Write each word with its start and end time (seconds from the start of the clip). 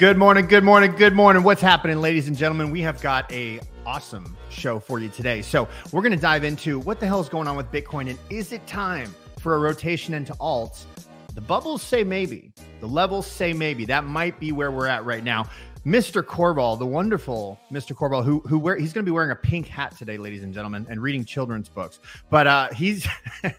Good 0.00 0.16
morning, 0.16 0.46
good 0.46 0.64
morning, 0.64 0.92
good 0.92 1.12
morning. 1.12 1.42
What's 1.42 1.60
happening, 1.60 2.00
ladies 2.00 2.26
and 2.26 2.34
gentlemen? 2.34 2.70
We 2.70 2.80
have 2.80 3.02
got 3.02 3.30
a 3.30 3.60
awesome 3.84 4.34
show 4.48 4.80
for 4.80 4.98
you 4.98 5.10
today. 5.10 5.42
So 5.42 5.68
we're 5.92 6.00
going 6.00 6.14
to 6.14 6.18
dive 6.18 6.42
into 6.42 6.78
what 6.78 7.00
the 7.00 7.06
hell 7.06 7.20
is 7.20 7.28
going 7.28 7.46
on 7.46 7.54
with 7.54 7.70
Bitcoin 7.70 8.08
and 8.08 8.18
is 8.30 8.52
it 8.52 8.66
time 8.66 9.14
for 9.38 9.56
a 9.56 9.58
rotation 9.58 10.14
into 10.14 10.32
alts? 10.36 10.86
The 11.34 11.42
bubbles 11.42 11.82
say 11.82 12.02
maybe. 12.02 12.50
The 12.80 12.86
levels 12.86 13.26
say 13.26 13.52
maybe. 13.52 13.84
That 13.84 14.06
might 14.06 14.40
be 14.40 14.52
where 14.52 14.70
we're 14.70 14.86
at 14.86 15.04
right 15.04 15.22
now. 15.22 15.50
Mr. 15.84 16.22
Corval, 16.22 16.78
the 16.78 16.86
wonderful 16.86 17.60
Mr. 17.70 17.94
Corval, 17.94 18.24
who 18.24 18.40
who 18.48 18.58
wear 18.58 18.78
he's 18.78 18.94
going 18.94 19.04
to 19.04 19.10
be 19.10 19.14
wearing 19.14 19.32
a 19.32 19.36
pink 19.36 19.68
hat 19.68 19.98
today, 19.98 20.16
ladies 20.16 20.42
and 20.42 20.54
gentlemen, 20.54 20.86
and 20.88 21.02
reading 21.02 21.26
children's 21.26 21.68
books. 21.68 22.00
But 22.30 22.46
uh, 22.46 22.68
he's 22.72 23.06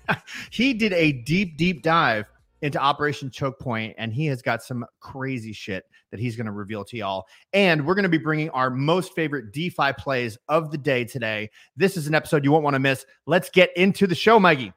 he 0.49 0.73
did 0.73 0.93
a 0.93 1.11
deep 1.11 1.55
deep 1.55 1.83
dive 1.83 2.25
into 2.61 2.79
Operation 2.79 3.29
Choke 3.29 3.59
Point, 3.59 3.95
and 3.97 4.13
he 4.13 4.25
has 4.27 4.41
got 4.41 4.63
some 4.63 4.85
crazy 4.99 5.53
shit 5.53 5.85
that 6.11 6.19
he's 6.19 6.35
going 6.35 6.45
to 6.45 6.51
reveal 6.51 6.83
to 6.85 6.97
y'all. 6.97 7.25
And 7.53 7.85
we're 7.85 7.95
going 7.95 8.03
to 8.03 8.09
be 8.09 8.17
bringing 8.17 8.49
our 8.51 8.69
most 8.69 9.13
favorite 9.13 9.51
DeFi 9.51 9.93
plays 9.97 10.37
of 10.47 10.71
the 10.71 10.77
day 10.77 11.05
today. 11.05 11.49
This 11.75 11.97
is 11.97 12.07
an 12.07 12.15
episode 12.15 12.43
you 12.43 12.51
won't 12.51 12.63
want 12.63 12.75
to 12.75 12.79
miss. 12.79 13.05
Let's 13.25 13.49
get 13.49 13.75
into 13.75 14.07
the 14.07 14.15
show, 14.15 14.39
Mikey. 14.39 14.73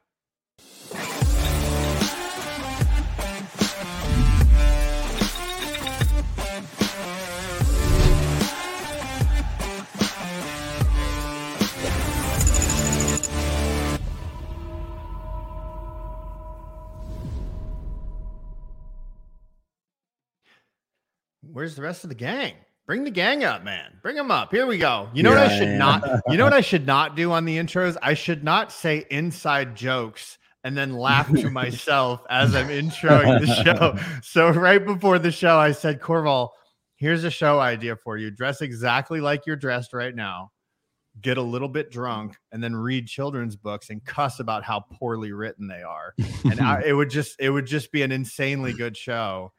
Where's 21.55 21.73
the 21.73 21.83
rest 21.83 22.03
of 22.03 22.09
the 22.09 22.15
gang? 22.15 22.51
Bring 22.85 23.05
the 23.05 23.09
gang 23.09 23.45
up, 23.45 23.63
man. 23.63 23.93
Bring 24.01 24.17
them 24.17 24.29
up. 24.29 24.51
Here 24.51 24.65
we 24.65 24.77
go. 24.77 25.09
You 25.13 25.23
know 25.23 25.29
what 25.29 25.39
I 25.39 25.57
should 25.57 25.79
not 25.79 26.03
you 26.29 26.35
know 26.35 26.43
what 26.43 26.51
I 26.51 26.59
should 26.59 26.85
not 26.85 27.15
do 27.15 27.31
on 27.31 27.45
the 27.45 27.57
intros? 27.57 27.95
I 28.01 28.13
should 28.13 28.43
not 28.43 28.73
say 28.73 29.05
inside 29.09 29.73
jokes 29.73 30.37
and 30.65 30.77
then 30.77 30.97
laugh 30.97 31.31
to 31.33 31.49
myself 31.61 32.19
as 32.29 32.53
I'm 32.53 32.67
introing 32.67 33.39
the 33.39 33.55
show. 33.63 33.97
So 34.21 34.49
right 34.49 34.85
before 34.85 35.17
the 35.17 35.31
show, 35.31 35.57
I 35.57 35.71
said, 35.71 36.01
Corval, 36.01 36.49
here's 36.97 37.23
a 37.23 37.31
show 37.31 37.61
idea 37.61 37.95
for 37.95 38.17
you. 38.17 38.31
Dress 38.31 38.61
exactly 38.61 39.21
like 39.21 39.45
you're 39.45 39.55
dressed 39.55 39.93
right 39.93 40.13
now. 40.13 40.51
Get 41.21 41.37
a 41.37 41.41
little 41.41 41.69
bit 41.69 41.89
drunk 41.89 42.35
and 42.51 42.61
then 42.61 42.75
read 42.75 43.07
children's 43.07 43.55
books 43.55 43.89
and 43.89 44.03
cuss 44.03 44.41
about 44.41 44.65
how 44.65 44.83
poorly 44.99 45.31
written 45.31 45.69
they 45.69 45.83
are. 45.83 46.15
And 46.43 46.59
I, 46.59 46.81
it 46.85 46.91
would 46.91 47.09
just 47.09 47.37
it 47.39 47.49
would 47.49 47.65
just 47.65 47.93
be 47.93 48.01
an 48.01 48.11
insanely 48.11 48.73
good 48.73 48.97
show. 48.97 49.53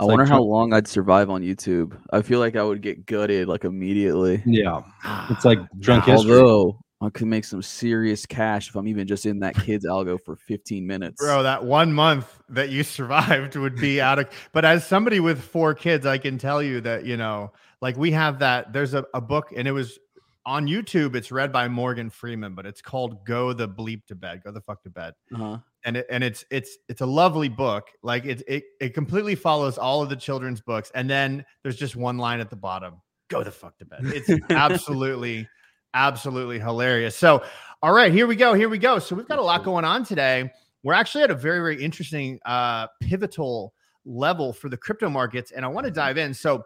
I 0.00 0.04
wonder 0.04 0.24
how 0.24 0.42
long 0.42 0.72
I'd 0.72 0.88
survive 0.88 1.28
on 1.28 1.42
YouTube. 1.42 1.96
I 2.10 2.22
feel 2.22 2.38
like 2.38 2.56
I 2.56 2.62
would 2.62 2.80
get 2.80 3.04
gutted 3.04 3.48
like 3.48 3.64
immediately. 3.64 4.42
Yeah, 4.46 4.82
it's 5.28 5.44
like 5.44 5.58
drunk 5.78 6.06
history. 6.06 6.32
Although 6.32 6.80
I 7.02 7.10
could 7.10 7.26
make 7.26 7.44
some 7.44 7.62
serious 7.62 8.24
cash 8.24 8.68
if 8.68 8.76
I'm 8.76 8.88
even 8.88 9.06
just 9.06 9.26
in 9.26 9.40
that 9.40 9.54
kid's 9.54 9.86
algo 9.86 10.18
for 10.22 10.36
15 10.36 10.86
minutes. 10.86 11.22
Bro, 11.22 11.42
that 11.42 11.64
one 11.64 11.92
month 11.92 12.40
that 12.48 12.70
you 12.70 12.82
survived 12.84 13.56
would 13.56 13.76
be 13.76 14.00
out 14.00 14.18
of. 14.18 14.28
But 14.52 14.64
as 14.64 14.86
somebody 14.86 15.20
with 15.20 15.42
four 15.42 15.74
kids, 15.74 16.06
I 16.06 16.16
can 16.16 16.38
tell 16.38 16.62
you 16.62 16.80
that 16.80 17.04
you 17.04 17.18
know, 17.18 17.52
like 17.82 17.96
we 17.96 18.10
have 18.12 18.38
that. 18.38 18.72
There's 18.72 18.94
a, 18.94 19.04
a 19.12 19.20
book, 19.20 19.52
and 19.54 19.68
it 19.68 19.72
was 19.72 19.98
on 20.46 20.66
YouTube. 20.66 21.14
It's 21.14 21.30
read 21.30 21.52
by 21.52 21.68
Morgan 21.68 22.08
Freeman, 22.08 22.54
but 22.54 22.64
it's 22.64 22.80
called 22.80 23.24
"Go 23.26 23.52
the 23.52 23.68
Bleep 23.68 24.06
to 24.06 24.14
Bed." 24.14 24.42
Go 24.44 24.50
the 24.50 24.62
fuck 24.62 24.82
to 24.84 24.90
bed. 24.90 25.14
Uh-huh. 25.34 25.58
And 25.84 25.96
it, 25.96 26.06
and 26.10 26.22
it's 26.22 26.44
it's 26.50 26.76
it's 26.88 27.00
a 27.00 27.06
lovely 27.06 27.48
book. 27.48 27.88
Like 28.02 28.24
it 28.26 28.42
it 28.46 28.64
it 28.80 28.94
completely 28.94 29.34
follows 29.34 29.78
all 29.78 30.02
of 30.02 30.08
the 30.08 30.16
children's 30.16 30.60
books, 30.60 30.90
and 30.94 31.08
then 31.08 31.44
there's 31.62 31.76
just 31.76 31.96
one 31.96 32.18
line 32.18 32.40
at 32.40 32.50
the 32.50 32.56
bottom: 32.56 33.00
"Go 33.28 33.42
the 33.42 33.50
fuck 33.50 33.78
to 33.78 33.86
bed." 33.86 34.00
It's 34.04 34.30
absolutely 34.50 35.48
absolutely 35.94 36.58
hilarious. 36.58 37.16
So, 37.16 37.42
all 37.82 37.92
right, 37.92 38.12
here 38.12 38.26
we 38.26 38.36
go. 38.36 38.54
Here 38.54 38.68
we 38.68 38.78
go. 38.78 38.98
So 38.98 39.16
we've 39.16 39.28
got 39.28 39.38
a 39.38 39.42
lot 39.42 39.64
going 39.64 39.84
on 39.84 40.04
today. 40.04 40.52
We're 40.82 40.94
actually 40.94 41.24
at 41.24 41.30
a 41.30 41.34
very 41.34 41.60
very 41.60 41.82
interesting 41.82 42.38
uh 42.44 42.86
pivotal 43.00 43.72
level 44.04 44.52
for 44.52 44.68
the 44.68 44.76
crypto 44.76 45.08
markets, 45.08 45.50
and 45.50 45.64
I 45.64 45.68
want 45.68 45.86
to 45.86 45.90
dive 45.90 46.18
in. 46.18 46.34
So 46.34 46.62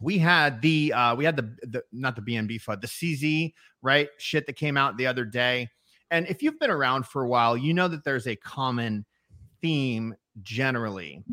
we 0.00 0.18
had 0.18 0.60
the 0.60 0.92
uh 0.92 1.14
we 1.14 1.24
had 1.24 1.36
the, 1.36 1.54
the 1.62 1.82
not 1.92 2.16
the 2.16 2.22
BNB 2.22 2.60
FUD, 2.60 2.80
the 2.80 2.86
CZ, 2.86 3.52
right? 3.80 4.08
Shit 4.18 4.46
that 4.46 4.56
came 4.56 4.76
out 4.76 4.96
the 4.96 5.06
other 5.06 5.24
day. 5.24 5.70
And 6.12 6.26
if 6.28 6.42
you've 6.42 6.60
been 6.60 6.70
around 6.70 7.06
for 7.06 7.22
a 7.22 7.28
while, 7.28 7.56
you 7.56 7.72
know 7.72 7.88
that 7.88 8.04
there's 8.04 8.26
a 8.26 8.36
common 8.36 9.06
theme 9.62 10.14
generally. 10.42 11.24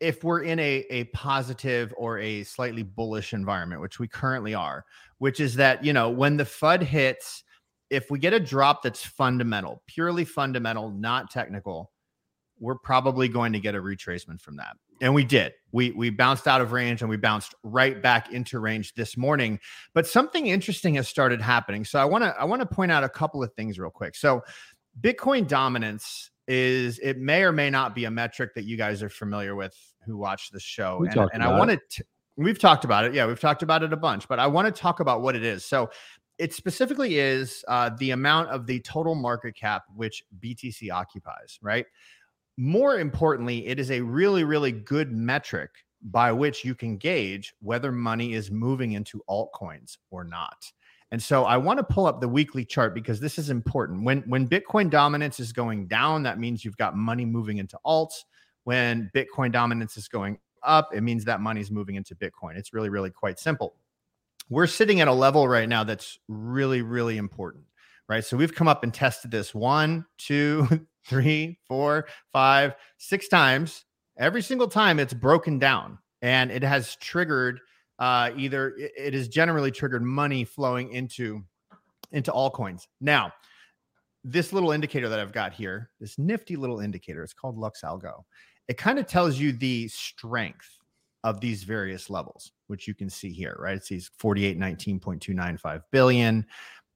If 0.00 0.24
we're 0.24 0.42
in 0.42 0.58
a, 0.58 0.84
a 0.88 1.04
positive 1.04 1.92
or 1.98 2.18
a 2.18 2.42
slightly 2.44 2.82
bullish 2.82 3.34
environment, 3.34 3.82
which 3.82 3.98
we 3.98 4.08
currently 4.08 4.54
are, 4.54 4.86
which 5.18 5.38
is 5.38 5.54
that, 5.56 5.84
you 5.84 5.92
know, 5.92 6.08
when 6.08 6.38
the 6.38 6.44
FUD 6.44 6.82
hits, 6.82 7.44
if 7.90 8.10
we 8.10 8.18
get 8.18 8.32
a 8.32 8.40
drop 8.40 8.82
that's 8.82 9.04
fundamental, 9.04 9.82
purely 9.86 10.24
fundamental, 10.24 10.90
not 10.90 11.30
technical, 11.30 11.92
we're 12.58 12.78
probably 12.78 13.28
going 13.28 13.52
to 13.52 13.60
get 13.60 13.74
a 13.74 13.82
retracement 13.82 14.40
from 14.40 14.56
that. 14.56 14.76
And 15.02 15.14
we 15.14 15.24
did. 15.24 15.52
We 15.72 15.90
we 15.90 16.10
bounced 16.10 16.46
out 16.46 16.60
of 16.60 16.72
range 16.72 17.02
and 17.02 17.10
we 17.10 17.16
bounced 17.16 17.54
right 17.64 18.00
back 18.00 18.32
into 18.32 18.60
range 18.60 18.94
this 18.94 19.16
morning. 19.16 19.58
But 19.94 20.06
something 20.06 20.46
interesting 20.46 20.94
has 20.94 21.08
started 21.08 21.42
happening. 21.42 21.84
So 21.84 21.98
I 21.98 22.04
want 22.04 22.24
to 22.24 22.34
I 22.38 22.44
want 22.44 22.60
to 22.60 22.66
point 22.66 22.92
out 22.92 23.02
a 23.02 23.08
couple 23.08 23.42
of 23.42 23.52
things 23.54 23.78
real 23.78 23.90
quick. 23.90 24.14
So 24.14 24.42
Bitcoin 25.00 25.48
dominance 25.48 26.30
is 26.46 26.98
it 27.00 27.18
may 27.18 27.42
or 27.42 27.52
may 27.52 27.68
not 27.68 27.94
be 27.94 28.04
a 28.04 28.10
metric 28.10 28.54
that 28.54 28.64
you 28.64 28.76
guys 28.76 29.02
are 29.02 29.08
familiar 29.08 29.56
with 29.56 29.76
who 30.06 30.16
watch 30.16 30.50
the 30.50 30.60
show. 30.60 30.98
We 31.00 31.08
and 31.08 31.30
and 31.34 31.42
I 31.42 31.58
wanted 31.58 31.80
to 31.90 32.04
we've 32.36 32.58
talked 32.58 32.84
about 32.84 33.04
it. 33.04 33.12
Yeah, 33.12 33.26
we've 33.26 33.40
talked 33.40 33.62
about 33.62 33.82
it 33.82 33.92
a 33.92 33.96
bunch, 33.96 34.28
but 34.28 34.38
I 34.38 34.46
want 34.46 34.72
to 34.72 34.80
talk 34.80 35.00
about 35.00 35.20
what 35.20 35.34
it 35.34 35.44
is. 35.44 35.64
So 35.64 35.90
it 36.38 36.54
specifically 36.54 37.18
is 37.18 37.64
uh, 37.68 37.90
the 37.98 38.10
amount 38.10 38.48
of 38.50 38.66
the 38.66 38.80
total 38.80 39.14
market 39.14 39.54
cap 39.54 39.84
which 39.94 40.22
BTC 40.40 40.90
occupies, 40.90 41.58
right? 41.62 41.86
More 42.56 42.98
importantly, 42.98 43.66
it 43.66 43.78
is 43.78 43.90
a 43.90 44.00
really, 44.00 44.44
really 44.44 44.72
good 44.72 45.12
metric 45.12 45.70
by 46.02 46.32
which 46.32 46.64
you 46.64 46.74
can 46.74 46.96
gauge 46.96 47.54
whether 47.60 47.92
money 47.92 48.34
is 48.34 48.50
moving 48.50 48.92
into 48.92 49.22
altcoins 49.28 49.98
or 50.10 50.24
not. 50.24 50.70
And 51.12 51.22
so 51.22 51.44
I 51.44 51.58
want 51.58 51.78
to 51.78 51.84
pull 51.84 52.06
up 52.06 52.20
the 52.20 52.28
weekly 52.28 52.64
chart 52.64 52.94
because 52.94 53.20
this 53.20 53.38
is 53.38 53.50
important. 53.50 54.04
When 54.04 54.22
when 54.22 54.48
Bitcoin 54.48 54.88
dominance 54.90 55.40
is 55.40 55.52
going 55.52 55.86
down, 55.86 56.22
that 56.22 56.38
means 56.38 56.64
you've 56.64 56.76
got 56.78 56.96
money 56.96 57.24
moving 57.26 57.58
into 57.58 57.78
alts. 57.84 58.24
When 58.64 59.10
Bitcoin 59.14 59.52
dominance 59.52 59.96
is 59.96 60.08
going 60.08 60.38
up, 60.62 60.90
it 60.94 61.02
means 61.02 61.24
that 61.26 61.40
money's 61.40 61.70
moving 61.70 61.96
into 61.96 62.14
Bitcoin. 62.14 62.56
It's 62.56 62.72
really, 62.72 62.88
really 62.88 63.10
quite 63.10 63.38
simple. 63.38 63.74
We're 64.48 64.66
sitting 64.66 65.00
at 65.00 65.08
a 65.08 65.12
level 65.12 65.46
right 65.48 65.68
now 65.68 65.84
that's 65.84 66.18
really, 66.28 66.82
really 66.82 67.18
important, 67.18 67.64
right? 68.08 68.24
So 68.24 68.36
we've 68.36 68.54
come 68.54 68.68
up 68.68 68.82
and 68.82 68.92
tested 68.92 69.30
this 69.30 69.54
one, 69.54 70.06
two, 70.18 70.86
three, 71.06 71.58
four, 71.66 72.06
five, 72.32 72.74
six 72.98 73.28
times. 73.28 73.84
Every 74.18 74.42
single 74.42 74.68
time 74.68 74.98
it's 74.98 75.14
broken 75.14 75.58
down 75.58 75.98
and 76.20 76.50
it 76.50 76.62
has 76.62 76.96
triggered 76.96 77.60
uh, 77.98 78.30
either 78.36 78.74
it, 78.76 79.14
has 79.14 79.28
generally 79.28 79.70
triggered 79.70 80.02
money 80.02 80.44
flowing 80.44 80.92
into 80.92 81.42
into 82.10 82.30
altcoins. 82.32 82.86
Now, 83.00 83.32
this 84.24 84.52
little 84.52 84.72
indicator 84.72 85.08
that 85.08 85.18
I've 85.18 85.32
got 85.32 85.52
here, 85.52 85.90
this 86.00 86.18
nifty 86.18 86.56
little 86.56 86.80
indicator, 86.80 87.22
it's 87.22 87.32
called 87.32 87.56
Lux 87.56 87.82
Algo. 87.82 88.22
It 88.68 88.76
kind 88.76 88.98
of 88.98 89.06
tells 89.06 89.38
you 89.38 89.52
the 89.52 89.88
strength 89.88 90.78
of 91.24 91.40
these 91.40 91.62
various 91.62 92.10
levels, 92.10 92.52
which 92.66 92.88
you 92.88 92.94
can 92.94 93.08
see 93.08 93.30
here, 93.30 93.56
right? 93.58 93.76
It 93.76 93.84
sees 93.84 94.10
48, 94.18 94.58
19.295 94.58 95.82
billion. 95.90 96.46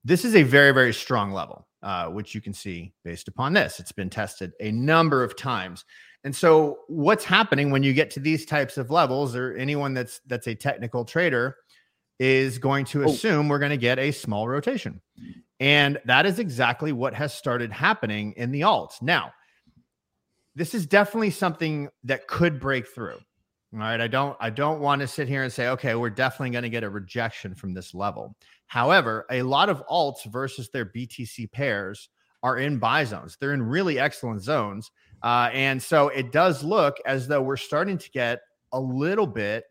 This 0.04 0.24
is 0.24 0.34
a 0.34 0.42
very, 0.42 0.72
very 0.72 0.92
strong 0.92 1.32
level, 1.32 1.66
uh, 1.86 2.08
which 2.08 2.34
you 2.34 2.40
can 2.40 2.52
see 2.52 2.92
based 3.04 3.28
upon 3.28 3.52
this. 3.52 3.78
It's 3.78 3.92
been 3.92 4.10
tested 4.10 4.52
a 4.60 4.72
number 4.72 5.22
of 5.22 5.36
times. 5.36 5.84
And 6.24 6.34
so 6.34 6.78
what's 6.88 7.24
happening 7.24 7.70
when 7.70 7.84
you 7.84 7.92
get 7.94 8.10
to 8.10 8.20
these 8.20 8.44
types 8.44 8.76
of 8.76 8.90
levels, 8.90 9.36
or 9.36 9.54
anyone 9.54 9.94
that's 9.94 10.20
that's 10.26 10.48
a 10.48 10.54
technical 10.56 11.04
trader 11.04 11.56
is 12.18 12.58
going 12.58 12.84
to 12.86 13.04
Oh. 13.04 13.06
assume 13.06 13.48
we're 13.48 13.60
going 13.60 13.70
to 13.70 13.76
get 13.76 14.00
a 14.00 14.10
small 14.10 14.48
rotation. 14.48 15.00
And 15.60 15.98
that 16.06 16.26
is 16.26 16.38
exactly 16.40 16.90
what 16.92 17.14
has 17.14 17.32
started 17.32 17.70
happening 17.70 18.32
in 18.36 18.50
the 18.50 18.62
alts. 18.62 19.00
Now, 19.00 19.32
this 20.56 20.74
is 20.74 20.86
definitely 20.86 21.30
something 21.30 21.88
that 22.04 22.26
could 22.26 22.58
break 22.58 22.88
through. 22.88 23.18
All 23.72 23.80
right. 23.80 24.00
I 24.00 24.06
don't 24.06 24.36
I 24.40 24.50
don't 24.50 24.80
want 24.80 25.00
to 25.00 25.08
sit 25.08 25.28
here 25.28 25.42
and 25.42 25.52
say, 25.52 25.68
okay, 25.68 25.94
we're 25.94 26.10
definitely 26.10 26.50
going 26.50 26.62
to 26.62 26.70
get 26.70 26.84
a 26.84 26.90
rejection 26.90 27.54
from 27.54 27.74
this 27.74 27.94
level. 27.94 28.36
However, 28.66 29.26
a 29.30 29.42
lot 29.42 29.68
of 29.68 29.82
alts 29.90 30.24
versus 30.26 30.70
their 30.70 30.86
BTC 30.86 31.50
pairs 31.52 32.08
are 32.42 32.58
in 32.58 32.78
buy 32.78 33.04
zones. 33.04 33.36
They're 33.40 33.54
in 33.54 33.62
really 33.62 33.98
excellent 33.98 34.42
zones. 34.42 34.90
Uh, 35.22 35.50
and 35.52 35.82
so 35.82 36.08
it 36.08 36.32
does 36.32 36.62
look 36.62 36.96
as 37.06 37.26
though 37.26 37.42
we're 37.42 37.56
starting 37.56 37.98
to 37.98 38.10
get 38.10 38.40
a 38.72 38.80
little 38.80 39.26
bit 39.26 39.64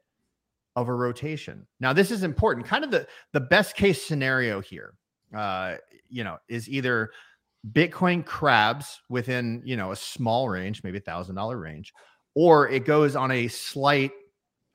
of 0.76 0.90
a 0.90 0.94
rotation. 0.94 1.66
Now, 1.80 1.94
this 1.94 2.12
is 2.12 2.24
important. 2.24 2.66
Kind 2.66 2.84
of 2.84 2.92
the, 2.92 3.08
the 3.32 3.40
best 3.40 3.76
case 3.76 4.06
scenario 4.06 4.60
here, 4.60 4.94
uh, 5.36 5.76
you 6.10 6.24
know, 6.24 6.38
is 6.50 6.68
either 6.68 7.12
Bitcoin 7.72 8.26
crabs 8.26 9.00
within, 9.10 9.62
you 9.64 9.78
know, 9.78 9.92
a 9.92 9.96
small 9.96 10.50
range, 10.50 10.84
maybe 10.84 10.98
a 10.98 11.02
thousand 11.02 11.36
dollar 11.36 11.58
range, 11.58 11.94
or 12.36 12.70
it 12.70 12.86
goes 12.86 13.16
on 13.16 13.32
a 13.32 13.48
slight, 13.48 14.12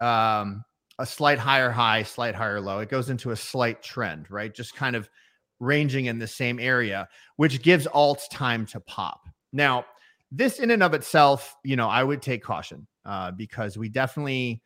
um, 0.00 0.64
a 0.98 1.06
slight 1.06 1.38
higher 1.38 1.70
high, 1.70 2.02
slight 2.02 2.34
higher 2.34 2.60
low. 2.60 2.80
It 2.80 2.88
goes 2.88 3.10
into 3.10 3.30
a 3.30 3.36
slight 3.36 3.82
trend, 3.82 4.30
right? 4.30 4.52
Just 4.52 4.74
kind 4.74 4.96
of 4.96 5.08
ranging 5.60 6.06
in 6.06 6.18
the 6.18 6.26
same 6.26 6.58
area, 6.58 7.08
which 7.36 7.62
gives 7.62 7.86
alts 7.88 8.28
time 8.30 8.66
to 8.66 8.80
pop. 8.80 9.28
Now, 9.52 9.84
this 10.32 10.58
in 10.58 10.70
and 10.70 10.82
of 10.82 10.94
itself, 10.94 11.56
you 11.64 11.76
know, 11.76 11.88
I 11.88 12.02
would 12.02 12.22
take 12.22 12.42
caution 12.42 12.86
uh, 13.04 13.30
because 13.32 13.76
we 13.76 13.88
definitely 13.88 14.62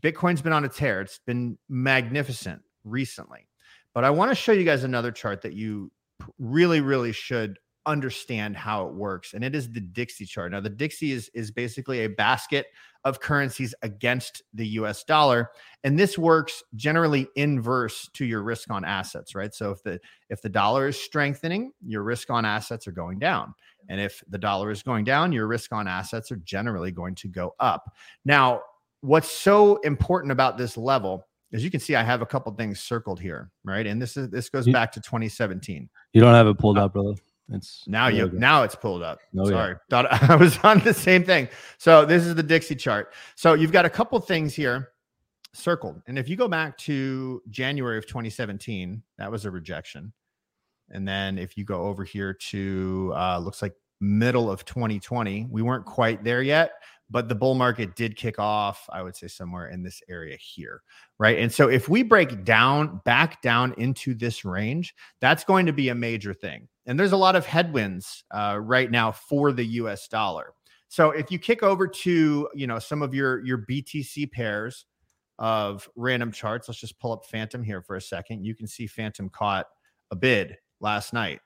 Bitcoin's 0.00 0.42
been 0.42 0.52
on 0.52 0.64
a 0.64 0.68
tear. 0.68 1.00
It's 1.00 1.20
been 1.26 1.58
magnificent 1.68 2.62
recently. 2.84 3.46
But 3.94 4.04
I 4.04 4.10
want 4.10 4.30
to 4.30 4.34
show 4.34 4.52
you 4.52 4.64
guys 4.64 4.84
another 4.84 5.12
chart 5.12 5.42
that 5.42 5.54
you 5.54 5.90
really, 6.38 6.80
really 6.80 7.12
should 7.12 7.58
understand 7.88 8.56
how 8.56 8.86
it 8.86 8.94
works. 8.94 9.34
And 9.34 9.42
it 9.42 9.54
is 9.56 9.72
the 9.72 9.80
Dixie 9.80 10.26
chart. 10.26 10.52
Now, 10.52 10.60
the 10.60 10.68
Dixie 10.70 11.12
is, 11.12 11.30
is 11.34 11.50
basically 11.50 12.04
a 12.04 12.08
basket 12.08 12.66
of 13.04 13.20
currencies 13.20 13.74
against 13.82 14.42
the 14.52 14.66
US 14.68 15.02
dollar. 15.04 15.50
And 15.84 15.98
this 15.98 16.18
works 16.18 16.62
generally 16.76 17.26
inverse 17.36 18.08
to 18.14 18.24
your 18.24 18.42
risk 18.42 18.70
on 18.70 18.84
assets, 18.84 19.34
right? 19.34 19.54
So 19.54 19.70
if 19.70 19.82
the 19.82 19.98
if 20.28 20.42
the 20.42 20.48
dollar 20.48 20.88
is 20.88 21.00
strengthening, 21.00 21.72
your 21.84 22.02
risk 22.02 22.28
on 22.30 22.44
assets 22.44 22.86
are 22.86 22.92
going 22.92 23.18
down. 23.18 23.54
And 23.88 24.00
if 24.00 24.22
the 24.28 24.38
dollar 24.38 24.70
is 24.70 24.82
going 24.82 25.04
down, 25.04 25.32
your 25.32 25.46
risk 25.46 25.72
on 25.72 25.88
assets 25.88 26.30
are 26.30 26.36
generally 26.36 26.90
going 26.90 27.14
to 27.16 27.28
go 27.28 27.54
up. 27.58 27.90
Now, 28.24 28.60
what's 29.00 29.30
so 29.30 29.76
important 29.78 30.32
about 30.32 30.58
this 30.58 30.76
level 30.76 31.24
as 31.52 31.64
you 31.64 31.70
can 31.70 31.80
see, 31.80 31.94
I 31.94 32.02
have 32.02 32.20
a 32.20 32.26
couple 32.26 32.52
things 32.52 32.80
circled 32.80 33.20
here, 33.20 33.50
right? 33.64 33.86
And 33.86 34.02
this 34.02 34.16
is 34.16 34.28
this 34.28 34.50
goes 34.50 34.68
back 34.68 34.92
to 34.92 35.00
2017. 35.00 35.88
You 36.12 36.20
don't 36.20 36.34
have 36.34 36.46
it 36.46 36.58
pulled 36.58 36.76
Uh, 36.76 36.84
up, 36.84 36.92
brother. 36.92 37.14
It's 37.50 37.84
Now 37.86 38.08
you 38.08 38.30
now 38.32 38.62
it's 38.62 38.74
pulled 38.74 39.02
up. 39.02 39.20
Oh, 39.36 39.44
yeah. 39.44 39.50
Sorry, 39.50 39.76
thought 39.88 40.12
I 40.30 40.36
was 40.36 40.58
on 40.58 40.80
the 40.80 40.92
same 40.92 41.24
thing. 41.24 41.48
So 41.78 42.04
this 42.04 42.26
is 42.26 42.34
the 42.34 42.42
Dixie 42.42 42.76
chart. 42.76 43.14
So 43.36 43.54
you've 43.54 43.72
got 43.72 43.86
a 43.86 43.90
couple 43.90 44.18
things 44.20 44.54
here 44.54 44.90
circled, 45.54 46.02
and 46.06 46.18
if 46.18 46.28
you 46.28 46.36
go 46.36 46.48
back 46.48 46.76
to 46.78 47.42
January 47.48 47.96
of 47.96 48.06
2017, 48.06 49.02
that 49.16 49.30
was 49.30 49.44
a 49.44 49.50
rejection. 49.50 50.12
And 50.90 51.06
then 51.06 51.38
if 51.38 51.56
you 51.56 51.64
go 51.64 51.82
over 51.82 52.04
here 52.04 52.34
to 52.34 53.12
uh, 53.14 53.38
looks 53.38 53.62
like 53.62 53.74
middle 54.00 54.50
of 54.50 54.64
2020, 54.64 55.48
we 55.50 55.62
weren't 55.62 55.84
quite 55.86 56.24
there 56.24 56.42
yet, 56.42 56.72
but 57.10 57.28
the 57.28 57.34
bull 57.34 57.54
market 57.54 57.96
did 57.96 58.16
kick 58.16 58.38
off. 58.38 58.86
I 58.90 59.02
would 59.02 59.16
say 59.16 59.28
somewhere 59.28 59.68
in 59.68 59.82
this 59.82 60.02
area 60.08 60.36
here, 60.38 60.82
right? 61.18 61.38
And 61.38 61.52
so 61.52 61.68
if 61.68 61.88
we 61.88 62.02
break 62.02 62.44
down 62.44 63.00
back 63.04 63.42
down 63.42 63.74
into 63.78 64.14
this 64.14 64.44
range, 64.44 64.94
that's 65.20 65.44
going 65.44 65.66
to 65.66 65.72
be 65.72 65.88
a 65.88 65.94
major 65.94 66.34
thing. 66.34 66.68
And 66.88 66.98
there's 66.98 67.12
a 67.12 67.16
lot 67.16 67.36
of 67.36 67.46
headwinds 67.46 68.24
uh, 68.32 68.58
right 68.60 68.90
now 68.90 69.12
for 69.12 69.52
the 69.52 69.64
U.S. 69.64 70.08
dollar. 70.08 70.54
So 70.88 71.10
if 71.10 71.30
you 71.30 71.38
kick 71.38 71.62
over 71.62 71.86
to 71.86 72.48
you 72.54 72.66
know 72.66 72.78
some 72.78 73.02
of 73.02 73.14
your 73.14 73.44
your 73.44 73.58
BTC 73.58 74.32
pairs 74.32 74.86
of 75.38 75.88
random 75.94 76.32
charts, 76.32 76.66
let's 76.66 76.80
just 76.80 76.98
pull 76.98 77.12
up 77.12 77.26
Fantom 77.26 77.62
here 77.62 77.82
for 77.82 77.96
a 77.96 78.00
second. 78.00 78.44
You 78.44 78.54
can 78.54 78.66
see 78.66 78.86
Fantom 78.86 79.28
caught 79.28 79.66
a 80.10 80.16
bid 80.16 80.56
last 80.80 81.12
night, 81.12 81.40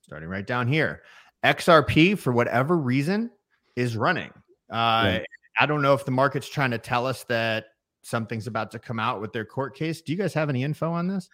starting 0.00 0.28
right 0.28 0.46
down 0.46 0.66
here. 0.66 1.02
XRP 1.44 2.18
for 2.18 2.32
whatever 2.32 2.76
reason 2.78 3.30
is 3.76 3.96
running. 3.96 4.32
Uh, 4.70 5.18
Yeah. 5.18 5.22
I 5.60 5.66
don't 5.66 5.82
know 5.82 5.94
if 5.94 6.04
the 6.04 6.10
market's 6.10 6.48
trying 6.48 6.72
to 6.72 6.78
tell 6.78 7.06
us 7.06 7.22
that 7.24 7.66
something's 8.02 8.46
about 8.46 8.70
to 8.72 8.78
come 8.78 8.98
out 8.98 9.20
with 9.20 9.32
their 9.32 9.44
court 9.44 9.76
case. 9.76 10.00
Do 10.00 10.10
you 10.10 10.18
guys 10.18 10.34
have 10.34 10.48
any 10.48 10.64
info 10.64 10.90
on 10.90 11.06
this? 11.06 11.28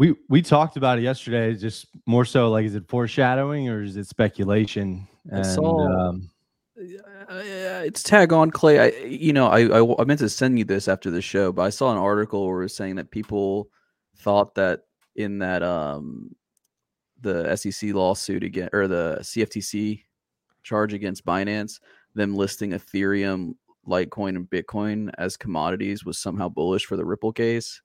We 0.00 0.14
we 0.30 0.40
talked 0.40 0.78
about 0.78 0.98
it 0.98 1.02
yesterday. 1.02 1.54
Just 1.54 1.88
more 2.06 2.24
so, 2.24 2.50
like, 2.50 2.64
is 2.64 2.74
it 2.74 2.88
foreshadowing 2.88 3.68
or 3.68 3.82
is 3.82 3.98
it 3.98 4.06
speculation? 4.06 5.06
And 5.30 5.44
saw- 5.44 6.08
um, 6.08 6.30
Uh, 6.78 7.82
it's 7.84 8.02
tag 8.02 8.32
on 8.32 8.50
Clay. 8.50 8.78
I, 8.80 8.86
you 9.04 9.34
know, 9.34 9.48
I, 9.48 9.66
I 9.66 10.00
I 10.00 10.04
meant 10.04 10.20
to 10.20 10.30
send 10.30 10.58
you 10.58 10.64
this 10.64 10.88
after 10.88 11.10
the 11.10 11.20
show, 11.20 11.52
but 11.52 11.62
I 11.64 11.68
saw 11.68 11.92
an 11.92 11.98
article 11.98 12.46
where 12.46 12.60
it 12.60 12.64
was 12.64 12.74
saying 12.74 12.96
that 12.96 13.10
people 13.10 13.68
thought 14.16 14.54
that 14.54 14.84
in 15.16 15.38
that 15.40 15.62
um 15.62 16.34
the 17.20 17.54
SEC 17.54 17.92
lawsuit 17.92 18.42
again 18.42 18.70
or 18.72 18.88
the 18.88 19.18
CFTC 19.20 20.02
charge 20.62 20.94
against 20.94 21.26
Binance, 21.26 21.78
them 22.14 22.34
listing 22.34 22.70
Ethereum, 22.70 23.54
Litecoin, 23.86 24.36
and 24.36 24.48
Bitcoin 24.48 25.10
as 25.18 25.36
commodities 25.36 26.06
was 26.06 26.16
somehow 26.16 26.48
bullish 26.48 26.86
for 26.86 26.96
the 26.96 27.04
Ripple 27.04 27.32
case. 27.34 27.82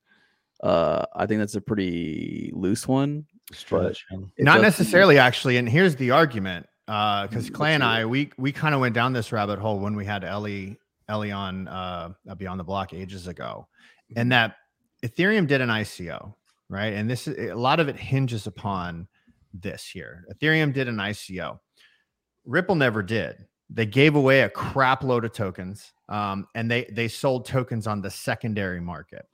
Uh, 0.63 1.05
I 1.15 1.25
think 1.25 1.39
that's 1.39 1.55
a 1.55 1.61
pretty 1.61 2.51
loose 2.53 2.87
one. 2.87 3.25
stretch. 3.53 4.05
Not 4.39 4.55
does- 4.55 4.61
necessarily, 4.61 5.17
actually. 5.19 5.57
And 5.57 5.67
here's 5.69 5.95
the 5.95 6.11
argument: 6.11 6.65
because 6.87 7.49
Mm, 7.49 7.53
Clay 7.53 7.73
and 7.75 7.83
I, 7.83 8.05
we 8.05 8.31
we 8.37 8.51
kind 8.51 8.73
of 8.73 8.81
went 8.81 8.95
down 8.95 9.13
this 9.13 9.31
rabbit 9.31 9.59
hole 9.59 9.79
when 9.79 9.95
we 9.95 10.05
had 10.05 10.23
Ellie 10.23 10.77
Ellie 11.09 11.31
on 11.31 11.67
uh, 11.67 12.09
Beyond 12.37 12.59
the 12.59 12.63
Block 12.63 12.93
ages 12.93 13.27
ago, 13.27 13.67
Mm-hmm. 14.11 14.19
and 14.19 14.31
that 14.31 14.55
Ethereum 15.03 15.47
did 15.47 15.61
an 15.61 15.69
ICO, 15.69 16.33
right? 16.69 16.93
And 16.93 17.09
this 17.09 17.27
is 17.27 17.51
a 17.51 17.55
lot 17.55 17.79
of 17.79 17.87
it 17.89 17.95
hinges 17.97 18.47
upon 18.47 19.07
this 19.53 19.85
here. 19.87 20.25
Ethereum 20.33 20.73
did 20.73 20.87
an 20.87 20.97
ICO. 20.97 21.59
Ripple 22.45 22.75
never 22.75 23.01
did. 23.03 23.45
They 23.69 23.85
gave 23.87 24.15
away 24.15 24.41
a 24.41 24.49
crap 24.49 25.03
load 25.03 25.25
of 25.25 25.33
tokens, 25.33 25.91
um, 26.09 26.47
and 26.55 26.69
they 26.71 26.85
they 26.91 27.07
sold 27.07 27.45
tokens 27.45 27.87
on 27.87 28.01
the 28.01 28.09
secondary 28.11 28.79
market. 28.79 29.25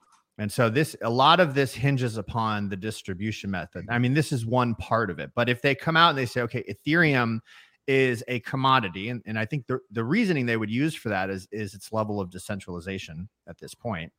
And 0.41 0.51
so 0.51 0.71
this 0.71 0.95
a 1.03 1.09
lot 1.09 1.39
of 1.39 1.53
this 1.53 1.71
hinges 1.71 2.17
upon 2.17 2.67
the 2.67 2.75
distribution 2.75 3.51
method. 3.51 3.85
I 3.91 3.99
mean, 3.99 4.15
this 4.15 4.31
is 4.31 4.43
one 4.43 4.73
part 4.73 5.11
of 5.11 5.19
it. 5.19 5.29
But 5.35 5.49
if 5.49 5.61
they 5.61 5.75
come 5.75 5.95
out 5.95 6.09
and 6.09 6.17
they 6.17 6.25
say, 6.25 6.41
okay, 6.41 6.63
Ethereum 6.63 7.41
is 7.85 8.23
a 8.27 8.39
commodity, 8.39 9.09
and, 9.09 9.21
and 9.27 9.37
I 9.37 9.45
think 9.45 9.67
the, 9.67 9.77
the 9.91 10.03
reasoning 10.03 10.47
they 10.47 10.57
would 10.57 10.71
use 10.71 10.95
for 10.95 11.09
that 11.09 11.29
is 11.29 11.47
is 11.51 11.75
its 11.75 11.93
level 11.93 12.19
of 12.19 12.31
decentralization 12.31 13.29
at 13.47 13.59
this 13.59 13.75
point. 13.75 14.11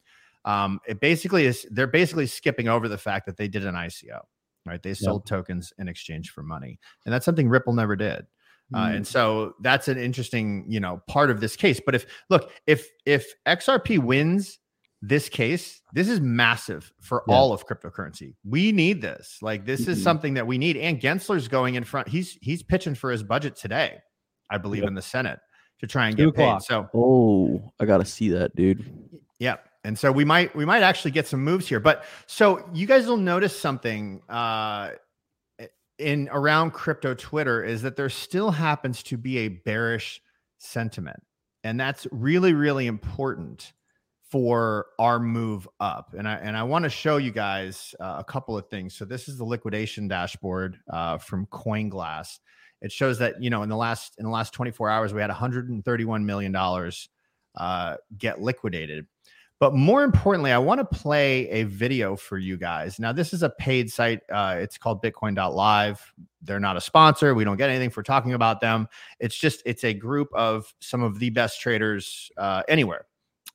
Um, 0.44 0.78
it 0.86 1.00
basically 1.00 1.44
is 1.44 1.66
they're 1.72 1.88
basically 1.88 2.28
skipping 2.28 2.68
over 2.68 2.86
the 2.88 2.98
fact 2.98 3.26
that 3.26 3.36
they 3.36 3.48
did 3.48 3.66
an 3.66 3.74
ICO, 3.74 4.20
right? 4.64 4.80
They 4.80 4.94
sold 4.94 5.26
tokens 5.26 5.72
in 5.78 5.88
exchange 5.88 6.30
for 6.30 6.44
money, 6.44 6.78
and 7.04 7.12
that's 7.12 7.24
something 7.24 7.48
Ripple 7.48 7.72
never 7.72 7.96
did. 7.96 8.26
Uh, 8.72 8.86
Mm. 8.86 8.96
and 8.96 9.06
so 9.06 9.54
that's 9.60 9.88
an 9.88 9.98
interesting, 9.98 10.66
you 10.68 10.78
know, 10.78 11.02
part 11.08 11.30
of 11.30 11.40
this 11.40 11.56
case. 11.56 11.80
But 11.84 11.96
if 11.96 12.06
look, 12.30 12.52
if 12.68 12.88
if 13.06 13.34
XRP 13.44 13.98
wins 13.98 14.60
this 15.04 15.28
case, 15.28 15.82
this 15.92 16.08
is 16.08 16.20
massive 16.20 16.92
for 17.00 17.24
Yeah. 17.26 17.34
all 17.34 17.52
of 17.52 17.66
cryptocurrency. 17.66 18.34
We 18.44 18.70
need 18.70 19.02
this. 19.02 19.38
Like 19.42 19.66
this 19.66 19.88
is 19.88 19.98
Mhm. 19.98 20.02
something 20.04 20.34
that 20.34 20.46
we 20.46 20.58
need. 20.58 20.76
And 20.76 21.00
Gensler's 21.00 21.48
going 21.48 21.74
in 21.74 21.82
front. 21.84 22.06
He's 22.08 22.38
he's 22.40 22.62
pitching 22.62 22.94
for 22.94 23.10
his 23.10 23.22
budget 23.24 23.56
today, 23.56 23.98
I 24.48 24.58
believe, 24.58 24.82
Yep. 24.82 24.88
in 24.88 24.94
the 24.94 25.02
Senate 25.02 25.40
to 25.80 25.86
try 25.88 26.06
and 26.06 26.16
Two 26.16 26.26
get 26.26 26.36
paid. 26.36 26.62
So 26.62 26.88
Oh, 26.94 27.72
I 27.80 27.84
gotta 27.84 28.04
see 28.04 28.28
that, 28.30 28.54
dude. 28.54 28.84
yeah. 29.40 29.56
And 29.84 29.98
so 29.98 30.12
we 30.12 30.24
might 30.24 30.54
we 30.54 30.64
might 30.64 30.84
actually 30.84 31.10
get 31.10 31.26
some 31.26 31.42
moves 31.42 31.66
here. 31.66 31.80
But 31.80 32.04
so 32.28 32.64
you 32.72 32.86
guys 32.86 33.06
will 33.08 33.16
notice 33.16 33.58
something 33.58 34.22
uh 34.28 34.90
in 35.98 36.28
around 36.32 36.70
crypto 36.72 37.14
Twitter 37.14 37.62
is 37.64 37.82
that 37.82 37.96
there 37.96 38.08
still 38.08 38.50
happens 38.52 39.02
to 39.04 39.16
be 39.16 39.38
a 39.38 39.48
bearish 39.48 40.20
sentiment. 40.58 41.20
And 41.64 41.78
that's 41.78 42.06
really, 42.12 42.54
really 42.54 42.86
important 42.86 43.72
for 44.32 44.86
our 44.98 45.20
move 45.20 45.68
up. 45.78 46.14
And 46.16 46.26
I 46.26 46.36
and 46.36 46.56
I 46.56 46.62
want 46.62 46.84
to 46.84 46.88
show 46.88 47.18
you 47.18 47.30
guys 47.30 47.94
uh, 48.00 48.16
a 48.18 48.24
couple 48.24 48.56
of 48.56 48.66
things. 48.70 48.94
So 48.94 49.04
this 49.04 49.28
is 49.28 49.36
the 49.36 49.44
liquidation 49.44 50.08
dashboard 50.08 50.80
uh, 50.90 51.18
from 51.18 51.44
CoinGlass. 51.48 52.38
It 52.80 52.90
shows 52.90 53.18
that 53.18 53.42
you 53.42 53.50
know 53.50 53.62
in 53.62 53.68
the 53.68 53.76
last 53.76 54.14
in 54.16 54.24
the 54.24 54.30
last 54.30 54.54
24 54.54 54.88
hours 54.88 55.12
we 55.12 55.20
had 55.20 55.28
131 55.28 56.24
million 56.24 56.50
dollars 56.50 57.10
uh, 57.56 57.98
get 58.16 58.40
liquidated. 58.40 59.06
But 59.60 59.74
more 59.74 60.02
importantly, 60.02 60.50
I 60.50 60.58
want 60.58 60.80
to 60.80 60.98
play 60.98 61.48
a 61.50 61.64
video 61.64 62.16
for 62.16 62.38
you 62.38 62.56
guys. 62.56 62.98
Now, 62.98 63.12
this 63.12 63.32
is 63.32 63.44
a 63.44 63.50
paid 63.50 63.92
site. 63.92 64.18
Uh, 64.28 64.56
it's 64.58 64.76
called 64.76 65.00
Bitcoin.live. 65.04 66.12
They're 66.40 66.58
not 66.58 66.76
a 66.76 66.80
sponsor. 66.80 67.32
We 67.34 67.44
don't 67.44 67.58
get 67.58 67.70
anything 67.70 67.90
for 67.90 68.02
talking 68.02 68.32
about 68.32 68.60
them. 68.60 68.88
It's 69.20 69.36
just 69.36 69.62
it's 69.66 69.84
a 69.84 69.94
group 69.94 70.30
of 70.34 70.74
some 70.80 71.02
of 71.02 71.20
the 71.20 71.30
best 71.30 71.60
traders 71.60 72.28
uh, 72.38 72.62
anywhere, 72.66 73.06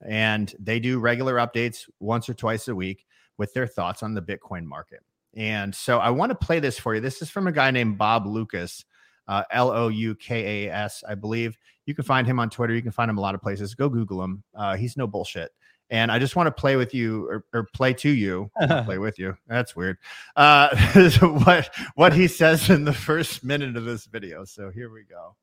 and 0.06 0.54
they 0.60 0.80
do 0.80 1.00
regular 1.00 1.36
updates 1.36 1.90
once 2.00 2.30
or 2.30 2.34
twice 2.34 2.68
a 2.68 2.76
week 2.76 3.06
with 3.38 3.54
their 3.54 3.68
thoughts 3.68 4.04
on 4.04 4.14
the 4.14 4.22
Bitcoin 4.22 4.66
market. 4.66 5.02
And 5.36 5.74
so 5.74 6.00
I 6.00 6.10
want 6.10 6.32
to 6.32 6.36
play 6.36 6.60
this 6.60 6.80
for 6.80 6.96
you. 6.96 7.02
This 7.02 7.22
is 7.22 7.30
from 7.30 7.48
a 7.48 7.52
guy 7.52 7.72
named 7.72 7.98
Bob 7.98 8.26
Loukas, 8.26 8.84
uh, 9.28 9.44
L 9.52 9.70
O 9.70 9.88
U 9.88 10.16
K 10.16 10.66
A 10.66 10.74
S, 10.74 11.04
I 11.08 11.16
believe. 11.16 11.58
You 11.86 11.94
can 11.94 12.04
find 12.04 12.26
him 12.26 12.40
on 12.40 12.50
Twitter. 12.50 12.74
You 12.74 12.82
can 12.82 12.92
find 12.92 13.10
him 13.10 13.18
a 13.18 13.22
lot 13.22 13.36
of 13.36 13.42
places. 13.42 13.76
Go 13.76 13.88
Google 13.88 14.24
him. 14.24 14.44
Uh, 14.56 14.76
he's 14.76 14.98
no 14.98 15.08
bullshit. 15.08 15.52
And 15.90 16.12
I 16.12 16.20
just 16.20 16.36
want 16.36 16.48
to 16.48 16.52
play 16.52 16.76
with 16.76 16.94
you 16.94 17.30
or, 17.30 17.46
or 17.54 17.68
play 17.74 17.94
to 17.94 18.10
you, 18.10 18.52
play 18.86 18.98
with 18.98 19.18
you. 19.18 19.38
That's 19.48 19.76
weird. 19.76 19.98
Uh, 20.36 20.76
what 21.22 21.74
what 21.96 22.14
he 22.14 22.28
says 22.28 22.70
in 22.70 22.84
the 22.84 22.94
first 22.94 23.44
minute 23.44 23.78
of 23.78 23.86
this 23.86 24.06
video. 24.06 24.44
So 24.44 24.70
here 24.70 24.92
we 24.92 25.04
go. 25.04 25.36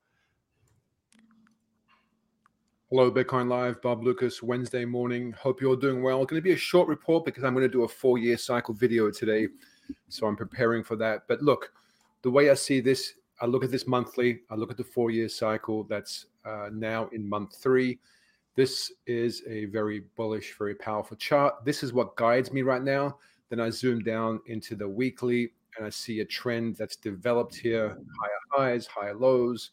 Hello, 2.96 3.10
Bitcoin 3.10 3.48
Live. 3.48 3.82
Bob 3.82 4.04
Loukas, 4.04 4.40
Wednesday 4.40 4.84
morning. 4.84 5.32
Hope 5.32 5.60
you're 5.60 5.74
doing 5.74 6.00
well. 6.00 6.22
It's 6.22 6.30
Going 6.30 6.40
to 6.40 6.44
be 6.44 6.52
a 6.52 6.56
short 6.56 6.86
report 6.86 7.24
because 7.24 7.42
I'm 7.42 7.52
going 7.52 7.66
to 7.66 7.68
do 7.68 7.82
a 7.82 7.88
four 7.88 8.18
year 8.18 8.38
cycle 8.38 8.72
video 8.72 9.10
today. 9.10 9.48
So 10.08 10.28
I'm 10.28 10.36
preparing 10.36 10.84
for 10.84 10.94
that. 10.94 11.26
But 11.26 11.42
look, 11.42 11.72
the 12.22 12.30
way 12.30 12.50
I 12.50 12.54
see 12.54 12.80
this, 12.80 13.14
I 13.40 13.46
look 13.46 13.64
at 13.64 13.72
this 13.72 13.88
monthly, 13.88 14.42
I 14.48 14.54
look 14.54 14.70
at 14.70 14.76
the 14.76 14.84
four 14.84 15.10
year 15.10 15.28
cycle 15.28 15.82
that's 15.82 16.26
uh, 16.44 16.68
now 16.72 17.08
in 17.08 17.28
month 17.28 17.56
three. 17.56 17.98
This 18.54 18.92
is 19.08 19.42
a 19.48 19.64
very 19.64 20.04
bullish, 20.14 20.54
very 20.56 20.76
powerful 20.76 21.16
chart. 21.16 21.64
This 21.64 21.82
is 21.82 21.92
what 21.92 22.14
guides 22.14 22.52
me 22.52 22.62
right 22.62 22.84
now. 22.84 23.16
Then 23.50 23.58
I 23.58 23.70
zoom 23.70 24.04
down 24.04 24.38
into 24.46 24.76
the 24.76 24.88
weekly 24.88 25.50
and 25.76 25.84
I 25.84 25.90
see 25.90 26.20
a 26.20 26.24
trend 26.24 26.76
that's 26.76 26.94
developed 26.94 27.56
here 27.56 27.88
higher 27.88 28.40
highs, 28.52 28.86
higher 28.86 29.16
lows. 29.16 29.72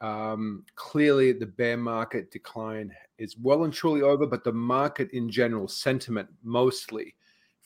Um, 0.00 0.64
clearly, 0.74 1.32
the 1.32 1.46
bear 1.46 1.76
market 1.76 2.30
decline 2.30 2.92
is 3.18 3.36
well 3.36 3.64
and 3.64 3.72
truly 3.72 4.02
over, 4.02 4.26
but 4.26 4.44
the 4.44 4.52
market 4.52 5.10
in 5.12 5.28
general, 5.28 5.66
sentiment 5.68 6.28
mostly, 6.42 7.14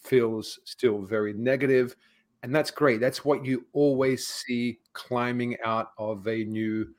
feels 0.03 0.61
still 0.65 1.03
very 1.03 1.33
negative. 1.33 1.97
And 2.43 2.55
that's 2.55 2.71
great. 2.71 3.01
That's 3.01 3.25
what 3.25 3.45
you 3.45 3.67
always 3.73 4.27
see 4.27 4.81
climbing 4.95 5.57
out 5.65 5.93
of 5.99 6.27
a 6.27 6.45
new 6.45 6.93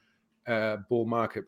uh, 0.47 0.77
bull 0.87 1.05
market 1.05 1.45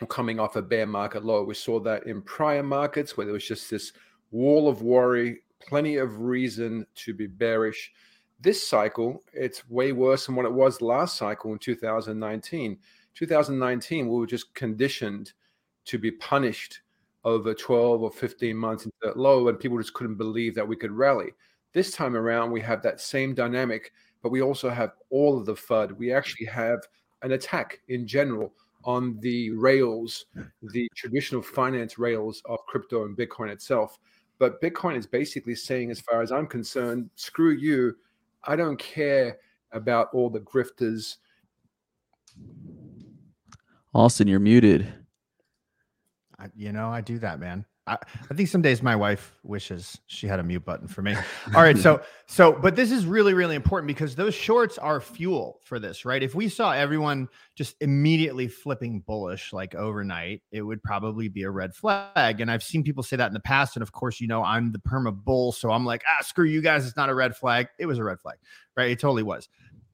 or 0.00 0.06
coming 0.06 0.38
off 0.38 0.56
a 0.56 0.62
bear 0.62 0.86
market 0.86 1.24
low. 1.24 1.42
We 1.42 1.54
saw 1.54 1.80
that 1.80 2.06
in 2.06 2.22
prior 2.22 2.62
markets 2.62 3.16
where 3.16 3.24
there 3.24 3.34
was 3.34 3.46
just 3.46 3.70
this 3.70 3.92
wall 4.30 4.68
of 4.68 4.82
worry, 4.82 5.40
plenty 5.60 5.96
of 5.96 6.20
reason 6.20 6.86
to 6.96 7.14
be 7.14 7.26
bearish. 7.26 7.92
This 8.40 8.66
cycle, 8.66 9.22
it's 9.32 9.68
way 9.70 9.92
worse 9.92 10.26
than 10.26 10.36
what 10.36 10.46
it 10.46 10.52
was 10.52 10.82
last 10.82 11.16
cycle 11.16 11.52
in 11.52 11.58
2019. 11.58 12.78
2019, 13.16 14.08
we 14.08 14.18
were 14.18 14.26
just 14.26 14.54
conditioned 14.54 15.32
to 15.86 15.98
be 15.98 16.10
punished 16.12 16.80
over 17.24 17.54
12 17.54 18.02
or 18.02 18.10
15 18.10 18.56
months 18.56 18.84
into 18.84 18.96
that 19.02 19.18
low, 19.18 19.48
and 19.48 19.58
people 19.58 19.78
just 19.78 19.94
couldn't 19.94 20.16
believe 20.16 20.54
that 20.54 20.68
we 20.68 20.76
could 20.76 20.92
rally. 20.92 21.30
This 21.72 21.90
time 21.90 22.16
around, 22.16 22.52
we 22.52 22.60
have 22.60 22.82
that 22.82 23.00
same 23.00 23.34
dynamic, 23.34 23.92
but 24.22 24.30
we 24.30 24.42
also 24.42 24.70
have 24.70 24.92
all 25.10 25.36
of 25.38 25.46
the 25.46 25.54
FUD. 25.54 25.96
We 25.96 26.12
actually 26.12 26.46
have 26.46 26.80
an 27.22 27.32
attack 27.32 27.80
in 27.88 28.06
general 28.06 28.52
on 28.84 29.18
the 29.20 29.50
rails, 29.50 30.26
the 30.62 30.88
traditional 30.94 31.42
finance 31.42 31.98
rails 31.98 32.42
of 32.44 32.64
crypto 32.66 33.04
and 33.04 33.16
Bitcoin 33.16 33.50
itself. 33.50 33.98
But 34.38 34.60
Bitcoin 34.60 34.96
is 34.96 35.06
basically 35.06 35.54
saying, 35.54 35.90
as 35.90 36.00
far 36.00 36.22
as 36.22 36.30
I'm 36.30 36.46
concerned, 36.46 37.10
screw 37.16 37.52
you. 37.52 37.96
I 38.44 38.54
don't 38.54 38.78
care 38.78 39.38
about 39.72 40.10
all 40.12 40.30
the 40.30 40.40
grifters. 40.40 41.16
Austin, 43.96 44.28
you're 44.28 44.38
muted. 44.38 44.86
I, 46.38 46.48
you 46.54 46.70
know, 46.70 46.90
I 46.90 47.00
do 47.00 47.18
that, 47.20 47.40
man. 47.40 47.64
I, 47.86 47.96
I 48.30 48.34
think 48.34 48.50
some 48.50 48.60
days 48.60 48.82
my 48.82 48.94
wife 48.94 49.34
wishes 49.42 49.96
she 50.06 50.26
had 50.26 50.38
a 50.38 50.42
mute 50.42 50.66
button 50.66 50.86
for 50.86 51.00
me. 51.00 51.14
All 51.54 51.62
right, 51.62 51.78
so 51.78 52.02
so 52.26 52.52
but 52.52 52.76
this 52.76 52.92
is 52.92 53.06
really 53.06 53.32
really 53.32 53.54
important 53.54 53.86
because 53.86 54.14
those 54.14 54.34
shorts 54.34 54.76
are 54.76 55.00
fuel 55.00 55.60
for 55.64 55.78
this, 55.78 56.04
right? 56.04 56.22
If 56.22 56.34
we 56.34 56.50
saw 56.50 56.72
everyone 56.72 57.26
just 57.54 57.76
immediately 57.80 58.48
flipping 58.48 59.00
bullish 59.00 59.54
like 59.54 59.74
overnight, 59.74 60.42
it 60.52 60.60
would 60.60 60.82
probably 60.82 61.28
be 61.28 61.44
a 61.44 61.50
red 61.50 61.74
flag. 61.74 62.42
And 62.42 62.50
I've 62.50 62.62
seen 62.62 62.82
people 62.82 63.02
say 63.02 63.16
that 63.16 63.28
in 63.28 63.34
the 63.34 63.40
past, 63.40 63.76
and 63.76 63.82
of 63.82 63.92
course, 63.92 64.20
you 64.20 64.28
know, 64.28 64.44
I'm 64.44 64.72
the 64.72 64.78
perma 64.80 65.16
bull, 65.24 65.52
so 65.52 65.70
I'm 65.70 65.86
like, 65.86 66.02
ah, 66.06 66.22
screw 66.22 66.44
you 66.44 66.60
guys, 66.60 66.86
it's 66.86 66.98
not 66.98 67.08
a 67.08 67.14
red 67.14 67.34
flag. 67.34 67.68
It 67.78 67.86
was 67.86 67.96
a 67.96 68.04
red 68.04 68.20
flag, 68.20 68.36
right? 68.76 68.90
It 68.90 69.00
totally 69.00 69.22
was 69.22 69.48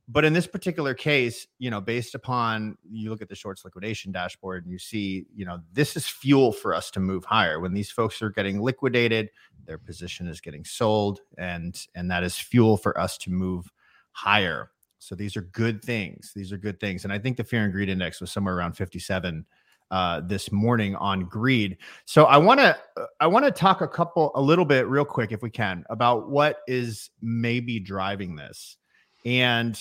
but 0.09 0.25
in 0.25 0.33
this 0.33 0.47
particular 0.47 0.95
case, 0.95 1.47
you 1.59 1.71
know, 1.71 1.81
based 1.81 2.15
upon 2.15 2.77
you 2.91 3.11
look 3.11 3.23
at 3.23 3.29
the 3.29 3.35
shorts 3.35 3.65
liquidation 3.65 4.13
dashboard 4.13 4.65
and 4.65 4.73
you 4.73 4.79
see, 4.79 5.27
you 5.35 5.45
know, 5.45 5.61
this 5.73 5.97
is 5.97 6.07
fuel 6.07 6.53
for 6.53 6.75
us 6.75 6.91
to 6.91 7.01
move 7.01 7.25
higher. 7.25 7.61
When 7.61 7.73
these 7.73 7.91
folks 7.91 8.21
are 8.21 8.31
getting 8.31 8.61
liquidated, 8.61 9.31
their 9.65 9.79
position 9.79 10.27
is 10.27 10.41
getting 10.41 10.65
sold, 10.65 11.21
and 11.39 11.81
and 11.95 12.11
that 12.11 12.25
is 12.25 12.37
fuel 12.37 12.77
for 12.77 12.99
us 12.99 13.17
to 13.19 13.31
move 13.31 13.71
higher. 14.11 14.71
So 14.99 15.15
these 15.15 15.37
are 15.37 15.43
good 15.43 15.83
things. 15.83 16.33
These 16.35 16.53
are 16.53 16.59
good 16.59 16.79
things. 16.79 17.05
And 17.05 17.13
I 17.13 17.19
think 17.19 17.37
the 17.37 17.45
fear 17.45 17.65
and 17.65 17.73
greed 17.73 17.89
index 17.89 18.21
was 18.21 18.31
somewhere 18.31 18.57
around 18.57 18.75
57 18.75 19.45
uh, 19.91 20.21
this 20.21 20.53
morning 20.53 20.95
on 20.97 21.25
greed. 21.25 21.77
So 22.05 22.25
I 22.25 22.39
want 22.39 22.61
to 22.61 22.79
I 23.21 23.27
want 23.27 23.45
to 23.45 23.51
talk 23.51 23.81
a 23.81 23.89
couple 23.89 24.33
a 24.35 24.41
little 24.41 24.65
bit 24.65 24.89
real 24.89 25.05
quick 25.05 25.33
if 25.33 25.43
we 25.43 25.51
can 25.51 25.85
about 25.91 26.31
what 26.31 26.61
is 26.67 27.11
maybe 27.21 27.79
driving 27.79 28.37
this. 28.37 28.79
And, 29.25 29.79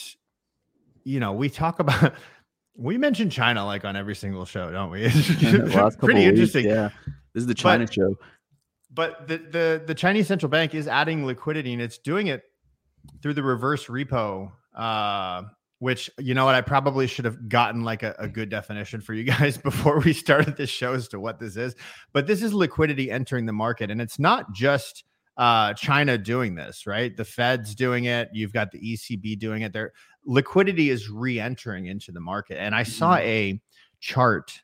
you 1.03 1.19
know, 1.19 1.33
we 1.33 1.50
talk 1.50 1.79
about, 1.79 2.13
we 2.75 2.98
mention 2.98 3.29
China 3.29 3.65
like 3.65 3.86
on 3.86 3.95
every 3.95 4.15
single 4.15 4.45
show, 4.45 4.71
don't 4.71 4.91
we? 4.91 5.03
It's 5.13 5.95
pretty 5.95 6.25
interesting. 6.25 6.65
Weeks, 6.65 6.75
yeah. 6.75 6.89
This 7.33 7.41
is 7.41 7.48
the 7.48 7.53
China 7.53 7.86
but, 7.86 7.93
show. 7.93 8.15
But 8.93 9.27
the, 9.27 9.38
the, 9.38 9.83
the 9.88 9.95
Chinese 9.95 10.27
central 10.27 10.50
bank 10.50 10.75
is 10.75 10.88
adding 10.88 11.25
liquidity 11.25 11.74
and 11.74 11.81
it's 11.81 11.98
doing 11.98 12.27
it 12.27 12.43
through 13.21 13.33
the 13.33 13.43
reverse 13.43 13.88
repo, 13.88 14.51
uh, 14.75 15.43
which 15.79 16.10
you 16.19 16.33
know 16.33 16.45
what 16.45 16.55
I 16.55 16.62
probably 16.62 17.07
should 17.07 17.25
have 17.25 17.50
gotten 17.50 17.83
like 17.83 18.03
a, 18.03 18.15
a, 18.19 18.27
good 18.27 18.50
definition 18.50 19.01
for 19.01 19.13
you 19.13 19.24
guys 19.39 19.57
before 19.57 20.00
we 20.00 20.13
started 20.13 20.57
this 20.57 20.69
show 20.69 20.93
as 20.93 21.07
to 21.10 21.19
what 21.19 21.39
this 21.39 21.57
is. 21.57 21.75
But 22.13 22.27
this 22.27 22.43
is 22.43 22.53
liquidity 22.53 23.10
entering 23.10 23.45
the 23.45 23.53
market, 23.53 23.89
and 23.89 24.01
it's 24.01 24.19
not 24.19 24.51
just 24.53 25.03
uh, 25.38 25.73
China 25.73 26.17
doing 26.17 26.55
this, 26.55 26.85
right? 26.85 27.15
The 27.15 27.25
Fed's 27.25 27.75
doing 27.75 28.05
it. 28.05 28.29
You've 28.33 28.53
got 28.53 28.71
the 28.71 28.79
ECB 28.79 29.39
doing 29.39 29.61
it. 29.61 29.73
Their 29.73 29.93
liquidity 30.25 30.89
is 30.89 31.09
re-entering 31.09 31.88
into 31.88 32.11
the 32.11 32.19
market. 32.19 32.57
And 32.59 32.75
I 32.75 32.83
saw 32.83 33.15
mm-hmm. 33.15 33.27
a 33.27 33.61
chart 34.00 34.61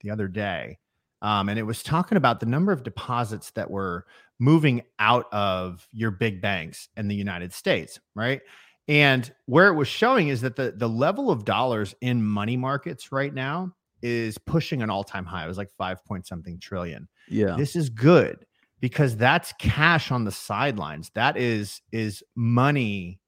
the 0.00 0.10
other 0.10 0.28
day, 0.28 0.78
um, 1.22 1.48
and 1.48 1.58
it 1.58 1.64
was 1.64 1.82
talking 1.82 2.16
about 2.16 2.40
the 2.40 2.46
number 2.46 2.72
of 2.72 2.82
deposits 2.82 3.50
that 3.52 3.70
were 3.70 4.06
moving 4.38 4.82
out 4.98 5.26
of 5.32 5.86
your 5.92 6.10
big 6.10 6.40
banks 6.40 6.88
in 6.96 7.08
the 7.08 7.14
United 7.14 7.52
States, 7.52 8.00
right? 8.14 8.40
And 8.88 9.30
where 9.46 9.68
it 9.68 9.74
was 9.74 9.88
showing 9.88 10.28
is 10.28 10.40
that 10.40 10.56
the 10.56 10.72
the 10.76 10.88
level 10.88 11.30
of 11.30 11.44
dollars 11.44 11.94
in 12.00 12.24
money 12.24 12.56
markets 12.56 13.12
right 13.12 13.32
now 13.32 13.72
is 14.02 14.38
pushing 14.38 14.82
an 14.82 14.88
all-time 14.88 15.26
high. 15.26 15.44
It 15.44 15.48
was 15.48 15.58
like 15.58 15.70
five 15.76 16.02
point 16.04 16.26
something 16.26 16.58
trillion. 16.58 17.06
Yeah. 17.28 17.54
This 17.56 17.76
is 17.76 17.90
good 17.90 18.46
because 18.80 19.16
that's 19.16 19.52
cash 19.58 20.10
on 20.10 20.24
the 20.24 20.32
sidelines. 20.32 21.10
That 21.14 21.36
is 21.36 21.82
is 21.92 22.22
money 22.34 23.20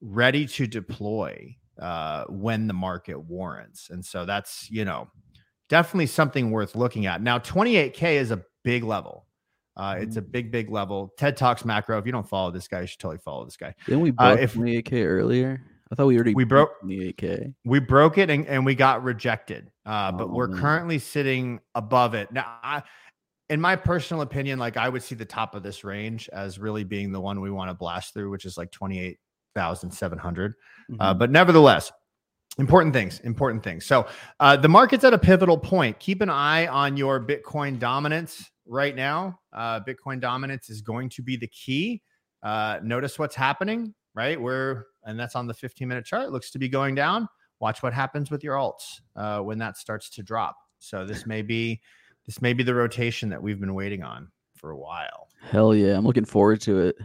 ready 0.00 0.46
to 0.46 0.66
deploy 0.66 1.56
uh, 1.80 2.24
when 2.28 2.66
the 2.66 2.74
market 2.74 3.18
warrants. 3.18 3.90
And 3.90 4.04
so 4.04 4.24
that's, 4.24 4.70
you 4.70 4.84
know, 4.84 5.08
definitely 5.68 6.06
something 6.06 6.50
worth 6.50 6.74
looking 6.74 7.06
at. 7.06 7.22
Now, 7.22 7.38
28K 7.38 8.14
is 8.14 8.30
a 8.30 8.42
big 8.64 8.84
level. 8.84 9.26
Uh, 9.76 9.96
it's 9.98 10.16
a 10.16 10.20
mm-hmm. 10.20 10.30
big, 10.32 10.50
big 10.50 10.70
level. 10.70 11.12
TED 11.16 11.36
Talks 11.36 11.64
macro. 11.64 11.98
If 11.98 12.06
you 12.06 12.12
don't 12.12 12.28
follow 12.28 12.50
this 12.50 12.66
guy, 12.66 12.80
you 12.80 12.86
should 12.88 12.98
totally 12.98 13.18
follow 13.18 13.44
this 13.44 13.56
guy. 13.56 13.74
Didn't 13.86 14.00
we 14.00 14.10
uh, 14.10 14.34
broke 14.34 14.38
uh, 14.38 14.42
if, 14.42 14.54
28K 14.54 15.06
earlier? 15.06 15.62
I 15.90 15.94
thought 15.94 16.06
we 16.06 16.16
already 16.16 16.34
we 16.34 16.44
broke 16.44 16.72
28K. 16.82 17.54
We 17.64 17.78
broke 17.78 18.18
it 18.18 18.28
and, 18.28 18.46
and 18.46 18.66
we 18.66 18.74
got 18.74 19.04
rejected. 19.04 19.70
Uh, 19.86 20.10
oh, 20.12 20.18
but 20.18 20.30
we're 20.30 20.48
man. 20.48 20.60
currently 20.60 20.98
sitting 20.98 21.60
above 21.74 22.14
it. 22.14 22.30
Now, 22.32 22.58
I, 22.62 22.82
in 23.50 23.60
my 23.60 23.76
personal 23.76 24.22
opinion, 24.22 24.58
like 24.58 24.76
I 24.76 24.88
would 24.88 25.02
see 25.02 25.14
the 25.14 25.24
top 25.24 25.54
of 25.54 25.62
this 25.62 25.84
range 25.84 26.28
as 26.32 26.58
really 26.58 26.84
being 26.84 27.12
the 27.12 27.20
one 27.20 27.40
we 27.40 27.50
want 27.50 27.70
to 27.70 27.74
blast 27.74 28.12
through, 28.12 28.30
which 28.30 28.44
is 28.44 28.58
like 28.58 28.70
28,700. 28.70 30.50
Uh, 30.50 30.92
mm-hmm. 30.92 31.00
Uh, 31.00 31.14
but 31.14 31.30
nevertheless, 31.30 31.90
important 32.58 32.92
things, 32.94 33.20
important 33.20 33.62
things. 33.62 33.86
So 33.86 34.06
uh, 34.40 34.56
the 34.56 34.68
market's 34.68 35.04
at 35.04 35.14
a 35.14 35.18
pivotal 35.18 35.56
point. 35.56 35.98
Keep 35.98 36.20
an 36.20 36.30
eye 36.30 36.66
on 36.66 36.96
your 36.96 37.24
Bitcoin 37.24 37.78
dominance 37.78 38.50
right 38.66 38.94
now. 38.94 39.38
Uh, 39.52 39.80
Bitcoin 39.80 40.20
dominance 40.20 40.68
is 40.68 40.82
going 40.82 41.08
to 41.10 41.22
be 41.22 41.36
the 41.36 41.48
key. 41.48 42.02
Uh, 42.42 42.78
notice 42.82 43.18
what's 43.18 43.34
happening, 43.34 43.94
right? 44.14 44.40
We're, 44.40 44.84
and 45.04 45.18
that's 45.18 45.34
on 45.34 45.46
the 45.46 45.54
15 45.54 45.88
minute 45.88 46.04
chart, 46.04 46.30
looks 46.32 46.50
to 46.50 46.58
be 46.58 46.68
going 46.68 46.94
down. 46.94 47.28
Watch 47.60 47.82
what 47.82 47.92
happens 47.92 48.30
with 48.30 48.44
your 48.44 48.56
alts 48.56 49.00
uh, 49.16 49.40
when 49.40 49.58
that 49.58 49.76
starts 49.76 50.10
to 50.10 50.22
drop. 50.22 50.56
So 50.78 51.04
this 51.04 51.26
may 51.26 51.42
be 51.42 51.80
this 52.28 52.42
may 52.42 52.52
be 52.52 52.62
the 52.62 52.74
rotation 52.74 53.30
that 53.30 53.42
we've 53.42 53.58
been 53.58 53.72
waiting 53.72 54.02
on 54.02 54.28
for 54.54 54.70
a 54.70 54.76
while. 54.76 55.28
Hell 55.50 55.74
yeah. 55.74 55.96
I'm 55.96 56.04
looking 56.04 56.26
forward 56.26 56.60
to 56.62 56.78
it. 56.80 56.96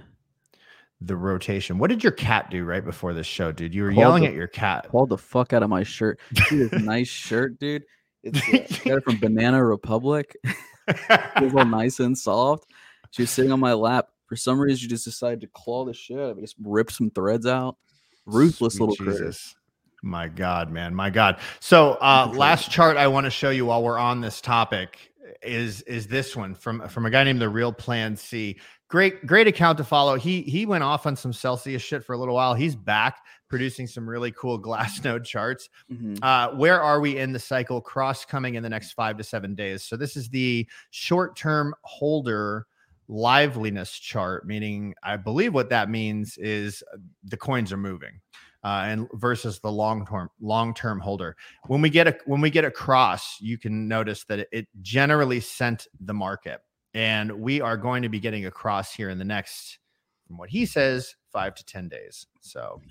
The 1.00 1.16
rotation. 1.16 1.78
What 1.80 1.90
did 1.90 2.04
your 2.04 2.12
cat 2.12 2.52
do 2.52 2.66
right 2.66 2.84
before 2.84 3.14
this 3.14 3.26
show, 3.26 3.54
dude? 3.54 3.74
You 3.74 3.84
were 3.84 3.92
yelling 3.92 4.24
the, 4.24 4.30
at 4.30 4.36
your 4.36 4.48
cat. 4.48 4.90
Pulled 4.90 5.10
the 5.10 5.18
fuck 5.18 5.54
out 5.54 5.64
of 5.64 5.70
my 5.70 5.84
shirt. 5.84 6.20
See 6.50 6.64
this 6.66 6.74
nice 6.84 7.08
shirt, 7.08 7.58
dude. 7.58 7.86
It's 8.22 8.38
uh, 8.38 8.80
got 8.84 8.98
it 8.98 9.04
from 9.06 9.18
Banana 9.18 9.64
Republic. 9.64 10.36
it's 10.88 11.56
all 11.56 11.66
nice 11.66 12.02
and 12.02 12.18
soft. 12.18 12.66
She 13.12 13.22
was 13.22 13.30
sitting 13.30 13.54
on 13.54 13.62
my 13.62 13.74
lap. 13.74 14.10
For 14.26 14.36
some 14.36 14.60
reason, 14.60 14.78
she 14.78 14.88
just 14.88 15.06
decided 15.06 15.40
to 15.42 15.48
claw 15.48 15.86
the 15.86 15.94
shit 15.94 16.20
out 16.20 16.32
of 16.32 16.38
it. 16.38 16.42
Just 16.42 16.58
ripped 16.62 16.92
some 16.92 17.10
threads 17.12 17.46
out. 17.46 17.78
Ruthless 18.26 18.76
Sweet 18.76 18.90
little 18.90 19.06
Jesus. 19.06 19.56
My 20.02 20.28
God, 20.28 20.70
man, 20.70 20.94
my 20.94 21.10
God. 21.10 21.40
So, 21.62 21.94
uh, 22.02 22.30
last 22.36 22.70
chart 22.70 22.98
I 22.98 23.08
want 23.08 23.26
to 23.26 23.30
show 23.30 23.52
you 23.52 23.66
while 23.68 23.82
we're 23.82 23.98
on 23.98 24.20
this 24.20 24.42
topic 24.42 25.13
is 25.42 25.82
is 25.82 26.08
this 26.08 26.36
one 26.36 26.56
from 26.56 26.88
from 26.88 27.06
a 27.06 27.10
guy 27.10 27.24
named 27.24 27.42
the 27.42 27.50
Real 27.50 27.72
Plan 27.72 28.16
C. 28.16 28.60
Great 28.88 29.26
great 29.26 29.48
account 29.48 29.78
to 29.80 29.84
follow. 29.84 30.16
He 30.16 30.42
he 30.44 30.66
went 30.66 30.84
off 30.84 31.06
on 31.06 31.16
some 31.16 31.34
Celsius 31.34 31.82
shit 31.82 32.04
for 32.04 32.14
a 32.14 32.18
little 32.18 32.36
while. 32.36 32.54
He's 32.54 32.76
back 32.76 33.24
producing 33.50 33.88
some 33.88 34.10
really 34.10 34.32
cool 34.32 34.58
glass 34.58 35.04
node 35.04 35.26
charts. 35.26 35.70
Mm-hmm. 35.92 36.24
Uh, 36.24 36.56
where 36.56 36.82
are 36.82 37.00
we 37.00 37.18
in 37.18 37.32
the 37.32 37.40
cycle? 37.40 37.82
Cross 37.82 38.26
coming 38.26 38.56
in 38.56 38.64
the 38.64 38.70
next 38.70 38.94
five 38.94 39.18
to 39.18 39.24
seven 39.24 39.56
days. 39.56 39.84
So 39.84 39.98
this 39.98 40.16
is 40.16 40.30
the 40.30 40.68
short 40.92 41.36
term 41.36 41.74
holder 41.84 42.68
liveliness 43.08 43.92
chart, 43.92 44.46
meaning 44.48 44.94
I 45.04 45.18
believe 45.18 45.54
what 45.54 45.70
that 45.70 45.90
means 45.90 46.38
is 46.38 46.84
uh, 46.94 46.98
the 47.24 47.38
coins 47.38 47.72
are 47.72 47.78
moving. 47.78 48.22
Uh, 48.64 48.84
and 48.88 49.08
versus 49.14 49.60
the 49.60 49.72
long 49.72 50.06
term 50.06 50.30
long 50.42 50.74
term 50.74 51.00
holder. 51.00 51.36
When 51.68 51.82
we 51.82 51.90
get 51.90 52.08
a 52.08 52.18
when 52.26 52.42
we 52.42 52.50
get 52.50 52.66
across, 52.66 53.40
you 53.42 53.58
can 53.58 53.88
notice 53.88 54.24
that 54.26 54.40
it, 54.40 54.48
it 54.52 54.68
generally 54.82 55.40
sent 55.40 55.88
the 56.00 56.14
market, 56.14 56.62
and 56.94 57.32
we 57.32 57.62
are 57.62 57.78
going 57.78 58.04
to 58.04 58.10
be 58.10 58.20
getting 58.20 58.46
across 58.46 58.94
here 58.94 59.10
in 59.10 59.18
the 59.18 59.26
next, 59.26 59.80
from 60.28 60.38
what 60.38 60.50
he 60.50 60.66
says, 60.66 61.16
five 61.32 61.56
to 61.56 61.66
ten 61.66 61.90
days. 61.90 62.26
So 62.42 62.82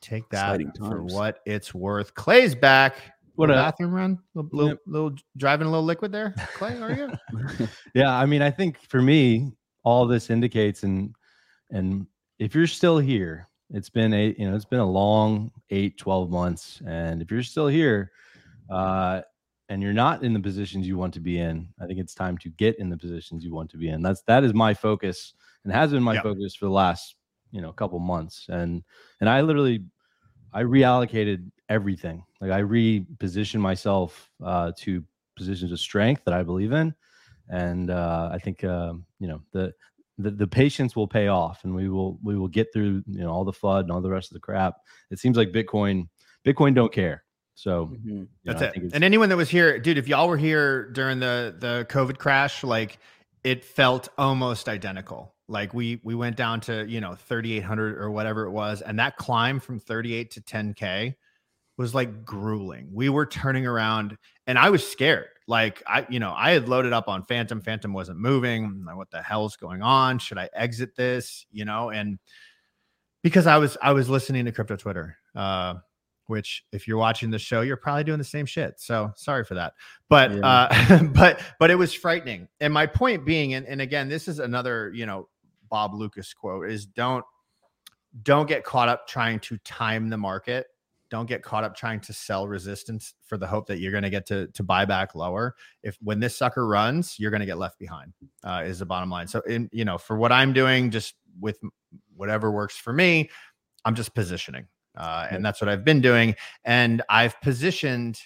take 0.00 0.28
that 0.30 0.60
for 0.78 1.02
what 1.02 1.40
it's 1.46 1.74
worth. 1.74 2.14
Clay's 2.14 2.54
back. 2.54 2.96
What 3.34 3.50
a- 3.50 3.54
bathroom 3.54 3.92
run? 3.92 4.18
Little, 4.34 4.50
little, 4.52 4.68
Yep. 4.70 4.78
little 4.86 5.12
driving 5.38 5.66
a 5.66 5.70
little 5.70 5.84
liquid 5.86 6.12
there. 6.12 6.34
Clay, 6.54 6.78
are 6.80 6.92
you? 6.92 7.66
Yeah, 7.94 8.14
I 8.14 8.26
mean, 8.26 8.42
I 8.42 8.50
think 8.50 8.78
for 8.88 9.00
me, 9.00 9.52
all 9.84 10.06
this 10.06 10.28
indicates 10.30 10.82
and 10.82 11.14
and 11.70 12.06
if 12.38 12.54
you're 12.54 12.66
still 12.66 12.98
here, 12.98 13.48
it's 13.72 13.90
been 13.90 14.12
a 14.14 14.34
you 14.38 14.48
know, 14.48 14.56
it's 14.56 14.64
been 14.64 14.80
a 14.80 14.90
long 14.90 15.50
eight, 15.70 15.98
12 15.98 16.30
months. 16.30 16.80
And 16.86 17.22
if 17.22 17.30
you're 17.30 17.42
still 17.42 17.68
here, 17.68 18.12
uh, 18.70 19.22
and 19.68 19.82
you're 19.82 19.92
not 19.94 20.22
in 20.22 20.34
the 20.34 20.40
positions 20.40 20.86
you 20.86 20.98
want 20.98 21.14
to 21.14 21.20
be 21.20 21.38
in, 21.38 21.68
I 21.80 21.86
think 21.86 21.98
it's 21.98 22.14
time 22.14 22.36
to 22.38 22.50
get 22.50 22.78
in 22.78 22.90
the 22.90 22.96
positions 22.98 23.44
you 23.44 23.54
want 23.54 23.70
to 23.70 23.78
be 23.78 23.88
in. 23.88 24.02
That's 24.02 24.22
that 24.22 24.44
is 24.44 24.54
my 24.54 24.74
focus 24.74 25.34
and 25.64 25.72
has 25.72 25.92
been 25.92 26.02
my 26.02 26.14
Yep. 26.14 26.22
focus 26.22 26.54
for 26.54 26.66
the 26.66 26.72
last, 26.72 27.16
you 27.52 27.62
know, 27.62 27.72
couple 27.72 27.98
months. 27.98 28.46
And 28.48 28.84
and 29.20 29.28
I 29.30 29.40
literally 29.40 29.84
I 30.52 30.62
reallocated 30.62 31.50
everything. 31.68 32.24
Like 32.40 32.50
I 32.50 32.60
repositioned 32.62 33.60
myself 33.60 34.30
uh, 34.44 34.72
to 34.78 35.02
positions 35.36 35.72
of 35.72 35.80
strength 35.80 36.24
that 36.26 36.34
I 36.34 36.42
believe 36.42 36.72
in, 36.72 36.94
and 37.48 37.90
uh, 37.90 38.28
I 38.32 38.38
think 38.38 38.64
um, 38.64 39.06
you 39.18 39.28
know 39.28 39.42
the, 39.52 39.72
the 40.22 40.30
the 40.30 40.46
patience 40.46 40.96
will 40.96 41.08
pay 41.08 41.28
off, 41.28 41.64
and 41.64 41.74
we 41.74 41.88
will 41.88 42.18
we 42.22 42.36
will 42.36 42.48
get 42.48 42.72
through 42.72 43.02
you 43.06 43.20
know 43.20 43.30
all 43.30 43.44
the 43.44 43.52
flood 43.52 43.84
and 43.84 43.92
all 43.92 44.00
the 44.00 44.10
rest 44.10 44.30
of 44.30 44.34
the 44.34 44.40
crap. 44.40 44.76
It 45.10 45.18
seems 45.18 45.36
like 45.36 45.52
Bitcoin 45.52 46.08
Bitcoin 46.44 46.74
don't 46.74 46.92
care. 46.92 47.24
So 47.54 47.86
Mhm. 47.86 48.06
you 48.06 48.28
know, 48.44 48.52
That's 48.54 48.76
it. 48.76 48.94
And 48.94 49.04
anyone 49.04 49.28
that 49.28 49.36
was 49.36 49.50
here, 49.50 49.78
dude, 49.78 49.98
if 49.98 50.08
y'all 50.08 50.28
were 50.28 50.36
here 50.36 50.90
during 50.90 51.20
the 51.20 51.54
the 51.58 51.86
COVID 51.90 52.18
crash, 52.18 52.64
like 52.64 52.98
it 53.44 53.64
felt 53.64 54.08
almost 54.16 54.68
identical. 54.68 55.34
Like 55.48 55.74
we 55.74 56.00
we 56.02 56.14
went 56.14 56.36
down 56.36 56.60
to 56.62 56.86
you 56.88 57.00
know 57.00 57.14
3,800 57.14 57.98
or 57.98 58.10
whatever 58.10 58.44
it 58.46 58.50
was, 58.50 58.80
and 58.80 58.98
that 58.98 59.16
climb 59.16 59.60
from 59.60 59.78
38 59.78 60.30
to 60.32 60.40
10k 60.40 61.14
was 61.76 61.94
like 61.94 62.24
grueling. 62.24 62.88
We 62.92 63.08
were 63.08 63.26
turning 63.26 63.66
around, 63.66 64.16
and 64.46 64.58
I 64.58 64.70
was 64.70 64.86
scared. 64.88 65.28
Like 65.46 65.82
I, 65.86 66.06
you 66.08 66.20
know, 66.20 66.32
I 66.36 66.52
had 66.52 66.68
loaded 66.68 66.92
up 66.92 67.08
on 67.08 67.24
Fantom. 67.24 67.60
Fantom 67.60 67.92
wasn't 67.92 68.18
moving. 68.18 68.84
Like, 68.86 68.96
what 68.96 69.10
the 69.10 69.22
hell's 69.22 69.56
going 69.56 69.82
on? 69.82 70.18
Should 70.18 70.38
I 70.38 70.48
exit 70.54 70.94
this? 70.96 71.46
You 71.50 71.64
know, 71.64 71.90
and 71.90 72.18
because 73.22 73.46
I 73.46 73.58
was 73.58 73.76
I 73.82 73.92
was 73.92 74.08
listening 74.08 74.44
to 74.44 74.52
crypto 74.52 74.76
Twitter. 74.76 75.16
Uh, 75.34 75.74
which 76.28 76.64
if 76.72 76.86
you're 76.86 76.98
watching 76.98 77.30
the 77.30 77.38
show 77.38 77.62
you're 77.62 77.76
probably 77.76 78.04
doing 78.04 78.16
the 78.16 78.24
same 78.24 78.46
shit 78.46 78.78
so 78.78 79.10
sorry 79.16 79.44
for 79.44 79.54
that 79.54 79.72
but 80.08 80.32
Yeah. 80.32 80.46
uh 80.46 81.02
but 81.14 81.40
but 81.58 81.70
it 81.70 81.74
was 81.74 81.92
frightening 81.92 82.46
and 82.60 82.72
my 82.72 82.86
point 82.86 83.26
being 83.26 83.54
and, 83.54 83.66
and 83.66 83.80
again 83.80 84.08
this 84.08 84.28
is 84.28 84.38
another 84.38 84.92
you 84.94 85.04
know 85.04 85.28
bob 85.68 85.92
loukas 85.92 86.34
quote 86.34 86.70
is 86.70 86.86
don't 86.86 87.24
don't 88.22 88.46
get 88.48 88.62
caught 88.62 88.88
up 88.88 89.08
trying 89.08 89.40
to 89.40 89.58
time 89.58 90.08
the 90.08 90.16
market 90.16 90.66
don't 91.12 91.28
get 91.28 91.44
caught 91.44 91.62
up 91.62 91.76
trying 91.76 92.00
to 92.00 92.12
sell 92.12 92.48
resistance 92.48 93.14
for 93.24 93.38
the 93.38 93.46
hope 93.46 93.68
that 93.68 93.78
you're 93.78 93.92
going 93.92 94.02
to 94.02 94.10
get 94.10 94.26
to 94.26 94.48
to 94.48 94.64
buy 94.64 94.84
back 94.84 95.14
lower 95.14 95.54
if 95.84 95.96
when 96.02 96.18
this 96.18 96.36
sucker 96.36 96.66
runs 96.66 97.16
you're 97.18 97.30
going 97.30 97.40
to 97.40 97.46
get 97.46 97.58
left 97.58 97.78
behind 97.78 98.12
uh, 98.42 98.62
is 98.64 98.80
the 98.80 98.86
bottom 98.86 99.10
line 99.10 99.28
so 99.28 99.40
in 99.42 99.68
you 99.72 99.84
know 99.84 99.96
for 99.96 100.16
what 100.16 100.32
i'm 100.32 100.52
doing 100.52 100.90
just 100.90 101.14
with 101.40 101.58
whatever 102.16 102.50
works 102.50 102.76
for 102.76 102.92
me 102.92 103.30
i'm 103.84 103.94
just 103.94 104.14
positioning 104.14 104.66
uh, 104.96 105.26
and 105.30 105.44
that's 105.44 105.60
what 105.60 105.68
I've 105.68 105.84
been 105.84 106.00
doing. 106.00 106.34
And 106.64 107.02
I've 107.08 107.40
positioned 107.40 108.18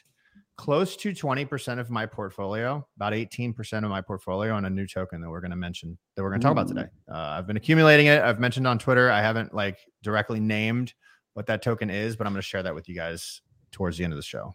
close 0.57 0.97
to 0.97 1.13
20% 1.13 1.79
of 1.79 1.91
my 1.91 2.07
portfolio, 2.07 2.87
about 2.97 3.13
18% 3.13 3.85
of 3.85 3.91
my 3.91 4.01
portfolio 4.01 4.55
on 4.55 4.65
a 4.65 4.71
new 4.71 4.87
token 4.87 5.21
that 5.21 5.29
we're 5.29 5.41
going 5.41 5.51
to 5.51 5.57
mention, 5.57 5.99
that 6.15 6.23
we're 6.23 6.31
going 6.31 6.41
to 6.41 6.45
talk 6.45 6.53
about 6.53 6.69
today. 6.69 6.87
Uh, 7.11 7.17
I've 7.17 7.47
been 7.47 7.59
accumulating 7.59 8.07
it. 8.07 8.23
I've 8.23 8.41
mentioned 8.41 8.67
on 8.67 8.79
Twitter. 8.79 9.11
I 9.11 9.21
haven't 9.21 9.55
like 9.55 9.79
directly 10.03 10.41
named 10.41 10.95
what 11.37 11.45
that 11.47 11.61
token 11.61 11.91
is, 11.91 12.17
but 12.17 12.27
I'm 12.27 12.33
going 12.33 12.41
to 12.41 12.47
share 12.49 12.63
that 12.63 12.75
with 12.75 12.89
you 12.89 12.95
guys 12.95 13.43
towards 13.71 13.99
the 13.99 14.05
end 14.05 14.15
of 14.15 14.17
the 14.17 14.23
show. 14.23 14.55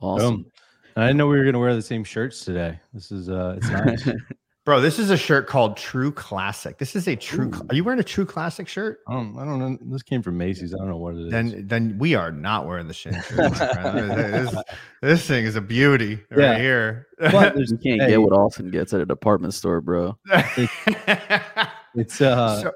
Awesome. 0.00 0.42
Boom. 0.42 0.46
I 0.94 1.00
didn't 1.08 1.16
know 1.16 1.26
we 1.26 1.36
were 1.38 1.42
going 1.42 1.54
to 1.54 1.58
wear 1.58 1.74
the 1.74 1.82
same 1.82 2.04
shirts 2.04 2.44
today. 2.44 2.78
This 2.94 3.10
is 3.10 3.28
uh, 3.28 3.54
it's 3.56 3.68
nice. 4.06 4.08
Bro, 4.64 4.80
this 4.80 5.00
is 5.00 5.10
a 5.10 5.16
shirt 5.16 5.48
called 5.48 5.76
True 5.76 6.12
Classic. 6.12 6.78
This 6.78 6.94
is 6.94 7.08
a 7.08 7.16
true. 7.16 7.50
cl- 7.52 7.66
Are 7.68 7.74
you 7.74 7.82
wearing 7.82 7.98
a 7.98 8.04
True 8.04 8.24
Classic 8.24 8.68
shirt? 8.68 9.00
I 9.08 9.14
don't, 9.14 9.36
I 9.36 9.44
don't 9.44 9.58
know. 9.58 9.76
This 9.90 10.04
came 10.04 10.22
from 10.22 10.38
Macy's. 10.38 10.72
I 10.72 10.78
don't 10.78 10.88
know 10.88 10.98
what 10.98 11.16
it 11.16 11.22
is. 11.26 11.30
Then, 11.32 11.66
then 11.66 11.98
we 11.98 12.14
are 12.14 12.30
not 12.30 12.68
wearing 12.68 12.86
the 12.86 12.94
shit. 12.94 13.12
shirt, 13.24 13.52
this, 13.54 14.54
this 15.02 15.26
thing 15.26 15.46
is 15.46 15.56
a 15.56 15.60
beauty 15.60 16.20
right 16.30 16.60
here. 16.60 17.08
But 17.18 17.56
you 17.58 17.76
can't 17.78 18.02
hey, 18.02 18.10
get 18.10 18.22
what 18.22 18.32
Austin 18.32 18.70
gets 18.70 18.94
at 18.94 19.00
a 19.00 19.06
department 19.06 19.52
store, 19.54 19.80
bro. 19.80 20.16
it's 21.96 22.20
uh, 22.20 22.62
So- 22.62 22.72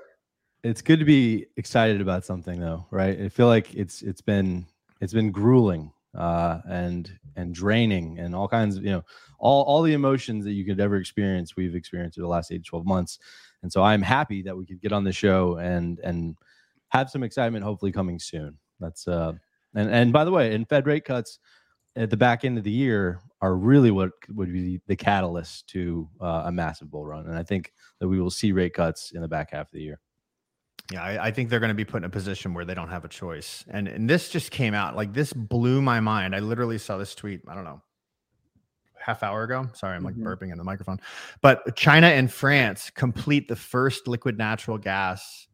it's 0.66 0.83
good 0.83 0.98
to 0.98 1.05
be 1.05 1.46
excited 1.57 2.00
about 2.00 2.24
something 2.24 2.59
though 2.59 2.85
right? 2.90 3.20
I 3.20 3.29
feel 3.29 3.46
like 3.46 3.72
it's 3.74 4.02
it's 4.02 4.20
been 4.20 4.66
it's 5.00 5.12
been 5.12 5.31
grueling 5.31 5.92
uh 6.16 6.61
and 6.68 7.12
and 7.37 7.55
draining 7.55 8.18
and 8.18 8.35
all 8.35 8.48
kinds 8.48 8.76
of 8.76 8.85
you 8.85 8.90
know 8.90 9.05
all 9.38 9.62
all 9.64 9.83
the 9.83 9.92
emotions 9.92 10.44
that 10.44 10.52
you 10.52 10.64
could 10.64 10.81
ever 10.81 10.96
experience 10.96 11.57
we've 11.57 11.74
experienced 11.74 12.18
over 12.18 12.24
the 12.24 12.29
last 12.29 12.50
8 12.50 12.59
to 12.59 12.68
12 12.68 12.87
months. 12.87 13.18
And 13.62 13.72
so 13.72 13.83
i'm 13.83 14.02
happy 14.02 14.42
that 14.42 14.57
we 14.57 14.66
could 14.66 14.81
get 14.81 14.92
on 14.92 15.05
the 15.05 15.12
show 15.12 15.57
and 15.57 16.00
and 16.00 16.37
have 16.88 17.11
some 17.11 17.22
excitement 17.22 17.64
hopefully 17.64 17.92
coming 17.92 18.18
soon. 18.18 18.59
That's 18.81 19.07
uh 19.07 19.33
and 19.74 19.90
and 19.90 20.12
by 20.12 20.24
the 20.24 20.33
way 20.33 20.55
in 20.55 20.64
fed 20.64 20.87
rate 20.87 21.05
cuts 21.05 21.38
at 21.94 22.11
the 22.11 22.16
back 22.16 22.44
end 22.44 22.59
of 22.59 22.64
the 22.64 22.70
year 22.70 23.20
are 23.40 23.57
really 23.57 23.90
what 23.90 24.11
would 24.35 24.52
be 24.52 24.81
the 24.87 24.96
catalyst 24.96 25.68
to 25.68 26.09
uh, 26.20 26.42
a 26.46 26.52
massive 26.52 26.90
bull 26.90 27.07
run. 27.07 27.26
And 27.26 27.38
i 27.38 27.42
think 27.42 27.72
that 28.00 28.09
we 28.09 28.20
will 28.20 28.31
see 28.31 28.52
rate 28.52 28.74
cuts 28.74 29.12
in 29.12 29.20
the 29.20 29.29
back 29.29 29.52
half 29.52 29.66
of 29.66 29.72
the 29.72 29.83
year 29.83 30.00
Yeah, 30.92 31.03
I, 31.03 31.27
I 31.27 31.31
think 31.33 31.51
they're 31.51 31.61
going 31.61 31.68
to 31.70 31.75
be 31.75 31.85
put 31.85 31.99
in 31.99 32.05
a 32.05 32.09
position 32.11 32.55
where 32.55 32.64
they 32.64 32.75
don't 32.75 32.88
have 32.90 33.05
a 33.05 33.09
choice. 33.09 33.64
And 33.68 33.88
and 33.88 34.09
this 34.09 34.29
just 34.29 34.51
came 34.53 34.72
out 34.75 34.94
like 34.94 35.12
this 35.12 35.33
blew 35.33 35.83
my 35.83 36.01
mind. 36.01 36.35
I 36.35 36.38
literally 36.38 36.79
saw 36.79 36.96
this 36.96 37.14
tweet. 37.14 37.40
I 37.49 37.55
don't 37.55 37.64
know, 37.64 37.83
half 38.99 39.22
hour 39.25 39.42
ago. 39.42 39.68
Sorry, 39.75 39.96
I'm 39.96 40.05
like 40.05 40.14
Mhm. 40.14 40.22
burping 40.22 40.53
in 40.53 40.59
the 40.59 40.64
microphone. 40.64 41.01
But 41.42 41.75
China 41.77 42.07
and 42.07 42.33
France 42.33 42.90
complete 42.90 43.49
the 43.49 43.57
first 43.57 44.07
liquid 44.07 44.38
natural 44.38 44.79
gas 44.79 45.49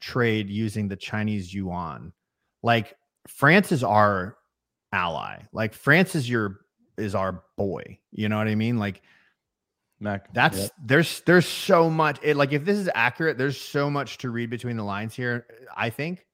trade 0.00 0.48
using 0.50 0.88
the 0.88 0.96
Chinese 0.96 1.52
yuan. 1.52 2.12
Like 2.62 2.94
France 3.28 3.70
is 3.70 3.84
our 3.84 4.36
ally. 4.92 5.42
Like 5.52 5.74
France 5.74 6.14
is 6.14 6.28
your 6.28 6.60
is 6.96 7.14
our 7.14 7.42
boy. 7.56 7.98
You 8.12 8.28
know 8.28 8.38
what 8.38 8.48
I 8.48 8.54
mean? 8.54 8.78
Like 8.78 9.02
Mac. 10.02 10.32
that's 10.34 10.58
Yep. 10.58 10.70
there's 10.84 11.20
there's 11.26 11.46
so 11.46 11.88
much 11.88 12.18
it, 12.22 12.36
like 12.36 12.52
if 12.52 12.64
this 12.64 12.76
is 12.78 12.90
accurate 12.94 13.38
there's 13.38 13.58
so 13.60 13.88
much 13.88 14.18
to 14.18 14.30
read 14.30 14.50
between 14.50 14.76
the 14.76 14.82
lines 14.84 15.14
here 15.14 15.46
i 15.76 15.88
think 15.90 16.26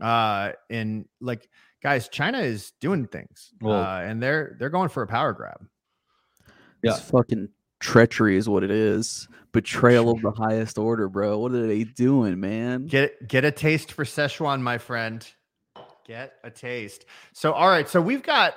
uh 0.00 0.52
and 0.70 1.06
like 1.20 1.48
guys 1.82 2.08
china 2.08 2.38
is 2.38 2.72
doing 2.80 3.06
things 3.06 3.50
Well- 3.60 3.80
uh 3.82 4.00
and 4.02 4.22
they're 4.22 4.56
they're 4.58 4.70
going 4.70 4.88
for 4.90 5.02
a 5.02 5.06
power 5.06 5.32
grab 5.32 5.66
Yeah. 6.82 6.92
It's 6.92 7.00
fucking 7.10 7.48
treachery 7.80 8.36
is 8.36 8.48
what 8.48 8.62
it 8.62 8.70
is. 8.70 9.26
Betrayal 9.52 10.10
of 10.10 10.20
the 10.22 10.30
highest 10.32 10.78
order, 10.78 11.08
bro. 11.08 11.38
What 11.38 11.52
are 11.52 11.66
they 11.66 11.84
doing, 11.84 12.40
man? 12.40 12.86
get 12.86 13.26
get 13.28 13.44
a 13.44 13.50
taste 13.50 13.92
for 13.92 14.04
szechuan 14.04 14.60
my 14.60 14.78
friend 14.78 15.26
get 16.06 16.34
a 16.44 16.50
taste 16.50 17.06
so 17.32 17.52
all 17.52 17.68
right 17.68 17.88
so 17.88 18.00
we've 18.02 18.22
got 18.22 18.54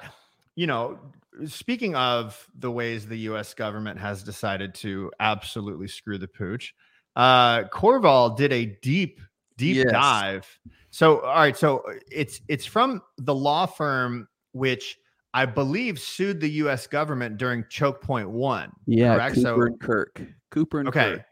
you 0.56 0.68
know 0.68 0.98
speaking 1.46 1.96
of 1.96 2.48
the 2.58 2.72
ways 2.72 3.06
the 3.08 3.18
us 3.18 3.54
government 3.54 4.00
has 4.00 4.24
decided 4.24 4.74
to 4.76 5.12
absolutely 5.20 5.88
screw 5.88 6.18
the 6.18 6.28
pooch 6.28 6.74
uh 7.16 7.64
corval 7.66 8.36
did 8.36 8.52
a 8.54 8.66
deep 8.82 9.20
deep 9.58 9.78
Yes. 9.78 9.92
dive 9.92 10.60
so 10.92 11.20
all 11.22 11.36
right 11.36 11.58
so 11.58 11.84
it's 12.12 12.42
it's 12.48 12.66
from 12.66 13.02
the 13.18 13.34
law 13.36 13.66
firm 13.66 14.28
which 14.54 14.98
i 15.34 15.46
believe 15.46 16.00
sued 16.00 16.40
the 16.40 16.50
us 16.50 16.88
government 16.88 17.38
during 17.38 17.66
choke 17.70 18.02
point 18.02 18.30
one 18.30 18.72
yeah, 18.86 19.16
correct? 19.16 19.36
Cooper 19.36 19.42
So- 19.48 19.62
and 19.64 19.80
Kirk. 19.80 20.22
Cooper 20.52 20.80
and 20.80 20.88
Okay. 20.90 21.16
Kirk. 21.16 21.26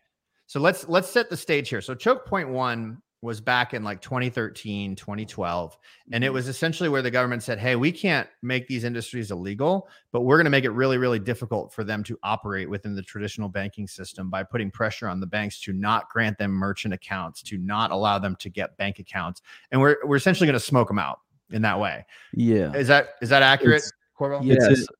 So 0.47 0.59
let's 0.59 0.87
let's 0.87 1.09
set 1.09 1.29
the 1.31 1.37
stage 1.37 1.69
here. 1.69 1.81
So 1.81 1.95
choke 1.95 2.25
point 2.27 2.49
one 2.49 3.01
was 3.25 3.41
back 3.41 3.73
in 3.73 3.83
like 3.83 4.01
2013, 4.01 4.95
2012. 4.95 5.77
And 6.11 6.23
it 6.23 6.27
mm-hmm. 6.27 6.33
was 6.33 6.47
essentially 6.47 6.87
where 6.87 7.01
the 7.01 7.11
government 7.11 7.43
said, 7.43 7.59
Hey, 7.59 7.75
we 7.75 7.91
can't 7.91 8.29
make 8.41 8.67
these 8.67 8.83
industries 8.83 9.31
illegal, 9.31 9.89
but 10.11 10.21
we're 10.21 10.37
going 10.37 10.45
to 10.45 10.51
make 10.51 10.63
it 10.63 10.69
really, 10.69 10.97
really 10.97 11.19
difficult 11.19 11.73
for 11.73 11.83
them 11.83 12.03
to 12.03 12.17
operate 12.23 12.69
within 12.69 12.95
the 12.95 13.01
traditional 13.01 13.49
banking 13.49 13.87
system 13.87 14.29
by 14.29 14.43
putting 14.43 14.71
pressure 14.71 15.09
on 15.09 15.19
the 15.19 15.27
banks 15.27 15.59
to 15.61 15.73
not 15.73 16.09
grant 16.09 16.37
them 16.37 16.51
merchant 16.51 16.93
accounts, 16.93 17.41
to 17.41 17.57
not 17.57 17.91
allow 17.91 18.17
them 18.19 18.35
to 18.37 18.49
get 18.49 18.77
bank 18.77 18.99
accounts. 18.99 19.41
And 19.71 19.81
we're 19.81 19.97
we're 20.05 20.15
essentially 20.15 20.47
going 20.47 20.59
to 20.59 20.65
smoke 20.65 20.87
them 20.87 20.99
out 20.99 21.19
in 21.51 21.61
that 21.63 21.79
way. 21.79 22.05
Yeah. 22.33 22.73
Is 22.73 22.87
that 22.87 23.15
is 23.21 23.29
that 23.29 23.41
accurate, 23.41 23.77
It's- 23.77 23.91
Corval? 24.17 24.49
It's 24.49 24.87
a- 24.87 24.93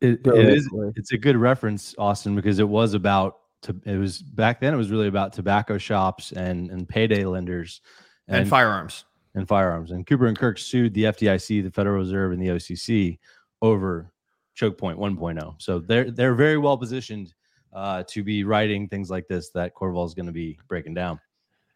It, 0.00 0.22
Go 0.22 0.30
it 0.32 0.38
ahead, 0.40 0.54
is. 0.54 0.68
Clay. 0.68 0.92
It's 0.96 1.12
a 1.12 1.18
good 1.18 1.36
reference, 1.36 1.94
Austin, 1.98 2.34
because 2.34 2.58
it 2.58 2.68
was 2.68 2.94
about. 2.94 3.39
To, 3.62 3.78
it 3.84 3.96
was 3.98 4.22
back 4.22 4.60
then. 4.60 4.72
It 4.72 4.78
was 4.78 4.90
really 4.90 5.08
about 5.08 5.32
tobacco 5.32 5.76
shops 5.78 6.32
and 6.32 6.70
and 6.70 6.88
payday 6.88 7.24
lenders, 7.24 7.80
And 8.28 8.48
firearms. 8.48 9.04
and 9.34 9.46
firearms. 9.46 9.90
And 9.90 10.06
Cooper 10.06 10.26
and 10.26 10.38
Kirk 10.38 10.58
sued 10.58 10.94
the 10.94 11.04
FDIC, 11.04 11.62
the 11.64 11.70
Federal 11.70 11.96
Reserve, 11.96 12.32
and 12.32 12.40
the 12.40 12.48
OCC 12.48 13.18
over 13.62 14.12
choke 14.54 14.78
point 14.78 14.98
1.0. 14.98 15.54
So 15.60 15.78
they're 15.78 16.10
they're 16.10 16.34
very 16.34 16.56
well 16.58 16.78
positioned 16.78 17.34
uh, 17.72 18.02
to 18.08 18.24
be 18.24 18.44
writing 18.44 18.88
things 18.88 19.10
like 19.10 19.28
this 19.28 19.50
that 19.50 19.74
Corval 19.74 20.06
is 20.06 20.14
going 20.14 20.26
to 20.26 20.32
be 20.32 20.58
breaking 20.68 20.94
down. 20.94 21.20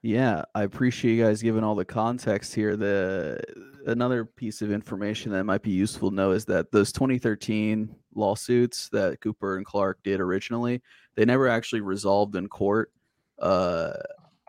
Yeah, 0.04 0.44
I 0.54 0.64
appreciate 0.64 1.14
you 1.14 1.24
guys 1.24 1.40
giving 1.40 1.64
all 1.64 1.74
the 1.74 1.86
context 1.86 2.54
here. 2.54 2.76
The 2.76 3.42
another 3.86 4.26
piece 4.26 4.60
of 4.60 4.70
information 4.70 5.32
that 5.32 5.44
might 5.44 5.62
be 5.62 5.70
useful 5.70 6.10
to 6.10 6.14
know 6.14 6.32
is 6.32 6.44
that 6.44 6.70
those 6.70 6.92
2013 6.92 7.88
lawsuits 8.14 8.90
that 8.90 9.22
Cooper 9.22 9.56
and 9.56 9.64
Clark 9.64 10.00
did 10.04 10.20
originally, 10.20 10.82
they 11.14 11.24
never 11.24 11.48
actually 11.48 11.80
resolved 11.80 12.36
in 12.36 12.48
court. 12.48 12.92
Uh, 13.38 13.94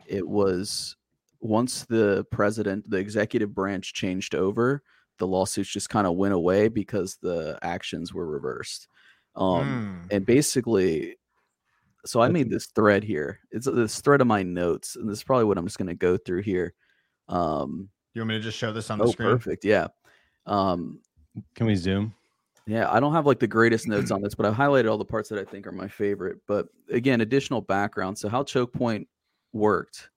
it 0.05 0.27
was 0.27 0.97
once 1.39 1.85
the 1.85 2.25
president, 2.31 2.89
the 2.89 2.97
executive 2.97 3.55
branch 3.55 3.93
changed 3.93 4.35
over, 4.35 4.83
the 5.19 5.27
lawsuits 5.27 5.69
just 5.69 5.89
kind 5.89 6.05
of 6.05 6.17
went 6.17 6.33
away 6.33 6.67
because 6.67 7.17
the 7.21 7.57
actions 7.61 8.13
were 8.13 8.27
reversed. 8.27 8.89
Um, 9.37 10.03
Mm. 10.09 10.15
And 10.15 10.25
basically, 10.25 11.15
so 12.05 12.21
I 12.21 12.29
made 12.29 12.49
this 12.49 12.67
thread 12.67 13.03
here. 13.03 13.39
It's 13.51 13.65
this 13.65 14.01
thread 14.01 14.21
of 14.21 14.27
my 14.27 14.43
notes, 14.43 14.95
and 14.95 15.09
this 15.09 15.19
is 15.19 15.23
probably 15.23 15.45
what 15.45 15.57
I'm 15.57 15.65
just 15.65 15.77
going 15.77 15.87
to 15.87 15.95
go 15.95 16.17
through 16.17 16.43
here. 16.43 16.73
Um, 17.27 17.89
You 18.13 18.21
want 18.21 18.29
me 18.29 18.35
to 18.35 18.43
just 18.43 18.57
show 18.57 18.71
this 18.71 18.89
on 18.89 18.99
the 18.99 19.05
oh, 19.05 19.11
screen? 19.11 19.29
perfect. 19.29 19.65
Yeah. 19.65 19.87
Um, 20.45 21.01
Can 21.55 21.65
we 21.65 21.75
zoom? 21.75 22.13
yeah, 22.67 22.91
I 22.91 22.99
don't 22.99 23.13
have 23.13 23.25
like 23.25 23.39
the 23.39 23.47
greatest 23.47 23.87
notes 23.87 24.11
on 24.11 24.21
this, 24.21 24.35
but 24.35 24.45
I've 24.45 24.55
highlighted 24.55 24.89
all 24.89 24.97
the 24.97 25.05
parts 25.05 25.29
that 25.29 25.39
I 25.39 25.43
think 25.43 25.67
are 25.67 25.71
my 25.71 25.87
favorite. 25.87 26.39
But 26.47 26.67
again, 26.89 27.21
additional 27.21 27.61
background. 27.61 28.17
So 28.17 28.29
how 28.29 28.43
choke 28.43 28.73
point 28.73 29.07
worked 29.53 30.09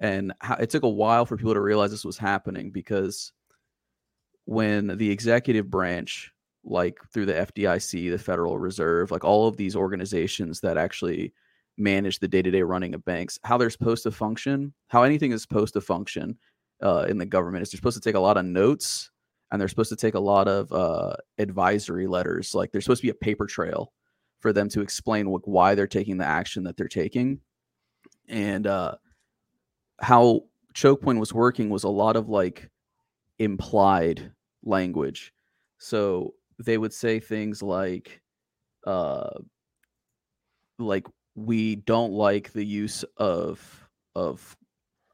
and 0.00 0.32
how 0.40 0.56
it 0.56 0.70
took 0.70 0.82
a 0.82 0.88
while 0.88 1.24
for 1.24 1.36
people 1.36 1.54
to 1.54 1.60
realize 1.60 1.90
this 1.90 2.04
was 2.04 2.18
happening 2.18 2.70
because 2.70 3.32
when 4.44 4.96
the 4.98 5.10
executive 5.10 5.70
branch, 5.70 6.32
like 6.66 6.98
through 7.12 7.26
the 7.26 7.32
FDIC, 7.32 8.10
the 8.10 8.18
Federal 8.18 8.58
Reserve, 8.58 9.10
like 9.10 9.24
all 9.24 9.46
of 9.46 9.56
these 9.56 9.76
organizations 9.76 10.60
that 10.60 10.76
actually 10.76 11.32
manage 11.78 12.18
the 12.18 12.28
day-to-day 12.28 12.62
running 12.62 12.94
of 12.94 13.04
banks, 13.04 13.38
how 13.44 13.56
they're 13.56 13.70
supposed 13.70 14.02
to 14.02 14.10
function, 14.10 14.74
how 14.88 15.02
anything 15.02 15.32
is 15.32 15.42
supposed 15.42 15.74
to 15.74 15.80
function 15.80 16.36
uh, 16.82 17.06
in 17.08 17.18
the 17.18 17.26
government 17.26 17.62
is 17.62 17.70
they're 17.70 17.78
supposed 17.78 18.02
to 18.02 18.06
take 18.06 18.16
a 18.16 18.20
lot 18.20 18.36
of 18.36 18.44
notes 18.44 19.10
and 19.50 19.60
they're 19.60 19.68
supposed 19.68 19.90
to 19.90 19.96
take 19.96 20.14
a 20.14 20.20
lot 20.20 20.48
of 20.48 20.72
uh, 20.72 21.14
advisory 21.38 22.06
letters. 22.06 22.54
Like 22.54 22.72
there's 22.72 22.84
supposed 22.84 23.02
to 23.02 23.06
be 23.06 23.10
a 23.10 23.14
paper 23.14 23.46
trail 23.46 23.92
for 24.40 24.52
them 24.52 24.68
to 24.70 24.80
explain 24.80 25.30
what, 25.30 25.46
why 25.46 25.74
they're 25.74 25.86
taking 25.86 26.18
the 26.18 26.26
action 26.26 26.64
that 26.64 26.76
they're 26.76 26.88
taking. 26.88 27.40
And 28.28 28.66
uh, 28.66 28.96
how 30.00 30.42
choke 30.74 31.02
point 31.02 31.20
was 31.20 31.32
working 31.32 31.70
was 31.70 31.84
a 31.84 31.88
lot 31.88 32.16
of 32.16 32.28
like 32.28 32.68
implied 33.38 34.32
language. 34.64 35.32
So 35.78 36.34
they 36.58 36.78
would 36.78 36.92
say 36.92 37.20
things 37.20 37.62
like, 37.62 38.20
uh, 38.86 39.30
like 40.78 41.06
we 41.34 41.76
don't 41.76 42.12
like 42.12 42.52
the 42.52 42.64
use 42.64 43.04
of 43.16 43.88
of 44.14 44.56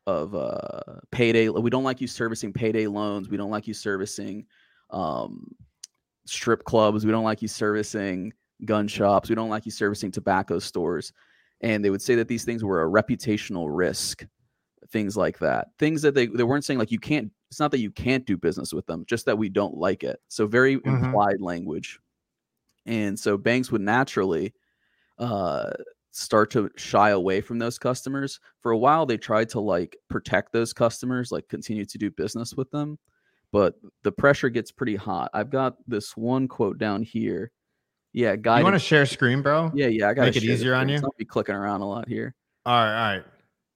of 0.06 0.34
uh 0.34 0.80
payday 1.10 1.48
we 1.48 1.70
don't 1.70 1.84
like 1.84 2.00
you 2.00 2.06
servicing 2.08 2.52
payday 2.52 2.88
loans 2.88 3.28
we 3.28 3.36
don't 3.36 3.50
like 3.50 3.68
you 3.68 3.74
servicing 3.74 4.44
um 4.90 5.46
strip 6.26 6.64
clubs 6.64 7.04
we 7.04 7.12
don't 7.12 7.24
like 7.24 7.42
you 7.42 7.48
servicing 7.48 8.32
gun 8.64 8.86
shops 8.86 9.28
we 9.28 9.34
don't 9.34 9.50
like 9.50 9.66
you 9.66 9.72
servicing 9.72 10.10
tobacco 10.10 10.58
stores. 10.58 11.12
And 11.60 11.84
they 11.84 11.90
would 11.90 12.02
say 12.02 12.16
that 12.16 12.26
these 12.26 12.44
things 12.44 12.64
were 12.64 12.82
a 12.82 12.88
reputational 12.88 13.68
risk 13.70 14.26
things 14.90 15.16
like 15.16 15.38
that. 15.38 15.68
Things 15.78 16.02
that 16.02 16.14
they, 16.14 16.26
they 16.26 16.42
weren't 16.42 16.64
saying 16.64 16.78
like 16.78 16.90
you 16.90 16.98
can't 16.98 17.30
it's 17.52 17.60
not 17.60 17.70
that 17.70 17.80
you 17.80 17.90
can't 17.90 18.24
do 18.24 18.36
business 18.38 18.72
with 18.72 18.86
them 18.86 19.04
just 19.06 19.26
that 19.26 19.36
we 19.36 19.50
don't 19.50 19.76
like 19.76 20.02
it 20.02 20.18
so 20.28 20.46
very 20.46 20.78
Mhm. 20.78 21.04
implied 21.04 21.40
language 21.40 22.00
and 22.86 23.18
so 23.18 23.36
banks 23.36 23.70
would 23.70 23.82
naturally 23.82 24.54
uh 25.18 25.70
start 26.12 26.50
to 26.50 26.70
shy 26.76 27.10
away 27.10 27.40
from 27.40 27.58
those 27.58 27.78
customers. 27.78 28.38
For 28.60 28.72
a 28.72 28.78
while, 28.78 29.06
they 29.06 29.16
tried 29.16 29.48
to 29.50 29.60
like 29.60 29.96
protect 30.10 30.52
those 30.52 30.72
customers, 30.74 31.32
like 31.32 31.48
continue 31.48 31.86
to 31.86 31.98
do 31.98 32.10
business 32.10 32.54
with 32.54 32.70
them. 32.70 32.98
But 33.50 33.76
the 34.02 34.12
pressure 34.12 34.50
gets 34.50 34.70
pretty 34.70 34.96
hot. 34.96 35.30
I've 35.32 35.50
got 35.50 35.76
this 35.86 36.16
one 36.16 36.48
quote 36.48 36.78
down 36.78 37.02
here. 37.02 37.50
Yeah, 38.12 38.36
guy. 38.36 38.58
You 38.58 38.64
want 38.64 38.74
to 38.76 38.78
share 38.78 39.06
screen, 39.06 39.40
bro? 39.42 39.70
Yeah, 39.74 39.86
yeah. 39.86 40.10
I 40.10 40.14
got 40.14 40.24
make 40.26 40.36
it 40.36 40.44
easier 40.44 40.74
on 40.74 40.88
you? 40.90 40.96
I'll 40.96 41.14
be 41.18 41.24
clicking 41.24 41.54
around 41.54 41.80
a 41.80 41.88
lot 41.88 42.08
here. 42.08 42.34
All 42.66 42.74
right, 42.74 42.88
all 43.12 43.16
right. 43.16 43.24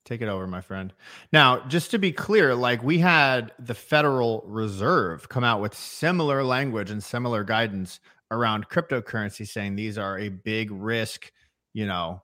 Take 0.06 0.22
it 0.22 0.28
over, 0.28 0.46
my 0.46 0.60
friend. 0.60 0.94
Now, 1.32 1.66
just 1.66 1.90
to 1.90 1.98
be 1.98 2.12
clear, 2.12 2.54
like 2.54 2.80
we 2.82 2.98
had 2.98 3.52
the 3.58 3.74
Federal 3.74 4.44
Reserve 4.46 5.28
come 5.28 5.42
out 5.42 5.60
with 5.60 5.74
similar 5.74 6.44
language 6.44 6.92
and 6.92 7.02
similar 7.02 7.42
guidance 7.42 7.98
around 8.30 8.68
cryptocurrency, 8.68 9.46
saying 9.46 9.74
these 9.74 9.98
are 9.98 10.16
a 10.16 10.28
big 10.28 10.70
risk. 10.70 11.32
You 11.74 11.86
know, 11.86 12.22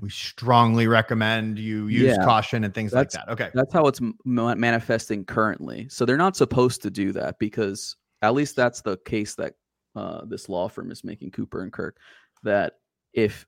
we 0.00 0.10
strongly 0.10 0.86
recommend 0.86 1.58
you 1.58 1.88
use 1.88 2.16
Yeah, 2.16 2.24
caution 2.24 2.62
and 2.62 2.72
things 2.72 2.92
like 2.92 3.10
that. 3.10 3.28
Okay. 3.28 3.50
That's 3.52 3.72
how 3.72 3.86
it's 3.86 4.00
manifesting 4.24 5.24
currently. 5.24 5.88
So 5.88 6.04
they're 6.04 6.16
not 6.16 6.36
supposed 6.36 6.82
to 6.82 6.90
do 6.90 7.10
that 7.12 7.40
because 7.40 7.96
at 8.22 8.34
least 8.34 8.54
that's 8.54 8.80
the 8.80 8.96
case 8.98 9.34
that 9.34 9.54
uh, 9.96 10.24
this 10.24 10.48
law 10.48 10.68
firm 10.68 10.92
is 10.92 11.02
making 11.02 11.32
Cooper 11.32 11.62
and 11.62 11.72
Kirk. 11.72 11.98
That 12.44 12.74
if 13.12 13.44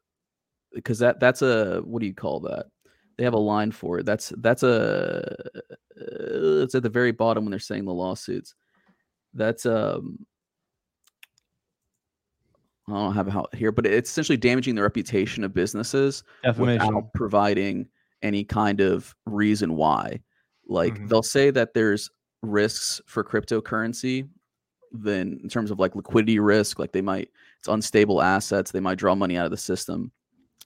because 0.75 0.99
that 0.99 1.21
that's 1.21 1.43
a 1.43 1.83
what 1.85 2.01
do 2.01 2.07
you 2.07 2.15
call 2.15 2.41
that? 2.41 2.67
They 3.17 3.25
have 3.25 3.35
a 3.35 3.39
line 3.39 3.73
for 3.73 3.99
it. 3.99 4.07
That's 4.07 4.33
that's 4.39 4.63
a 4.63 5.35
uh, 5.55 6.63
it's 6.63 6.75
at 6.75 6.83
the 6.83 6.89
very 6.89 7.13
bottom 7.13 7.45
when 7.45 7.51
they're 7.51 7.59
saying 7.61 7.85
the 7.85 7.93
lawsuits. 7.93 8.55
That's 9.35 9.67
um 9.67 10.27
I 12.89 12.93
don't 12.95 13.15
have 13.15 13.29
it 13.29 13.31
how 13.31 13.47
here, 13.53 13.71
but 13.71 13.87
it's 13.87 14.11
essentially 14.11 14.37
damaging 14.37 14.75
the 14.75 14.83
reputation 14.83 15.45
of 15.45 15.55
businesses 15.55 16.25
Defamation. 16.43 16.87
without 16.87 17.13
providing 17.15 17.89
any 18.23 18.45
kind 18.45 18.81
of 18.81 19.15
reason 19.27 19.77
why. 19.77 20.21
Like 20.69 20.95
Mhm. 20.95 21.09
they'll 21.09 21.23
say 21.23 21.51
that 21.51 21.75
there's 21.75 22.11
risks 22.43 23.01
for 23.07 23.23
cryptocurrency, 23.23 24.29
then 24.91 25.39
in 25.43 25.49
terms 25.49 25.71
of 25.71 25.79
like 25.79 25.95
liquidity 25.95 26.39
risk, 26.39 26.79
like 26.79 26.93
they 26.93 27.01
might 27.03 27.31
it's 27.59 27.69
unstable 27.69 28.21
assets, 28.21 28.73
they 28.73 28.81
might 28.81 28.99
draw 28.99 29.15
money 29.15 29.37
out 29.37 29.45
of 29.45 29.53
the 29.53 29.57
system. 29.57 30.11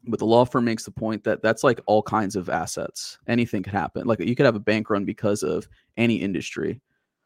But 0.07 0.19
the 0.21 0.27
law 0.27 0.45
firm 0.45 0.65
makes 0.65 0.85
the 0.85 0.91
point 0.91 1.25
that 1.25 1.43
that's 1.43 1.65
like 1.65 1.81
all 1.87 2.03
kinds 2.03 2.37
of 2.37 2.49
assets. 2.49 3.19
Anything 3.27 3.63
could 3.63 3.73
happen. 3.73 4.07
Like 4.07 4.21
you 4.21 4.37
could 4.37 4.47
have 4.47 4.55
a 4.57 4.61
bank 4.61 4.89
run 4.91 5.05
because 5.05 5.43
of 5.43 5.67
any 5.97 6.17
industry. 6.17 6.81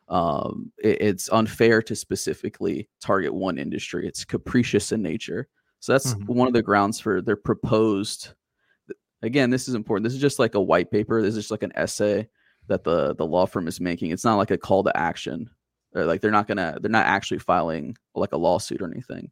Um, 0.09 0.73
it- 0.83 1.01
it's 1.01 1.29
unfair 1.31 1.83
to 1.83 1.95
specifically 1.95 2.89
target 3.01 3.33
one 3.35 3.59
industry. 3.59 4.07
It's 4.09 4.25
capricious 4.25 4.93
in 4.93 5.03
nature. 5.03 5.47
So 5.79 5.93
that's 5.93 6.15
Mhm. 6.15 6.27
one 6.27 6.49
of 6.49 6.55
the 6.55 6.63
grounds 6.63 6.99
for 7.01 7.23
their 7.23 7.37
proposed. 7.37 8.31
Again, 9.23 9.51
this 9.51 9.69
is 9.69 9.75
important. 9.75 10.05
This 10.05 10.15
is 10.15 10.21
just 10.21 10.39
like 10.39 10.55
a 10.55 10.61
white 10.61 10.91
paper. 10.91 11.21
This 11.23 11.37
is 11.37 11.45
just 11.45 11.51
like 11.51 11.63
an 11.63 11.73
essay 11.75 12.29
that 12.69 12.85
the 12.85 13.15
the 13.15 13.27
law 13.27 13.47
firm 13.47 13.69
is 13.69 13.81
making. 13.81 14.11
It's 14.11 14.25
not 14.25 14.37
like 14.37 14.51
a 14.51 14.59
call 14.59 14.83
to 14.85 14.97
action. 14.97 15.51
Or 15.95 16.05
like 16.07 16.21
they're 16.21 16.31
not 16.31 16.47
gonna 16.49 16.79
they're 16.81 16.91
not 16.91 17.07
actually 17.07 17.39
filing 17.41 17.97
like 18.15 18.33
a 18.33 18.37
lawsuit 18.39 18.81
or 18.81 18.91
anything. 18.91 19.31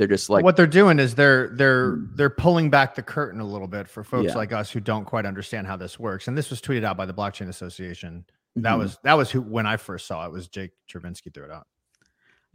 They're 0.00 0.06
just 0.08 0.30
like 0.30 0.42
what 0.42 0.56
they're 0.56 0.66
doing 0.66 0.98
is 0.98 1.14
they're 1.14 1.50
they're 1.50 1.92
Mm. 1.98 2.16
they're 2.16 2.30
pulling 2.30 2.70
back 2.70 2.94
the 2.94 3.02
curtain 3.02 3.38
a 3.38 3.44
little 3.44 3.68
bit 3.68 3.86
for 3.86 4.02
folks 4.02 4.28
Yeah. 4.30 4.34
like 4.34 4.50
us 4.50 4.70
who 4.70 4.80
don't 4.80 5.04
quite 5.04 5.26
understand 5.26 5.66
how 5.66 5.76
this 5.76 5.98
works. 5.98 6.26
And 6.26 6.38
this 6.38 6.48
was 6.48 6.62
tweeted 6.62 6.84
out 6.84 6.96
by 6.96 7.04
the 7.04 7.12
Blockchain 7.12 7.48
Association. 7.50 8.24
That 8.56 8.76
Mhm. 8.76 8.78
was 8.78 8.98
that 9.04 9.12
was 9.12 9.30
who 9.30 9.42
when 9.42 9.66
I 9.66 9.76
first 9.76 10.06
saw 10.06 10.24
it 10.24 10.32
was 10.32 10.48
Jake 10.48 10.70
Chervinsky 10.90 11.34
threw 11.34 11.44
it 11.44 11.50
out. 11.50 11.66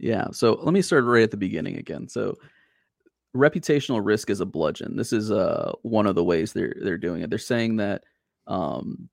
Yeah. 0.00 0.26
So 0.32 0.54
let 0.54 0.72
me 0.72 0.82
start 0.82 1.04
right 1.04 1.22
at 1.22 1.30
the 1.30 1.36
beginning 1.36 1.76
again. 1.76 2.08
So 2.08 2.34
reputational 3.36 4.04
risk 4.04 4.28
is 4.28 4.40
a 4.40 4.46
bludgeon. 4.46 4.96
This 4.96 5.12
is 5.12 5.30
uh 5.30 5.70
one 5.82 6.06
of 6.08 6.16
the 6.16 6.24
ways 6.24 6.52
they're 6.52 6.74
they're 6.82 6.98
doing 6.98 7.22
it. 7.22 7.30
They're 7.30 7.38
saying 7.38 7.76
that 7.76 8.02
um 8.48 9.08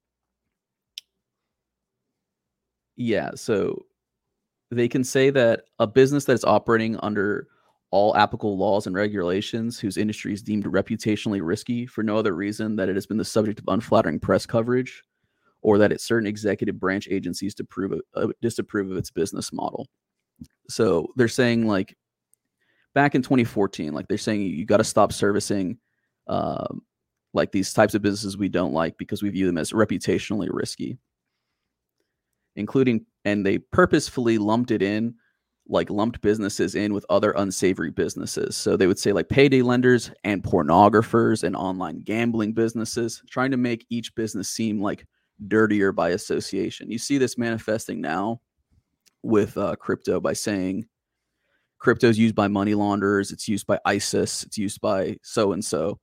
yeah, 2.95 3.29
so 3.35 3.85
they 4.71 4.87
can 4.87 5.03
say 5.03 5.29
that 5.29 5.65
a 5.77 5.85
business 5.85 6.25
that 6.25 6.33
is 6.33 6.43
operating 6.43 6.97
under 7.03 7.47
all 7.93 8.17
applicable 8.17 8.57
laws 8.57 8.87
and 8.87 8.95
regulations 8.95 9.79
whose 9.79 9.97
industry 9.97 10.33
is 10.33 10.41
deemed 10.41 10.65
reputationally 10.65 11.41
risky 11.43 11.85
for 11.85 12.01
no 12.01 12.17
other 12.17 12.33
reason 12.33 12.75
that 12.75 12.89
it 12.89 12.95
has 12.95 13.05
been 13.05 13.17
the 13.17 13.23
subject 13.23 13.59
of 13.59 13.65
unflattering 13.67 14.19
press 14.19 14.47
coverage 14.47 15.03
or 15.61 15.77
that 15.77 15.91
it's 15.91 16.03
certain 16.03 16.25
executive 16.25 16.79
branch 16.79 17.07
agencies 17.11 17.53
to 17.53 17.63
prove 17.63 17.93
uh, 18.15 18.27
disapprove 18.41 18.89
of 18.89 18.97
its 18.97 19.11
business 19.11 19.53
model. 19.53 19.87
So 20.69 21.13
they're 21.17 21.27
saying 21.27 21.67
like 21.67 21.95
back 22.95 23.13
in 23.13 23.21
2014, 23.21 23.93
like 23.93 24.07
they're 24.07 24.17
saying 24.17 24.41
you 24.41 24.65
got 24.65 24.77
to 24.77 24.83
stop 24.83 25.13
servicing 25.13 25.77
um, 26.25 26.81
like 27.35 27.51
these 27.51 27.73
types 27.73 27.93
of 27.93 28.01
businesses 28.01 28.35
we 28.35 28.49
don't 28.49 28.73
like 28.73 28.97
because 28.97 29.21
we 29.21 29.29
view 29.29 29.45
them 29.45 29.59
as 29.59 29.71
reputationally 29.71 30.49
risky, 30.51 30.97
including 32.55 33.05
and 33.23 33.45
they 33.45 33.59
purposefully 33.59 34.39
lumped 34.39 34.71
it 34.71 34.81
in 34.81 35.13
like 35.67 35.89
lumped 35.89 36.21
businesses 36.21 36.75
in 36.75 36.93
with 36.93 37.05
other 37.09 37.31
unsavory 37.31 37.91
businesses. 37.91 38.57
So 38.57 38.75
they 38.75 38.87
would 38.87 38.99
say 38.99 39.13
like 39.13 39.29
payday 39.29 39.61
lenders 39.61 40.11
and 40.23 40.43
pornographers 40.43 41.43
and 41.43 41.55
online 41.55 42.01
gambling 42.01 42.53
businesses, 42.53 43.21
trying 43.29 43.51
to 43.51 43.57
make 43.57 43.85
each 43.89 44.13
business 44.15 44.49
seem 44.49 44.81
like 44.81 45.07
dirtier 45.47 45.91
by 45.91 46.09
association. 46.09 46.91
You 46.91 46.97
see 46.97 47.17
this 47.17 47.37
manifesting 47.37 48.01
now 48.01 48.41
with 49.23 49.57
uh, 49.57 49.75
crypto 49.77 50.19
by 50.19 50.33
saying 50.33 50.85
crypto 51.79 52.09
is 52.09 52.19
used 52.19 52.35
by 52.35 52.47
money 52.47 52.75
launderers, 52.75 53.31
it's 53.31 53.47
used 53.47 53.65
by 53.65 53.79
ISIS, 53.85 54.43
it's 54.43 54.57
used 54.57 54.81
by 54.81 55.17
so 55.21 55.53
and 55.53 55.63
so. 55.63 55.99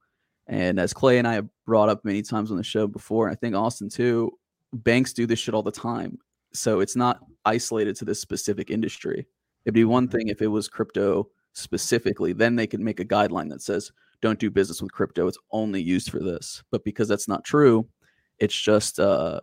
And 0.47 0.81
as 0.81 0.93
Clay 0.93 1.19
and 1.19 1.29
I 1.29 1.35
have 1.35 1.49
brought 1.65 1.89
up 1.89 2.05
many 2.05 2.23
times 2.23 2.51
on 2.51 2.57
the 2.57 2.65
show 2.65 2.87
before, 2.87 3.29
and 3.29 3.37
I 3.37 3.39
think 3.39 3.55
Austin 3.55 3.89
too, 3.89 4.33
banks 4.73 5.13
do 5.13 5.27
this 5.27 5.39
shit 5.39 5.55
all 5.55 5.63
the 5.63 5.71
time. 5.71 6.19
So 6.53 6.81
it's 6.81 6.97
not 6.97 7.21
isolated 7.45 7.95
to 7.97 8.05
this 8.05 8.21
specific 8.21 8.71
industry. 8.71 9.27
It'd 9.65 9.75
be 9.75 9.85
one 9.85 10.09
thing 10.09 10.29
if 10.29 10.43
it 10.43 10.49
was 10.49 10.69
crypto 10.69 11.29
specifically, 11.53 12.33
then 12.33 12.57
they 12.57 12.67
could 12.67 12.81
make 12.81 13.01
a 13.01 13.05
guideline 13.05 13.51
that 13.51 13.63
says, 13.63 13.93
don't 14.21 14.39
do 14.39 14.51
business 14.51 14.83
with 14.83 14.93
crypto. 14.93 15.27
It's 15.27 15.39
only 15.51 15.83
used 15.83 16.11
for 16.11 16.21
this. 16.21 16.63
But 16.71 16.85
because 16.85 17.09
that's 17.09 17.29
not 17.29 17.45
true, 17.45 17.89
it's 18.39 18.59
just 18.59 19.01
uh, 19.01 19.41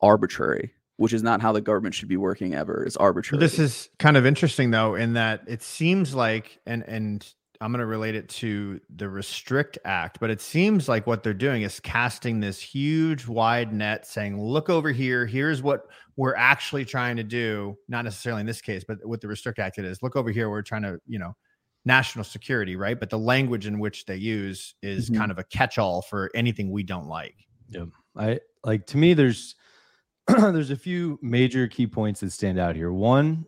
arbitrary, 0.00 0.72
which 0.96 1.12
is 1.12 1.22
not 1.22 1.40
how 1.40 1.52
the 1.52 1.60
government 1.60 1.94
should 1.94 2.08
be 2.08 2.16
working 2.16 2.54
ever. 2.54 2.84
It's 2.84 2.96
arbitrary. 2.96 3.40
This 3.40 3.58
is 3.58 3.88
kind 3.98 4.16
of 4.16 4.26
interesting 4.26 4.70
though, 4.70 4.94
in 4.94 5.14
that 5.14 5.42
it 5.46 5.62
seems 5.62 6.14
like, 6.14 6.60
and 6.66 6.82
and 6.84 7.26
I'm 7.60 7.72
going 7.72 7.80
to 7.80 7.86
relate 7.86 8.14
it 8.14 8.28
to 8.28 8.80
the 8.94 9.08
Restrict 9.08 9.78
Act, 9.84 10.20
but 10.20 10.30
it 10.30 10.40
seems 10.40 10.88
like 10.88 11.06
what 11.06 11.22
they're 11.22 11.34
doing 11.34 11.62
is 11.62 11.80
casting 11.80 12.38
this 12.38 12.60
huge 12.60 13.26
wide 13.26 13.72
net 13.72 14.06
saying, 14.06 14.40
look 14.40 14.70
over 14.70 14.92
here. 14.92 15.26
Here's 15.26 15.60
what 15.60 15.86
we're 16.18 16.34
actually 16.34 16.84
trying 16.84 17.16
to 17.16 17.22
do. 17.22 17.78
Not 17.88 18.04
necessarily 18.04 18.40
in 18.40 18.46
this 18.46 18.60
case, 18.60 18.84
but 18.86 18.98
with 19.06 19.20
the 19.20 19.28
Restrict 19.28 19.58
Act, 19.60 19.78
it 19.78 19.84
is 19.84 20.02
look 20.02 20.16
over 20.16 20.30
here. 20.30 20.50
We're 20.50 20.62
trying 20.62 20.82
to, 20.82 20.98
you 21.06 21.18
know, 21.20 21.34
national 21.84 22.24
security, 22.24 22.74
right? 22.74 22.98
But 22.98 23.08
the 23.08 23.18
language 23.18 23.66
in 23.66 23.78
which 23.78 24.04
they 24.04 24.16
use 24.16 24.74
is 24.82 25.08
Mhm. 25.08 25.16
kind 25.16 25.30
of 25.30 25.38
a 25.38 25.44
catch 25.44 25.78
all 25.78 26.02
for 26.02 26.28
anything 26.34 26.72
we 26.72 26.82
don't 26.82 27.06
like. 27.06 27.36
Yeah. 27.68 27.84
I 28.16 28.40
like 28.64 28.84
to 28.88 28.96
me 28.98 29.14
there's 29.14 29.54
there's 30.28 30.70
a 30.72 30.76
few 30.76 31.18
major 31.22 31.68
key 31.68 31.86
points 31.86 32.20
that 32.20 32.32
stand 32.32 32.58
out 32.58 32.74
here. 32.76 32.92
One, 32.92 33.46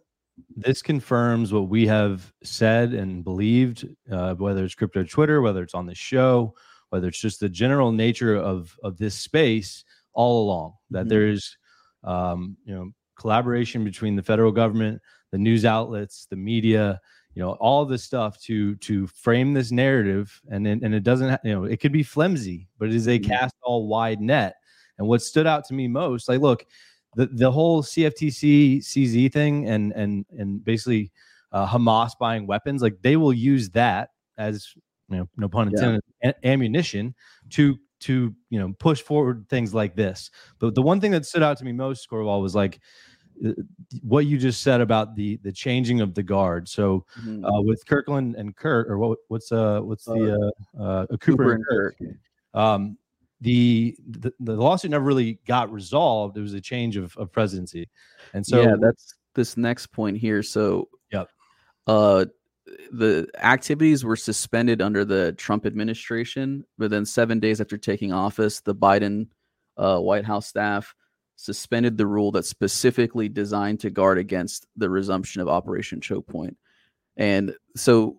this 0.57 0.81
confirms 0.81 1.53
what 1.53 1.69
we 1.69 1.87
have 1.89 2.33
said 2.43 2.95
and 2.95 3.23
believed, 3.25 3.87
uh, 4.11 4.35
whether 4.37 4.65
it's 4.65 4.75
crypto 4.77 5.03
Twitter, 5.03 5.43
whether 5.43 5.63
it's 5.63 5.75
on 5.75 5.87
the 5.87 5.95
show, 5.95 6.55
whether 6.91 7.09
it's 7.09 7.21
just 7.21 7.41
the 7.41 7.49
general 7.49 7.91
nature 7.93 8.37
of 8.37 8.79
of 8.85 8.97
this 8.97 9.17
space 9.17 9.85
all 10.15 10.45
along. 10.45 10.75
That 10.91 11.07
Mhm. 11.07 11.09
there's 11.11 11.59
um, 12.05 12.57
you 12.65 12.75
know 12.75 12.91
collaboration 13.19 13.85
between 13.85 14.17
the 14.17 14.23
federal 14.23 14.51
government, 14.53 15.01
the 15.31 15.39
news 15.39 15.65
outlets, 15.65 16.27
the 16.31 16.37
media, 16.37 16.99
you 17.35 17.43
know, 17.43 17.53
all 17.61 17.85
this 17.85 18.03
stuff 18.03 18.41
to 18.41 18.75
to 18.77 19.07
frame 19.09 19.53
this 19.55 19.71
narrative, 19.71 20.41
and 20.51 20.65
then 20.65 20.81
and 20.83 20.95
it 20.95 21.03
doesn't 21.05 21.39
you 21.45 21.53
know, 21.53 21.65
it 21.65 21.81
could 21.81 21.93
be 21.93 22.03
flimsy, 22.03 22.69
but 22.79 22.89
it 22.89 22.95
is 22.95 23.09
a 23.09 23.19
Mhm. 23.19 23.25
cast 23.25 23.55
all 23.63 23.87
wide 23.89 24.21
net. 24.21 24.57
And 24.99 25.07
what 25.09 25.23
stood 25.23 25.47
out 25.47 25.65
to 25.67 25.75
me 25.75 25.89
most, 25.89 26.29
like, 26.29 26.41
look, 26.41 26.67
the 27.15 27.27
the 27.27 27.51
whole 27.51 27.83
CFTC 27.83 28.79
CZ 28.83 29.29
thing, 29.33 29.69
and 29.69 29.93
and 29.93 30.25
and 30.39 30.65
basically 30.65 31.13
uh, 31.53 31.67
Hamas 31.67 32.13
buying 32.19 32.47
weapons, 32.47 32.83
like 32.83 33.01
they 33.03 33.17
will 33.17 33.33
use 33.33 33.71
that 33.71 34.11
as 34.39 34.73
you 35.09 35.19
know, 35.19 35.29
no 35.37 35.49
pun 35.49 35.69
Yeah. 35.71 35.99
intended, 35.99 36.03
a- 36.25 36.47
ammunition 36.47 37.15
to 37.51 37.79
to 38.01 38.35
you 38.49 38.59
know 38.59 38.73
push 38.79 39.01
forward 39.03 39.47
things 39.49 39.75
like 39.75 39.95
this. 39.95 40.31
But 40.59 40.75
the 40.75 40.83
one 40.83 41.01
thing 41.01 41.11
that 41.13 41.27
stood 41.27 41.43
out 41.43 41.59
to 41.59 41.65
me 41.65 41.73
most, 41.73 42.09
Corval, 42.11 42.43
was 42.43 42.55
like 42.55 42.81
uh, 43.47 43.53
what 44.03 44.27
you 44.27 44.39
just 44.39 44.63
said 44.63 44.81
about 44.81 45.15
the 45.15 45.37
the 45.43 45.53
changing 45.53 46.01
of 46.01 46.15
the 46.15 46.23
guard. 46.23 46.69
So 46.69 47.07
Mhm. 47.23 47.45
uh, 47.45 47.63
with 47.63 47.85
Kirkland 47.87 48.37
and 48.37 48.57
Kurt, 48.57 48.91
or 48.91 48.99
what 48.99 49.19
what's 49.29 49.53
uh 49.53 49.81
what's 49.81 50.05
the 50.05 50.53
uh, 50.79 50.83
uh, 50.83 51.07
Cooper, 51.19 51.53
and 51.53 51.65
Kirk, 51.67 51.97
um, 52.55 52.97
the, 53.41 53.97
the 54.09 54.33
the 54.41 54.55
lawsuit 54.55 54.91
never 54.91 55.05
really 55.05 55.39
got 55.47 55.73
resolved. 55.73 56.37
It 56.37 56.43
was 56.43 56.55
a 56.55 56.61
change 56.61 56.97
of, 56.97 57.17
of 57.17 57.33
presidency, 57.33 57.89
and 58.35 58.45
so 58.47 58.61
yeah, 58.61 58.75
that's 58.79 59.15
this 59.35 59.57
next 59.57 59.87
point 59.89 60.17
here. 60.19 60.43
So, 60.43 60.89
Yep. 61.13 61.31
uh, 61.87 62.27
the 62.93 63.29
activities 63.39 64.05
were 64.05 64.17
suspended 64.17 64.81
under 64.81 65.05
the 65.05 65.33
Trump 65.33 65.67
administration, 65.67 66.65
but 66.79 66.91
then 66.91 67.05
seven 67.05 67.41
days 67.41 67.61
after 67.61 67.77
taking 67.77 68.13
office, 68.13 68.61
the 68.61 68.75
Biden 68.75 69.29
uh, 69.77 69.99
White 69.99 70.25
House 70.25 70.47
staff 70.47 70.95
suspended 71.37 71.97
the 71.97 72.07
rule 72.07 72.31
that's 72.31 72.51
specifically 72.51 73.29
designed 73.29 73.81
to 73.81 73.91
guard 73.91 74.19
against 74.19 74.67
the 74.77 74.91
resumption 74.91 75.41
of 75.41 75.49
Operation 75.49 76.01
Choke 76.01 76.27
Point. 76.27 76.57
And 77.17 77.55
so 77.77 78.19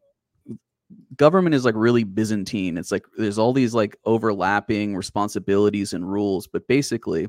government 1.16 1.56
is 1.56 1.66
like 1.66 1.76
really 1.78 2.04
byzantine 2.04 2.78
it's 2.78 2.92
like 2.92 3.06
there's 3.18 3.38
all 3.38 3.54
these 3.54 3.74
like 3.74 3.96
overlapping 4.06 4.94
responsibilities 4.96 5.94
and 5.94 6.10
rules 6.10 6.48
but 6.48 6.68
basically 6.68 7.28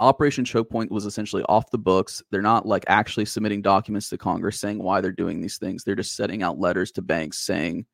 operation 0.00 0.44
choke 0.44 0.70
point 0.70 0.90
was 0.90 1.04
essentially 1.04 1.42
off 1.48 1.70
the 1.70 1.78
books 1.78 2.22
they're 2.30 2.42
not 2.42 2.66
like 2.66 2.84
actually 2.88 3.24
submitting 3.24 3.62
documents 3.62 4.08
to 4.08 4.18
congress 4.18 4.58
saying 4.58 4.82
why 4.82 5.00
they're 5.00 5.12
doing 5.12 5.40
these 5.40 5.58
things 5.58 5.84
they're 5.84 5.94
just 5.94 6.16
sending 6.16 6.42
out 6.42 6.58
letters 6.58 6.90
to 6.90 7.02
banks 7.02 7.38
saying 7.38 7.84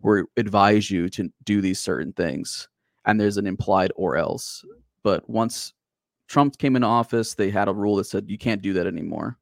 we 0.00 0.22
advise 0.36 0.90
you 0.90 1.08
to 1.08 1.30
do 1.44 1.60
these 1.60 1.80
certain 1.80 2.12
things 2.12 2.68
and 3.06 3.20
there's 3.20 3.38
an 3.38 3.46
implied 3.46 3.90
or 3.96 4.16
else 4.16 4.64
but 5.02 5.28
once 5.28 5.72
trump 6.28 6.56
came 6.58 6.76
into 6.76 6.86
office 6.86 7.34
they 7.34 7.50
had 7.50 7.68
a 7.68 7.74
rule 7.74 7.96
that 7.96 8.04
said 8.04 8.28
you 8.28 8.38
can't 8.38 8.62
do 8.62 8.74
that 8.74 8.86
anymore 8.86 9.38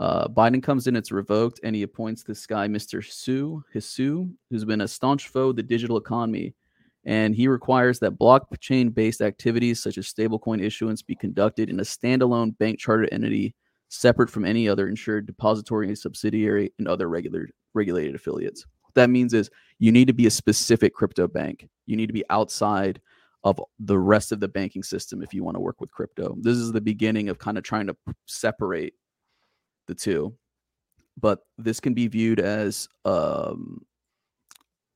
uh, 0.00 0.26
Biden 0.28 0.62
comes 0.62 0.86
in, 0.86 0.96
it's 0.96 1.12
revoked, 1.12 1.60
and 1.62 1.76
he 1.76 1.82
appoints 1.82 2.22
this 2.22 2.46
guy, 2.46 2.66
Mr. 2.66 3.04
Su, 3.04 3.62
Hisu, 3.74 4.32
who's 4.48 4.64
been 4.64 4.80
a 4.80 4.88
staunch 4.88 5.28
foe 5.28 5.50
of 5.50 5.56
the 5.56 5.62
digital 5.62 5.98
economy. 5.98 6.54
And 7.04 7.34
he 7.34 7.48
requires 7.48 7.98
that 8.00 8.18
blockchain 8.18 8.92
based 8.92 9.20
activities 9.20 9.82
such 9.82 9.96
as 9.98 10.12
stablecoin 10.12 10.62
issuance 10.62 11.02
be 11.02 11.14
conducted 11.14 11.70
in 11.70 11.80
a 11.80 11.84
standalone 11.84 12.56
bank 12.58 12.78
chartered 12.78 13.08
entity 13.10 13.54
separate 13.88 14.30
from 14.30 14.44
any 14.44 14.68
other 14.68 14.88
insured 14.88 15.26
depository 15.26 15.94
subsidiary 15.96 16.72
and 16.78 16.86
other 16.86 17.08
regular 17.08 17.48
regulated 17.74 18.14
affiliates. 18.14 18.66
What 18.82 18.94
that 18.94 19.10
means 19.10 19.32
is 19.32 19.50
you 19.78 19.92
need 19.92 20.08
to 20.08 20.12
be 20.12 20.26
a 20.26 20.30
specific 20.30 20.94
crypto 20.94 21.26
bank. 21.26 21.68
You 21.86 21.96
need 21.96 22.08
to 22.08 22.12
be 22.12 22.24
outside 22.28 23.00
of 23.44 23.60
the 23.78 23.98
rest 23.98 24.32
of 24.32 24.40
the 24.40 24.48
banking 24.48 24.82
system 24.82 25.22
if 25.22 25.32
you 25.32 25.42
want 25.42 25.56
to 25.56 25.60
work 25.60 25.80
with 25.80 25.90
crypto. 25.90 26.36
This 26.40 26.58
is 26.58 26.72
the 26.72 26.80
beginning 26.80 27.30
of 27.30 27.38
kind 27.38 27.56
of 27.56 27.64
trying 27.64 27.86
to 27.86 27.96
separate 28.26 28.94
the 29.86 29.94
two 29.94 30.36
but 31.20 31.40
this 31.58 31.80
can 31.80 31.94
be 31.94 32.08
viewed 32.08 32.40
as 32.40 32.88
um 33.04 33.80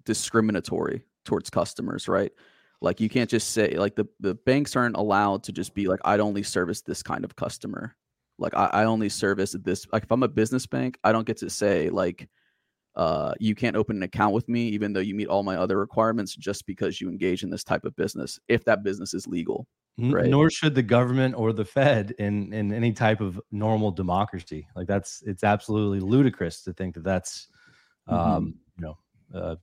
discriminatory 0.05 1.05
towards 1.25 1.51
customers 1.51 2.09
right 2.09 2.33
like 2.81 3.01
you 3.01 3.09
can't 3.09 3.31
just 3.31 3.51
say 3.51 3.77
like 3.77 3.97
the, 3.97 4.07
the 4.21 4.35
banks 4.35 4.77
aren't 4.77 4.97
allowed 4.97 5.43
to 5.45 5.53
just 5.53 5.75
be 5.75 5.87
like 5.87 6.01
i'd 6.05 6.21
only 6.21 6.43
service 6.43 6.83
this 6.83 7.03
kind 7.03 7.25
of 7.25 7.37
customer 7.37 7.97
like 8.39 8.55
I, 8.55 8.67
I 8.67 8.85
only 8.85 9.09
service 9.09 9.53
this 9.65 9.87
like 9.93 10.05
if 10.05 10.11
i'm 10.11 10.23
a 10.23 10.29
business 10.29 10.67
bank 10.67 10.99
i 11.05 11.13
don't 11.13 11.27
get 11.27 11.39
to 11.39 11.51
say 11.51 11.89
like 11.91 12.29
uh, 12.97 13.35
you 13.41 13.57
can't 13.57 13.75
open 13.75 13.97
an 13.97 14.05
account 14.05 14.35
with 14.35 14.49
me 14.49 14.69
even 14.69 14.93
though 14.93 15.01
you 15.01 15.17
meet 15.17 15.27
all 15.27 15.43
my 15.43 15.57
other 15.57 15.77
requirements 15.77 16.37
just 16.37 16.65
because 16.65 17.01
you 17.01 17.09
engage 17.09 17.43
in 17.43 17.51
this 17.51 17.65
type 17.65 17.85
of 17.85 17.97
business 17.97 18.39
if 18.47 18.65
that 18.65 18.85
business 18.85 19.15
is 19.15 19.27
legal 19.27 19.67
Right. 19.97 20.27
nor 20.27 20.51
should 20.51 20.75
the 20.75 20.83
government 20.83 21.37
or 21.37 21.53
the 21.53 21.65
Fed 21.65 22.15
in 22.19 22.53
in 22.53 22.73
any 22.73 22.93
type 22.93 23.21
of 23.21 23.41
normal 23.53 23.93
democracy. 23.93 24.67
Like 24.75 24.89
that's 24.89 25.23
it's 25.25 25.45
absolutely 25.45 26.01
ludicrous 26.01 26.63
to 26.65 26.73
think 26.73 26.97
that 26.97 27.05
that's 27.05 27.47
Mhm. 28.09 28.15
um 28.15 28.55
you 28.77 28.83
know 28.85 28.99
uh 29.33 29.57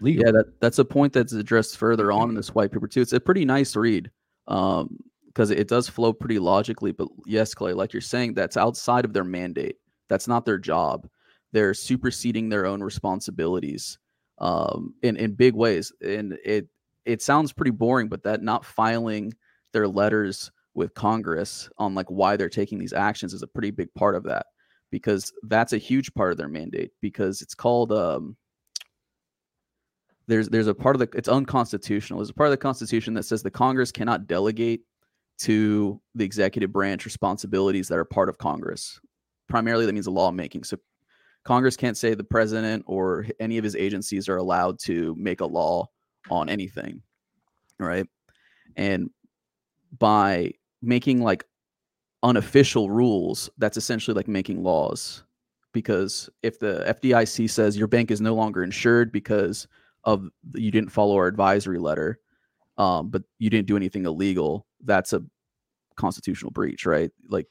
legal. 0.00 0.24
Yeah, 0.24 0.32
that 0.32 0.60
that's 0.60 0.78
a 0.78 0.84
point 0.84 1.12
that's 1.12 1.32
addressed 1.32 1.76
further 1.76 2.12
on 2.12 2.28
in 2.28 2.34
this 2.34 2.54
white 2.54 2.72
paper 2.72 2.88
too. 2.88 3.00
It's 3.00 3.12
a 3.12 3.20
pretty 3.20 3.44
nice 3.44 3.76
read 3.76 4.10
um, 4.48 4.98
because 5.28 5.50
it 5.50 5.68
does 5.68 5.88
flow 5.88 6.12
pretty 6.12 6.38
logically. 6.38 6.92
But 6.92 7.08
yes, 7.26 7.54
Clay, 7.54 7.72
like 7.72 7.92
you're 7.92 8.00
saying, 8.00 8.34
that's 8.34 8.56
outside 8.56 9.04
of 9.04 9.12
their 9.12 9.24
mandate. 9.24 9.76
That's 10.08 10.28
not 10.28 10.44
their 10.44 10.58
job. 10.58 11.08
They're 11.52 11.74
superseding 11.74 12.48
their 12.48 12.66
own 12.66 12.82
responsibilities 12.82 13.98
um, 14.38 14.94
in 15.02 15.16
in 15.16 15.34
big 15.34 15.54
ways. 15.54 15.92
And 16.02 16.38
it 16.44 16.68
it 17.04 17.22
sounds 17.22 17.52
pretty 17.52 17.70
boring, 17.70 18.08
but 18.08 18.22
that 18.24 18.42
not 18.42 18.64
filing 18.64 19.32
their 19.72 19.88
letters 19.88 20.50
with 20.74 20.94
Congress 20.94 21.68
on 21.78 21.94
like 21.94 22.10
why 22.10 22.36
they're 22.36 22.48
taking 22.48 22.78
these 22.78 22.92
actions 22.92 23.34
is 23.34 23.42
a 23.42 23.46
pretty 23.46 23.70
big 23.70 23.92
part 23.94 24.14
of 24.14 24.24
that 24.24 24.46
because 24.90 25.32
that's 25.44 25.72
a 25.72 25.78
huge 25.78 26.12
part 26.14 26.32
of 26.32 26.38
their 26.38 26.48
mandate 26.48 26.90
because 27.00 27.42
it's 27.42 27.54
called 27.54 27.92
um, 27.92 28.36
there's 30.30 30.48
there's 30.48 30.68
a 30.68 30.74
part 30.74 30.94
of 30.94 31.00
the 31.00 31.18
it's 31.18 31.28
unconstitutional. 31.28 32.20
There's 32.20 32.30
a 32.30 32.34
part 32.34 32.46
of 32.46 32.52
the 32.52 32.56
Constitution 32.56 33.14
that 33.14 33.24
says 33.24 33.42
the 33.42 33.50
Congress 33.50 33.90
cannot 33.90 34.28
delegate 34.28 34.82
to 35.40 36.00
the 36.14 36.24
executive 36.24 36.72
branch 36.72 37.04
responsibilities 37.04 37.88
that 37.88 37.98
are 37.98 38.04
part 38.04 38.28
of 38.28 38.38
Congress. 38.38 39.00
Primarily, 39.48 39.86
that 39.86 39.92
means 39.92 40.06
lawmaking. 40.06 40.62
So 40.62 40.76
Congress 41.44 41.76
can't 41.76 41.96
say 41.96 42.14
the 42.14 42.22
president 42.22 42.84
or 42.86 43.26
any 43.40 43.58
of 43.58 43.64
his 43.64 43.74
agencies 43.74 44.28
are 44.28 44.36
allowed 44.36 44.78
to 44.80 45.16
make 45.18 45.40
a 45.40 45.46
law 45.46 45.88
on 46.30 46.48
anything, 46.48 47.02
right? 47.80 48.06
And 48.76 49.10
by 49.98 50.52
making 50.80 51.22
like 51.22 51.44
unofficial 52.22 52.88
rules, 52.88 53.50
that's 53.58 53.76
essentially 53.76 54.14
like 54.14 54.28
making 54.28 54.62
laws. 54.62 55.24
Because 55.72 56.30
if 56.42 56.60
the 56.60 56.84
FDIC 56.86 57.50
says 57.50 57.76
your 57.76 57.88
bank 57.88 58.10
is 58.12 58.20
no 58.20 58.34
longer 58.34 58.62
insured 58.62 59.10
because 59.10 59.66
of 60.04 60.28
you 60.54 60.70
didn't 60.70 60.90
follow 60.90 61.16
our 61.16 61.26
advisory 61.26 61.78
letter, 61.78 62.18
um, 62.78 63.10
but 63.10 63.22
you 63.38 63.50
didn't 63.50 63.66
do 63.66 63.76
anything 63.76 64.06
illegal, 64.06 64.66
that's 64.84 65.12
a 65.12 65.22
constitutional 65.96 66.50
breach, 66.50 66.86
right? 66.86 67.10
Like 67.28 67.46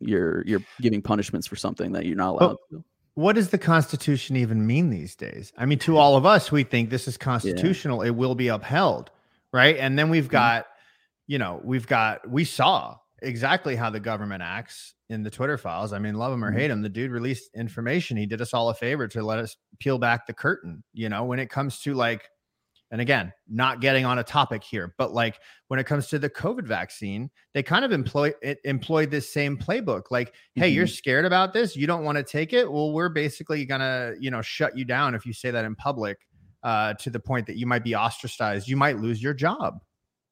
you're 0.00 0.44
you're 0.46 0.62
giving 0.80 1.02
punishments 1.02 1.46
for 1.46 1.56
something 1.56 1.92
that 1.92 2.06
you're 2.06 2.16
not 2.16 2.30
allowed 2.30 2.56
to. 2.70 2.84
What 3.14 3.34
does 3.34 3.50
the 3.50 3.58
Constitution 3.58 4.36
even 4.36 4.66
mean 4.66 4.88
these 4.88 5.14
days? 5.14 5.52
I 5.58 5.66
mean, 5.66 5.78
to 5.80 5.98
all 5.98 6.16
of 6.16 6.24
us, 6.24 6.50
we 6.50 6.64
think 6.64 6.88
this 6.88 7.06
is 7.06 7.18
constitutional. 7.18 8.00
It 8.00 8.12
will 8.12 8.34
be 8.34 8.48
upheld, 8.48 9.10
right? 9.52 9.76
And 9.76 9.98
then 9.98 10.08
we've 10.08 10.28
Mhm. 10.28 10.30
got, 10.30 10.66
you 11.26 11.38
know, 11.38 11.60
we've 11.62 11.86
got, 11.86 12.26
we 12.30 12.46
saw 12.46 12.96
exactly 13.20 13.76
how 13.76 13.90
the 13.90 14.00
government 14.00 14.42
acts 14.42 14.94
in 15.12 15.22
the 15.22 15.30
Twitter 15.30 15.58
files. 15.58 15.92
I 15.92 15.98
mean, 15.98 16.14
love 16.14 16.32
him 16.32 16.44
or 16.44 16.50
Mhm. 16.50 16.56
hate 16.56 16.70
him, 16.70 16.82
the 16.82 16.88
dude 16.88 17.10
released 17.10 17.50
information. 17.54 18.16
He 18.16 18.26
did 18.26 18.40
us 18.40 18.54
all 18.54 18.70
a 18.70 18.74
favor 18.74 19.06
to 19.08 19.22
let 19.22 19.38
us 19.38 19.56
peel 19.78 19.98
back 19.98 20.26
the 20.26 20.32
curtain, 20.32 20.82
you 20.94 21.08
know, 21.08 21.24
when 21.24 21.38
it 21.38 21.50
comes 21.50 21.80
to 21.80 21.94
like, 21.94 22.28
and 22.90 23.00
again, 23.00 23.32
not 23.48 23.80
getting 23.80 24.04
on 24.04 24.18
a 24.18 24.22
topic 24.22 24.62
here, 24.62 24.94
but 24.98 25.12
like 25.12 25.38
when 25.68 25.78
it 25.78 25.84
comes 25.84 26.08
to 26.08 26.18
the 26.18 26.28
COVID 26.28 26.66
vaccine, 26.66 27.30
they 27.54 27.62
kind 27.62 27.84
of 27.84 27.92
employ 27.92 28.32
it 28.42 28.58
employed 28.64 29.10
this 29.10 29.32
same 29.32 29.56
playbook. 29.56 30.04
Like, 30.10 30.34
hey, 30.54 30.68
you're 30.68 30.86
scared 30.86 31.24
about 31.24 31.52
this, 31.52 31.76
you 31.76 31.86
don't 31.86 32.04
want 32.04 32.16
to 32.18 32.24
take 32.24 32.52
it. 32.52 32.70
Well, 32.70 32.92
we're 32.92 33.08
basically 33.08 33.64
gonna, 33.64 34.14
you 34.20 34.30
know, 34.30 34.42
shut 34.42 34.76
you 34.76 34.84
down 34.84 35.14
if 35.14 35.24
you 35.24 35.32
say 35.32 35.50
that 35.50 35.64
in 35.64 35.74
public, 35.74 36.18
uh, 36.62 36.94
to 36.94 37.10
the 37.10 37.20
point 37.20 37.46
that 37.46 37.56
you 37.56 37.66
might 37.66 37.82
be 37.84 37.94
ostracized, 37.94 38.68
you 38.68 38.76
might 38.76 38.98
lose 38.98 39.22
your 39.22 39.34
job. 39.34 39.78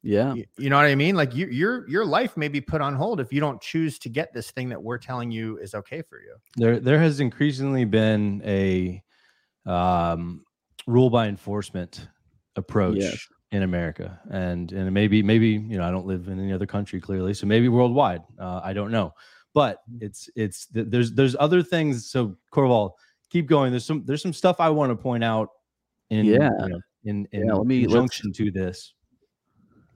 Yeah. 0.02 0.32
You, 0.34 0.44
you 0.56 0.70
know 0.70 0.76
what 0.76 0.86
I 0.86 0.94
mean? 0.94 1.14
Like 1.14 1.34
you, 1.34 1.46
your 1.48 1.86
your 1.88 2.04
life 2.06 2.36
may 2.36 2.48
be 2.48 2.60
put 2.60 2.80
on 2.80 2.94
hold 2.94 3.20
if 3.20 3.32
you 3.32 3.40
don't 3.40 3.60
choose 3.60 3.98
to 4.00 4.08
get 4.08 4.32
this 4.32 4.50
thing 4.50 4.68
that 4.70 4.82
we're 4.82 4.96
telling 4.98 5.30
you 5.30 5.58
is 5.58 5.74
okay 5.74 6.00
for 6.02 6.20
you. 6.20 6.36
there 6.56 6.80
there 6.80 6.98
has 6.98 7.20
increasingly 7.20 7.84
been 7.84 8.40
a 8.44 9.02
um, 9.66 10.44
rule 10.86 11.10
by 11.10 11.28
enforcement 11.28 12.08
approach 12.56 12.96
Yes. 12.96 13.26
in 13.52 13.62
America, 13.62 14.18
and 14.30 14.72
and 14.72 14.92
maybe 14.92 15.22
maybe 15.22 15.48
you 15.48 15.76
know 15.76 15.84
I 15.84 15.90
don't 15.90 16.06
live 16.06 16.28
in 16.28 16.40
any 16.40 16.52
other 16.52 16.66
country 16.66 17.00
clearly, 17.00 17.34
so 17.34 17.46
maybe 17.46 17.68
worldwide. 17.68 18.22
Uh, 18.38 18.60
I 18.64 18.72
don't 18.72 18.90
know, 18.90 19.12
but 19.52 19.82
it's 20.00 20.30
it's 20.34 20.66
there's 20.72 21.12
there's 21.12 21.36
other 21.38 21.62
things. 21.62 22.10
So 22.10 22.36
Corval, 22.52 22.92
keep 23.28 23.46
going. 23.46 23.70
There's 23.70 23.84
some 23.84 24.04
there's 24.06 24.22
some 24.22 24.32
stuff 24.32 24.60
I 24.60 24.70
want 24.70 24.90
to 24.90 24.96
point 24.96 25.24
out 25.24 25.50
in 26.08 26.24
Yeah. 26.24 26.50
you 26.62 26.68
know, 26.70 26.80
in 27.04 27.28
in 27.32 27.46
Yeah, 27.48 27.52
let 27.54 27.66
me- 27.66 27.82
conjunction 27.82 28.32
to 28.32 28.50
this. 28.50 28.94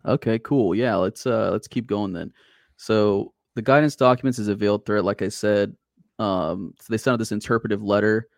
Okay, 0.07 0.39
cool. 0.41 0.75
Yeah, 0.75 0.97
let's 0.97 1.27
uh 1.27 1.51
let's 1.51 1.69
keep 1.69 1.87
going 1.87 2.13
then. 2.13 2.33
So 2.77 3.33
the 3.55 3.63
guidance 3.63 3.97
documents 3.97 4.39
is 4.39 4.49
a 4.49 4.55
veiled 4.55 4.85
threat, 4.85 5.05
like 5.05 5.23
I 5.23 5.29
said. 5.29 5.75
Um, 6.19 6.75
so 6.81 6.87
they 6.91 6.99
sent 6.99 7.15
out 7.15 7.19
this 7.19 7.33
interpretive 7.33 7.83
letter 7.83 8.29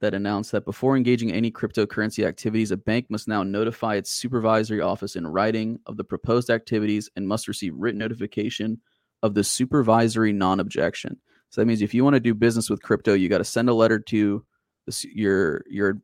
that 0.00 0.14
announced 0.14 0.52
that 0.52 0.64
before 0.64 0.96
engaging 0.96 1.32
any 1.32 1.50
cryptocurrency 1.50 2.26
activities, 2.26 2.70
a 2.70 2.76
bank 2.76 3.06
must 3.10 3.28
now 3.28 3.42
notify 3.42 3.96
its 3.96 4.10
supervisory 4.10 4.80
office 4.80 5.16
in 5.16 5.26
writing 5.26 5.78
of 5.86 5.96
the 5.96 6.04
proposed 6.04 6.50
activities 6.50 7.10
and 7.16 7.28
must 7.28 7.48
receive 7.48 7.74
written 7.76 7.98
notification 7.98 8.80
of 9.22 9.34
the 9.34 9.44
supervisory 9.44 10.32
non-objection. 10.32 11.16
So 11.50 11.60
that 11.60 11.66
means 11.66 11.82
if 11.82 11.92
you 11.92 12.04
want 12.04 12.14
to 12.14 12.20
do 12.20 12.34
business 12.34 12.70
with 12.70 12.82
crypto, 12.82 13.14
you 13.14 13.28
got 13.28 13.38
to 13.38 13.44
send 13.44 13.68
a 13.68 13.74
letter 13.74 13.98
to 13.98 14.44
the, 14.86 15.06
your 15.12 15.64
your 15.68 16.00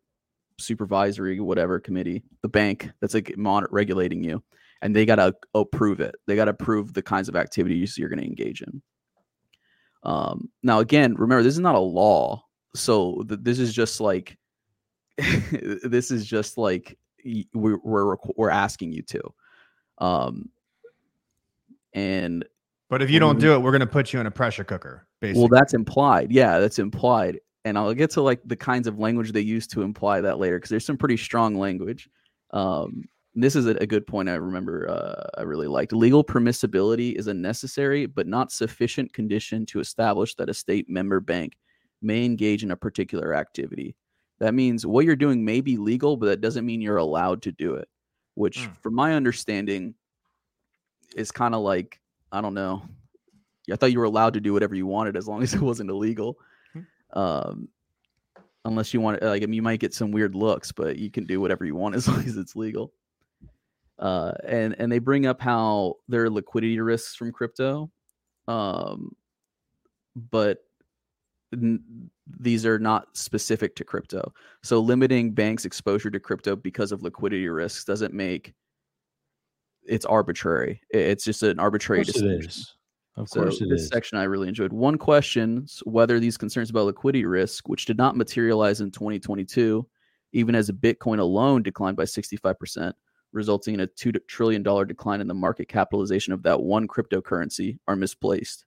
supervisory 0.59 1.39
whatever 1.41 1.79
committee, 1.79 2.23
the 2.43 2.49
bank 2.49 2.91
that's 3.01 3.15
like 3.15 3.37
mon- 3.37 3.67
regulating 3.71 4.25
you 4.25 4.43
and 4.87 4.95
they 4.95 5.05
got 5.05 5.17
to 5.17 5.35
approve 5.53 5.99
it. 5.99 6.15
They 6.29 6.37
got 6.37 6.45
to 6.45 6.53
approve 6.53 6.95
the 6.95 7.03
kinds 7.03 7.29
of 7.29 7.35
activities 7.35 7.99
you're 7.99 8.09
going 8.09 8.21
to 8.21 8.25
engage 8.25 8.63
in. 8.63 8.81
Um, 10.05 10.49
now, 10.63 10.79
again, 10.79 11.15
remember 11.15 11.43
this 11.43 11.55
is 11.55 11.61
not 11.61 11.75
a 11.75 11.81
law, 11.81 12.45
so 12.77 13.25
th- 13.29 13.41
this 13.43 13.59
is 13.59 13.75
just 13.75 14.01
like 14.01 14.39
this 15.19 16.13
is 16.13 16.25
just 16.25 16.57
like 16.57 16.97
we're 17.53 17.81
we're 17.83 18.17
we're 18.37 18.51
asking 18.51 18.93
you 18.93 19.03
to. 19.03 19.23
Um, 19.99 20.51
and 21.93 22.45
But 22.89 23.03
if 23.03 23.11
you 23.11 23.19
don't 23.19 23.41
do 23.41 23.55
it, 23.55 23.59
we're 23.59 23.73
gonna 23.73 23.89
put 23.89 24.13
you 24.13 24.21
in 24.21 24.27
a 24.27 24.31
pressure 24.31 24.63
cooker. 24.63 25.09
Basically, 25.21 25.41
well, 25.41 25.49
that's 25.49 25.75
implied. 25.75 26.31
Yeah, 26.31 26.61
that's 26.61 26.79
implied. 26.79 27.41
And 27.65 27.77
I'll 27.77 27.93
get 27.93 28.11
to 28.11 28.23
like 28.23 28.41
the 28.45 28.55
kinds 28.55 28.87
of 28.87 29.01
language 29.01 29.33
they 29.33 29.41
use 29.41 29.67
to 29.69 29.83
imply 29.83 30.21
that 30.21 30.39
later 30.39 30.59
because 30.59 30.71
there's 30.71 30.87
some 30.87 30.97
pretty 30.97 31.17
strong 31.17 31.57
language. 31.57 32.09
Um, 32.53 33.03
this 33.43 33.55
is 33.55 33.67
a, 33.67 33.71
a 33.81 33.87
good 33.87 34.07
point 34.07 34.29
I 34.29 34.35
remember 34.35 34.89
uh, 34.89 35.41
I 35.41 35.43
really 35.43 35.69
liked. 35.69 35.93
Legal 35.93 36.25
permissibility 36.25 37.15
is 37.15 37.27
a 37.27 37.35
necessary 37.35 38.07
but 38.07 38.27
not 38.27 38.51
sufficient 38.51 39.13
condition 39.13 39.67
to 39.67 39.81
establish 39.81 40.35
that 40.37 40.49
a 40.49 40.55
state 40.55 40.89
member 40.89 41.21
bank 41.21 41.57
may 42.03 42.25
engage 42.25 42.63
in 42.65 42.71
a 42.71 42.77
particular 42.77 43.35
activity. 43.35 43.95
That 44.39 44.55
means 44.55 44.85
what 44.87 45.05
you're 45.05 45.17
doing 45.17 45.45
may 45.45 45.61
be 45.61 45.77
legal, 45.77 46.17
but 46.17 46.27
that 46.27 46.41
doesn't 46.41 46.67
mean 46.67 46.81
you're 46.81 46.97
allowed 46.97 47.43
to 47.43 47.53
do 47.53 47.75
it. 47.75 47.89
Which, 48.35 48.59
Mm. 48.59 48.77
from 48.83 48.95
my 48.95 49.15
understanding, 49.15 49.95
is 51.15 51.31
kind 51.31 51.55
of 51.55 51.63
like 51.63 52.01
I 52.33 52.41
don't 52.41 52.55
know. 52.55 52.83
I 53.73 53.77
thought 53.77 53.93
you 53.93 53.99
were 53.99 54.05
allowed 54.05 54.35
to 54.35 54.41
do 54.41 54.53
whatever 54.53 54.75
you 54.75 54.87
wanted 54.87 55.17
as 55.17 55.27
long 55.27 55.43
as 55.43 55.55
it 55.55 55.61
wasn't 55.61 55.91
illegal. 55.91 56.39
Um, 57.13 57.69
unless 58.65 58.93
you 58.93 59.01
want, 59.01 59.23
like, 59.23 59.43
I 59.43 59.47
mean, 59.47 59.55
you 59.55 59.63
might 59.63 59.81
get 59.81 59.95
some 59.95 60.11
weird 60.11 60.35
looks, 60.35 60.73
but 60.73 60.99
you 60.99 61.11
can 61.11 61.25
do 61.25 61.41
whatever 61.41 61.65
you 61.65 61.75
want 61.77 61.95
as 61.97 62.09
long 62.09 62.21
as 62.25 62.37
it's 62.37 62.57
legal. 62.57 62.93
Uh, 63.99 64.33
and 64.45 64.75
and 64.79 64.93
they 64.93 64.99
bring 64.99 65.27
up 65.27 65.41
how 65.41 65.95
there 66.09 66.25
are 66.25 66.31
liquidity 66.31 66.79
risks 66.81 67.15
from 67.17 67.33
crypto, 67.33 67.91
um, 68.47 69.15
but 70.31 70.59
n- 71.53 72.11
these 72.39 72.67
are 72.67 72.79
not 72.79 73.17
specific 73.17 73.75
to 73.77 73.85
crypto. 73.85 74.33
So 74.63 74.81
limiting 74.81 75.33
banks' 75.33 75.65
exposure 75.65 76.11
to 76.11 76.21
crypto 76.21 76.57
because 76.57 76.93
of 76.93 77.03
liquidity 77.03 77.49
risks 77.49 77.85
doesn't 77.85 78.13
make 78.13 78.53
it's 79.85 80.05
arbitrary. 80.05 80.81
It's 80.91 81.25
just 81.25 81.43
an 81.45 81.59
arbitrary 81.61 82.01
Of 82.03 82.09
course 82.09 82.17
it 82.17 82.21
distinction. 82.23 82.51
is. 82.51 82.75
Of 83.17 83.29
So 83.31 83.41
course 83.43 83.61
it 83.63 83.69
this 83.71 83.83
is. 83.83 83.89
section 83.89 84.19
I 84.19 84.25
really 84.25 84.49
enjoyed. 84.49 84.73
One 84.73 84.99
questions 84.99 85.81
whether 85.87 86.21
these 86.21 86.37
concerns 86.37 86.69
about 86.71 86.87
liquidity 86.87 87.25
risk, 87.25 87.69
which 87.69 87.87
did 87.87 87.97
not 87.97 88.17
materialize 88.17 88.81
in 88.83 88.91
2022, 88.91 89.87
even 90.33 90.55
as 90.55 90.71
Bitcoin 90.71 91.19
alone 91.21 91.63
declined 91.63 91.97
by 91.97 92.03
65%, 92.05 92.93
resulting 93.37 93.75
in 93.75 93.81
a 93.81 93.87
two 93.87 94.11
trillion 94.13 94.63
dollar 94.63 94.85
decline 94.85 95.21
in 95.21 95.29
the 95.29 95.35
market 95.35 95.69
capitalization 95.69 96.33
of 96.33 96.43
that 96.43 96.61
one 96.61 96.89
cryptocurrency, 96.89 97.79
are 97.87 97.95
misplaced. 97.95 98.65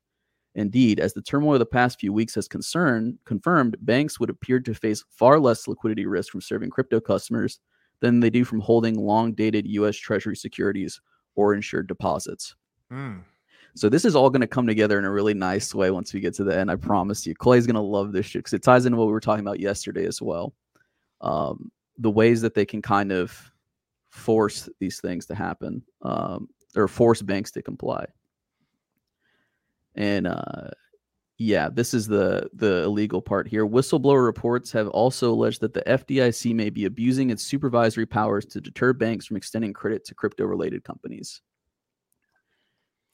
Indeed, 0.56 1.00
as 1.00 1.14
the 1.14 1.22
turmoil 1.22 1.54
of 1.54 1.60
the 1.60 1.66
past 1.66 2.00
few 2.00 2.14
weeks 2.14 2.36
has 2.36 2.48
concerned, 2.48 3.18
confirmed, 3.26 3.78
banks 3.82 4.20
would 4.20 4.30
appear 4.30 4.60
to 4.62 4.74
face 4.74 5.04
far 5.10 5.40
less 5.40 5.68
liquidity 5.68 6.06
risk 6.06 6.32
from 6.32 6.42
serving 6.42 6.70
crypto 6.70 7.00
customers 7.00 7.60
than 8.00 8.20
they 8.20 8.30
do 8.30 8.46
from 8.46 8.60
holding 8.60 8.96
long 8.96 9.34
dated 9.34 9.68
US 9.68 9.98
Treasury 9.98 10.36
securities 10.36 11.02
or 11.36 11.54
insured 11.54 11.88
deposits. 11.88 12.56
Mm. 12.92 13.22
So 13.76 13.90
this 13.90 14.06
is 14.06 14.16
all 14.16 14.30
going 14.30 14.42
to 14.42 14.48
come 14.48 14.68
together 14.68 14.98
in 14.98 15.06
a 15.06 15.12
really 15.12 15.34
nice 15.34 15.76
way 15.76 15.92
once 15.92 16.14
we 16.14 16.20
get 16.20 16.34
to 16.36 16.44
the 16.44 16.58
end. 16.58 16.72
I 16.72 16.76
promise 16.76 17.26
you, 17.26 17.36
Clay's 17.36 17.68
going 17.68 17.76
to 17.76 17.82
love 17.82 18.12
this 18.12 18.26
shit 18.26 18.40
because 18.40 18.54
it 18.54 18.64
ties 18.64 18.86
into 18.86 18.98
what 18.98 19.06
we 19.06 19.14
were 19.14 19.20
talking 19.20 19.46
about 19.46 19.60
yesterday 19.60 20.06
as 20.06 20.22
well. 20.22 20.54
Um, 21.22 21.72
the 21.98 22.10
ways 22.10 22.42
that 22.42 22.56
they 22.56 22.66
can 22.66 22.82
kind 22.82 23.12
of 23.12 23.52
force 24.10 24.70
these 24.80 25.00
things 25.00 25.26
to 25.28 25.36
happen, 25.36 25.84
um, 26.02 26.50
or 26.76 26.88
force 26.88 27.22
banks 27.22 27.52
to 27.52 27.62
comply. 27.62 28.06
And 29.96 30.28
uh, 30.28 30.70
yeah, 31.38 31.70
this 31.72 31.94
is 31.94 32.08
the 32.08 32.50
the 32.54 32.84
illegal 32.84 33.22
part 33.22 33.48
here. 33.48 33.66
Whistleblower 33.66 34.26
reports 34.26 34.72
have 34.74 34.90
also 34.90 35.32
alleged 35.32 35.62
that 35.62 35.74
the 35.74 35.84
FDIC 35.84 36.54
may 36.54 36.70
be 36.70 36.86
abusing 36.86 37.30
its 37.30 37.44
supervisory 37.44 38.06
powers 38.06 38.46
to 38.48 38.62
deter 38.62 38.94
banks 38.94 39.26
from 39.26 39.38
extending 39.38 39.74
credit 39.74 40.04
to 40.06 40.16
crypto 40.16 40.46
related 40.46 40.84
companies. 40.84 41.42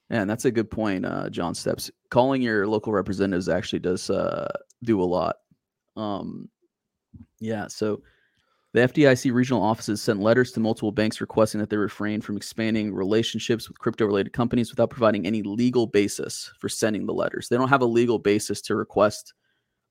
And 0.09 0.29
that's 0.29 0.45
a 0.45 0.51
good 0.51 0.69
point, 0.69 1.05
uh, 1.05 1.29
John 1.29 1.55
Steps. 1.55 1.89
Calling 2.09 2.41
your 2.41 2.67
local 2.67 2.93
representatives 2.93 3.49
actually 3.49 3.79
does 3.79 4.09
uh, 4.09 4.51
do 4.83 5.01
a 5.01 5.03
lot. 5.03 5.37
Um, 5.95 6.49
yeah, 7.39 7.67
so 7.67 8.01
the 8.75 8.81
FDIC 8.81 9.33
regional 9.33 9.63
offices 9.63 10.01
sent 10.01 10.19
letters 10.19 10.51
to 10.51 10.59
multiple 10.59 10.91
banks 10.91 11.21
requesting 11.21 11.61
that 11.61 11.69
they 11.69 11.77
refrain 11.77 12.19
from 12.19 12.35
expanding 12.35 12.93
relationships 12.93 13.69
with 13.69 13.79
crypto 13.79 14.05
related 14.05 14.33
companies 14.33 14.69
without 14.69 14.89
providing 14.89 15.25
any 15.25 15.41
legal 15.43 15.87
basis 15.87 16.51
for 16.59 16.67
sending 16.67 17.05
the 17.05 17.13
letters. 17.13 17.47
They 17.47 17.55
don't 17.55 17.69
have 17.69 17.83
a 17.83 17.85
legal 17.85 18.19
basis 18.19 18.61
to 18.63 18.75
request 18.75 19.33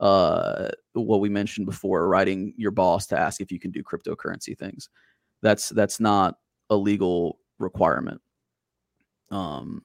uh, 0.01 0.69
what 0.93 1.21
we 1.21 1.31
mentioned 1.31 1.65
before, 1.65 2.07
writing 2.09 2.53
your 2.59 2.73
boss 2.73 3.07
to 3.07 3.19
ask 3.19 3.41
if 3.41 3.51
you 3.51 3.59
can 3.59 3.71
do 3.71 3.83
cryptocurrency 3.83 4.57
things. 4.59 4.91
That's 5.41 5.71
that's 5.71 5.99
not 5.99 6.37
a 6.69 6.77
legal 6.77 7.39
requirement. 7.59 8.21
Um, 9.31 9.81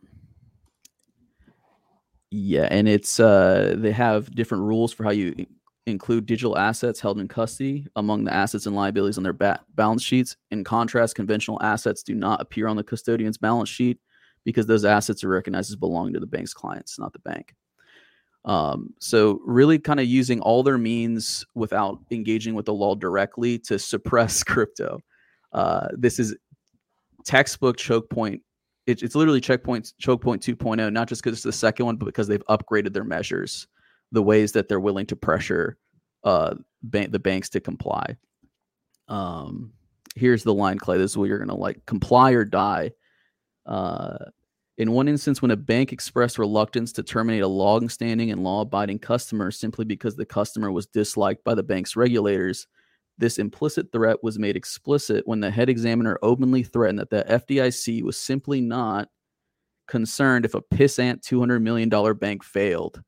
yeah, 2.32 2.67
and 2.69 2.89
it's 2.89 3.17
uh, 3.17 3.76
they 3.78 3.93
have 3.93 4.36
different 4.36 4.63
rules 4.65 4.91
for 4.91 5.05
how 5.05 5.11
you 5.11 5.45
include 5.89 6.25
digital 6.25 6.57
assets 6.57 6.99
held 6.99 7.19
in 7.19 7.27
custody 7.27 7.85
among 7.95 8.23
the 8.23 8.33
assets 8.33 8.65
and 8.65 8.75
liabilities 8.75 9.17
on 9.17 9.23
their 9.23 9.33
ba- 9.33 9.61
balance 9.75 10.03
sheets. 10.03 10.37
In 10.51 10.63
contrast, 10.63 11.15
conventional 11.15 11.61
assets 11.61 12.03
do 12.03 12.15
not 12.15 12.41
appear 12.41 12.67
on 12.67 12.75
the 12.75 12.83
custodian's 12.83 13.37
balance 13.37 13.69
sheet 13.69 13.99
because 14.45 14.65
those 14.65 14.85
assets 14.85 15.23
are 15.23 15.29
recognized 15.29 15.69
as 15.71 15.75
belonging 15.75 16.13
to 16.13 16.19
the 16.19 16.27
bank's 16.27 16.53
clients, 16.53 16.97
not 16.99 17.13
the 17.13 17.19
bank. 17.19 17.53
Um, 18.45 18.93
so 18.99 19.41
really 19.45 19.77
kind 19.79 19.99
of 19.99 20.05
using 20.05 20.39
all 20.41 20.63
their 20.63 20.77
means 20.77 21.45
without 21.55 21.99
engaging 22.11 22.55
with 22.55 22.65
the 22.65 22.73
law 22.73 22.95
directly 22.95 23.59
to 23.59 23.77
suppress 23.77 24.43
crypto. 24.45 24.99
Uh, 25.51 25.87
this 25.93 26.19
is 26.19 26.35
textbook 27.25 27.77
choke 27.77 28.09
point. 28.09 28.41
It, 28.87 29.03
it's 29.03 29.15
literally 29.15 29.41
checkpoint 29.41 29.93
choke 29.99 30.21
point 30.21 30.41
2.0, 30.41 30.91
not 30.91 31.07
just 31.07 31.21
because 31.21 31.37
it's 31.37 31.43
the 31.43 31.51
second 31.51 31.85
one, 31.85 31.97
but 31.97 32.05
because 32.05 32.27
they've 32.27 32.45
upgraded 32.49 32.93
their 32.93 33.03
measures, 33.03 33.67
the 34.12 34.24
ways 34.24 34.51
that 34.53 34.68
they're 34.68 34.80
willing 34.80 35.05
to 35.07 35.16
pressure 35.16 35.78
uh, 36.24 36.55
ban- 36.84 37.12
the 37.12 37.20
banks 37.20 37.49
to 37.49 37.60
comply. 37.60 38.18
Um, 39.07 39.74
here's 40.16 40.43
the 40.43 40.53
line, 40.53 40.78
Clay. 40.78 40.97
This 40.97 41.12
is 41.12 41.18
what 41.18 41.30
you're 41.30 41.39
gonna 41.39 41.55
like: 41.55 41.86
comply 41.86 42.32
or 42.32 42.45
die. 42.45 42.91
Uh, 43.66 44.18
in 44.78 44.93
one 44.93 45.10
instance, 45.10 45.41
when 45.41 45.51
a 45.51 45.57
bank 45.57 45.91
expressed 45.91 46.39
reluctance 46.39 46.93
to 46.93 47.03
terminate 47.03 47.43
a 47.43 47.47
long-standing 47.47 48.32
and 48.32 48.43
law-abiding 48.43 48.99
customer 48.99 49.51
simply 49.51 49.84
because 49.84 50.16
the 50.16 50.26
customer 50.26 50.72
was 50.72 50.88
disliked 50.88 51.43
by 51.43 51.53
the 51.53 51.62
bank's 51.62 51.97
regulators, 51.97 52.66
this 53.18 53.38
implicit 53.38 53.91
threat 53.91 54.24
was 54.24 54.39
made 54.39 54.55
explicit 54.55 55.28
when 55.28 55.41
the 55.41 55.51
head 55.51 55.68
examiner 55.68 56.18
openly 56.22 56.64
threatened 56.64 56.99
that 56.99 57.10
the 57.10 57.26
FDIC 57.28 58.01
was 58.03 58.16
simply 58.16 58.62
not 58.62 59.10
concerned 59.89 60.45
if 60.45 60.55
a 60.55 60.62
pissant 60.62 61.20
$200 61.22 61.62
million 61.62 61.89
bank 62.18 62.43
failed. 62.43 63.03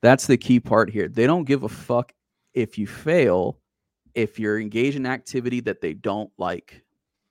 That's 0.00 0.26
the 0.26 0.36
key 0.36 0.60
part 0.60 0.90
here. 0.90 1.08
They 1.08 1.26
don't 1.26 1.44
give 1.44 1.64
a 1.64 1.68
fuck 1.68 2.12
if 2.54 2.78
you 2.78 2.86
fail, 2.86 3.58
if 4.14 4.38
you're 4.38 4.60
engaged 4.60 4.96
in 4.96 5.06
activity 5.06 5.60
that 5.60 5.80
they 5.80 5.94
don't 5.94 6.30
like. 6.38 6.82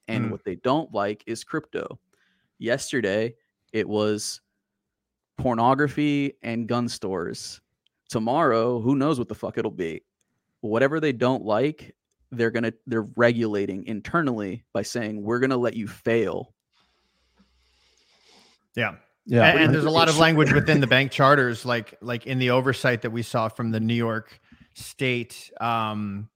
And 0.08 0.26
Mm. 0.26 0.30
what 0.32 0.44
they 0.44 0.56
don't 0.56 0.94
like 0.94 1.24
is 1.28 1.44
crypto. 1.44 2.00
Yesterday, 2.60 3.36
it 3.74 3.88
was 3.88 4.42
pornography 5.38 6.34
and 6.42 6.68
gun 6.68 6.88
stores. 6.90 7.62
Tomorrow, 8.10 8.80
who 8.80 8.96
knows 8.96 9.20
what 9.20 9.28
the 9.28 9.36
fuck 9.36 9.58
it'll 9.58 9.70
be. 9.72 10.02
Whatever 10.62 11.00
they 11.00 11.12
don't 11.12 11.44
like, 11.46 11.94
they're 12.32 12.52
gonna 12.52 12.74
they're 12.86 13.08
regulating 13.16 13.86
internally 13.86 14.64
by 14.74 14.82
saying 14.82 15.22
we're 15.22 15.40
gonna 15.40 15.58
let 15.58 15.76
you 15.76 15.88
fail. 15.88 16.54
Yeah. 18.76 18.96
Yeah. 19.28 19.44
and, 19.44 19.60
and 19.60 19.74
there's 19.74 19.86
a 19.86 19.90
lot 19.90 20.08
of 20.10 20.18
language 20.18 20.54
within 20.54 20.80
the 20.80 20.88
bank 20.88 21.12
charters, 21.12 21.66
like 21.66 21.96
like 22.02 22.26
in 22.26 22.40
the 22.40 22.50
oversight 22.52 23.02
that 23.04 23.12
we 23.12 23.22
saw 23.22 23.50
from 23.50 23.72
the 23.72 23.80
New 23.80 23.94
York 23.94 24.40
State. 24.74 25.52
Um, 25.60 26.30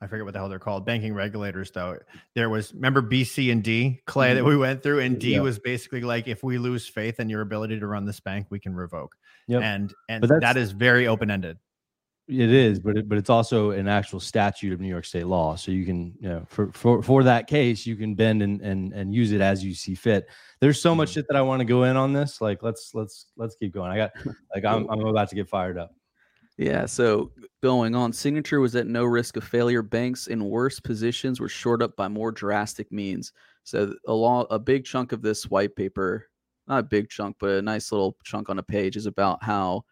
I 0.00 0.08
forget 0.08 0.24
what 0.24 0.32
the 0.32 0.40
hell 0.40 0.48
they're 0.48 0.58
called, 0.58 0.84
banking 0.84 1.14
regulators. 1.14 1.70
Though 1.70 1.98
there 2.34 2.50
was, 2.50 2.74
remember 2.74 3.02
BC 3.02 3.52
and 3.52 3.62
D, 3.62 4.00
Clay, 4.06 4.34
that 4.34 4.44
we 4.44 4.56
went 4.56 4.82
through, 4.82 4.98
and 4.98 5.16
D 5.20 5.34
Yeah. 5.34 5.40
was 5.42 5.60
basically 5.60 6.00
like, 6.00 6.26
if 6.26 6.42
we 6.42 6.58
lose 6.58 6.88
faith 6.88 7.20
in 7.20 7.28
your 7.28 7.40
ability 7.40 7.78
to 7.78 7.86
run 7.86 8.04
this 8.04 8.18
bank, 8.18 8.48
we 8.50 8.58
can 8.58 8.74
revoke. 8.74 9.14
Yep. 9.46 9.62
And 9.62 9.94
and 10.08 10.20
But 10.26 10.40
that 10.40 10.56
is 10.56 10.72
very 10.72 11.06
open 11.06 11.30
ended. 11.30 11.58
It 12.28 12.50
is, 12.50 12.78
but 12.78 12.96
it, 12.96 13.08
but 13.08 13.18
it's 13.18 13.28
also 13.30 13.72
an 13.72 13.88
actual 13.88 14.20
statute 14.20 14.72
of 14.72 14.80
New 14.80 14.88
York 14.88 15.04
State 15.04 15.26
law. 15.26 15.56
So 15.56 15.72
you 15.72 15.84
can, 15.84 16.14
you 16.20 16.28
know, 16.28 16.46
for 16.48 16.70
for 16.72 17.02
for 17.02 17.24
that 17.24 17.48
case, 17.48 17.84
you 17.84 17.96
can 17.96 18.14
bend 18.14 18.42
and 18.42 18.60
and 18.60 18.92
and 18.92 19.12
use 19.12 19.32
it 19.32 19.40
as 19.40 19.64
you 19.64 19.74
see 19.74 19.94
fit. 19.96 20.26
There's 20.60 20.80
so 20.80 20.94
much 20.94 21.10
Mhm. 21.10 21.14
shit 21.14 21.26
that 21.28 21.36
I 21.36 21.42
want 21.42 21.60
to 21.60 21.64
go 21.64 21.82
in 21.82 21.96
on 21.96 22.12
this. 22.12 22.40
Like 22.40 22.62
let's 22.62 22.94
let's 22.94 23.26
let's 23.36 23.56
keep 23.56 23.74
going. 23.74 23.90
I 23.90 23.96
got 23.96 24.12
like 24.54 24.64
I'm 24.64 24.88
I'm 24.88 25.00
about 25.00 25.30
to 25.30 25.34
get 25.34 25.48
fired 25.48 25.76
up. 25.76 25.90
Yeah, 26.58 26.86
so 26.86 27.32
going 27.62 27.94
on, 27.96 28.12
Signature 28.12 28.60
was 28.60 28.76
at 28.76 28.86
no 28.86 29.04
risk 29.04 29.36
of 29.36 29.42
failure. 29.42 29.82
Banks 29.82 30.28
in 30.28 30.44
worse 30.44 30.78
positions 30.78 31.40
were 31.40 31.48
shored 31.48 31.82
up 31.82 31.96
by 31.96 32.08
more 32.08 32.30
drastic 32.30 32.92
means. 32.92 33.32
So 33.64 33.94
a 34.06 34.12
law, 34.12 34.42
a 34.50 34.58
big 34.58 34.84
chunk 34.84 35.12
of 35.12 35.22
this 35.22 35.50
white 35.50 35.74
paper, 35.74 36.28
not 36.68 36.78
a 36.78 36.82
big 36.84 37.08
chunk, 37.08 37.36
but 37.40 37.50
a 37.50 37.62
nice 37.62 37.90
little 37.90 38.16
chunk 38.22 38.48
on 38.48 38.58
a 38.58 38.62
page, 38.62 38.96
is 38.96 39.06
about 39.06 39.42
how 39.42 39.84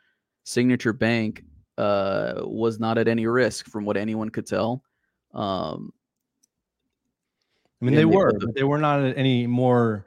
Signature 0.44 0.92
Bank 0.92 1.44
uh, 1.80 2.42
was 2.44 2.78
not 2.78 2.98
at 2.98 3.08
any 3.08 3.26
risk 3.26 3.66
from 3.66 3.84
what 3.86 3.96
anyone 3.96 4.28
could 4.28 4.46
tell. 4.46 4.84
Um, 5.32 5.92
I 7.80 7.84
mean, 7.86 7.94
they 7.94 8.00
they 8.02 8.04
were, 8.04 8.32
were 8.34 8.52
they 8.54 8.64
were 8.64 8.78
not 8.78 9.00
at 9.02 9.16
any 9.16 9.46
more 9.46 10.04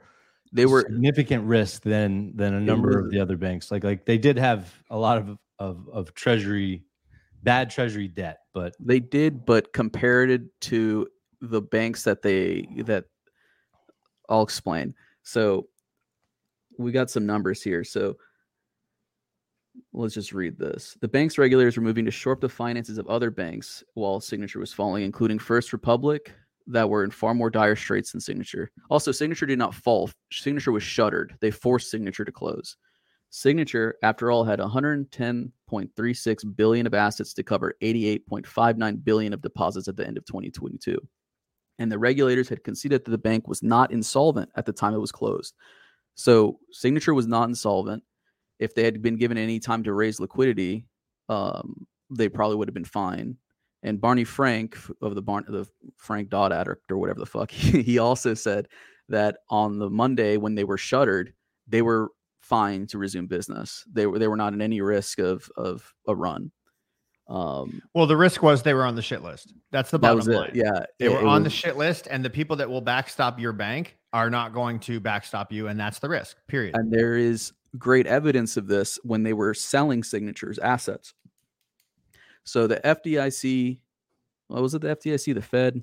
they 0.52 0.66
were 0.66 0.82
significant 0.82 1.44
risk 1.44 1.82
than 1.82 2.36
than 2.36 2.54
a 2.54 2.60
number 2.60 2.88
was- 2.88 3.06
of 3.06 3.10
the 3.10 3.18
other 3.18 3.36
banks. 3.36 3.72
Like 3.72 3.82
like 3.82 4.04
they 4.04 4.18
did 4.18 4.38
have 4.38 4.72
a 4.90 4.96
lot 4.96 5.18
of 5.18 5.36
of 5.58 5.88
of 5.92 6.14
treasury, 6.14 6.84
bad 7.42 7.70
treasury 7.70 8.06
debt, 8.08 8.38
but 8.52 8.74
They 8.78 9.00
did, 9.00 9.44
but 9.44 9.72
compared 9.72 10.30
it 10.30 10.42
to 10.62 11.08
the 11.40 11.60
banks 11.60 12.04
that 12.04 12.22
they 12.22 12.68
that 12.84 13.06
I'll 14.28 14.42
explain. 14.42 14.94
So 15.24 15.68
we 16.78 16.92
got 16.92 17.10
some 17.10 17.26
numbers 17.26 17.62
here. 17.62 17.82
So 17.82 18.16
let's 19.92 20.14
just 20.14 20.32
read 20.32 20.58
this. 20.58 20.96
The 21.00 21.08
bank's 21.08 21.38
regulators 21.38 21.76
were 21.76 21.82
moving 21.82 22.04
to 22.04 22.10
shore 22.10 22.34
up 22.34 22.40
the 22.40 22.48
finances 22.48 22.98
of 22.98 23.06
other 23.06 23.30
banks 23.30 23.84
while 23.94 24.20
Signature 24.20 24.58
was 24.58 24.72
falling, 24.72 25.04
including 25.04 25.38
First 25.38 25.72
Republic, 25.72 26.32
that 26.66 26.88
were 26.88 27.04
in 27.04 27.10
far 27.10 27.34
more 27.34 27.50
dire 27.50 27.76
straits 27.76 28.12
than 28.12 28.20
Signature. 28.20 28.70
Also, 28.90 29.12
Signature 29.12 29.46
did 29.46 29.58
not 29.58 29.74
fall. 29.74 30.10
Signature 30.32 30.72
was 30.72 30.82
shuttered. 30.82 31.36
They 31.40 31.50
forced 31.50 31.90
Signature 31.90 32.24
to 32.24 32.32
close. 32.32 32.76
Signature, 33.30 33.96
after 34.02 34.30
all, 34.30 34.44
had 34.44 34.60
110.36 34.60 36.56
billion 36.56 36.86
of 36.86 36.94
assets 36.94 37.34
to 37.34 37.42
cover 37.42 37.74
88.59 37.82 39.04
billion 39.04 39.32
of 39.32 39.42
deposits 39.42 39.88
at 39.88 39.96
the 39.96 40.06
end 40.06 40.16
of 40.16 40.24
2022. 40.24 40.96
And 41.80 41.90
the 41.90 41.98
regulators 41.98 42.48
had 42.48 42.62
conceded 42.62 43.04
that 43.04 43.10
the 43.10 43.18
bank 43.18 43.48
was 43.48 43.62
not 43.62 43.90
insolvent 43.90 44.50
at 44.54 44.66
the 44.66 44.72
time 44.72 44.94
it 44.94 45.00
was 45.00 45.10
closed. 45.10 45.54
So 46.14 46.60
Signature 46.70 47.12
was 47.12 47.26
not 47.26 47.48
insolvent. 47.48 48.04
If 48.64 48.74
they 48.74 48.82
had 48.84 49.00
been 49.02 49.16
given 49.16 49.38
any 49.38 49.60
time 49.60 49.82
to 49.84 49.92
raise 49.92 50.18
liquidity, 50.20 50.86
um, 51.28 51.86
they 52.10 52.28
probably 52.28 52.56
would 52.56 52.68
have 52.68 52.74
been 52.74 52.84
fine. 52.84 53.36
And 53.82 54.00
Barney 54.00 54.24
Frank 54.24 54.76
of 55.02 55.14
the 55.14 55.22
Barn 55.22 55.44
the 55.46 55.66
Frank 55.98 56.30
Dodd 56.30 56.52
Addict 56.52 56.90
or 56.90 56.98
whatever 56.98 57.20
the 57.20 57.26
fuck, 57.26 57.50
he 57.52 57.98
also 57.98 58.34
said 58.34 58.68
that 59.10 59.36
on 59.50 59.78
the 59.78 59.90
Monday 59.90 60.36
when 60.38 60.54
they 60.54 60.64
were 60.64 60.78
shuttered, 60.78 61.34
they 61.68 61.82
were 61.82 62.10
fine 62.40 62.86
to 62.88 62.98
resume 62.98 63.26
business. 63.26 63.84
They 63.92 64.06
were 64.06 64.18
they 64.18 64.28
were 64.28 64.36
not 64.36 64.54
in 64.54 64.62
any 64.62 64.80
risk 64.80 65.18
of 65.18 65.50
of 65.56 65.92
a 66.08 66.14
run. 66.14 66.50
Um, 67.28 67.80
Well, 67.94 68.06
the 68.06 68.16
risk 68.18 68.42
was 68.42 68.62
they 68.62 68.74
were 68.74 68.84
on 68.84 68.96
the 68.96 69.02
shit 69.02 69.22
list. 69.22 69.52
That's 69.70 69.90
the 69.90 69.98
that 69.98 70.02
bottom 70.02 70.16
was 70.18 70.28
line. 70.28 70.50
it. 70.50 70.56
Yeah, 70.56 70.84
They 70.98 71.06
it- 71.06 71.12
were 71.12 71.20
it 71.20 71.26
on 71.26 71.42
the 71.42 71.50
shit 71.50 71.76
list, 71.76 72.06
and 72.10 72.22
the 72.24 72.30
people 72.30 72.56
that 72.56 72.68
will 72.68 72.82
backstop 72.82 73.40
your 73.40 73.52
bank 73.52 73.96
are 74.12 74.28
not 74.30 74.52
going 74.52 74.78
to 74.80 75.00
backstop 75.00 75.50
you, 75.52 75.68
and 75.68 75.78
that's 75.80 75.98
the 75.98 76.08
risk. 76.08 76.36
Period. 76.48 76.74
and 76.76 76.92
there 76.92 77.16
is 77.16 77.52
great 77.78 78.06
evidence 78.06 78.56
of 78.56 78.66
this 78.66 78.98
when 79.02 79.22
they 79.22 79.32
were 79.32 79.54
selling 79.54 80.02
signatures 80.02 80.58
assets. 80.58 81.14
So 82.44 82.66
the 82.66 82.80
FDIC, 82.84 83.78
what 84.48 84.62
was 84.62 84.74
it? 84.74 84.82
The 84.82 84.94
FDIC, 84.94 85.34
the 85.34 85.42
Fed. 85.42 85.82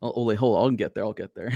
Oh, 0.00 0.12
oh 0.16 0.24
wait, 0.24 0.38
hold 0.38 0.56
on, 0.56 0.62
I'll 0.62 0.70
get 0.70 0.94
there. 0.94 1.04
I'll 1.04 1.12
get 1.12 1.34
there. 1.34 1.52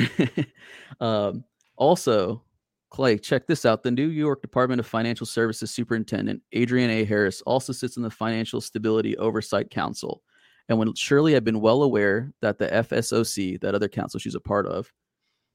um, 1.01 1.45
also, 1.77 2.43
Clay, 2.91 3.19
check 3.19 3.47
this 3.47 3.65
out. 3.65 3.83
The 3.83 3.91
New 3.91 4.09
York 4.09 4.43
Department 4.43 4.81
of 4.81 4.87
Financial 4.87 5.27
Services 5.27 5.71
Superintendent 5.71 6.43
Adrienne 6.57 6.91
A. 6.91 7.05
Harris 7.05 7.43
also 7.43 7.73
sits 7.73 7.97
in 7.97 8.03
the 8.03 8.11
Financial 8.11 8.61
Stability 8.61 9.17
Oversight 9.19 9.71
Council. 9.71 10.23
And 10.69 10.79
when 10.79 10.95
surely 10.95 11.33
had 11.33 11.45
been 11.45 11.61
well 11.61 11.83
aware 11.83 12.33
that 12.41 12.59
the 12.59 12.69
FSOC, 12.69 13.61
that 13.61 13.75
other 13.75 13.89
council 13.89 14.21
she's 14.21 14.35
a 14.35 14.41
part 14.41 14.67
of, 14.67 14.93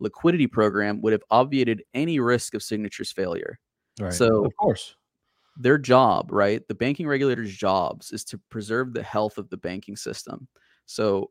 liquidity 0.04 0.46
program 0.48 1.02
would 1.02 1.14
have 1.14 1.24
obviated 1.32 1.84
any 1.94 2.20
risk 2.20 2.54
of 2.54 2.62
signatures 2.62 3.12
failure. 3.12 3.60
right. 4.00 4.14
So- 4.14 4.46
of 4.46 4.56
course, 4.58 4.96
Their 5.56 5.78
job, 5.78 6.32
right? 6.32 6.68
The 6.68 6.74
banking 6.76 7.08
regulator's 7.08 7.56
jobs 7.56 8.12
is 8.12 8.24
to 8.26 8.40
preserve 8.50 8.94
the 8.94 9.04
health 9.04 9.38
of 9.38 9.50
the 9.50 9.58
banking 9.58 9.96
system. 9.96 10.48
So 10.88 11.30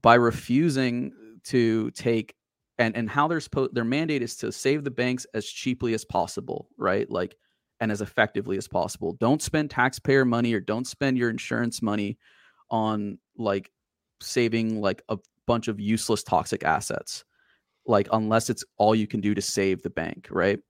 by 0.00 0.14
refusing 0.14 1.12
to 1.44 1.90
take 1.92 2.34
and 2.78 2.96
and 2.96 3.10
how 3.10 3.28
they're 3.28 3.40
supposed 3.40 3.74
their 3.74 3.84
mandate 3.84 4.22
is 4.22 4.36
to 4.36 4.52
save 4.52 4.84
the 4.84 4.90
banks 4.90 5.26
as 5.34 5.46
cheaply 5.46 5.92
as 5.94 6.04
possible, 6.04 6.68
right? 6.78 7.10
Like 7.10 7.36
and 7.80 7.92
as 7.92 8.00
effectively 8.00 8.56
as 8.56 8.66
possible. 8.68 9.12
Don't 9.20 9.42
spend 9.42 9.70
taxpayer 9.70 10.24
money 10.24 10.54
or 10.54 10.60
don't 10.60 10.86
spend 10.86 11.18
your 11.18 11.28
insurance 11.30 11.82
money 11.82 12.16
on 12.70 13.18
like 13.36 13.70
saving 14.22 14.80
like 14.80 15.02
a 15.10 15.18
bunch 15.46 15.68
of 15.68 15.78
useless 15.78 16.22
toxic 16.22 16.64
assets. 16.64 17.24
Like 17.88 18.08
unless 18.12 18.50
it's 18.50 18.64
all 18.76 18.94
you 18.94 19.06
can 19.06 19.20
do 19.20 19.34
to 19.34 19.42
save 19.42 19.82
the 19.82 19.90
bank, 19.90 20.28
right? 20.30 20.60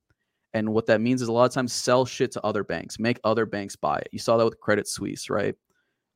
And 0.54 0.72
what 0.72 0.86
that 0.86 1.00
means 1.00 1.20
is 1.20 1.28
a 1.28 1.32
lot 1.32 1.44
of 1.44 1.52
times 1.52 1.72
sell 1.72 2.06
shit 2.06 2.32
to 2.32 2.44
other 2.44 2.64
banks, 2.64 2.98
make 2.98 3.20
other 3.24 3.44
banks 3.44 3.76
buy 3.76 3.98
it. 3.98 4.08
You 4.12 4.18
saw 4.18 4.38
that 4.38 4.44
with 4.44 4.60
Credit 4.60 4.88
Suisse, 4.88 5.28
right? 5.28 5.54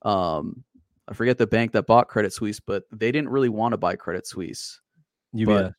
Um, 0.02 0.64
I 1.08 1.14
forget 1.14 1.36
the 1.36 1.46
bank 1.46 1.72
that 1.72 1.86
bought 1.86 2.08
Credit 2.08 2.32
Suisse, 2.32 2.60
but 2.60 2.84
they 2.90 3.12
didn't 3.12 3.28
really 3.28 3.48
want 3.48 3.72
to 3.72 3.78
buy 3.78 3.96
Credit 3.96 4.26
Suisse. 4.26 4.80
UBS. 5.34 5.74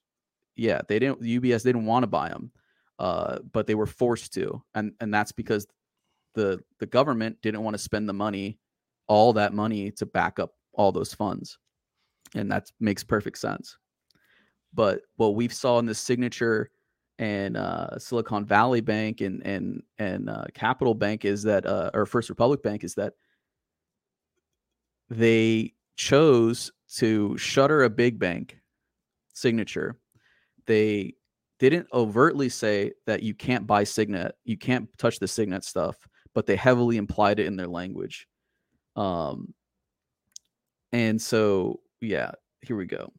Yeah, 0.55 0.81
they 0.87 0.99
didn't. 0.99 1.21
UBS 1.21 1.63
didn't 1.63 1.85
want 1.85 2.03
to 2.03 2.07
buy 2.07 2.29
them, 2.29 2.51
uh, 2.99 3.39
but 3.51 3.65
they 3.65 3.75
were 3.75 3.87
forced 3.87 4.33
to, 4.33 4.61
and 4.75 4.93
and 4.99 5.11
that's 5.13 5.31
because 5.31 5.65
the 6.35 6.59
the 6.79 6.85
government 6.85 7.37
didn't 7.41 7.63
want 7.63 7.73
to 7.73 7.81
spend 7.81 8.07
the 8.07 8.13
money, 8.13 8.59
all 9.07 9.33
that 9.33 9.53
money 9.53 9.91
to 9.91 10.05
back 10.05 10.37
up 10.37 10.51
all 10.73 10.91
those 10.91 11.13
funds, 11.13 11.57
and 12.35 12.51
that 12.51 12.71
makes 12.79 13.03
perfect 13.03 13.37
sense. 13.39 13.77
But 14.73 15.01
what 15.17 15.35
we 15.35 15.47
saw 15.47 15.79
in 15.79 15.85
the 15.85 15.95
signature 15.95 16.69
and 17.19 17.55
uh, 17.57 17.99
Silicon 17.99 18.45
Valley 18.45 18.81
Bank 18.81 19.21
and 19.21 19.45
and 19.45 19.83
and 19.99 20.29
uh, 20.29 20.45
Capital 20.53 20.95
Bank 20.95 21.25
is 21.25 21.43
that, 21.43 21.65
uh, 21.65 21.91
or 21.93 22.05
First 22.05 22.29
Republic 22.29 22.63
Bank 22.63 22.83
is 22.83 22.95
that 22.95 23.13
they 25.09 25.73
chose 25.95 26.71
to 26.95 27.37
shutter 27.37 27.83
a 27.83 27.89
big 27.89 28.17
bank 28.19 28.57
signature. 29.33 29.97
They 30.65 31.13
didn't 31.59 31.87
overtly 31.93 32.49
say 32.49 32.93
that 33.05 33.23
you 33.23 33.33
can't 33.33 33.67
buy 33.67 33.83
Signet, 33.83 34.35
you 34.43 34.57
can't 34.57 34.89
touch 34.97 35.19
the 35.19 35.27
Signet 35.27 35.63
stuff, 35.63 35.97
but 36.33 36.45
they 36.45 36.55
heavily 36.55 36.97
implied 36.97 37.39
it 37.39 37.45
in 37.45 37.55
their 37.55 37.67
language. 37.67 38.27
Um, 38.95 39.53
and 40.91 41.21
so, 41.21 41.79
yeah, 42.01 42.31
here 42.61 42.75
we 42.75 42.85
go. 42.85 43.11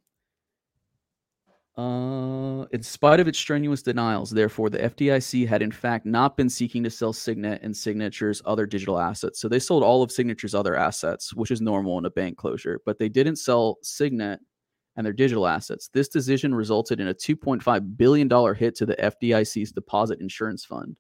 Uh, 1.77 2.67
in 2.71 2.83
spite 2.83 3.19
of 3.19 3.27
its 3.27 3.39
strenuous 3.39 3.83
denials, 3.83 4.31
therefore, 4.31 4.71
the 4.71 4.79
FDIC 4.79 5.47
had 5.49 5.61
in 5.61 5.73
fact 5.73 6.07
not 6.07 6.37
been 6.37 6.49
seeking 6.49 6.85
to 6.85 6.91
sell 6.91 7.13
Signet 7.13 7.63
and 7.63 7.77
Signature's 7.77 8.41
other 8.45 8.65
digital 8.65 9.01
assets. 9.01 9.41
So 9.41 9.49
they 9.49 9.59
sold 9.59 9.83
all 9.83 10.03
of 10.03 10.13
Signature's 10.13 10.55
other 10.55 10.77
assets, 10.77 11.35
which 11.35 11.51
is 11.51 11.61
normal 11.61 11.99
in 11.99 12.05
a 12.05 12.11
bank 12.11 12.37
closure, 12.37 12.81
but 12.87 12.99
they 12.99 13.09
didn't 13.09 13.37
sell 13.37 13.79
Signet 13.83 14.39
and 14.97 15.05
their 15.05 15.13
digital 15.13 15.49
assets. 15.49 15.89
This 15.93 16.09
decision 16.09 16.55
resulted 16.55 17.01
in 17.01 17.09
a 17.09 17.15
$2.5 17.15 17.97
billion 17.97 18.55
hit 18.55 18.77
to 18.77 18.87
the 18.87 18.95
FDIC's 18.95 19.73
deposit 19.73 20.21
insurance 20.21 20.65
fund. 20.65 20.97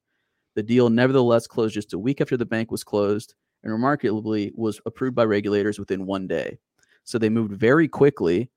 The 0.57 0.63
deal 0.65 0.91
nevertheless 0.91 1.47
closed 1.47 1.75
just 1.75 1.93
a 1.95 1.99
week 1.99 2.21
after 2.21 2.37
the 2.37 2.47
bank 2.47 2.73
was 2.73 2.83
closed 2.83 3.35
and 3.63 3.73
remarkably 3.73 4.53
was 4.57 4.81
approved 4.87 5.15
by 5.15 5.25
regulators 5.25 5.79
within 5.79 6.05
one 6.07 6.27
day. 6.27 6.59
So 7.05 7.19
they 7.19 7.29
moved 7.29 7.53
very 7.53 7.87
quickly 7.87 8.51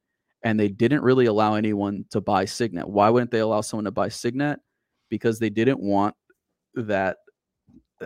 and 0.44 0.60
they 0.60 0.68
didn't 0.70 1.02
really 1.02 1.26
allow 1.26 1.56
anyone 1.56 2.06
to 2.12 2.22
buy 2.22 2.46
Signet. 2.46 2.88
Why 2.88 3.10
wouldn't 3.10 3.32
they 3.32 3.40
allow 3.40 3.62
someone 3.62 3.86
to 3.86 3.92
buy 3.92 4.10
Signet? 4.10 4.60
Because 5.10 5.40
they 5.40 5.50
didn't 5.50 5.80
want 5.80 6.16
that 6.76 7.18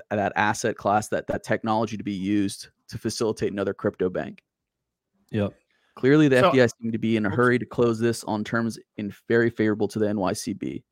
that 0.09 0.31
asset 0.35 0.77
class, 0.77 1.09
that 1.09 1.27
that 1.27 1.43
technology 1.43 1.97
to 1.97 2.03
be 2.03 2.13
used 2.13 2.69
to 2.87 2.97
facilitate 2.97 3.51
another 3.51 3.73
crypto 3.73 4.09
bank. 4.09 4.41
Yep. 5.31 5.53
Clearly, 5.95 6.27
the 6.29 6.39
So- 6.39 6.51
FDIC 6.51 6.71
seemed 6.79 6.93
to 6.93 6.99
be 6.99 7.17
in 7.17 7.25
a 7.25 7.29
hurry 7.29 7.59
to 7.59 7.65
close 7.65 7.99
this 7.99 8.23
on 8.23 8.43
terms 8.43 8.79
in 8.97 9.13
very 9.27 9.49
favorable 9.49 9.87
to 9.89 9.99
the 9.99 10.05
NYCB. 10.07 10.83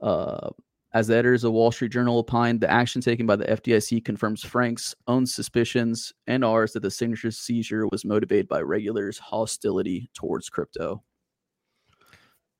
Uh, 0.00 0.50
as 0.94 1.08
the 1.08 1.16
editors 1.16 1.42
of 1.42 1.52
Wall 1.52 1.72
Street 1.72 1.90
Journal 1.90 2.18
opined, 2.18 2.60
the 2.60 2.70
action 2.70 3.02
taken 3.02 3.26
by 3.26 3.34
the 3.34 3.46
FDIC 3.46 4.04
confirms 4.04 4.44
Frank's 4.44 4.94
own 5.08 5.26
suspicions 5.26 6.12
and 6.28 6.44
ours 6.44 6.72
that 6.72 6.80
the 6.80 6.90
signature 6.90 7.32
seizure 7.32 7.88
was 7.88 8.04
motivated 8.04 8.48
by 8.48 8.60
regulators' 8.60 9.18
hostility 9.18 10.08
towards 10.14 10.48
crypto. 10.48 11.02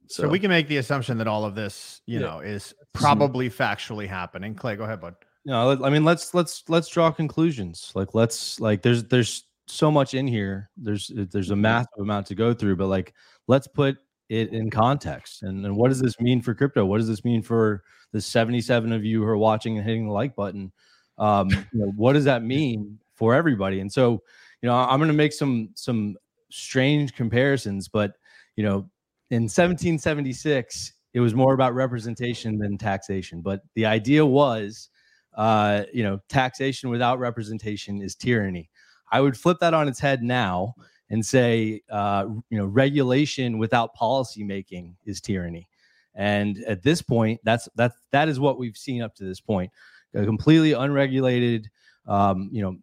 So, 0.08 0.28
we 0.28 0.38
can 0.38 0.50
make 0.50 0.68
the 0.68 0.76
assumption 0.76 1.16
that 1.18 1.28
all 1.28 1.44
of 1.44 1.54
this, 1.54 2.02
you 2.06 2.20
Yeah. 2.20 2.26
know, 2.26 2.40
is 2.40 2.74
probably 2.92 3.48
factually 3.48 4.06
happening. 4.06 4.54
Clay, 4.54 4.76
go 4.76 4.84
ahead, 4.84 5.00
bud. 5.00 5.14
No, 5.46 5.82
I 5.82 5.90
mean 5.90 6.04
let's 6.04 6.34
let's 6.34 6.64
let's 6.68 6.88
draw 6.88 7.10
conclusions. 7.10 7.92
Like 7.94 8.14
let's 8.14 8.60
like 8.60 8.82
there's 8.82 9.04
there's 9.04 9.44
so 9.66 9.90
much 9.90 10.14
in 10.14 10.26
here. 10.26 10.70
There's 10.76 11.10
there's 11.14 11.50
a 11.50 11.52
mm-hmm. 11.52 11.62
massive 11.62 11.98
amount 12.00 12.26
to 12.28 12.34
go 12.34 12.54
through, 12.54 12.76
but 12.76 12.86
like 12.86 13.14
let's 13.46 13.66
put 13.66 13.98
it 14.28 14.52
in 14.52 14.70
context. 14.70 15.42
And, 15.42 15.64
and 15.64 15.76
what 15.76 15.88
does 15.88 16.00
this 16.00 16.20
mean 16.20 16.40
for 16.40 16.54
crypto? 16.54 16.84
What 16.84 16.98
does 16.98 17.08
this 17.08 17.24
mean 17.24 17.42
for 17.42 17.82
the 18.12 18.20
77 18.20 18.92
of 18.92 19.04
you 19.04 19.22
who 19.22 19.28
are 19.28 19.36
watching 19.36 19.76
and 19.76 19.86
hitting 19.86 20.06
the 20.06 20.12
like 20.12 20.34
button? 20.34 20.72
Um, 21.18 21.50
you 21.50 21.80
know, 21.80 21.92
what 21.96 22.14
does 22.14 22.24
that 22.24 22.42
mean 22.42 22.98
for 23.14 23.34
everybody? 23.34 23.80
And 23.80 23.92
so, 23.92 24.22
you 24.62 24.68
know, 24.68 24.74
I'm 24.74 24.98
going 24.98 25.08
to 25.08 25.14
make 25.14 25.32
some 25.32 25.70
some 25.74 26.16
strange 26.50 27.14
comparisons, 27.14 27.88
but 27.88 28.12
you 28.56 28.64
know, 28.64 28.88
in 29.30 29.42
1776, 29.42 30.92
it 31.12 31.20
was 31.20 31.34
more 31.34 31.54
about 31.54 31.74
representation 31.74 32.58
than 32.58 32.78
taxation. 32.78 33.40
But 33.40 33.62
the 33.74 33.86
idea 33.86 34.24
was 34.24 34.88
uh, 35.36 35.82
you 35.92 36.02
know, 36.02 36.20
taxation 36.28 36.90
without 36.90 37.18
representation 37.18 38.00
is 38.00 38.14
tyranny. 38.14 38.70
I 39.10 39.20
would 39.20 39.36
flip 39.36 39.58
that 39.60 39.74
on 39.74 39.88
its 39.88 40.00
head 40.00 40.22
now 40.22 40.74
and 41.14 41.24
say, 41.24 41.80
uh, 41.90 42.26
you 42.50 42.58
know, 42.58 42.66
regulation 42.66 43.56
without 43.56 43.94
policy 43.94 44.42
making 44.42 44.96
is 45.06 45.20
tyranny. 45.20 45.68
And 46.16 46.58
at 46.66 46.82
this 46.82 47.02
point, 47.02 47.40
that's 47.44 47.68
that's 47.76 47.94
that 48.10 48.28
is 48.28 48.40
what 48.40 48.58
we've 48.58 48.76
seen 48.76 49.00
up 49.00 49.14
to 49.14 49.24
this 49.24 49.40
point. 49.40 49.70
A 50.14 50.24
completely 50.24 50.72
unregulated, 50.72 51.70
um, 52.08 52.48
you 52.52 52.62
know, 52.62 52.76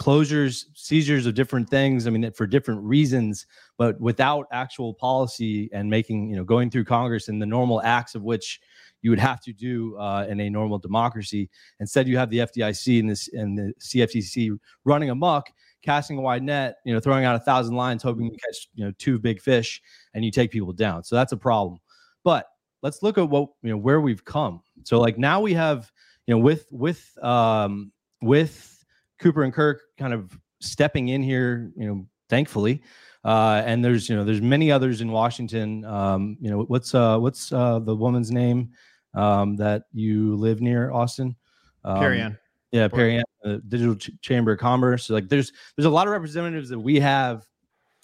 closures, 0.00 0.66
seizures 0.74 1.26
of 1.26 1.34
different 1.34 1.68
things. 1.68 2.06
I 2.06 2.10
mean, 2.10 2.30
for 2.30 2.46
different 2.46 2.80
reasons, 2.84 3.46
but 3.76 4.00
without 4.00 4.46
actual 4.52 4.94
policy 4.94 5.68
and 5.72 5.90
making, 5.90 6.30
you 6.30 6.36
know, 6.36 6.44
going 6.44 6.70
through 6.70 6.84
Congress 6.84 7.26
and 7.26 7.42
the 7.42 7.46
normal 7.46 7.82
acts 7.82 8.14
of 8.14 8.22
which 8.22 8.60
you 9.02 9.10
would 9.10 9.18
have 9.18 9.40
to 9.40 9.52
do 9.52 9.96
uh, 9.96 10.26
in 10.28 10.38
a 10.40 10.48
normal 10.48 10.78
democracy. 10.78 11.50
Instead, 11.80 12.06
you 12.06 12.16
have 12.16 12.30
the 12.30 12.38
FDIC 12.38 13.00
and 13.00 13.10
this 13.10 13.28
and 13.32 13.58
the 13.58 13.74
CFTC 13.80 14.56
running 14.84 15.10
amok, 15.10 15.50
casting 15.82 16.18
a 16.18 16.20
wide 16.20 16.42
net, 16.42 16.76
you 16.84 16.92
know, 16.92 17.00
throwing 17.00 17.24
out 17.24 17.36
a 17.36 17.40
thousand 17.40 17.76
lines, 17.76 18.02
hoping 18.02 18.30
to 18.30 18.36
catch 18.36 18.68
you 18.74 18.84
know 18.84 18.92
two 18.98 19.18
big 19.18 19.40
fish, 19.40 19.80
and 20.14 20.24
you 20.24 20.30
take 20.30 20.50
people 20.50 20.72
down. 20.72 21.04
So 21.04 21.16
that's 21.16 21.32
a 21.32 21.36
problem. 21.36 21.78
But 22.24 22.46
let's 22.82 23.02
look 23.02 23.18
at 23.18 23.28
what 23.28 23.50
you 23.62 23.70
know 23.70 23.76
where 23.76 24.00
we've 24.00 24.24
come. 24.24 24.62
So 24.84 25.00
like 25.00 25.18
now 25.18 25.40
we 25.40 25.54
have 25.54 25.90
you 26.26 26.34
know 26.34 26.38
with 26.38 26.66
with 26.70 27.06
um, 27.22 27.92
with 28.20 28.84
Cooper 29.18 29.42
and 29.42 29.52
Kirk 29.52 29.82
kind 29.98 30.12
of 30.12 30.36
stepping 30.60 31.08
in 31.08 31.22
here, 31.22 31.72
you 31.76 31.86
know, 31.86 32.06
thankfully. 32.28 32.82
Uh, 33.24 33.62
and 33.64 33.84
there's 33.84 34.08
you 34.08 34.16
know 34.16 34.24
there's 34.24 34.42
many 34.42 34.72
others 34.72 35.00
in 35.00 35.12
Washington. 35.12 35.84
Um, 35.84 36.36
you 36.40 36.50
know 36.50 36.62
what's 36.62 36.94
uh, 36.94 37.18
what's 37.18 37.52
uh, 37.52 37.78
the 37.78 37.94
woman's 37.94 38.30
name? 38.30 38.72
um, 39.14 39.56
that 39.56 39.84
you 39.92 40.36
live 40.36 40.60
near 40.60 40.90
Austin. 40.90 41.36
Um, 41.84 41.98
Carry 41.98 42.22
on. 42.22 42.38
Yeah, 42.72 42.88
Perianne, 42.88 43.22
uh, 43.44 43.58
Digital 43.68 43.94
Ch- 43.94 44.10
Chamber 44.22 44.52
of 44.52 44.58
Commerce. 44.58 45.10
Like, 45.10 45.28
there's 45.28 45.52
there's 45.76 45.86
a 45.86 45.90
lot 45.90 46.06
of 46.06 46.12
representatives 46.12 46.70
that 46.70 46.78
we 46.78 46.98
have 47.00 47.46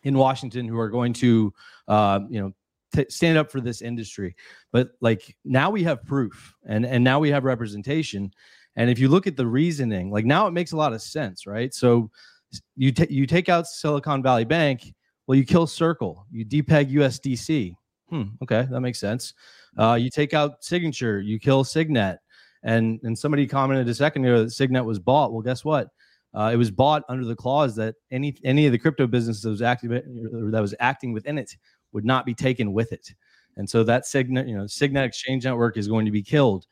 in 0.04 0.16
Washington 0.16 0.68
who 0.68 0.78
are 0.78 0.90
going 0.90 1.12
to, 1.14 1.52
uh, 1.88 2.20
you 2.28 2.40
know, 2.40 2.52
t- 2.94 3.06
stand 3.08 3.38
up 3.38 3.50
for 3.50 3.60
this 3.60 3.82
industry. 3.82 4.36
But 4.72 4.90
like 5.00 5.36
now 5.44 5.70
we 5.70 5.82
have 5.84 6.04
proof, 6.04 6.54
and 6.66 6.84
and 6.86 7.02
now 7.02 7.18
we 7.18 7.30
have 7.30 7.44
representation. 7.44 8.32
And 8.76 8.90
if 8.90 8.98
you 8.98 9.08
look 9.08 9.26
at 9.26 9.36
the 9.36 9.46
reasoning, 9.46 10.10
like 10.10 10.24
now 10.24 10.46
it 10.46 10.52
makes 10.52 10.72
a 10.72 10.76
lot 10.76 10.92
of 10.92 11.02
sense, 11.02 11.46
right? 11.46 11.74
So 11.74 12.10
you 12.76 12.92
ta- 12.92 13.06
you 13.10 13.26
take 13.26 13.48
out 13.48 13.66
Silicon 13.66 14.22
Valley 14.22 14.44
Bank, 14.44 14.94
well, 15.26 15.36
you 15.36 15.44
kill 15.44 15.66
Circle, 15.66 16.26
you 16.30 16.44
depeg 16.44 16.92
USDC. 16.92 17.74
Hmm, 18.10 18.22
okay, 18.42 18.66
that 18.70 18.80
makes 18.80 18.98
sense. 18.98 19.34
Uh, 19.76 19.94
you 20.00 20.10
take 20.10 20.32
out 20.32 20.64
Signature, 20.64 21.20
you 21.20 21.38
kill 21.38 21.64
Signet 21.64 22.18
and 22.68 23.00
and 23.02 23.18
somebody 23.18 23.46
commented 23.46 23.88
a 23.88 23.94
second 23.94 24.24
ago 24.24 24.44
that 24.44 24.50
Signet 24.50 24.84
was 24.84 24.98
bought. 24.98 25.32
Well, 25.32 25.42
guess 25.42 25.64
what? 25.64 25.88
Uh, 26.34 26.50
it 26.52 26.56
was 26.56 26.70
bought 26.70 27.02
under 27.08 27.24
the 27.24 27.34
clause 27.34 27.74
that 27.76 27.94
any 28.10 28.36
any 28.44 28.66
of 28.66 28.72
the 28.72 28.78
crypto 28.78 29.06
businesses 29.06 29.42
that 29.42 29.50
was 29.50 29.62
active 29.62 29.90
that 29.90 30.60
was 30.60 30.74
acting 30.78 31.12
within 31.12 31.38
it 31.38 31.56
would 31.92 32.04
not 32.04 32.26
be 32.26 32.34
taken 32.34 32.74
with 32.74 32.92
it, 32.92 33.14
and 33.56 33.68
so 33.68 33.82
that 33.84 34.06
Signet 34.06 34.46
you 34.46 34.54
know 34.54 34.66
Signet 34.66 35.04
Exchange 35.04 35.44
Network 35.44 35.78
is 35.78 35.88
going 35.88 36.04
to 36.04 36.12
be 36.12 36.22
killed. 36.22 36.66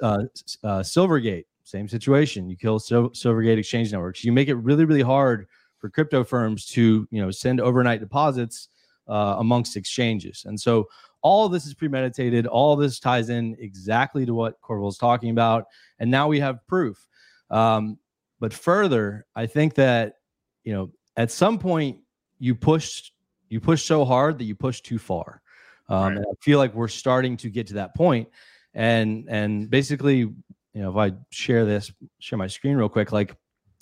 Uh, 0.00 0.22
uh, 0.62 0.80
Silvergate, 0.80 1.44
same 1.64 1.88
situation. 1.88 2.48
You 2.48 2.56
kill 2.56 2.78
Sil- 2.80 3.12
Silvergate 3.12 3.58
Exchange 3.58 3.92
Networks. 3.92 4.24
You 4.24 4.32
make 4.32 4.48
it 4.48 4.54
really 4.54 4.86
really 4.86 5.02
hard 5.02 5.46
for 5.78 5.90
crypto 5.90 6.24
firms 6.24 6.64
to 6.68 7.06
you 7.10 7.20
know 7.20 7.30
send 7.30 7.60
overnight 7.60 8.00
deposits 8.00 8.70
uh, 9.08 9.36
amongst 9.38 9.76
exchanges, 9.76 10.46
and 10.46 10.58
so 10.58 10.88
all 11.24 11.46
of 11.46 11.52
this 11.52 11.66
is 11.66 11.72
premeditated. 11.72 12.46
All 12.46 12.76
this 12.76 13.00
ties 13.00 13.30
in 13.30 13.56
exactly 13.58 14.26
to 14.26 14.34
what 14.34 14.60
Corval's 14.60 14.98
talking 14.98 15.30
about. 15.30 15.64
And 15.98 16.10
now 16.10 16.28
we 16.28 16.38
have 16.38 16.64
proof. 16.68 17.08
Um, 17.50 17.98
but 18.40 18.52
further, 18.52 19.26
I 19.34 19.46
think 19.46 19.74
that, 19.74 20.16
you 20.64 20.74
know, 20.74 20.92
at 21.16 21.30
some 21.30 21.58
point 21.58 21.98
you 22.38 22.54
push 22.54 23.10
you 23.48 23.60
push 23.60 23.84
so 23.84 24.04
hard 24.04 24.38
that 24.38 24.44
you 24.44 24.54
push 24.54 24.80
too 24.82 24.98
far. 24.98 25.40
Um, 25.88 26.02
Right. 26.02 26.16
and 26.18 26.26
I 26.26 26.34
feel 26.42 26.58
like 26.58 26.74
we're 26.74 26.88
starting 26.88 27.36
to 27.38 27.48
get 27.48 27.66
to 27.68 27.74
that 27.74 27.94
point. 27.94 28.28
And 28.74 29.26
and 29.28 29.70
basically, 29.70 30.18
you 30.18 30.34
know, 30.74 30.90
if 30.90 30.96
I 30.96 31.16
share 31.30 31.64
this, 31.64 31.90
share 32.18 32.38
my 32.38 32.48
screen 32.48 32.76
real 32.76 32.88
quick, 32.90 33.12
like 33.12 33.34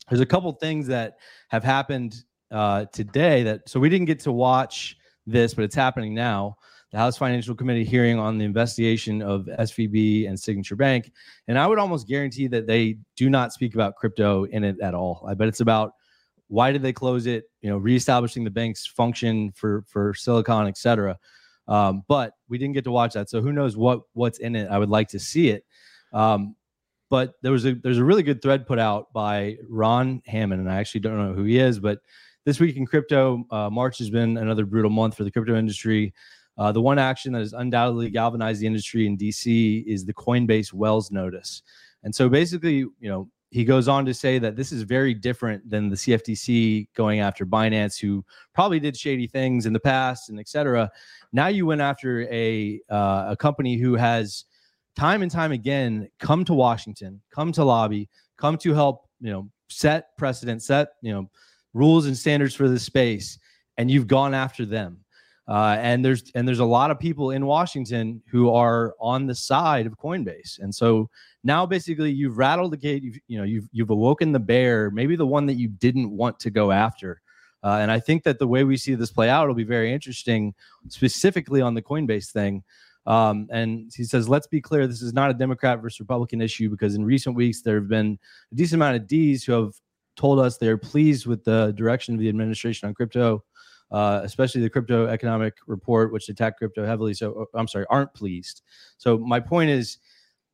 there's 0.08 0.20
a 0.20 0.26
couple 0.26 0.52
things 0.52 0.86
that 0.88 1.16
have 1.48 1.64
happened 1.64 2.22
uh, 2.52 2.84
today 2.92 3.42
that 3.44 3.68
so 3.68 3.80
we 3.80 3.88
didn't 3.88 4.06
get 4.06 4.20
to 4.20 4.32
watch 4.32 4.96
this, 5.26 5.54
but 5.54 5.64
it's 5.64 5.74
happening 5.74 6.14
now 6.14 6.56
the 6.92 6.98
House 6.98 7.16
Financial 7.16 7.54
Committee 7.54 7.84
hearing 7.84 8.18
on 8.18 8.38
the 8.38 8.44
investigation 8.44 9.22
of 9.22 9.46
SVB 9.58 10.28
and 10.28 10.38
Signature 10.38 10.76
Bank. 10.76 11.10
And 11.48 11.58
I 11.58 11.66
would 11.66 11.78
almost 11.78 12.06
guarantee 12.06 12.46
that 12.48 12.66
they 12.66 12.98
do 13.16 13.30
not 13.30 13.52
speak 13.52 13.74
about 13.74 13.96
crypto 13.96 14.44
in 14.44 14.62
it 14.62 14.78
at 14.80 14.94
all. 14.94 15.24
I 15.26 15.34
bet 15.34 15.48
it's 15.48 15.60
about 15.60 15.94
why 16.48 16.70
did 16.70 16.82
they 16.82 16.92
close 16.92 17.26
it, 17.26 17.44
you 17.62 17.70
know, 17.70 17.78
reestablishing 17.78 18.44
the 18.44 18.50
bank's 18.50 18.86
function 18.86 19.52
for 19.52 19.84
for 19.88 20.12
Silicon, 20.12 20.68
et 20.68 20.76
cetera. 20.76 21.18
Um, 21.66 22.04
but 22.08 22.34
we 22.48 22.58
didn't 22.58 22.74
get 22.74 22.84
to 22.84 22.90
watch 22.90 23.14
that. 23.14 23.30
So 23.30 23.40
who 23.40 23.52
knows 23.52 23.74
what 23.74 24.02
what's 24.12 24.38
in 24.38 24.54
it. 24.54 24.68
I 24.70 24.78
would 24.78 24.90
like 24.90 25.08
to 25.08 25.18
see 25.18 25.48
it. 25.48 25.64
Um, 26.12 26.56
but 27.08 27.34
there 27.40 27.52
was 27.52 27.64
a 27.64 27.74
there's 27.74 27.98
a 27.98 28.04
really 28.04 28.22
good 28.22 28.42
thread 28.42 28.66
put 28.66 28.78
out 28.78 29.12
by 29.14 29.56
Ron 29.66 30.20
Hammond, 30.26 30.60
and 30.60 30.70
I 30.70 30.76
actually 30.76 31.00
don't 31.00 31.16
know 31.16 31.32
who 31.32 31.44
he 31.44 31.58
is, 31.58 31.78
but 31.78 32.00
this 32.44 32.58
week 32.58 32.76
in 32.76 32.86
crypto, 32.86 33.44
uh, 33.50 33.70
March 33.70 33.98
has 33.98 34.10
been 34.10 34.36
another 34.36 34.66
brutal 34.66 34.90
month 34.90 35.16
for 35.16 35.24
the 35.24 35.30
crypto 35.30 35.56
industry. 35.56 36.12
Uh, 36.58 36.70
the 36.70 36.80
one 36.80 36.98
action 36.98 37.32
that 37.32 37.40
has 37.40 37.52
undoubtedly 37.52 38.10
galvanized 38.10 38.60
the 38.60 38.66
industry 38.66 39.06
in 39.06 39.16
DC 39.16 39.84
is 39.86 40.04
the 40.04 40.14
Coinbase 40.14 40.72
Wells 40.72 41.10
notice. 41.10 41.62
And 42.02 42.14
so 42.14 42.28
basically, 42.28 42.76
you 42.76 42.94
know, 43.00 43.28
he 43.52 43.64
goes 43.64 43.86
on 43.86 44.06
to 44.06 44.14
say 44.14 44.38
that 44.38 44.56
this 44.56 44.72
is 44.72 44.82
very 44.82 45.12
different 45.12 45.68
than 45.68 45.90
the 45.90 45.96
CFTC 45.96 46.88
going 46.94 47.20
after 47.20 47.44
Binance, 47.44 48.00
who 48.00 48.24
probably 48.54 48.80
did 48.80 48.96
shady 48.96 49.26
things 49.26 49.66
in 49.66 49.74
the 49.74 49.80
past 49.80 50.30
and 50.30 50.40
et 50.40 50.48
cetera. 50.48 50.90
Now 51.32 51.48
you 51.48 51.66
went 51.66 51.82
after 51.82 52.22
a 52.32 52.80
uh, 52.88 53.26
a 53.28 53.36
company 53.36 53.76
who 53.76 53.94
has 53.94 54.46
time 54.96 55.20
and 55.20 55.30
time 55.30 55.52
again 55.52 56.08
come 56.18 56.46
to 56.46 56.54
Washington, 56.54 57.20
come 57.30 57.52
to 57.52 57.62
lobby, 57.62 58.08
come 58.38 58.56
to 58.58 58.72
help 58.72 59.06
you 59.20 59.30
know 59.30 59.50
set 59.68 60.16
precedent, 60.16 60.62
set 60.62 60.88
you 61.02 61.12
know 61.12 61.30
rules 61.74 62.06
and 62.06 62.16
standards 62.16 62.54
for 62.54 62.70
this 62.70 62.84
space, 62.84 63.38
and 63.76 63.90
you've 63.90 64.06
gone 64.06 64.32
after 64.32 64.64
them. 64.64 65.04
Uh, 65.48 65.76
and 65.80 66.04
there's 66.04 66.30
and 66.34 66.46
there's 66.46 66.60
a 66.60 66.64
lot 66.64 66.90
of 66.90 67.00
people 67.00 67.32
in 67.32 67.46
Washington 67.46 68.22
who 68.30 68.50
are 68.50 68.94
on 69.00 69.26
the 69.26 69.34
side 69.34 69.86
of 69.86 69.98
Coinbase, 69.98 70.60
and 70.60 70.72
so 70.72 71.10
now 71.42 71.66
basically 71.66 72.12
you've 72.12 72.38
rattled 72.38 72.72
the 72.72 72.76
gate. 72.76 73.02
You've 73.02 73.18
you 73.26 73.38
know 73.38 73.44
you've 73.44 73.68
you've 73.72 73.90
awoken 73.90 74.30
the 74.30 74.38
bear, 74.38 74.90
maybe 74.90 75.16
the 75.16 75.26
one 75.26 75.46
that 75.46 75.54
you 75.54 75.68
didn't 75.68 76.10
want 76.10 76.38
to 76.40 76.50
go 76.50 76.70
after. 76.70 77.20
Uh, 77.64 77.78
and 77.80 77.90
I 77.90 78.00
think 78.00 78.24
that 78.24 78.38
the 78.38 78.46
way 78.46 78.64
we 78.64 78.76
see 78.76 78.94
this 78.94 79.12
play 79.12 79.28
out 79.28 79.46
will 79.46 79.54
be 79.54 79.64
very 79.64 79.92
interesting, 79.92 80.54
specifically 80.88 81.60
on 81.60 81.74
the 81.74 81.82
Coinbase 81.82 82.30
thing. 82.32 82.64
Um, 83.06 83.48
and 83.50 83.90
he 83.94 84.04
says, 84.04 84.28
let's 84.28 84.46
be 84.46 84.60
clear, 84.60 84.86
this 84.86 85.02
is 85.02 85.12
not 85.12 85.30
a 85.30 85.34
Democrat 85.34 85.80
versus 85.80 86.00
Republican 86.00 86.40
issue 86.40 86.70
because 86.70 86.94
in 86.94 87.04
recent 87.04 87.34
weeks 87.34 87.62
there 87.62 87.76
have 87.76 87.88
been 87.88 88.18
a 88.50 88.54
decent 88.54 88.78
amount 88.78 88.96
of 88.96 89.06
D's 89.06 89.44
who 89.44 89.52
have 89.52 89.72
told 90.16 90.38
us 90.38 90.56
they're 90.56 90.78
pleased 90.78 91.26
with 91.26 91.44
the 91.44 91.72
direction 91.76 92.14
of 92.14 92.20
the 92.20 92.28
administration 92.28 92.88
on 92.88 92.94
crypto 92.94 93.42
uh, 93.92 94.20
especially 94.24 94.60
the 94.62 94.70
crypto 94.70 95.06
economic 95.06 95.54
report, 95.66 96.12
which 96.12 96.28
attacked 96.28 96.58
crypto 96.58 96.84
heavily. 96.84 97.14
So 97.14 97.42
uh, 97.54 97.58
I'm 97.58 97.68
sorry, 97.68 97.86
aren't 97.90 98.12
pleased. 98.14 98.62
So 98.96 99.18
my 99.18 99.38
point 99.38 99.70
is, 99.70 99.98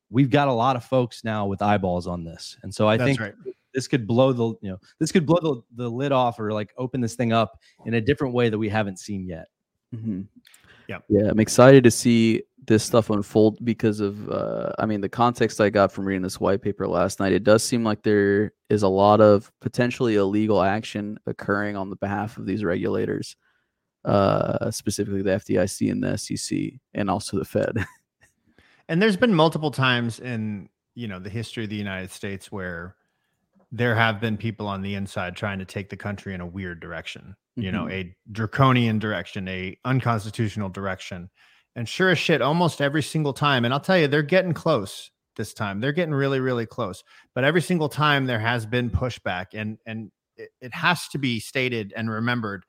we've 0.09 0.29
got 0.29 0.47
a 0.47 0.53
lot 0.53 0.75
of 0.75 0.83
folks 0.83 1.23
now 1.23 1.45
with 1.47 1.61
eyeballs 1.61 2.05
on 2.05 2.23
this, 2.23 2.57
and 2.63 2.73
so 2.73 2.87
I 2.87 2.97
That's 2.97 3.07
think 3.07 3.19
right. 3.19 3.33
this 3.73 3.87
could 3.87 4.05
blow 4.05 4.33
the 4.33 4.47
you 4.61 4.71
know 4.71 4.79
this 4.99 5.11
could 5.11 5.25
blow 5.25 5.39
the, 5.39 5.83
the 5.83 5.89
lid 5.89 6.11
off 6.11 6.39
or 6.39 6.51
like 6.51 6.73
open 6.77 7.01
this 7.01 7.15
thing 7.15 7.33
up 7.33 7.59
in 7.85 7.95
a 7.95 8.01
different 8.01 8.33
way 8.33 8.49
that 8.49 8.57
we 8.57 8.69
haven't 8.69 8.99
seen 8.99 9.25
yet. 9.25 9.47
Mm-hmm. 9.95 10.21
Yeah, 10.87 10.99
yeah, 11.07 11.29
I'm 11.29 11.39
excited 11.39 11.83
to 11.83 11.91
see 11.91 12.43
this 12.67 12.83
stuff 12.83 13.09
unfold 13.09 13.57
because 13.65 13.99
of 13.99 14.29
uh, 14.29 14.71
i 14.77 14.85
mean 14.85 15.01
the 15.01 15.09
context 15.09 15.59
i 15.59 15.69
got 15.69 15.91
from 15.91 16.05
reading 16.05 16.21
this 16.21 16.39
white 16.39 16.61
paper 16.61 16.87
last 16.87 17.19
night 17.19 17.33
it 17.33 17.43
does 17.43 17.63
seem 17.63 17.83
like 17.83 18.03
there 18.03 18.53
is 18.69 18.83
a 18.83 18.87
lot 18.87 19.21
of 19.21 19.51
potentially 19.61 20.15
illegal 20.15 20.61
action 20.61 21.19
occurring 21.25 21.75
on 21.75 21.89
the 21.89 21.95
behalf 21.95 22.37
of 22.37 22.45
these 22.45 22.63
regulators 22.63 23.35
uh, 24.05 24.71
specifically 24.71 25.21
the 25.21 25.31
fdic 25.31 25.91
and 25.91 26.03
the 26.03 26.17
sec 26.17 26.79
and 26.93 27.09
also 27.09 27.37
the 27.37 27.45
fed 27.45 27.85
and 28.89 29.01
there's 29.01 29.17
been 29.17 29.33
multiple 29.33 29.71
times 29.71 30.19
in 30.19 30.69
you 30.95 31.07
know 31.07 31.19
the 31.19 31.29
history 31.29 31.65
of 31.65 31.69
the 31.69 31.75
united 31.75 32.11
states 32.11 32.51
where 32.51 32.95
there 33.71 33.95
have 33.95 34.19
been 34.19 34.37
people 34.37 34.67
on 34.67 34.81
the 34.81 34.95
inside 34.95 35.35
trying 35.35 35.59
to 35.59 35.65
take 35.65 35.89
the 35.89 35.97
country 35.97 36.33
in 36.33 36.41
a 36.41 36.45
weird 36.45 36.79
direction 36.79 37.35
you 37.55 37.71
mm-hmm. 37.71 37.75
know 37.75 37.89
a 37.89 38.15
draconian 38.31 38.99
direction 38.99 39.47
a 39.49 39.77
unconstitutional 39.83 40.69
direction 40.69 41.29
and 41.75 41.87
sure 41.87 42.09
as 42.09 42.17
shit, 42.17 42.41
almost 42.41 42.81
every 42.81 43.03
single 43.03 43.33
time. 43.33 43.65
And 43.65 43.73
I'll 43.73 43.79
tell 43.79 43.97
you, 43.97 44.07
they're 44.07 44.21
getting 44.21 44.53
close 44.53 45.11
this 45.39 45.53
time. 45.53 45.79
They're 45.79 45.91
getting 45.91 46.13
really, 46.13 46.39
really 46.39 46.67
close. 46.67 47.03
But 47.33 47.43
every 47.43 47.61
single 47.61 47.89
time 47.89 48.27
there 48.27 48.39
has 48.39 48.67
been 48.67 48.91
pushback, 48.91 49.47
and 49.53 49.79
and 49.87 50.11
it, 50.37 50.49
it 50.61 50.73
has 50.73 51.07
to 51.09 51.17
be 51.17 51.39
stated 51.39 51.93
and 51.95 52.09
remembered 52.09 52.65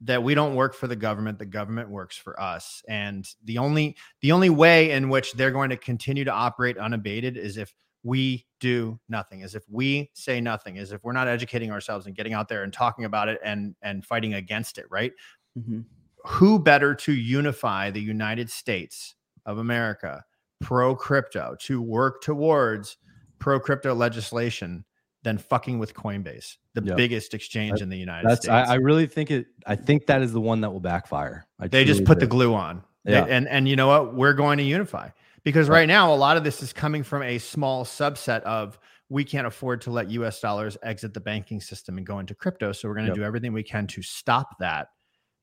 that 0.00 0.22
we 0.22 0.34
don't 0.34 0.54
work 0.54 0.74
for 0.74 0.86
the 0.86 0.94
government 0.94 1.40
the 1.40 1.44
government 1.44 1.90
works 1.90 2.16
for 2.16 2.40
us 2.40 2.84
and 2.88 3.26
the 3.42 3.58
only 3.58 3.96
the 4.20 4.30
only 4.30 4.48
way 4.48 4.92
in 4.92 5.08
which 5.08 5.32
they're 5.32 5.50
going 5.50 5.70
to 5.70 5.76
continue 5.76 6.22
to 6.22 6.30
operate 6.30 6.78
unabated 6.78 7.36
is 7.36 7.56
if 7.56 7.74
we 8.04 8.46
do 8.60 8.96
nothing 9.08 9.42
as 9.42 9.56
if 9.56 9.64
we 9.68 10.08
say 10.14 10.40
nothing 10.40 10.78
as 10.78 10.92
if 10.92 11.02
we're 11.02 11.10
not 11.10 11.26
educating 11.26 11.72
ourselves 11.72 12.06
and 12.06 12.14
getting 12.14 12.32
out 12.32 12.48
there 12.48 12.62
and 12.62 12.72
talking 12.72 13.06
about 13.06 13.28
it 13.28 13.40
and 13.44 13.74
and 13.82 14.06
fighting 14.06 14.34
against 14.34 14.78
it 14.78 14.86
right 14.88 15.10
mm-hmm 15.58 15.80
who 16.24 16.58
better 16.58 16.94
to 16.94 17.12
unify 17.12 17.90
the 17.90 18.00
United 18.00 18.50
States 18.50 19.14
of 19.46 19.58
America 19.58 20.24
pro 20.60 20.94
crypto 20.94 21.56
to 21.60 21.80
work 21.80 22.22
towards 22.22 22.96
pro 23.38 23.60
crypto 23.60 23.94
legislation 23.94 24.84
than 25.22 25.38
fucking 25.38 25.78
with 25.78 25.94
Coinbase, 25.94 26.56
the 26.74 26.82
yep. 26.82 26.96
biggest 26.96 27.34
exchange 27.34 27.80
in 27.80 27.88
the 27.88 27.96
United 27.96 28.30
States. 28.36 28.48
I, 28.48 28.62
I, 28.62 28.74
really 28.74 29.06
think 29.06 29.30
it. 29.30 29.46
I 29.66 29.74
think 29.76 30.06
that 30.06 30.22
is 30.22 30.32
the 30.32 30.40
one 30.40 30.60
that 30.60 30.70
will 30.70 30.80
backfire. 30.80 31.46
I 31.58 31.68
they 31.68 31.84
just 31.84 32.04
put 32.04 32.20
the 32.20 32.26
glue 32.26 32.54
on. 32.54 32.82
Yeah. 33.04 33.24
They, 33.24 33.32
and 33.32 33.48
and 33.48 33.68
you 33.68 33.76
know 33.76 33.88
what? 33.88 34.14
We're 34.14 34.32
going 34.32 34.58
to 34.58 34.64
unify 34.64 35.10
because 35.42 35.68
right 35.68 35.88
now 35.88 36.12
a 36.12 36.16
lot 36.16 36.36
of 36.36 36.44
this 36.44 36.62
is 36.62 36.72
coming 36.72 37.02
from 37.02 37.22
a 37.22 37.38
small 37.38 37.84
subset 37.84 38.42
of 38.42 38.78
we 39.08 39.24
can't 39.24 39.46
afford 39.46 39.80
to 39.82 39.90
let 39.90 40.10
U.S. 40.10 40.40
dollars 40.40 40.76
exit 40.82 41.14
the 41.14 41.20
banking 41.20 41.60
system 41.60 41.96
and 41.96 42.06
go 42.06 42.18
into 42.18 42.34
crypto. 42.34 42.72
So 42.72 42.88
we're 42.88 42.94
going 42.94 43.06
to 43.06 43.10
yep. 43.10 43.16
do 43.16 43.24
everything 43.24 43.52
we 43.52 43.62
can 43.62 43.86
to 43.88 44.02
stop 44.02 44.58
that 44.60 44.88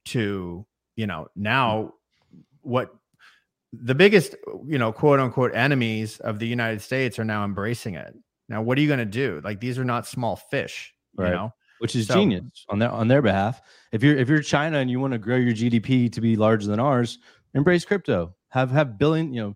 to 0.06 0.66
you 0.96 1.08
know 1.08 1.28
now 1.36 1.94
what 2.62 2.92
the 3.84 3.96
biggest 3.96 4.36
you 4.66 4.78
know 4.78 4.92
quote 4.92 5.20
unquote 5.20 5.54
enemies 5.56 6.20
of 6.20 6.40
the 6.40 6.48
united 6.48 6.82
states 6.82 7.20
are 7.20 7.26
now 7.26 7.44
embracing 7.44 7.96
it. 7.96 8.16
Now 8.50 8.62
what 8.62 8.78
are 8.78 8.82
you 8.82 8.88
going 8.88 9.00
to 9.00 9.06
do? 9.06 9.42
Like 9.44 9.60
these 9.60 9.78
are 9.78 9.86
not 9.86 10.08
small 10.08 10.36
fish 10.36 10.94
right. 11.18 11.30
you 11.30 11.36
know? 11.36 11.54
Which 11.80 11.96
is 11.96 12.08
so, 12.08 12.14
genius 12.14 12.66
on 12.70 12.80
their 12.80 12.90
on 12.90 13.08
their 13.08 13.22
behalf. 13.22 13.62
If 13.92 14.04
you're 14.04 14.18
if 14.18 14.30
you're 14.30 14.42
china 14.42 14.80
and 14.80 14.90
you 14.90 15.00
want 15.00 15.14
to 15.14 15.20
grow 15.20 15.36
your 15.36 15.54
gdp 15.54 16.12
to 16.12 16.22
be 16.22 16.36
larger 16.36 16.68
than 16.68 16.80
ours 16.80 17.20
embrace 17.54 17.86
crypto. 17.86 18.34
Have 18.50 18.72
have 18.72 18.98
billion 18.98 19.34
you 19.34 19.42
know 19.42 19.56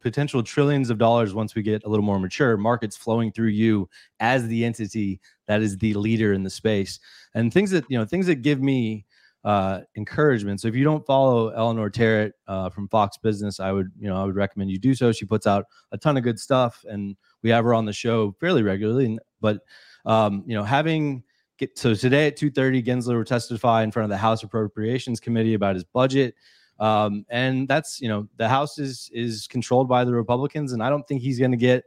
potential 0.00 0.42
trillions 0.42 0.88
of 0.88 0.98
dollars 0.98 1.34
once 1.34 1.54
we 1.54 1.62
get 1.62 1.84
a 1.84 1.88
little 1.88 2.04
more 2.04 2.18
mature 2.18 2.56
markets 2.56 2.96
flowing 2.96 3.32
through 3.32 3.48
you 3.48 3.88
as 4.20 4.46
the 4.46 4.64
entity 4.64 5.20
that 5.46 5.62
is 5.62 5.76
the 5.78 5.94
leader 5.94 6.32
in 6.32 6.42
the 6.42 6.50
space. 6.50 7.00
And 7.34 7.52
things 7.52 7.70
that 7.72 7.84
you 7.88 7.98
know 7.98 8.04
things 8.04 8.26
that 8.26 8.36
give 8.36 8.62
me 8.62 9.04
uh, 9.44 9.80
encouragement. 9.96 10.60
So 10.60 10.68
if 10.68 10.74
you 10.74 10.84
don't 10.84 11.04
follow 11.04 11.48
Eleanor 11.50 11.90
Terrett 11.90 12.32
uh, 12.46 12.70
from 12.70 12.88
Fox 12.88 13.16
Business, 13.16 13.60
I 13.60 13.72
would 13.72 13.90
you 13.98 14.08
know 14.08 14.16
I 14.16 14.24
would 14.24 14.36
recommend 14.36 14.70
you 14.70 14.78
do 14.78 14.94
so. 14.94 15.12
She 15.12 15.24
puts 15.24 15.46
out 15.46 15.66
a 15.90 15.98
ton 15.98 16.16
of 16.16 16.22
good 16.22 16.38
stuff, 16.38 16.84
and 16.88 17.16
we 17.42 17.50
have 17.50 17.64
her 17.64 17.74
on 17.74 17.84
the 17.84 17.92
show 17.92 18.34
fairly 18.38 18.62
regularly. 18.62 19.18
But 19.40 19.60
um, 20.04 20.44
you 20.46 20.54
know, 20.54 20.62
having 20.62 21.24
get 21.58 21.76
so 21.78 21.94
today 21.94 22.28
at 22.28 22.36
two 22.36 22.50
thirty, 22.50 22.82
Gensler 22.82 23.16
will 23.16 23.24
testify 23.24 23.82
in 23.82 23.90
front 23.90 24.04
of 24.04 24.10
the 24.10 24.16
House 24.16 24.42
Appropriations 24.42 25.20
Committee 25.20 25.54
about 25.54 25.74
his 25.74 25.84
budget. 25.84 26.34
Um, 26.78 27.24
and 27.28 27.68
that's 27.68 28.00
you 28.00 28.08
know 28.08 28.28
the 28.36 28.48
House 28.48 28.78
is 28.78 29.10
is 29.12 29.46
controlled 29.48 29.88
by 29.88 30.04
the 30.04 30.14
Republicans, 30.14 30.72
and 30.72 30.82
I 30.82 30.88
don't 30.88 31.06
think 31.06 31.20
he's 31.20 31.38
going 31.38 31.50
to 31.50 31.56
get 31.56 31.84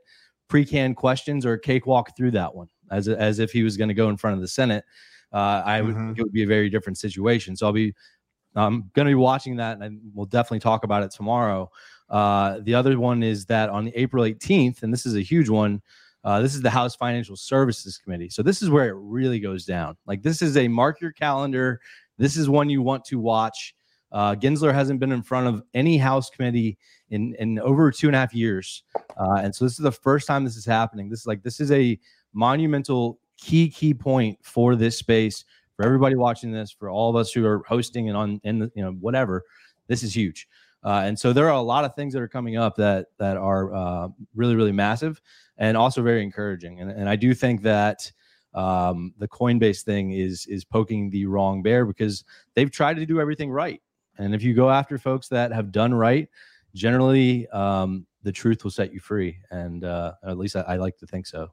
pre-canned 0.48 0.96
questions 0.96 1.46
or 1.46 1.54
a 1.54 1.60
cakewalk 1.60 2.16
through 2.16 2.32
that 2.32 2.54
one 2.54 2.68
as 2.92 3.08
as 3.08 3.40
if 3.40 3.52
he 3.52 3.64
was 3.64 3.78
going 3.78 3.88
to 3.88 3.94
go 3.94 4.10
in 4.10 4.18
front 4.18 4.36
of 4.36 4.42
the 4.42 4.48
Senate 4.48 4.84
uh, 5.36 5.62
I 5.66 5.82
would 5.82 5.96
mm-hmm. 5.96 6.08
think 6.08 6.20
it 6.20 6.24
would 6.24 6.32
be 6.32 6.44
a 6.44 6.48
very 6.48 6.70
different 6.70 6.98
situation. 6.98 7.58
So 7.58 7.66
I'll 7.68 7.74
be 7.74 7.94
I'm 8.56 8.90
going 8.94 9.06
to 9.06 9.12
be 9.12 9.16
watching 9.16 9.58
that, 9.58 9.80
and 9.82 10.00
we'll 10.14 10.28
definitely 10.28 10.62
talk 10.62 10.86
about 10.86 11.04
it 11.04 11.12
tomorrow. 11.12 11.70
Uh, 12.10 12.60
the 12.62 12.74
other 12.74 12.98
one 12.98 13.22
is 13.22 13.46
that 13.48 13.70
on 13.70 13.92
April 13.96 14.24
18th, 14.24 14.84
and 14.84 14.94
this 14.94 15.06
is 15.06 15.16
a 15.16 15.22
huge 15.22 15.50
one. 15.50 15.82
Uh, 16.24 16.42
this 16.42 16.56
is 16.56 16.62
the 16.62 16.70
House 16.70 16.96
Financial 16.96 17.36
Services 17.36 17.98
Committee. 17.98 18.30
So 18.30 18.42
this 18.42 18.62
is 18.62 18.70
where 18.70 18.88
it 18.88 18.96
really 18.96 19.40
goes 19.40 19.66
down. 19.66 19.98
Like 20.08 20.24
this 20.24 20.42
is 20.42 20.56
a 20.56 20.70
mark 20.70 21.02
your 21.02 21.12
calendar. 21.12 21.82
This 22.18 22.38
is 22.38 22.48
one 22.48 22.70
you 22.70 22.82
want 22.82 23.04
to 23.06 23.20
watch. 23.20 23.76
Uh, 24.14 24.36
Gensler 24.36 24.74
hasn't 24.74 25.02
been 25.02 25.12
in 25.12 25.22
front 25.22 25.48
of 25.48 25.62
any 25.74 25.98
House 25.98 26.30
committee 26.30 26.78
in 27.10 27.36
in 27.36 27.60
over 27.60 27.92
two 27.92 28.08
and 28.08 28.16
a 28.16 28.20
half 28.20 28.34
years, 28.34 28.84
uh, 29.18 29.40
and 29.42 29.54
so 29.54 29.66
this 29.66 29.74
is 29.74 29.84
the 29.84 29.92
first 29.92 30.28
time 30.28 30.46
this 30.46 30.56
is 30.56 30.66
happening. 30.66 31.10
This 31.10 31.20
is 31.22 31.28
like 31.28 31.44
this 31.44 31.60
is 31.60 31.72
a 31.72 32.00
monumental 32.34 33.20
key 33.38 33.70
key 33.70 33.94
point 33.94 34.38
for 34.42 34.76
this 34.76 34.98
space 34.98 35.46
for 35.76 35.86
everybody 35.86 36.16
watching 36.16 36.52
this 36.52 36.72
for 36.72 36.90
all 36.90 37.10
of 37.10 37.16
us 37.16 37.32
who 37.32 37.46
are 37.46 37.64
hosting 37.68 38.08
and 38.08 38.18
on 38.18 38.40
in 38.44 38.60
the 38.60 38.72
you 38.76 38.84
know 38.84 38.92
whatever 38.94 39.44
this 39.88 40.04
is 40.04 40.16
huge. 40.16 40.48
Uh, 40.84 41.02
and 41.04 41.18
so 41.18 41.34
there 41.34 41.48
are 41.48 41.54
a 41.54 41.62
lot 41.62 41.84
of 41.84 41.96
things 41.96 42.14
that 42.14 42.22
are 42.22 42.28
coming 42.28 42.58
up 42.58 42.76
that 42.76 43.08
that 43.18 43.38
are 43.38 43.74
uh, 43.74 44.08
really 44.36 44.56
really 44.56 44.72
massive 44.72 45.22
and 45.58 45.76
also 45.78 46.02
very 46.02 46.22
encouraging. 46.24 46.82
And, 46.82 46.92
and 46.92 47.10
i 47.10 47.16
do 47.16 47.34
think 47.34 47.62
that 47.64 48.12
um, 48.54 49.14
the 49.18 49.28
coinbase 49.28 49.84
thing 49.84 50.12
is 50.12 50.46
is 50.48 50.64
poking 50.64 51.10
the 51.10 51.26
wrong 51.26 51.62
bear 51.62 51.86
because 51.86 52.24
they've 52.54 52.72
tried 52.72 52.96
to 52.98 53.06
do 53.06 53.20
everything 53.20 53.52
right. 53.52 53.82
And 54.18 54.34
if 54.34 54.44
you 54.44 54.54
go 54.54 54.70
after 54.70 54.98
folks 54.98 55.28
that 55.30 55.52
have 55.52 55.72
done 55.72 55.94
right 55.94 56.30
generally 56.74 57.48
um, 57.50 58.06
the 58.24 58.32
truth 58.32 58.64
will 58.64 58.72
set 58.72 58.92
you 58.94 59.00
free. 59.00 59.38
And 59.52 59.84
uh, 59.84 60.14
at 60.26 60.38
least 60.38 60.56
I, 60.56 60.62
I 60.62 60.76
like 60.78 60.98
to 60.98 61.06
think 61.06 61.26
so 61.26 61.52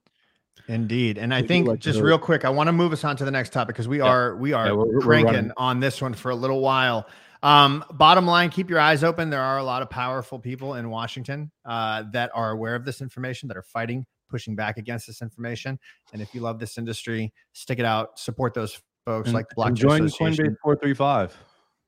Indeed, 0.73 1.19
and 1.19 1.35
I 1.35 1.43
think 1.43 1.69
like 1.69 1.81
just 1.81 2.01
real 2.01 2.19
quick, 2.19 2.47
I 2.47 2.51
want 2.51 2.69
to 2.69 2.73
move 2.73 2.95
us 2.95 3.05
on 3.05 3.15
to 3.19 3.27
the 3.27 3.31
next 3.31 3.53
topic 3.53 3.75
because 3.75 3.89
we 3.89 3.99
yeah. 3.99 4.05
are 4.05 4.37
we 4.37 4.55
are 4.55 4.69
yeah, 4.69 4.73
we're, 4.73 5.01
cranking 5.01 5.49
we're 5.49 5.53
on 5.59 5.81
this 5.81 6.01
one 6.01 6.15
for 6.15 6.31
a 6.31 6.35
little 6.35 6.61
while. 6.61 7.07
Um, 7.43 7.85
bottom 7.93 8.27
line, 8.27 8.49
keep 8.49 8.71
your 8.71 8.81
eyes 8.81 9.05
open. 9.05 9.29
There 9.29 9.43
are 9.43 9.59
a 9.59 9.65
lot 9.65 9.83
of 9.83 9.91
powerful 9.91 10.39
people 10.39 10.77
in 10.77 10.89
Washington 10.89 11.51
uh, 11.67 12.05
that 12.13 12.31
are 12.35 12.53
aware 12.53 12.75
of 12.75 12.87
this 12.87 13.03
information, 13.03 13.49
that 13.49 13.57
are 13.59 13.63
fighting, 13.63 14.07
pushing 14.31 14.57
back 14.57 14.79
against 14.79 15.07
this 15.07 15.21
information. 15.21 15.79
And 16.15 16.23
if 16.23 16.35
you 16.35 16.41
love 16.41 16.59
this 16.59 16.79
industry, 16.79 17.35
stick 17.53 17.79
it 17.79 17.85
out, 17.85 18.19
support 18.19 18.55
those 18.55 18.81
folks 19.05 19.27
and, 19.27 19.35
like 19.35 19.51
the 19.51 19.57
Blockchain 19.57 19.75
join 19.75 20.05
Association. 20.07 20.47
Coinbase 20.47 20.57
four 20.63 20.77
three 20.77 20.95
five. 20.95 21.37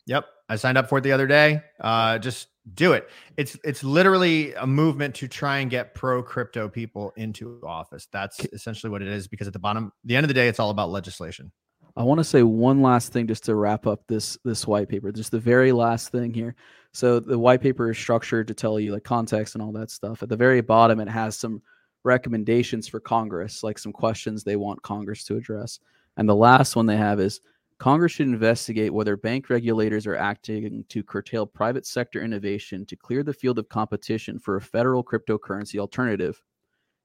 Yep, 0.07 0.27
I 0.49 0.57
signed 0.57 0.79
up 0.79 0.89
for 0.89 0.99
it 0.99 1.01
the 1.03 1.13
other 1.13 1.27
day. 1.27 1.63
Uh, 1.81 2.19
just 2.19 2.49
do 2.75 2.93
it. 2.93 3.09
It's 3.37 3.59
it's 3.65 3.85
literally 3.85 4.55
a 4.55 4.67
movement 4.67 5.15
to 5.17 5.29
try 5.29 5.59
and 5.59 5.71
get 5.71 5.95
pro 5.95 6.23
crypto 6.23 6.69
people 6.69 7.13
into 7.17 7.61
office. 7.67 8.09
That's 8.13 8.41
essentially 8.47 8.91
what 8.91 9.03
it 9.03 9.09
is. 9.09 9.29
Because 9.29 9.47
at 9.47 9.53
the 9.53 9.59
bottom, 9.59 9.93
the 10.05 10.17
end 10.17 10.25
of 10.25 10.29
the 10.29 10.35
day, 10.35 10.49
it's 10.49 10.61
all 10.61 10.71
about 10.71 10.91
legislation. 10.91 11.53
I 11.97 12.03
want 12.03 12.19
to 12.19 12.25
say 12.25 12.43
one 12.43 12.83
last 12.83 13.13
thing 13.13 13.29
just 13.29 13.45
to 13.45 13.55
wrap 13.55 13.87
up 13.87 14.03
this 14.09 14.39
this 14.45 14.67
white 14.67 14.89
paper. 14.89 15.13
Just 15.13 15.31
the 15.31 15.39
very 15.39 15.73
last 15.73 16.11
thing 16.11 16.33
here. 16.33 16.55
So 16.93 17.21
the 17.21 17.39
white 17.39 17.61
paper 17.61 17.91
is 17.91 17.99
structured 17.99 18.49
to 18.49 18.55
tell 18.55 18.79
you 18.79 18.93
like 18.93 19.05
context 19.05 19.55
and 19.55 19.63
all 19.63 19.73
that 19.73 19.91
stuff. 19.91 20.23
At 20.23 20.29
the 20.29 20.37
very 20.37 20.61
bottom, 20.61 21.01
it 21.01 21.09
has 21.09 21.37
some 21.37 21.63
recommendations 22.05 22.87
for 22.87 23.01
Congress, 23.01 23.63
like 23.63 23.79
some 23.79 23.93
questions 23.93 24.45
they 24.45 24.57
want 24.57 24.83
Congress 24.83 25.25
to 25.25 25.37
address. 25.37 25.81
And 26.17 26.29
the 26.29 26.35
last 26.37 26.77
one 26.77 26.87
they 26.87 26.97
have 26.97 27.19
is 27.19 27.41
Congress 27.79 28.13
should 28.13 28.29
investigate 28.29 28.93
whether 28.93 29.17
bank 29.17 29.51
regulators 29.51 30.07
are 30.07 30.17
acting 30.17 30.85
to 30.89 31.03
curtail 31.03 31.45
private 31.45 31.85
sector 31.85 32.23
innovation 32.23 32.87
to 32.87 32.97
clear 32.97 33.23
the 33.23 33.33
field 33.33 33.59
of 33.59 33.69
competition 33.69 34.39
for 34.39 34.57
a 34.57 34.61
federal 34.61 35.03
cryptocurrency 35.03 35.79
alternative. 35.79 36.41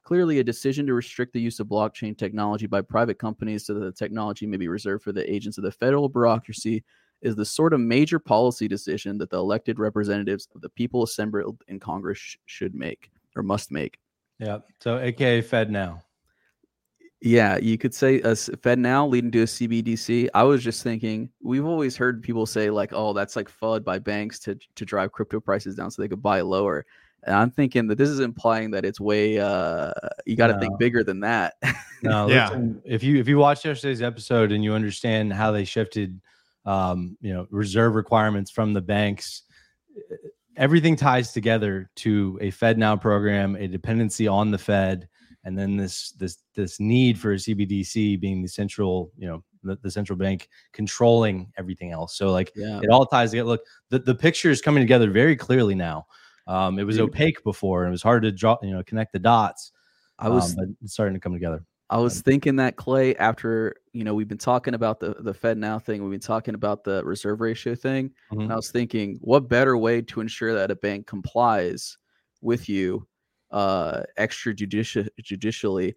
Clearly, 0.04 0.40
a 0.40 0.44
decision 0.44 0.86
to 0.88 0.94
restrict 0.94 1.34
the 1.34 1.42
use 1.42 1.60
of 1.60 1.68
blockchain 1.68 2.18
technology 2.18 2.68
by 2.68 2.82
private 2.82 3.20
companies 3.20 3.66
so 3.66 3.74
that 3.74 3.82
the 3.82 3.92
technology 3.92 4.46
may 4.46 4.58
be 4.58 4.68
reserved 4.68 5.04
for 5.04 5.12
the 5.12 5.32
agents 5.32 5.58
of 5.58 5.64
the 5.64 5.72
federal 5.72 6.08
bureaucracy 6.08 6.84
is 7.22 7.36
the 7.36 7.46
sort 7.46 7.74
of 7.74 7.80
major 7.80 8.18
policy 8.18 8.68
decision 8.68 9.18
that 9.18 9.30
the 9.30 9.38
elected 9.38 9.78
representatives 9.78 10.48
of 10.56 10.62
the 10.62 10.70
people 10.70 11.04
assembled 11.04 11.62
in 11.68 11.80
Congress 11.80 12.18
sh- 12.18 12.38
should 12.46 12.74
make 12.74 13.12
or 13.36 13.44
must 13.44 13.72
make. 13.72 14.00
Yeah. 14.40 14.60
So, 14.80 14.98
AKA 14.98 15.42
FedNow. 15.42 16.02
Yeah, 17.22 17.58
you 17.58 17.78
could 17.78 17.94
say 17.94 18.22
a 18.22 18.32
FedNow 18.32 19.10
leading 19.10 19.32
to 19.32 19.42
a 19.42 19.46
CBDC. 19.46 20.30
I 20.34 20.44
was 20.44 20.64
just 20.64 20.84
thinking 20.84 21.30
we've 21.42 21.66
always 21.66 21.98
heard 21.98 22.24
people 22.24 22.46
say 22.46 22.70
like, 22.70 22.92
"Oh, 22.94 23.12
that's 23.12 23.36
like 23.36 23.50
FUD 23.50 23.84
by 23.84 24.00
banks 24.00 24.40
to 24.40 24.58
to 24.76 24.86
drive 24.86 25.12
crypto 25.12 25.42
prices 25.42 25.76
down 25.76 25.92
so 25.92 26.02
they 26.02 26.08
could 26.08 26.22
buy 26.24 26.40
lower." 26.42 26.86
And 27.24 27.36
I'm 27.36 27.52
thinking 27.52 27.88
that 27.88 27.98
this 27.98 28.08
is 28.08 28.22
implying 28.22 28.72
that 28.72 28.86
it's 28.86 29.02
way 29.02 29.38
uh 29.38 29.92
you 30.26 30.38
got 30.38 30.48
to 30.48 30.54
No. 30.54 30.60
think 30.60 30.80
bigger 30.80 31.04
than 31.04 31.20
that. 31.20 31.56
No, 32.02 32.28
Yeah. 32.30 32.46
listen, 32.46 32.82
if 32.86 33.04
you 33.04 33.20
if 33.20 33.28
you 33.28 33.38
watch 33.38 33.66
yesterday's 33.66 34.02
episode 34.02 34.54
and 34.54 34.64
you 34.64 34.74
understand 34.74 35.34
how 35.34 35.52
they 35.52 35.66
shifted, 35.66 36.22
um, 36.66 37.18
you 37.20 37.34
know, 37.34 37.48
reserve 37.50 37.96
requirements 37.96 38.50
from 38.50 38.72
the 38.72 38.82
banks, 38.82 39.42
everything 40.56 40.96
ties 40.96 41.34
together 41.34 41.90
to 41.98 42.38
a 42.40 42.50
FedNow 42.52 43.02
program, 43.02 43.58
a 43.58 43.68
dependency 43.68 44.26
on 44.26 44.52
the 44.52 44.58
Fed, 44.58 45.10
and 45.44 45.58
then 45.58 45.78
this 45.78 46.12
this 46.12 46.40
this 46.56 46.80
need 46.80 47.18
for 47.18 47.34
a 47.34 47.36
CBDC 47.36 48.20
being 48.20 48.42
the 48.42 48.48
central, 48.48 49.12
you 49.18 49.28
know, 49.28 49.44
the, 49.64 49.78
the 49.82 49.92
central 49.92 50.18
bank 50.18 50.50
controlling 50.74 51.52
everything 51.58 51.92
else. 51.92 52.18
So 52.18 52.32
like 52.32 52.52
yeah. 52.56 52.80
it 52.82 52.90
all 52.90 53.06
ties 53.06 53.32
together. 53.32 53.50
Look, 53.50 53.62
the, 53.90 54.00
the 54.00 54.16
picture 54.16 54.50
is 54.50 54.62
coming 54.62 54.82
together 54.82 55.10
very 55.10 55.36
clearly 55.36 55.76
now. 55.76 56.08
Um, 56.48 56.80
it 56.80 56.84
was 56.84 56.98
Dude. 56.98 57.10
opaque 57.10 57.44
before, 57.44 57.84
and 57.84 57.90
it 57.90 57.92
was 57.92 58.02
hard 58.02 58.24
to 58.24 58.32
draw, 58.32 58.58
you 58.64 58.72
know, 58.72 58.84
connect 58.84 59.14
the 59.14 59.20
dots. 59.20 59.72
I 60.18 60.30
was 60.30 60.58
um, 60.58 60.76
starting 60.86 61.14
to 61.14 61.20
come 61.20 61.34
together. 61.34 61.64
I 61.92 61.98
was 61.98 62.22
thinking 62.22 62.58
that 62.58 62.76
Clay, 62.76 63.16
after 63.16 63.76
you 63.94 64.04
know, 64.04 64.14
we've 64.14 64.28
been 64.28 64.38
talking 64.38 64.74
about 64.74 65.00
the 65.00 65.16
the 65.20 65.34
FedNow 65.34 65.82
thing, 65.82 66.02
we've 66.04 66.12
been 66.12 66.20
talking 66.20 66.56
about 66.56 66.84
the 66.84 67.04
reserve 67.04 67.42
ratio 67.42 67.76
thing, 67.76 68.12
Mhm. 68.32 68.44
and 68.44 68.54
I 68.54 68.56
was 68.56 68.72
thinking, 68.72 69.18
what 69.22 69.48
better 69.48 69.78
way 69.78 70.02
to 70.02 70.22
ensure 70.22 70.54
that 70.54 70.72
a 70.72 70.76
bank 70.76 71.08
complies 71.08 71.98
with 72.42 72.70
you, 72.70 73.08
uh, 73.52 74.04
extrajudicial 74.18 75.08
judicially, 75.22 75.96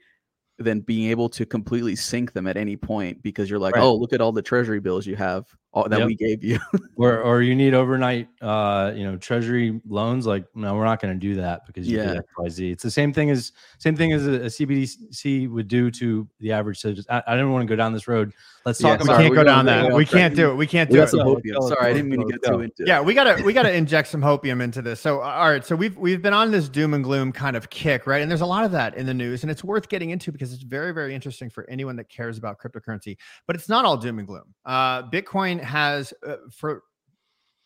than 0.58 0.80
being 0.80 1.10
able 1.10 1.28
to 1.30 1.46
completely 1.46 1.96
sink 1.96 2.32
them 2.32 2.46
at 2.46 2.56
any 2.56 2.76
point 2.76 3.22
because 3.22 3.50
you're 3.50 3.58
like, 3.58 3.74
Right. 3.74 3.82
oh, 3.82 3.94
look 3.94 4.12
at 4.12 4.20
all 4.20 4.32
the 4.32 4.42
treasury 4.42 4.80
bills 4.80 5.06
you 5.06 5.16
have 5.16 5.46
all, 5.72 5.88
that 5.88 5.98
Yep. 5.98 6.06
we 6.06 6.14
gave 6.14 6.44
you. 6.44 6.58
or 6.96 7.18
or 7.20 7.42
you 7.42 7.54
need 7.54 7.72
overnight 7.74 8.28
uh 8.42 8.92
you 8.94 9.04
know 9.04 9.16
treasury 9.16 9.80
loans 9.88 10.26
like 10.26 10.44
no 10.54 10.74
we're 10.76 10.84
not 10.84 11.00
going 11.00 11.12
to 11.14 11.18
do 11.18 11.34
that 11.36 11.66
because 11.66 11.88
you 11.88 11.96
Yeah. 11.96 12.14
did 12.14 12.22
xyz 12.38 12.72
it's 12.72 12.82
the 12.82 12.90
same 12.90 13.12
thing 13.12 13.30
as 13.30 13.52
same 13.78 13.96
thing 13.96 14.12
as 14.12 14.26
a, 14.26 14.32
a 14.32 14.46
cbdc 14.46 15.48
would 15.50 15.68
do 15.68 15.90
to 15.92 16.28
the 16.40 16.52
average 16.52 16.78
citizen 16.78 17.04
i, 17.08 17.22
I 17.26 17.32
didn't 17.32 17.52
want 17.52 17.62
to 17.66 17.68
go 17.72 17.76
down 17.76 17.92
this 17.92 18.06
road 18.06 18.32
let's 18.64 18.80
Yeah, 18.80 18.90
talk 18.90 19.00
We 19.00 19.04
about 19.04 19.12
sorry, 19.14 19.22
can't 19.24 19.30
we're 19.30 19.36
go 19.36 19.44
down 19.44 19.66
that. 19.66 19.84
off 19.86 19.96
We 19.96 20.04
can't 20.06 20.34
do 20.34 20.50
it. 20.50 20.54
We 20.54 20.66
can't 20.66 20.88
we 20.90 20.96
do 20.96 21.02
it. 21.02 21.08
some 21.08 21.20
hopium. 21.20 21.68
Sorry, 21.68 21.90
I 21.90 21.92
didn't 21.92 22.10
mean 22.10 22.20
to 22.20 22.32
get 22.32 22.42
too 22.44 22.60
into 22.60 22.82
it. 22.82 22.88
Yeah, 22.88 23.00
we 23.00 23.14
gotta 23.14 23.42
we 23.42 23.52
gotta 23.52 23.72
inject 23.82 24.08
some 24.08 24.20
hopium 24.20 24.62
into 24.62 24.82
this. 24.82 25.00
So 25.00 25.20
all 25.20 25.50
right, 25.50 25.64
so 25.64 25.74
we've 25.74 25.96
we've 25.96 26.22
been 26.22 26.32
on 26.34 26.50
this 26.50 26.68
doom 26.68 26.94
and 26.94 27.02
gloom 27.02 27.32
kind 27.32 27.56
of 27.56 27.70
kick, 27.70 28.06
right? 28.06 28.22
And 28.22 28.30
there's 28.30 28.40
a 28.40 28.46
lot 28.46 28.64
of 28.64 28.70
that 28.72 28.96
in 28.96 29.06
the 29.06 29.14
news, 29.14 29.42
and 29.42 29.50
it's 29.50 29.64
worth 29.64 29.88
getting 29.88 30.10
into 30.10 30.30
because 30.30 30.52
it's 30.52 30.62
very 30.62 30.92
very 30.92 31.14
interesting 31.14 31.50
for 31.50 31.68
anyone 31.68 31.96
that 31.96 32.08
cares 32.08 32.38
about 32.38 32.58
cryptocurrency. 32.58 33.16
But 33.46 33.56
it's 33.56 33.68
not 33.68 33.84
all 33.84 33.96
doom 33.96 34.18
and 34.18 34.28
gloom. 34.28 34.54
Uh, 34.64 35.02
Bitcoin 35.10 35.61
has 35.62 36.12
uh, 36.26 36.36
for 36.50 36.82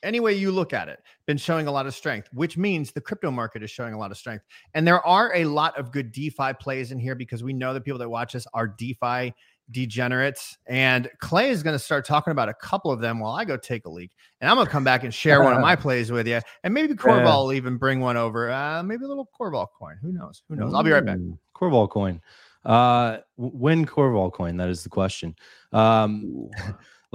any 0.02 0.20
way 0.20 0.34
you 0.34 0.52
look 0.52 0.72
at 0.72 0.88
it 0.88 1.00
been 1.26 1.38
showing 1.38 1.66
a 1.66 1.72
lot 1.72 1.86
of 1.86 1.94
strength 1.94 2.28
which 2.32 2.56
means 2.56 2.92
the 2.92 3.00
crypto 3.00 3.30
market 3.30 3.62
is 3.62 3.70
showing 3.70 3.94
a 3.94 3.98
lot 3.98 4.10
of 4.10 4.16
strength. 4.16 4.44
And 4.74 4.86
there 4.86 5.04
are 5.06 5.34
a 5.34 5.44
lot 5.46 5.76
of 5.78 5.90
good 5.90 6.12
defi 6.12 6.52
plays 6.60 6.92
in 6.92 6.98
here 6.98 7.14
because 7.14 7.42
we 7.42 7.52
know 7.52 7.72
the 7.74 7.80
people 7.80 7.98
that 7.98 8.08
watch 8.08 8.34
us 8.34 8.46
are 8.54 8.68
defi 8.68 9.34
degenerates. 9.72 10.56
And 10.66 11.10
clay 11.18 11.50
is 11.50 11.62
going 11.64 11.74
to 11.74 11.78
start 11.78 12.06
talking 12.06 12.30
about 12.30 12.48
a 12.48 12.54
couple 12.54 12.92
of 12.92 13.00
them 13.00 13.18
while 13.18 13.32
i 13.34 13.44
go 13.44 13.56
take 13.56 13.86
a 13.86 13.90
leak. 13.90 14.12
And 14.40 14.48
i'm 14.48 14.56
going 14.56 14.66
to 14.66 14.70
come 14.70 14.84
back 14.84 15.02
and 15.02 15.12
share 15.12 15.42
one 15.42 15.54
of 15.54 15.60
my 15.60 15.74
plays 15.84 16.12
with 16.12 16.28
you 16.28 16.40
and 16.62 16.72
maybe 16.72 16.94
corval 16.94 17.24
Yeah. 17.24 17.36
will 17.36 17.52
even 17.52 17.76
bring 17.76 18.00
one 18.00 18.16
over 18.16 18.50
uh, 18.50 18.82
maybe 18.82 19.04
a 19.04 19.08
little 19.08 19.28
corval 19.38 19.66
coin. 19.76 19.96
Who 20.02 20.12
knows? 20.12 20.42
Who 20.48 20.56
knows? 20.56 20.72
I'll 20.74 20.84
be 20.84 20.92
right 20.92 21.04
back. 21.04 21.18
Corval 21.54 21.88
coin. 21.90 22.20
Uh 22.64 23.18
w- 23.38 23.56
win 23.56 23.86
corval 23.86 24.32
coin? 24.32 24.56
That 24.56 24.68
is 24.68 24.82
the 24.82 24.88
question. 24.90 25.34
Um. 25.72 26.50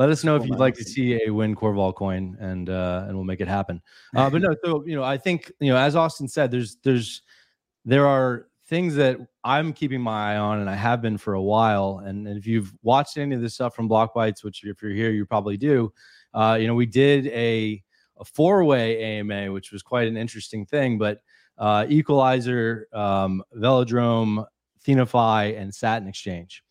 Let 0.01 0.09
us 0.09 0.23
know 0.23 0.35
if 0.35 0.47
you'd 0.47 0.57
like 0.57 0.73
to 0.77 0.83
see 0.83 1.21
a 1.27 1.29
win 1.29 1.55
corval 1.55 1.93
coin 1.93 2.35
and 2.39 2.71
uh 2.71 3.05
and 3.05 3.15
we'll 3.15 3.23
make 3.23 3.39
it 3.39 3.47
happen. 3.47 3.79
Uh 4.15 4.31
but 4.31 4.41
no 4.41 4.55
so 4.65 4.83
you 4.83 4.95
know 4.95 5.03
i 5.03 5.15
think 5.15 5.51
you 5.59 5.71
know 5.71 5.77
as 5.77 5.95
austin 5.95 6.27
said 6.27 6.49
there's 6.49 6.77
there's 6.83 7.21
there 7.85 8.07
are 8.07 8.47
things 8.65 8.95
that 8.95 9.19
i'm 9.43 9.71
keeping 9.73 10.01
my 10.01 10.33
eye 10.33 10.37
on 10.37 10.59
and 10.59 10.69
i 10.69 10.73
have 10.75 11.03
been 11.03 11.19
for 11.19 11.35
a 11.35 11.41
while. 11.41 12.01
And, 12.03 12.27
and 12.27 12.35
if 12.35 12.47
you've 12.47 12.73
watched 12.81 13.17
any 13.17 13.35
of 13.35 13.41
this 13.41 13.53
stuff 13.53 13.75
from 13.75 13.87
Blockbytes 13.87 14.43
which 14.43 14.63
if 14.63 14.81
you're 14.81 14.91
here 14.91 15.11
you 15.11 15.23
probably 15.25 15.55
do 15.55 15.93
uh 16.33 16.57
you 16.59 16.65
know 16.65 16.73
we 16.75 16.87
did 16.87 17.27
a 17.27 17.83
a 18.17 18.25
four-way 18.25 19.19
ama 19.19 19.51
which 19.51 19.71
was 19.71 19.83
quite 19.83 20.07
an 20.07 20.17
interesting 20.17 20.65
thing 20.65 20.97
but 20.97 21.21
uh 21.59 21.85
equalizer 21.89 22.87
um 22.91 23.43
velodrome 23.55 24.45
thenify 24.83 25.55
and 25.59 25.73
satin 25.73 26.07
exchange 26.07 26.63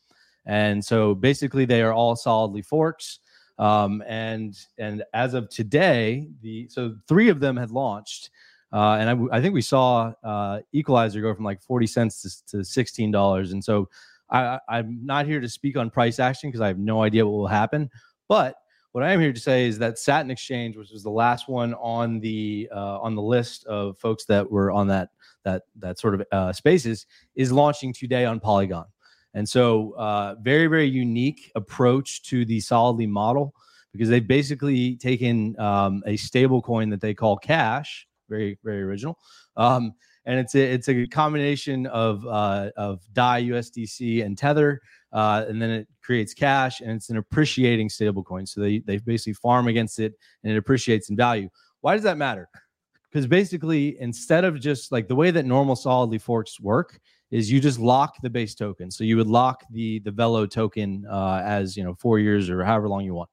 and 0.50 0.84
so 0.84 1.14
basically 1.14 1.64
they 1.64 1.80
are 1.80 1.92
all 1.94 2.16
solidly 2.16 2.60
forks. 2.62 3.20
Um, 3.58 4.02
and 4.06 4.56
and 4.78 5.04
as 5.12 5.34
of 5.34 5.48
today 5.50 6.28
the 6.42 6.66
so 6.70 6.96
three 7.06 7.28
of 7.28 7.40
them 7.40 7.56
had 7.58 7.70
launched 7.70 8.30
uh, 8.72 8.96
and 9.00 9.28
I 9.32 9.40
think 9.42 9.52
we 9.52 9.60
saw 9.62 10.12
uh, 10.24 10.60
equalizer 10.72 11.20
go 11.20 11.34
from 11.34 11.44
like 11.44 11.60
40 11.60 11.86
cents 11.86 12.22
to, 12.22 12.56
to 12.62 12.64
$16 12.64 13.52
and 13.52 13.62
so 13.62 13.88
I, 14.30 14.40
I- 14.40 14.60
i'm 14.78 15.04
not 15.04 15.26
here 15.26 15.40
to 15.40 15.48
speak 15.48 15.76
on 15.76 15.90
price 15.90 16.18
action 16.18 16.48
because 16.48 16.62
i 16.62 16.68
have 16.68 16.78
no 16.78 17.02
idea 17.02 17.26
what 17.26 17.36
will 17.36 17.46
happen. 17.62 17.90
But 18.28 18.54
what 18.92 19.04
i 19.04 19.12
am 19.12 19.20
here 19.20 19.32
to 19.32 19.40
say 19.40 19.66
is 19.66 19.78
that 19.78 19.98
satin 19.98 20.30
exchange 20.30 20.76
which 20.78 20.90
was 20.90 21.02
the 21.02 21.10
last 21.10 21.46
one 21.48 21.74
on 21.74 22.18
the 22.20 22.68
uh, 22.74 22.98
on 23.00 23.14
the 23.14 23.22
list 23.22 23.66
of 23.66 23.98
folks 23.98 24.24
that 24.24 24.50
were 24.50 24.70
on 24.70 24.86
that 24.88 25.10
that 25.44 25.62
that 25.80 25.98
sort 25.98 26.14
of 26.14 26.22
uh, 26.32 26.52
spaces 26.52 27.06
is 27.34 27.52
launching 27.52 27.92
today 27.92 28.24
on 28.24 28.40
polygon 28.40 28.86
and 29.34 29.48
so, 29.48 29.92
uh, 29.92 30.34
very, 30.42 30.66
very 30.66 30.88
unique 30.88 31.52
approach 31.54 32.22
to 32.24 32.44
the 32.44 32.60
solidly 32.60 33.06
model 33.06 33.54
because 33.92 34.08
they've 34.08 34.26
basically 34.26 34.96
taken 34.96 35.58
um, 35.58 36.02
a 36.06 36.16
stable 36.16 36.62
coin 36.62 36.90
that 36.90 37.00
they 37.00 37.14
call 37.14 37.36
cash, 37.36 38.06
very, 38.28 38.58
very 38.64 38.82
original. 38.82 39.18
Um, 39.56 39.94
and 40.26 40.38
it's 40.38 40.54
a, 40.54 40.60
it's 40.60 40.88
a 40.88 41.06
combination 41.06 41.86
of, 41.86 42.26
uh, 42.26 42.70
of 42.76 43.00
DAI, 43.12 43.42
USDC, 43.44 44.24
and 44.24 44.36
Tether. 44.36 44.80
Uh, 45.12 45.44
and 45.48 45.60
then 45.60 45.70
it 45.70 45.88
creates 46.02 46.34
cash 46.34 46.80
and 46.80 46.92
it's 46.92 47.10
an 47.10 47.16
appreciating 47.16 47.88
stable 47.88 48.22
coin. 48.22 48.46
So 48.46 48.60
they, 48.60 48.78
they 48.78 48.98
basically 48.98 49.32
farm 49.34 49.66
against 49.66 49.98
it 49.98 50.14
and 50.44 50.52
it 50.52 50.56
appreciates 50.56 51.10
in 51.10 51.16
value. 51.16 51.48
Why 51.80 51.94
does 51.94 52.04
that 52.04 52.16
matter? 52.16 52.48
Because 53.10 53.26
basically, 53.26 54.00
instead 54.00 54.44
of 54.44 54.60
just 54.60 54.92
like 54.92 55.08
the 55.08 55.16
way 55.16 55.32
that 55.32 55.44
normal 55.44 55.74
solidly 55.74 56.18
forks 56.18 56.60
work, 56.60 57.00
is 57.30 57.50
you 57.50 57.60
just 57.60 57.78
lock 57.78 58.16
the 58.22 58.30
base 58.30 58.54
token. 58.54 58.90
So 58.90 59.04
you 59.04 59.16
would 59.16 59.28
lock 59.28 59.64
the 59.70 60.00
the 60.00 60.10
Velo 60.10 60.46
token 60.46 61.06
uh, 61.10 61.42
as 61.44 61.76
you 61.76 61.84
know 61.84 61.94
four 61.94 62.18
years 62.18 62.50
or 62.50 62.64
however 62.64 62.88
long 62.88 63.04
you 63.04 63.14
want. 63.14 63.30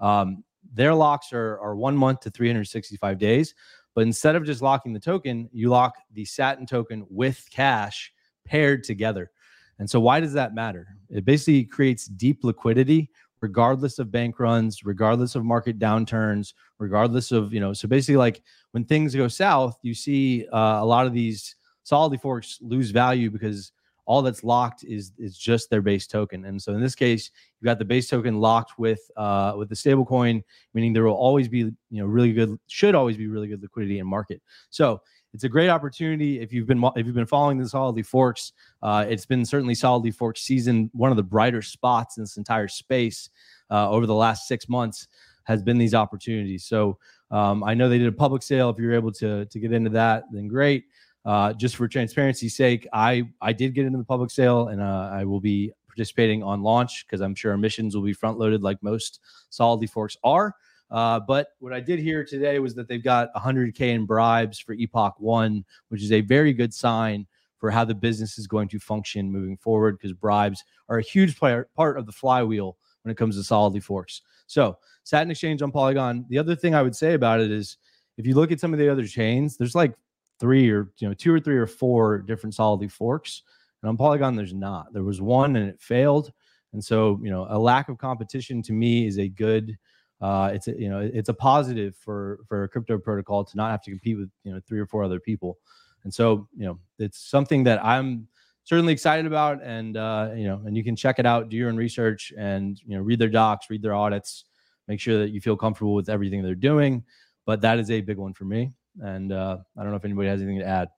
Um, 0.00 0.44
their 0.74 0.94
locks 0.94 1.32
are 1.32 1.58
are 1.60 1.76
one 1.76 1.96
month 1.96 2.20
to 2.20 2.30
365 2.30 3.18
days. 3.18 3.54
But 3.94 4.02
instead 4.02 4.36
of 4.36 4.44
just 4.44 4.60
locking 4.60 4.92
the 4.92 5.00
token, 5.00 5.48
you 5.52 5.70
lock 5.70 5.96
the 6.12 6.26
Satin 6.26 6.66
token 6.66 7.06
with 7.08 7.46
cash 7.50 8.12
paired 8.44 8.84
together. 8.84 9.30
And 9.78 9.88
so 9.88 10.00
why 10.00 10.20
does 10.20 10.34
that 10.34 10.54
matter? 10.54 10.88
It 11.08 11.24
basically 11.24 11.64
creates 11.64 12.06
deep 12.06 12.44
liquidity 12.44 13.10
regardless 13.40 13.98
of 13.98 14.10
bank 14.10 14.38
runs, 14.40 14.84
regardless 14.84 15.34
of 15.34 15.44
market 15.44 15.78
downturns, 15.78 16.54
regardless 16.78 17.32
of, 17.32 17.52
you 17.52 17.60
know, 17.60 17.72
so 17.72 17.88
basically 17.88 18.16
like 18.16 18.42
when 18.72 18.84
things 18.84 19.14
go 19.14 19.28
south, 19.28 19.78
you 19.82 19.94
see 19.94 20.46
uh, 20.52 20.78
a 20.80 20.84
lot 20.84 21.06
of 21.06 21.12
these 21.12 21.55
solidly 21.86 22.18
forks 22.18 22.58
lose 22.60 22.90
value 22.90 23.30
because 23.30 23.70
all 24.06 24.20
that's 24.20 24.42
locked 24.42 24.84
is 24.84 25.12
is 25.18 25.38
just 25.38 25.70
their 25.70 25.82
base 25.82 26.06
token. 26.06 26.44
And 26.44 26.60
so 26.60 26.72
in 26.72 26.80
this 26.80 26.94
case, 26.94 27.30
you've 27.60 27.66
got 27.66 27.78
the 27.78 27.84
base 27.84 28.08
token 28.08 28.40
locked 28.40 28.78
with 28.78 29.00
uh, 29.16 29.54
with 29.56 29.68
the 29.68 29.74
stablecoin, 29.74 30.42
meaning 30.74 30.92
there 30.92 31.04
will 31.04 31.14
always 31.14 31.48
be 31.48 31.58
you 31.58 31.74
know 31.90 32.06
really 32.06 32.32
good 32.32 32.58
should 32.66 32.94
always 32.96 33.16
be 33.16 33.28
really 33.28 33.46
good 33.46 33.62
liquidity 33.62 34.00
in 34.00 34.06
market. 34.06 34.42
So 34.70 35.00
it's 35.32 35.44
a 35.44 35.48
great 35.48 35.68
opportunity 35.68 36.40
if 36.40 36.52
you've 36.52 36.66
been 36.66 36.82
if 36.96 37.06
you've 37.06 37.14
been 37.14 37.26
following 37.26 37.58
the 37.58 37.68
solidly 37.68 38.02
forks. 38.02 38.52
Uh, 38.82 39.06
it's 39.08 39.26
been 39.26 39.44
certainly 39.44 39.74
solidly 39.74 40.10
fork 40.10 40.38
season. 40.38 40.90
One 40.92 41.12
of 41.12 41.16
the 41.16 41.22
brighter 41.22 41.62
spots 41.62 42.16
in 42.16 42.24
this 42.24 42.36
entire 42.36 42.68
space 42.68 43.30
uh, 43.70 43.88
over 43.88 44.06
the 44.06 44.14
last 44.14 44.48
six 44.48 44.68
months 44.68 45.06
has 45.44 45.62
been 45.62 45.78
these 45.78 45.94
opportunities. 45.94 46.64
So 46.64 46.98
um, 47.30 47.62
I 47.62 47.74
know 47.74 47.88
they 47.88 47.98
did 47.98 48.08
a 48.08 48.12
public 48.12 48.42
sale. 48.42 48.70
If 48.70 48.78
you're 48.78 48.94
able 48.94 49.12
to 49.12 49.46
to 49.46 49.58
get 49.60 49.72
into 49.72 49.90
that, 49.90 50.24
then 50.32 50.48
great. 50.48 50.84
Uh, 51.26 51.52
just 51.52 51.74
for 51.74 51.88
transparency's 51.88 52.56
sake, 52.56 52.86
I 52.92 53.24
I 53.40 53.52
did 53.52 53.74
get 53.74 53.84
into 53.84 53.98
the 53.98 54.04
public 54.04 54.30
sale, 54.30 54.68
and 54.68 54.80
uh, 54.80 55.10
I 55.12 55.24
will 55.24 55.40
be 55.40 55.72
participating 55.88 56.42
on 56.42 56.62
launch 56.62 57.04
because 57.04 57.20
I'm 57.20 57.34
sure 57.34 57.52
emissions 57.52 57.96
will 57.96 58.04
be 58.04 58.12
front 58.12 58.38
loaded 58.38 58.62
like 58.62 58.80
most 58.82 59.20
solidly 59.50 59.88
forks 59.88 60.16
are. 60.22 60.54
Uh, 60.90 61.18
but 61.18 61.48
what 61.58 61.72
I 61.72 61.80
did 61.80 61.98
hear 61.98 62.24
today 62.24 62.60
was 62.60 62.74
that 62.76 62.86
they've 62.86 63.02
got 63.02 63.34
100k 63.34 63.80
in 63.80 64.06
bribes 64.06 64.60
for 64.60 64.74
Epoch 64.74 65.16
One, 65.18 65.64
which 65.88 66.02
is 66.02 66.12
a 66.12 66.20
very 66.20 66.52
good 66.52 66.72
sign 66.72 67.26
for 67.58 67.70
how 67.70 67.84
the 67.84 67.94
business 67.94 68.38
is 68.38 68.46
going 68.46 68.68
to 68.68 68.78
function 68.78 69.32
moving 69.32 69.56
forward 69.56 69.98
because 69.98 70.12
bribes 70.12 70.62
are 70.88 70.98
a 70.98 71.02
huge 71.02 71.36
player, 71.36 71.68
part 71.74 71.98
of 71.98 72.06
the 72.06 72.12
flywheel 72.12 72.76
when 73.02 73.10
it 73.10 73.16
comes 73.16 73.36
to 73.36 73.42
solidly 73.42 73.80
forks. 73.80 74.22
So, 74.46 74.78
Satin 75.02 75.30
Exchange 75.30 75.62
on 75.62 75.72
Polygon. 75.72 76.24
The 76.28 76.38
other 76.38 76.54
thing 76.54 76.74
I 76.74 76.82
would 76.82 76.94
say 76.94 77.14
about 77.14 77.40
it 77.40 77.50
is 77.50 77.78
if 78.16 78.26
you 78.26 78.34
look 78.34 78.52
at 78.52 78.60
some 78.60 78.72
of 78.72 78.78
the 78.78 78.88
other 78.88 79.06
chains, 79.06 79.56
there's 79.56 79.74
like 79.74 79.94
three 80.38 80.70
or 80.70 80.90
you 80.98 81.08
know 81.08 81.14
two 81.14 81.32
or 81.32 81.40
three 81.40 81.56
or 81.56 81.66
four 81.66 82.18
different 82.18 82.54
solidly 82.54 82.88
forks 82.88 83.42
and 83.82 83.88
on 83.88 83.96
polygon 83.96 84.36
there's 84.36 84.54
not. 84.54 84.92
There 84.92 85.04
was 85.04 85.20
one 85.20 85.56
and 85.56 85.68
it 85.68 85.80
failed 85.80 86.32
and 86.72 86.84
so 86.84 87.20
you 87.22 87.30
know 87.30 87.46
a 87.50 87.58
lack 87.58 87.88
of 87.88 87.98
competition 87.98 88.62
to 88.62 88.72
me 88.72 89.06
is 89.06 89.18
a 89.18 89.28
good 89.28 89.76
uh 90.20 90.50
it's 90.52 90.68
a 90.68 90.78
you 90.78 90.88
know 90.88 91.00
it's 91.00 91.28
a 91.28 91.34
positive 91.34 91.94
for 91.96 92.40
for 92.48 92.64
a 92.64 92.68
crypto 92.68 92.98
protocol 92.98 93.44
to 93.44 93.56
not 93.56 93.70
have 93.70 93.82
to 93.82 93.90
compete 93.90 94.18
with 94.18 94.30
you 94.44 94.52
know 94.52 94.60
three 94.66 94.80
or 94.80 94.86
four 94.86 95.04
other 95.04 95.20
people. 95.20 95.58
And 96.04 96.14
so 96.14 96.48
you 96.56 96.64
know 96.64 96.78
it's 96.98 97.18
something 97.18 97.64
that 97.64 97.84
i'm 97.84 98.28
certainly 98.66 98.92
excited 98.92 99.26
about 99.26 99.62
and 99.62 99.96
uh 99.96 100.30
you 100.36 100.44
know 100.44 100.60
and 100.66 100.76
you 100.76 100.84
can 100.84 100.94
check 100.96 101.18
it 101.18 101.26
out 101.26 101.48
do 101.48 101.56
your 101.56 101.68
own 101.68 101.76
research 101.76 102.32
and 102.36 102.80
you 102.84 102.96
know 102.96 103.02
read 103.02 103.18
their 103.18 103.28
docs 103.28 103.70
read 103.70 103.82
their 103.82 103.94
audits 103.94 104.44
make 104.88 105.00
sure 105.00 105.18
that 105.18 105.30
you 105.30 105.40
feel 105.40 105.56
comfortable 105.56 105.94
with 105.94 106.08
everything 106.08 106.42
they're 106.42 106.54
doing 106.54 107.02
but 107.44 107.60
that 107.60 107.78
is 107.78 107.90
a 107.90 108.00
big 108.00 108.18
one 108.18 108.34
for 108.34 108.44
me 108.44 108.72
and 109.02 109.32
uh, 109.32 109.58
I 109.76 109.82
don't 109.82 109.90
know 109.90 109.96
if 109.96 110.04
anybody 110.04 110.28
has 110.28 110.40
anything 110.40 110.60
to 110.60 110.66
add. 110.66 110.88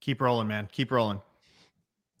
Keep 0.00 0.20
rolling, 0.20 0.48
man. 0.48 0.68
Keep 0.70 0.90
rolling. 0.90 1.20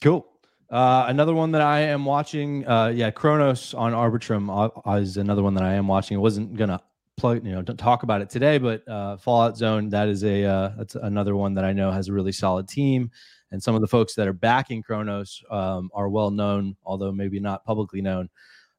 Cool. 0.00 0.26
Uh, 0.70 1.04
another 1.08 1.34
one 1.34 1.52
that 1.52 1.60
I 1.60 1.80
am 1.80 2.04
watching, 2.04 2.66
uh, 2.66 2.88
yeah, 2.88 3.10
Chronos 3.10 3.74
on 3.74 3.92
Arbitrum 3.92 4.48
uh, 4.86 4.92
is 4.92 5.18
another 5.18 5.42
one 5.42 5.54
that 5.54 5.62
I 5.62 5.74
am 5.74 5.86
watching. 5.86 6.16
I 6.16 6.20
wasn't 6.20 6.56
gonna 6.56 6.80
plug, 7.16 7.44
you 7.44 7.52
know, 7.52 7.62
talk 7.62 8.02
about 8.02 8.20
it 8.20 8.30
today, 8.30 8.58
but 8.58 8.86
uh, 8.88 9.16
Fallout 9.18 9.56
Zone 9.56 9.88
that 9.90 10.08
is 10.08 10.24
a 10.24 10.44
uh, 10.44 10.72
that's 10.76 10.94
another 10.94 11.36
one 11.36 11.54
that 11.54 11.64
I 11.64 11.72
know 11.72 11.90
has 11.90 12.08
a 12.08 12.12
really 12.12 12.32
solid 12.32 12.68
team, 12.68 13.10
and 13.52 13.62
some 13.62 13.74
of 13.74 13.82
the 13.82 13.86
folks 13.86 14.14
that 14.14 14.26
are 14.26 14.32
backing 14.32 14.82
Chronos 14.82 15.42
um, 15.50 15.90
are 15.94 16.08
well 16.08 16.30
known, 16.30 16.76
although 16.84 17.12
maybe 17.12 17.38
not 17.38 17.64
publicly 17.64 18.00
known. 18.00 18.28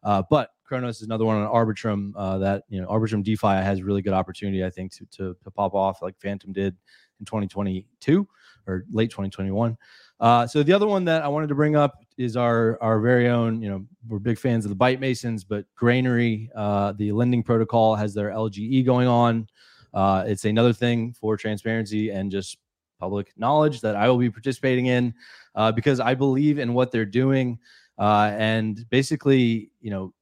Uh, 0.06 0.24
but 0.30 0.51
Chronos 0.64 0.97
is 0.97 1.03
another 1.03 1.26
one 1.26 1.38
on 1.38 1.51
Arbitrum 1.51 2.14
uh, 2.16 2.38
that 2.38 2.64
you 2.70 2.82
know 2.82 2.88
Arbitrum 2.88 3.24
DeFi 3.24 3.47
has 3.47 3.84
really 3.84 4.01
good 4.01 4.14
opportunity, 4.14 4.64
I 4.64 4.70
think, 4.70 4.93
to, 4.95 5.06
to, 5.18 5.36
to 5.43 5.51
pop 5.51 5.74
off 5.74 6.01
like 6.01 6.18
Fantom 6.20 6.53
did 6.53 6.76
in 7.20 7.26
2022 7.26 8.28
or 8.68 8.86
late 8.91 9.10
2021. 9.10 9.78
Uh, 10.20 10.47
so 10.47 10.64
the 10.64 10.74
other 10.74 10.88
one 10.88 11.06
that 11.06 11.24
I 11.24 11.28
wanted 11.28 11.47
to 11.47 11.56
bring 11.56 11.76
up 11.76 12.03
is 12.18 12.38
our 12.38 12.82
our 12.82 12.99
very 12.99 13.28
own. 13.28 13.62
You 13.62 13.70
know, 13.70 13.86
we're 14.08 14.20
big 14.20 14.39
fans 14.39 14.64
of 14.66 14.70
the 14.70 14.76
Byte 14.76 14.99
Masons, 14.99 15.43
but 15.43 15.66
Granary, 15.76 16.49
uh, 16.56 16.93
the 16.93 17.12
lending 17.12 17.43
protocol, 17.43 17.95
has 17.95 18.14
their 18.14 18.30
LGE 18.30 18.86
going 18.86 19.08
on. 19.08 19.47
Uh, 19.93 20.24
it's 20.28 20.45
another 20.45 20.74
thing 20.74 21.14
for 21.14 21.38
transparency 21.38 22.10
and 22.12 22.32
just 22.32 22.58
public 22.99 23.32
knowledge 23.38 23.82
that 23.82 23.95
I 23.95 24.08
will 24.10 24.18
be 24.18 24.30
participating 24.30 24.88
in 24.88 25.14
uh, 25.56 25.72
because 25.72 25.99
I 25.99 26.16
believe 26.16 26.60
in 26.60 26.74
what 26.74 26.91
they're 26.91 27.06
doing. 27.06 27.60
Uh, 27.98 28.32
and 28.38 28.86
basically, 28.89 29.72
you 29.82 29.89
know, 29.89 30.14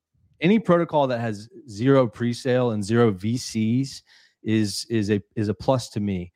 any 0.42 0.60
protocol 0.60 1.08
that 1.08 1.20
has 1.20 1.50
zero 1.70 2.08
pre-sale 2.08 2.72
and 2.72 2.84
zero 2.84 3.12
VCs 3.12 4.02
is 4.44 4.86
is 4.90 5.10
a 5.10 5.22
is 5.36 5.48
a 5.48 5.54
plus 5.54 5.90
to 5.90 6.00
me. 6.00 6.32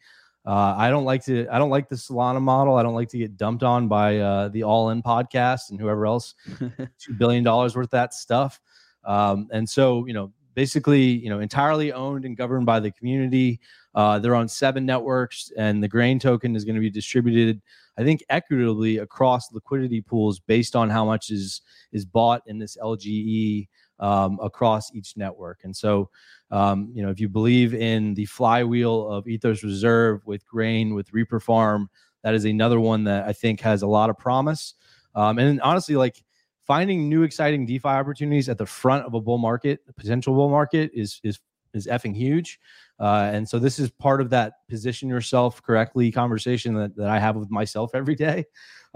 Uh, 0.46 0.74
I 0.78 0.90
don't 0.90 1.04
like 1.04 1.26
to 1.26 1.46
I 1.52 1.60
don't 1.60 1.70
like 1.70 1.90
the 1.90 1.96
Solana 1.96 2.42
model. 2.42 2.76
I 2.78 2.84
don't 2.84 2.96
like 2.96 3.10
to 3.10 3.18
get 3.18 3.36
dumped 3.36 3.64
on 3.64 3.88
by 3.88 4.18
uh, 4.20 4.48
the 4.48 4.64
All 4.64 4.92
In 4.92 5.04
podcast 5.04 5.72
and 5.72 5.80
whoever 5.80 6.06
else 6.06 6.36
two 7.00 7.14
billion 7.18 7.44
dollars 7.44 7.76
worth 7.76 7.88
of 7.88 7.92
that 7.92 8.14
stuff. 8.14 8.62
Um, 9.04 9.50
and 9.52 9.70
so 9.70 10.06
you 10.06 10.14
know, 10.14 10.32
basically, 10.56 11.04
you 11.04 11.30
know, 11.30 11.40
entirely 11.40 11.92
owned 11.92 12.26
and 12.26 12.38
governed 12.38 12.66
by 12.66 12.80
the 12.80 12.92
community. 12.92 13.60
Uh, 13.98 14.18
they're 14.18 14.36
on 14.36 14.48
seven 14.48 14.86
networks, 14.86 15.52
and 15.58 15.84
the 15.84 15.90
Grain 15.90 16.20
token 16.20 16.56
is 16.56 16.64
going 16.64 16.76
to 16.76 16.82
be 16.82 16.90
distributed 16.90 17.62
I 17.98 18.04
think 18.04 18.24
equitably 18.30 18.98
across 19.00 19.52
liquidity 19.52 20.02
pools 20.02 20.40
based 20.40 20.76
on 20.76 20.90
how 20.90 21.04
much 21.04 21.32
is 21.32 21.62
is 21.92 22.06
bought 22.06 22.44
in 22.46 22.60
this 22.60 22.78
LGE 22.78 23.68
um, 24.00 24.40
across 24.42 24.94
each 24.94 25.18
network. 25.18 25.62
And 25.64 25.76
so, 25.76 26.10
um, 26.52 26.92
you 26.94 27.02
know, 27.02 27.10
if 27.10 27.20
you 27.20 27.28
believe 27.28 27.74
in 27.74 28.14
the 28.14 28.26
flywheel 28.26 29.10
of 29.10 29.28
Ethos 29.28 29.64
Reserve 29.64 30.22
with 30.26 30.46
Grain, 30.46 30.94
with 30.94 31.12
Reaper 31.12 31.40
Farm, 31.40 31.90
that 32.24 32.36
is 32.36 32.46
another 32.46 32.80
one 32.80 33.04
that 33.06 33.28
I 33.28 33.34
think 33.34 33.60
has 33.62 33.82
a 33.82 33.88
lot 33.88 34.12
of 34.12 34.18
promise. 34.18 34.76
Um, 35.16 35.40
and 35.40 35.60
honestly, 35.62 35.96
like 35.96 36.24
finding 36.68 37.10
new 37.10 37.24
exciting 37.24 37.66
DeFi 37.66 37.88
opportunities 37.88 38.50
at 38.50 38.60
the 38.60 38.66
front 38.68 39.06
of 39.06 39.16
a 39.16 39.22
bull 39.22 39.40
market, 39.40 39.80
a 39.90 39.94
potential 39.94 40.36
bull 40.36 40.50
market, 40.50 40.92
is 40.94 41.20
is 41.24 41.40
is 41.74 41.88
effing 41.88 42.16
huge. 42.16 42.60
Uh, 43.00 43.30
and 43.32 43.48
so 43.48 43.60
this 43.60 43.80
is 43.80 43.90
part 43.92 44.22
of 44.22 44.30
that 44.32 44.54
position 44.70 45.08
yourself 45.08 45.62
correctly 45.62 46.12
conversation 46.12 46.74
that, 46.74 46.96
that 46.96 47.10
I 47.10 47.20
have 47.20 47.36
with 47.36 47.52
myself 47.52 47.92
every 47.94 48.16
day. 48.16 48.46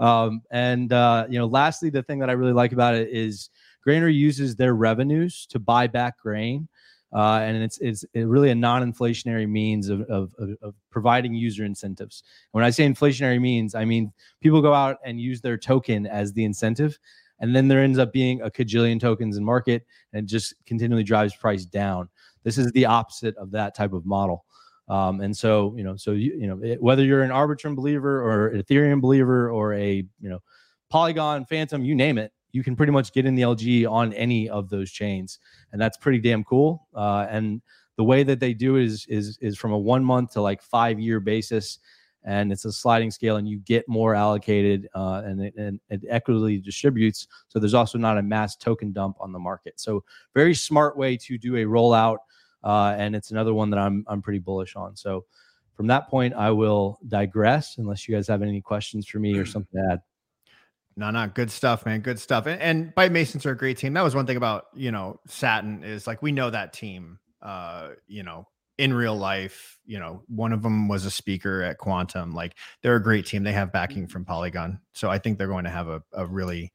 Um, 0.00 0.42
and 0.50 0.92
uh, 0.92 1.26
you 1.28 1.38
know, 1.38 1.46
lastly, 1.46 1.90
the 1.90 2.02
thing 2.02 2.18
that 2.18 2.30
I 2.30 2.32
really 2.32 2.52
like 2.52 2.72
about 2.72 2.94
it 2.94 3.10
is 3.10 3.50
Granary 3.82 4.14
uses 4.14 4.56
their 4.56 4.74
revenues 4.74 5.46
to 5.46 5.58
buy 5.58 5.86
back 5.86 6.18
grain. 6.18 6.68
Uh, 7.14 7.40
and 7.42 7.62
it's 7.62 7.78
it's 7.78 8.06
really 8.14 8.50
a 8.50 8.54
non-inflationary 8.54 9.46
means 9.46 9.90
of, 9.90 10.00
of, 10.02 10.32
of, 10.62 10.74
providing 10.90 11.34
user 11.34 11.62
incentives. 11.62 12.22
When 12.52 12.64
I 12.64 12.70
say 12.70 12.86
inflationary 12.86 13.38
means, 13.38 13.74
I 13.74 13.84
mean 13.84 14.12
people 14.40 14.62
go 14.62 14.72
out 14.72 14.96
and 15.04 15.20
use 15.20 15.42
their 15.42 15.58
token 15.58 16.06
as 16.06 16.32
the 16.32 16.44
incentive, 16.44 16.98
and 17.38 17.54
then 17.54 17.68
there 17.68 17.82
ends 17.82 17.98
up 17.98 18.14
being 18.14 18.40
a 18.40 18.50
cajillion 18.50 18.98
tokens 18.98 19.36
in 19.36 19.44
market, 19.44 19.84
and 20.14 20.26
just 20.26 20.54
continually 20.64 21.02
drives 21.02 21.36
price 21.36 21.66
down. 21.66 22.08
This 22.44 22.58
is 22.58 22.70
the 22.72 22.86
opposite 22.86 23.36
of 23.36 23.50
that 23.52 23.74
type 23.74 23.92
of 23.92 24.04
model. 24.06 24.44
Um, 24.88 25.20
and 25.20 25.36
so, 25.36 25.74
you 25.76 25.84
know, 25.84 25.96
so 25.96 26.12
you, 26.12 26.34
you 26.34 26.46
know, 26.46 26.60
it, 26.62 26.82
whether 26.82 27.04
you're 27.04 27.22
an 27.22 27.30
Arbitrum 27.30 27.76
believer 27.76 28.20
or 28.20 28.50
Ethereum 28.50 29.00
believer 29.00 29.50
or 29.50 29.74
a, 29.74 30.04
you 30.20 30.28
know, 30.28 30.40
Polygon, 30.90 31.46
Fantom, 31.46 31.84
you 31.84 31.94
name 31.94 32.18
it, 32.18 32.32
you 32.52 32.62
can 32.62 32.76
pretty 32.76 32.92
much 32.92 33.12
get 33.12 33.24
in 33.24 33.34
the 33.34 33.42
LG 33.42 33.90
on 33.90 34.12
any 34.12 34.48
of 34.48 34.68
those 34.68 34.90
chains, 34.92 35.38
and 35.72 35.80
that's 35.80 35.96
pretty 35.96 36.18
damn 36.18 36.44
cool. 36.44 36.86
Uh, 36.94 37.26
and 37.30 37.62
the 37.96 38.04
way 38.04 38.22
that 38.22 38.40
they 38.40 38.54
do 38.54 38.76
it 38.76 38.84
is 38.84 39.06
is 39.08 39.38
is 39.40 39.56
from 39.56 39.72
a 39.72 39.78
one 39.78 40.04
month 40.04 40.32
to 40.32 40.42
like 40.42 40.62
five 40.62 41.00
year 41.00 41.18
basis, 41.18 41.78
and 42.24 42.52
it's 42.52 42.66
a 42.66 42.72
sliding 42.72 43.10
scale, 43.10 43.36
and 43.36 43.48
you 43.48 43.58
get 43.60 43.88
more 43.88 44.14
allocated, 44.14 44.88
uh, 44.94 45.22
and, 45.24 45.40
it, 45.40 45.54
and 45.56 45.80
it 45.88 46.02
equitably 46.08 46.58
distributes. 46.58 47.26
So 47.48 47.58
there's 47.58 47.74
also 47.74 47.98
not 47.98 48.18
a 48.18 48.22
mass 48.22 48.54
token 48.56 48.92
dump 48.92 49.16
on 49.18 49.32
the 49.32 49.38
market. 49.38 49.80
So 49.80 50.04
very 50.34 50.54
smart 50.54 50.96
way 50.96 51.16
to 51.16 51.38
do 51.38 51.56
a 51.56 51.64
rollout 51.64 52.18
uh, 52.64 52.94
and 52.96 53.16
it's 53.16 53.30
another 53.30 53.54
one 53.54 53.70
that 53.70 53.78
I'm 53.78 54.04
I'm 54.08 54.22
pretty 54.22 54.38
bullish 54.38 54.76
on. 54.76 54.96
So 54.96 55.24
from 55.74 55.86
that 55.88 56.08
point, 56.08 56.34
I 56.34 56.50
will 56.50 56.98
digress 57.08 57.78
unless 57.78 58.06
you 58.06 58.14
guys 58.14 58.28
have 58.28 58.42
any 58.42 58.60
questions 58.60 59.06
for 59.06 59.18
me 59.18 59.36
or 59.36 59.46
something 59.46 59.80
to 59.80 59.92
add. 59.92 60.02
No, 60.96 61.10
not 61.10 61.34
good 61.34 61.50
stuff, 61.50 61.86
man. 61.86 62.00
Good 62.00 62.18
stuff. 62.18 62.46
And, 62.46 62.60
and 62.60 62.94
Byte 62.94 63.12
Masons 63.12 63.46
are 63.46 63.52
a 63.52 63.56
great 63.56 63.78
team. 63.78 63.94
That 63.94 64.04
was 64.04 64.14
one 64.14 64.26
thing 64.26 64.36
about 64.36 64.66
you 64.74 64.92
know 64.92 65.20
Satin 65.26 65.82
is 65.82 66.06
like 66.06 66.22
we 66.22 66.32
know 66.32 66.50
that 66.50 66.72
team. 66.72 67.18
Uh, 67.40 67.90
you 68.06 68.22
know, 68.22 68.46
in 68.78 68.94
real 68.94 69.16
life, 69.16 69.78
you 69.84 69.98
know, 69.98 70.22
one 70.28 70.52
of 70.52 70.62
them 70.62 70.86
was 70.86 71.04
a 71.04 71.10
speaker 71.10 71.62
at 71.62 71.78
Quantum. 71.78 72.32
Like 72.32 72.54
they're 72.82 72.94
a 72.94 73.02
great 73.02 73.26
team. 73.26 73.42
They 73.42 73.52
have 73.52 73.72
backing 73.72 74.06
from 74.06 74.24
Polygon, 74.24 74.78
so 74.92 75.10
I 75.10 75.18
think 75.18 75.38
they're 75.38 75.48
going 75.48 75.64
to 75.64 75.70
have 75.70 75.88
a, 75.88 76.02
a 76.12 76.26
really, 76.26 76.72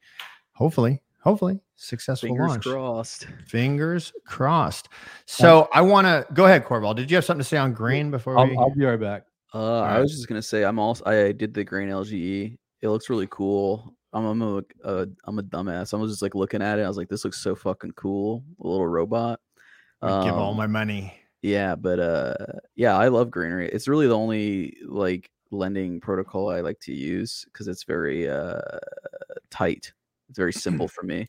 hopefully, 0.52 1.00
hopefully 1.22 1.60
successful 1.78 2.28
Fingers 2.28 2.48
launch. 2.50 2.64
crossed. 2.64 3.26
Fingers 3.46 4.12
crossed. 4.26 4.88
So 5.26 5.68
I 5.72 5.80
want 5.80 6.06
to 6.06 6.26
go 6.34 6.44
ahead, 6.44 6.64
Corval. 6.64 6.94
Did 6.94 7.10
you 7.10 7.16
have 7.16 7.24
something 7.24 7.40
to 7.42 7.48
say 7.48 7.56
on 7.56 7.72
grain 7.72 8.10
before 8.10 8.34
we? 8.34 8.40
I'll, 8.56 8.64
I'll 8.64 8.74
be 8.74 8.84
right 8.84 9.00
back. 9.00 9.24
Uh, 9.54 9.80
I 9.80 9.98
was 10.00 10.10
just 10.12 10.28
gonna 10.28 10.42
say 10.42 10.62
I'm 10.64 10.78
also 10.78 11.02
I 11.06 11.32
did 11.32 11.54
the 11.54 11.64
grain 11.64 11.88
LGE. 11.88 12.56
It 12.82 12.88
looks 12.90 13.08
really 13.08 13.28
cool. 13.30 13.94
I'm 14.12 14.24
I'm 14.26 14.42
a, 14.42 14.62
a 14.84 15.06
I'm 15.24 15.38
a 15.38 15.42
dumbass. 15.42 15.94
I 15.94 15.96
was 15.96 16.10
just 16.12 16.22
like 16.22 16.34
looking 16.34 16.60
at 16.60 16.78
it. 16.78 16.82
I 16.82 16.88
was 16.88 16.98
like, 16.98 17.08
this 17.08 17.24
looks 17.24 17.38
so 17.40 17.54
fucking 17.54 17.92
cool. 17.92 18.44
A 18.62 18.66
little 18.66 18.86
robot. 18.86 19.40
I'd 20.02 20.24
give 20.24 20.34
all 20.34 20.50
Um, 20.50 20.56
my 20.58 20.66
money. 20.66 21.14
Yeah, 21.40 21.76
but 21.76 21.98
uh, 22.00 22.34
yeah, 22.74 22.96
I 22.96 23.08
love 23.08 23.30
Granary. 23.30 23.68
It's 23.68 23.88
really 23.88 24.06
the 24.06 24.16
only 24.16 24.76
like 24.86 25.30
lending 25.50 26.00
protocol 26.00 26.50
I 26.50 26.60
like 26.60 26.80
to 26.80 26.92
use 26.92 27.44
because 27.46 27.68
it's 27.68 27.84
very 27.84 28.28
uh, 28.28 28.60
tight. 29.50 29.92
It's 30.28 30.38
very 30.38 30.52
simple 30.52 30.88
for 30.94 31.04
me. 31.04 31.28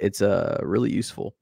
It's 0.00 0.22
uh 0.22 0.58
really 0.62 0.92
useful. 0.92 1.34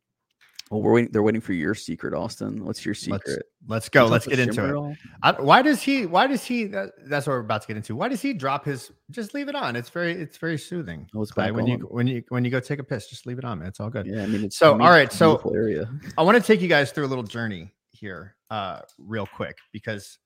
Well, 0.71 0.83
we're 0.83 0.95
waiting. 0.95 1.13
They're 1.13 1.23
waiting 1.23 1.41
for 1.41 1.53
your 1.53 1.77
secret, 1.77 2.13
Austin. 2.13 2.65
What's 2.65 2.85
your 2.85 2.95
secret? 2.95 3.23
Let's, 3.27 3.43
let's 3.69 3.89
go. 3.89 4.07
Let's 4.07 4.27
get 4.27 4.41
into 4.41 4.91
it. 4.91 4.99
I, 5.23 5.31
why 5.41 5.63
does 5.63 5.81
he? 5.81 6.07
Why 6.07 6.27
does 6.27 6.45
he? 6.45 6.65
That, 6.65 6.91
that's 7.07 7.29
what 7.29 7.35
we're 7.35 7.41
about 7.41 7.63
to 7.63 7.69
get 7.69 7.77
into. 7.77 7.95
Why 7.95 8.09
does 8.09 8.21
he 8.21 8.33
drop 8.33 8.65
his? 8.65 8.91
Just 9.13 9.33
leave 9.33 9.49
it 9.49 9.55
on. 9.55 9.77
It's 9.77 9.91
very. 9.91 10.11
It's 10.11 10.39
very 10.39 10.59
soothing. 10.59 11.09
Oh, 11.15 11.23
it's 11.23 11.31
Clay. 11.31 11.47
back 11.47 11.55
when 11.55 11.69
you 11.69 11.79
when 11.89 12.09
you 12.09 12.25
when 12.31 12.45
you 12.45 12.51
go 12.51 12.59
take 12.59 12.81
a 12.81 12.85
piss, 12.85 13.07
just 13.07 13.27
leave 13.27 13.39
it 13.39 13.45
on. 13.45 13.61
Man. 13.61 13.69
It's 13.69 13.79
all 13.79 13.91
good. 13.91 14.07
Yeah, 14.07 14.25
I 14.25 14.27
mean, 14.27 14.45
it's 14.45 14.57
So, 14.57 14.77
I 14.77 14.85
all 14.85 14.91
right, 14.91 15.13
so- 15.13 15.39
area. 15.55 15.89
I 16.19 16.23
want 16.25 16.37
to 16.37 16.43
take 16.43 16.61
you 16.61 16.69
guys 16.69 16.91
through 16.91 17.07
a 17.07 17.09
little 17.09 17.23
journey 17.23 17.71
here, 17.93 18.35
uh, 18.51 18.81
real 18.99 19.27
quick, 19.27 19.59
because 19.73 20.19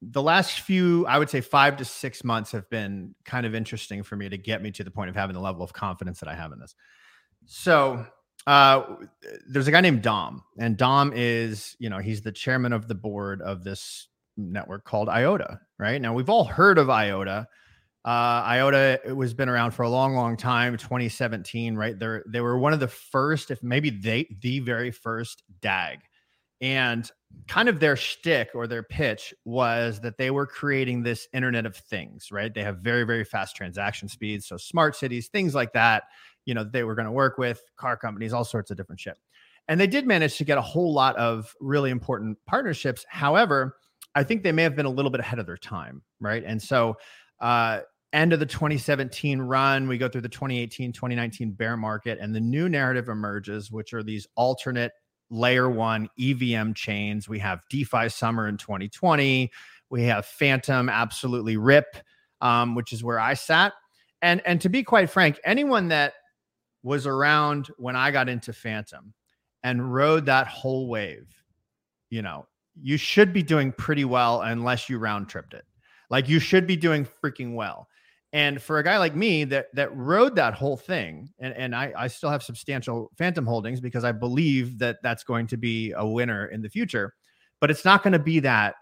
the 0.00 0.22
last 0.22 0.60
few, 0.60 1.06
I 1.06 1.18
would 1.18 1.28
say, 1.28 1.42
five 1.42 1.76
to 1.76 1.84
six 1.84 2.24
months 2.24 2.52
have 2.52 2.70
been 2.70 3.14
kind 3.26 3.44
of 3.44 3.54
interesting 3.54 4.02
for 4.02 4.16
me 4.16 4.30
to 4.30 4.38
get 4.38 4.62
me 4.62 4.70
to 4.70 4.84
the 4.84 4.90
point 4.90 5.10
of 5.10 5.16
having 5.16 5.34
the 5.34 5.40
level 5.40 5.62
of 5.62 5.74
confidence 5.74 6.20
that 6.20 6.28
I 6.30 6.34
have 6.34 6.52
in 6.52 6.58
this. 6.58 6.74
So, 7.50 8.06
uh, 8.46 8.96
there's 9.48 9.68
a 9.68 9.70
guy 9.70 9.80
named 9.80 10.02
Dom, 10.02 10.42
and 10.58 10.76
Dom 10.76 11.12
is, 11.14 11.76
you 11.78 11.88
know, 11.88 11.98
he's 11.98 12.20
the 12.20 12.30
chairman 12.30 12.74
of 12.74 12.88
the 12.88 12.94
board 12.94 13.40
of 13.40 13.64
this 13.64 14.08
network 14.36 14.84
called 14.84 15.08
IOTA. 15.08 15.58
Right 15.78 16.00
now, 16.00 16.12
we've 16.12 16.28
all 16.28 16.44
heard 16.44 16.76
of 16.76 16.90
IOTA. 16.90 17.48
Uh, 18.04 18.08
IOTA 18.08 19.00
it 19.06 19.16
was 19.16 19.32
been 19.32 19.48
around 19.48 19.70
for 19.70 19.82
a 19.82 19.88
long, 19.88 20.14
long 20.14 20.36
time. 20.36 20.76
2017, 20.76 21.74
right? 21.74 21.98
They're 21.98 22.22
they 22.28 22.42
were 22.42 22.58
one 22.58 22.74
of 22.74 22.80
the 22.80 22.88
first, 22.88 23.50
if 23.50 23.62
maybe 23.62 23.88
they 23.88 24.28
the 24.42 24.60
very 24.60 24.90
first 24.90 25.42
DAG, 25.62 26.00
and 26.60 27.10
kind 27.46 27.68
of 27.68 27.80
their 27.80 27.96
shtick 27.96 28.50
or 28.54 28.66
their 28.66 28.82
pitch 28.82 29.32
was 29.46 30.00
that 30.00 30.18
they 30.18 30.30
were 30.30 30.46
creating 30.46 31.02
this 31.02 31.28
Internet 31.32 31.64
of 31.64 31.76
Things, 31.76 32.30
right? 32.30 32.52
They 32.52 32.62
have 32.62 32.78
very, 32.78 33.04
very 33.04 33.24
fast 33.24 33.56
transaction 33.56 34.08
speeds, 34.08 34.46
so 34.46 34.58
smart 34.58 34.96
cities, 34.96 35.28
things 35.28 35.54
like 35.54 35.72
that. 35.72 36.04
You 36.48 36.54
know, 36.54 36.64
they 36.64 36.82
were 36.82 36.94
going 36.94 37.04
to 37.04 37.12
work 37.12 37.36
with 37.36 37.62
car 37.76 37.98
companies, 37.98 38.32
all 38.32 38.42
sorts 38.42 38.70
of 38.70 38.78
different 38.78 38.98
shit. 38.98 39.18
And 39.68 39.78
they 39.78 39.86
did 39.86 40.06
manage 40.06 40.38
to 40.38 40.44
get 40.44 40.56
a 40.56 40.62
whole 40.62 40.94
lot 40.94 41.14
of 41.16 41.54
really 41.60 41.90
important 41.90 42.38
partnerships. 42.46 43.04
However, 43.06 43.76
I 44.14 44.24
think 44.24 44.42
they 44.42 44.52
may 44.52 44.62
have 44.62 44.74
been 44.74 44.86
a 44.86 44.90
little 44.90 45.10
bit 45.10 45.20
ahead 45.20 45.38
of 45.38 45.44
their 45.44 45.58
time, 45.58 46.00
right? 46.20 46.42
And 46.42 46.62
so, 46.62 46.96
uh, 47.38 47.80
end 48.14 48.32
of 48.32 48.40
the 48.40 48.46
2017 48.46 49.42
run, 49.42 49.88
we 49.88 49.98
go 49.98 50.08
through 50.08 50.22
the 50.22 50.28
2018, 50.30 50.94
2019 50.94 51.52
bear 51.52 51.76
market, 51.76 52.18
and 52.18 52.34
the 52.34 52.40
new 52.40 52.70
narrative 52.70 53.10
emerges, 53.10 53.70
which 53.70 53.92
are 53.92 54.02
these 54.02 54.26
alternate 54.34 54.92
layer 55.28 55.68
one 55.68 56.08
EVM 56.18 56.72
chains. 56.72 57.28
We 57.28 57.38
have 57.40 57.60
DeFi 57.68 58.08
summer 58.08 58.48
in 58.48 58.56
2020. 58.56 59.50
We 59.90 60.02
have 60.04 60.24
Fantom 60.24 60.88
absolutely 60.88 61.58
rip, 61.58 61.98
um, 62.40 62.74
which 62.74 62.94
is 62.94 63.04
where 63.04 63.20
I 63.20 63.34
sat. 63.34 63.74
And 64.22 64.40
and 64.46 64.60
to 64.62 64.68
be 64.68 64.82
quite 64.82 65.10
frank, 65.10 65.38
anyone 65.44 65.88
that 65.88 66.14
was 66.82 67.06
around 67.06 67.68
when 67.76 67.96
I 67.96 68.10
got 68.10 68.28
into 68.28 68.52
Fantom 68.52 69.14
and 69.62 69.92
rode 69.92 70.26
that 70.26 70.46
whole 70.46 70.88
wave, 70.88 71.26
you 72.10 72.22
know, 72.22 72.46
you 72.80 72.96
should 72.96 73.32
be 73.32 73.42
doing 73.42 73.72
pretty 73.72 74.04
well 74.04 74.42
unless 74.42 74.88
you 74.88 74.98
round 74.98 75.28
tripped 75.28 75.54
it. 75.54 75.64
Like 76.10 76.28
you 76.28 76.38
should 76.38 76.66
be 76.66 76.76
doing 76.76 77.06
freaking 77.22 77.54
well. 77.54 77.88
And 78.32 78.60
for 78.62 78.78
a 78.78 78.84
guy 78.84 78.98
like 78.98 79.14
me 79.16 79.44
that 79.44 79.66
that 79.74 79.94
rode 79.96 80.36
that 80.36 80.54
whole 80.54 80.76
thing, 80.76 81.30
and, 81.38 81.54
and 81.54 81.74
I, 81.74 81.92
I 81.96 82.08
still 82.08 82.30
have 82.30 82.42
substantial 82.42 83.10
Fantom 83.16 83.46
holdings 83.46 83.80
because 83.80 84.04
I 84.04 84.12
believe 84.12 84.78
that 84.78 84.98
that's 85.02 85.24
going 85.24 85.46
to 85.48 85.56
be 85.56 85.92
a 85.96 86.06
winner 86.06 86.46
in 86.46 86.62
the 86.62 86.68
future, 86.68 87.14
but 87.60 87.70
it's 87.70 87.84
not 87.84 88.02
going 88.02 88.12
to 88.12 88.18
be 88.18 88.40
that 88.40 88.74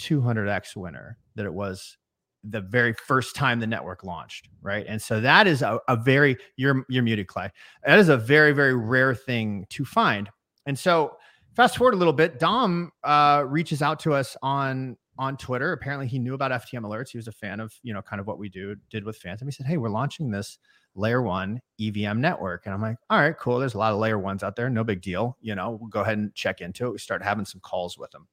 200x 0.00 0.76
winner 0.76 1.18
that 1.34 1.46
it 1.46 1.52
was 1.52 1.97
the 2.44 2.60
very 2.60 2.92
first 2.92 3.34
time 3.34 3.60
the 3.60 3.66
network 3.66 4.04
launched, 4.04 4.48
right? 4.62 4.86
And 4.88 5.00
so 5.00 5.20
that 5.20 5.46
is 5.46 5.62
a, 5.62 5.80
a 5.88 5.96
very 5.96 6.36
you're 6.56 6.84
you're 6.88 7.02
muted, 7.02 7.26
Clay. 7.26 7.50
That 7.84 7.98
is 7.98 8.08
a 8.08 8.16
very 8.16 8.52
very 8.52 8.74
rare 8.74 9.14
thing 9.14 9.66
to 9.70 9.84
find. 9.84 10.28
And 10.66 10.78
so 10.78 11.16
fast 11.54 11.76
forward 11.76 11.94
a 11.94 11.96
little 11.96 12.12
bit, 12.12 12.38
Dom 12.38 12.92
uh, 13.04 13.44
reaches 13.46 13.82
out 13.82 13.98
to 14.00 14.14
us 14.14 14.36
on 14.42 14.96
on 15.18 15.36
Twitter. 15.36 15.72
Apparently, 15.72 16.06
he 16.06 16.18
knew 16.18 16.34
about 16.34 16.52
FTM 16.52 16.82
alerts. 16.82 17.10
He 17.10 17.18
was 17.18 17.28
a 17.28 17.32
fan 17.32 17.60
of 17.60 17.74
you 17.82 17.92
know 17.92 18.02
kind 18.02 18.20
of 18.20 18.26
what 18.26 18.38
we 18.38 18.48
do 18.48 18.76
did 18.90 19.04
with 19.04 19.16
Fantom. 19.16 19.48
He 19.48 19.52
said, 19.52 19.66
"Hey, 19.66 19.76
we're 19.76 19.90
launching 19.90 20.30
this 20.30 20.58
layer 20.94 21.22
one 21.22 21.60
EVM 21.80 22.20
network," 22.20 22.66
and 22.66 22.74
I'm 22.74 22.80
like, 22.80 22.96
"All 23.10 23.18
right, 23.18 23.36
cool. 23.36 23.58
There's 23.58 23.74
a 23.74 23.78
lot 23.78 23.92
of 23.92 23.98
layer 23.98 24.18
ones 24.18 24.42
out 24.42 24.56
there. 24.56 24.70
No 24.70 24.84
big 24.84 25.02
deal. 25.02 25.36
You 25.40 25.54
know, 25.54 25.78
we'll 25.80 25.88
go 25.88 26.02
ahead 26.02 26.18
and 26.18 26.34
check 26.34 26.60
into 26.60 26.86
it." 26.86 26.92
We 26.92 26.98
start 26.98 27.22
having 27.22 27.44
some 27.44 27.60
calls 27.60 27.98
with 27.98 28.10
them. 28.12 28.28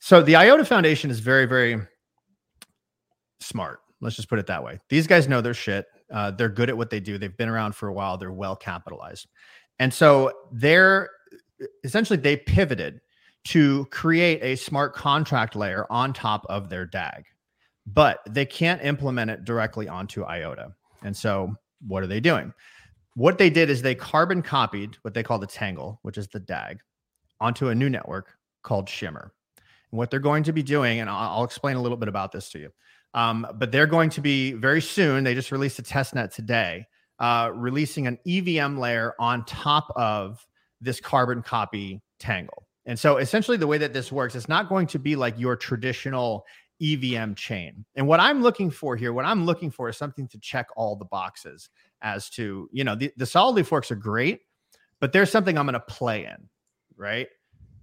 So 0.00 0.22
the 0.22 0.36
IOTA 0.36 0.64
Foundation 0.64 1.10
is 1.10 1.20
very 1.20 1.46
very 1.46 1.80
smart. 3.40 3.80
Let's 4.00 4.16
just 4.16 4.28
put 4.28 4.38
it 4.38 4.46
that 4.46 4.64
way. 4.64 4.78
These 4.88 5.06
guys 5.06 5.28
know 5.28 5.40
their 5.40 5.54
shit. 5.54 5.86
Uh, 6.12 6.30
they're 6.30 6.48
good 6.48 6.68
at 6.68 6.76
what 6.76 6.90
they 6.90 7.00
do. 7.00 7.18
They've 7.18 7.36
been 7.36 7.48
around 7.48 7.74
for 7.74 7.88
a 7.88 7.92
while. 7.92 8.16
They're 8.16 8.32
well 8.32 8.56
capitalized, 8.56 9.28
and 9.78 9.92
so 9.92 10.32
they're 10.52 11.10
essentially 11.84 12.18
they 12.18 12.36
pivoted 12.36 13.00
to 13.44 13.86
create 13.86 14.42
a 14.42 14.56
smart 14.56 14.94
contract 14.94 15.56
layer 15.56 15.86
on 15.90 16.12
top 16.12 16.44
of 16.48 16.68
their 16.68 16.86
DAG, 16.86 17.24
but 17.86 18.20
they 18.28 18.44
can't 18.44 18.82
implement 18.84 19.30
it 19.30 19.44
directly 19.44 19.88
onto 19.88 20.24
IOTA. 20.24 20.72
And 21.02 21.16
so, 21.16 21.54
what 21.86 22.02
are 22.02 22.06
they 22.06 22.20
doing? 22.20 22.52
What 23.14 23.38
they 23.38 23.50
did 23.50 23.70
is 23.70 23.82
they 23.82 23.94
carbon 23.94 24.42
copied 24.42 24.96
what 25.02 25.14
they 25.14 25.22
call 25.22 25.38
the 25.38 25.46
Tangle, 25.46 25.98
which 26.02 26.18
is 26.18 26.28
the 26.28 26.40
DAG, 26.40 26.78
onto 27.40 27.68
a 27.68 27.74
new 27.74 27.88
network 27.88 28.36
called 28.62 28.88
Shimmer. 28.88 29.32
And 29.90 29.98
what 29.98 30.10
they're 30.10 30.20
going 30.20 30.44
to 30.44 30.52
be 30.52 30.62
doing, 30.62 31.00
and 31.00 31.08
I'll, 31.08 31.38
I'll 31.38 31.44
explain 31.44 31.76
a 31.76 31.82
little 31.82 31.96
bit 31.96 32.08
about 32.08 32.32
this 32.32 32.50
to 32.50 32.58
you, 32.58 32.70
um, 33.14 33.46
but 33.54 33.72
they're 33.72 33.86
going 33.86 34.10
to 34.10 34.20
be 34.20 34.52
very 34.52 34.80
soon. 34.82 35.24
They 35.24 35.34
just 35.34 35.52
released 35.52 35.78
a 35.78 35.82
test 35.82 36.14
net 36.14 36.32
today, 36.32 36.86
uh, 37.18 37.50
releasing 37.54 38.06
an 38.06 38.18
EVM 38.26 38.78
layer 38.78 39.14
on 39.18 39.44
top 39.44 39.92
of 39.96 40.46
this 40.80 41.00
carbon 41.00 41.42
copy 41.42 42.00
Tangle. 42.18 42.66
And 42.86 42.98
so 42.98 43.16
essentially 43.16 43.56
the 43.56 43.66
way 43.66 43.78
that 43.78 43.92
this 43.92 44.12
works, 44.12 44.34
it's 44.34 44.48
not 44.48 44.68
going 44.68 44.86
to 44.88 44.98
be 44.98 45.16
like 45.16 45.38
your 45.38 45.56
traditional 45.56 46.44
EVM 46.82 47.34
chain. 47.34 47.84
And 47.94 48.06
what 48.06 48.20
I'm 48.20 48.42
looking 48.42 48.70
for 48.70 48.96
here, 48.96 49.12
what 49.12 49.24
I'm 49.24 49.44
looking 49.44 49.70
for 49.70 49.88
is 49.88 49.96
something 49.96 50.28
to 50.28 50.38
check 50.38 50.68
all 50.76 50.96
the 50.96 51.04
boxes 51.04 51.68
as 52.02 52.30
to, 52.30 52.68
you 52.72 52.84
know, 52.84 52.94
the, 52.94 53.12
the 53.16 53.26
solidly 53.26 53.62
forks 53.62 53.90
are 53.90 53.96
great, 53.96 54.40
but 54.98 55.12
there's 55.12 55.30
something 55.30 55.58
I'm 55.58 55.66
going 55.66 55.74
to 55.74 55.80
play 55.80 56.24
in, 56.24 56.48
right? 56.96 57.28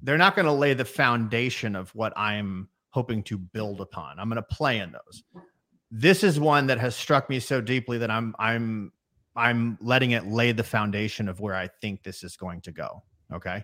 They're 0.02 0.18
not 0.18 0.36
going 0.36 0.46
to 0.46 0.52
lay 0.52 0.74
the 0.74 0.86
foundation 0.86 1.76
of 1.76 1.94
what 1.94 2.14
I'm 2.18 2.70
hoping 2.98 3.22
to 3.22 3.38
build 3.38 3.80
upon. 3.80 4.18
I'm 4.18 4.28
going 4.28 4.38
to 4.38 4.56
play 4.56 4.80
in 4.80 4.92
those. 4.92 5.24
This 5.92 6.24
is 6.24 6.40
one 6.40 6.66
that 6.66 6.80
has 6.80 6.96
struck 6.96 7.30
me 7.30 7.40
so 7.40 7.62
deeply 7.62 8.00
that 8.00 8.10
I'm 8.10 8.34
I'm 8.40 8.92
I'm 9.36 9.78
letting 9.82 10.12
it 10.12 10.26
lay 10.26 10.52
the 10.52 10.64
foundation 10.64 11.30
of 11.30 11.40
where 11.40 11.54
I 11.54 11.68
think 11.80 12.02
this 12.02 12.24
is 12.24 12.36
going 12.36 12.62
to 12.62 12.72
go. 12.72 13.04
Okay. 13.32 13.64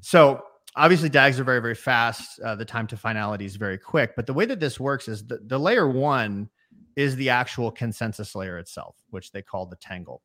So 0.00 0.42
obviously 0.74 1.08
DAGs 1.08 1.38
are 1.38 1.44
very, 1.44 1.60
very 1.60 1.76
fast. 1.76 2.40
Uh, 2.40 2.56
the 2.56 2.64
time 2.64 2.88
to 2.88 2.96
finality 2.96 3.44
is 3.44 3.54
very 3.54 3.78
quick. 3.78 4.16
But 4.16 4.26
the 4.26 4.34
way 4.34 4.46
that 4.46 4.58
this 4.58 4.80
works 4.80 5.06
is 5.06 5.24
the, 5.24 5.38
the 5.46 5.58
layer 5.58 5.88
one 5.88 6.50
is 6.96 7.14
the 7.14 7.30
actual 7.30 7.70
consensus 7.70 8.34
layer 8.34 8.58
itself, 8.58 8.96
which 9.10 9.30
they 9.30 9.42
call 9.42 9.64
the 9.64 9.76
tangle. 9.76 10.22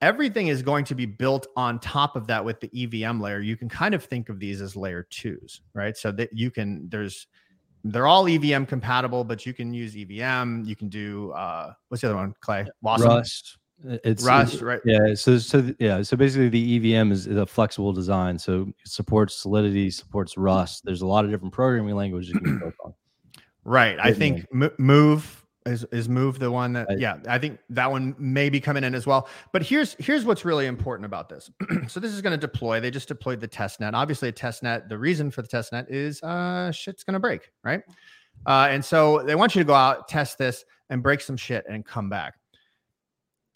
Everything 0.00 0.46
is 0.46 0.62
going 0.62 0.84
to 0.84 0.94
be 0.94 1.04
built 1.06 1.48
on 1.56 1.80
top 1.80 2.14
of 2.14 2.28
that 2.28 2.44
with 2.44 2.60
the 2.60 2.70
EVM 2.72 3.20
layer. 3.20 3.40
You 3.40 3.56
can 3.56 3.68
kind 3.68 3.92
of 3.92 4.04
think 4.04 4.28
of 4.28 4.38
these 4.38 4.62
as 4.62 4.76
layer 4.76 5.08
twos, 5.10 5.62
right? 5.74 5.96
So 5.96 6.12
that 6.12 6.30
you 6.32 6.52
can, 6.52 6.88
there's, 6.88 7.26
they're 7.84 8.06
all 8.06 8.28
EVM 8.28 8.64
compatible, 8.64 9.24
but 9.24 9.46
you 9.46 9.54
can 9.54 9.72
use 9.72 9.96
EVM. 9.96 10.64
You 10.64 10.76
can 10.76 10.88
do, 10.88 11.32
uh, 11.32 11.72
what's 11.88 12.00
the 12.02 12.08
other 12.08 12.16
one, 12.16 12.34
Clay? 12.40 12.66
Wasm? 12.84 13.04
Rust. 13.04 13.58
It's 13.84 14.24
Rust, 14.24 14.60
right? 14.60 14.80
Yeah. 14.84 15.14
So 15.14 15.38
so 15.38 15.72
yeah. 15.78 16.02
So 16.02 16.16
basically, 16.16 16.48
the 16.48 16.96
EVM 16.96 17.12
is, 17.12 17.28
is 17.28 17.36
a 17.36 17.46
flexible 17.46 17.92
design. 17.92 18.36
So 18.36 18.72
it 18.84 18.88
supports 18.88 19.36
Solidity, 19.36 19.90
supports 19.90 20.36
Rust. 20.36 20.84
There's 20.84 21.02
a 21.02 21.06
lot 21.06 21.24
of 21.24 21.30
different 21.30 21.54
programming 21.54 21.94
languages 21.94 22.30
you 22.30 22.40
can 22.40 22.58
build 22.58 22.72
on. 22.84 22.94
Right. 23.64 23.98
I 24.00 24.12
think 24.12 24.46
Mo- 24.52 24.72
Move 24.78 25.44
is 25.68 25.84
is 25.92 26.08
Move 26.08 26.38
the 26.38 26.50
one 26.50 26.72
that 26.72 26.86
I- 26.90 26.94
yeah, 26.94 27.18
I 27.28 27.38
think 27.38 27.60
that 27.70 27.90
one 27.90 28.14
may 28.18 28.48
be 28.48 28.60
coming 28.60 28.84
in 28.84 28.94
as 28.94 29.06
well. 29.06 29.28
But 29.52 29.62
here's 29.62 29.94
here's 29.98 30.24
what's 30.24 30.44
really 30.44 30.66
important 30.66 31.06
about 31.06 31.28
this. 31.28 31.50
so 31.88 32.00
this 32.00 32.12
is 32.12 32.22
going 32.22 32.32
to 32.32 32.46
deploy. 32.46 32.80
They 32.80 32.90
just 32.90 33.08
deployed 33.08 33.40
the 33.40 33.46
test 33.48 33.80
net. 33.80 33.94
Obviously 33.94 34.28
a 34.28 34.32
test 34.32 34.62
net, 34.62 34.88
the 34.88 34.98
reason 34.98 35.30
for 35.30 35.42
the 35.42 35.48
test 35.48 35.72
net 35.72 35.90
is 35.90 36.22
uh 36.22 36.72
shit's 36.72 37.04
going 37.04 37.14
to 37.14 37.20
break, 37.20 37.50
right? 37.62 37.82
Uh 38.46 38.68
and 38.70 38.84
so 38.84 39.22
they 39.22 39.34
want 39.34 39.54
you 39.54 39.60
to 39.60 39.66
go 39.66 39.74
out, 39.74 40.08
test 40.08 40.38
this 40.38 40.64
and 40.90 41.02
break 41.02 41.20
some 41.20 41.36
shit 41.36 41.64
and 41.68 41.84
come 41.84 42.08
back. 42.08 42.34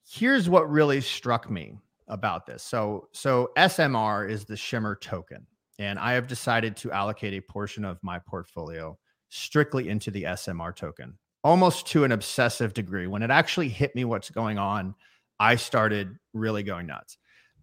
Here's 0.09 0.49
what 0.49 0.71
really 0.71 1.01
struck 1.01 1.51
me 1.51 1.79
about 2.09 2.47
this. 2.47 2.63
So 2.63 3.09
so 3.13 3.51
SMR 3.57 4.29
is 4.29 4.45
the 4.45 4.57
shimmer 4.57 4.95
token 4.97 5.47
and 5.79 5.99
I 5.99 6.13
have 6.13 6.27
decided 6.27 6.77
to 6.79 6.93
allocate 6.93 7.33
a 7.35 7.41
portion 7.41 7.85
of 7.85 7.99
my 8.03 8.19
portfolio 8.19 8.99
strictly 9.31 9.89
into 9.89 10.11
the 10.11 10.25
SMR 10.25 10.77
token, 10.77 11.19
almost 11.45 11.87
to 11.89 12.05
an 12.05 12.13
obsessive 12.13 12.75
degree. 12.75 13.07
When 13.07 13.23
it 13.23 13.31
actually 13.31 13.69
hit 13.69 13.95
me 13.95 14.05
what's 14.05 14.31
going 14.31 14.59
on, 14.59 14.95
I 15.41 15.57
started 15.57 16.17
really 16.33 16.63
going 16.63 16.87
nuts. 16.87 17.19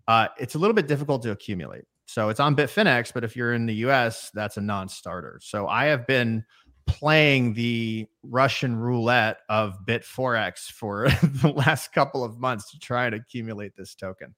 Uh, 0.07 0.27
it's 0.39 0.55
a 0.55 0.59
little 0.59 0.73
bit 0.73 0.87
difficult 0.87 1.21
to 1.23 1.31
accumulate. 1.31 1.85
So 2.05 2.29
it's 2.29 2.39
on 2.39 2.55
Bitfinex, 2.55 3.13
but 3.13 3.23
if 3.23 3.35
you're 3.35 3.53
in 3.53 3.67
the 3.67 3.75
US, 3.85 4.31
that's 4.33 4.57
a 4.57 4.61
non 4.61 4.89
starter. 4.89 5.39
So 5.43 5.67
I 5.67 5.85
have 5.85 6.07
been 6.07 6.43
playing 6.87 7.53
the 7.53 8.07
Russian 8.23 8.75
roulette 8.75 9.37
of 9.47 9.77
BitForex 9.85 10.71
for 10.71 11.07
the 11.23 11.53
last 11.55 11.93
couple 11.93 12.23
of 12.23 12.39
months 12.39 12.71
to 12.71 12.79
try 12.79 13.05
and 13.05 13.13
accumulate 13.13 13.75
this 13.77 13.93
token. 13.93 14.33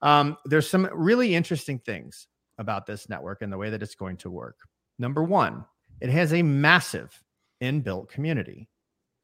Um, 0.00 0.36
there's 0.44 0.70
some 0.70 0.88
really 0.92 1.34
interesting 1.34 1.80
things 1.80 2.28
about 2.58 2.86
this 2.86 3.08
network 3.08 3.42
and 3.42 3.52
the 3.52 3.58
way 3.58 3.70
that 3.70 3.82
it's 3.82 3.96
going 3.96 4.16
to 4.18 4.30
work. 4.30 4.56
Number 5.00 5.24
one, 5.24 5.64
it 6.00 6.10
has 6.10 6.32
a 6.32 6.42
massive 6.42 7.20
inbuilt 7.62 8.08
community, 8.08 8.68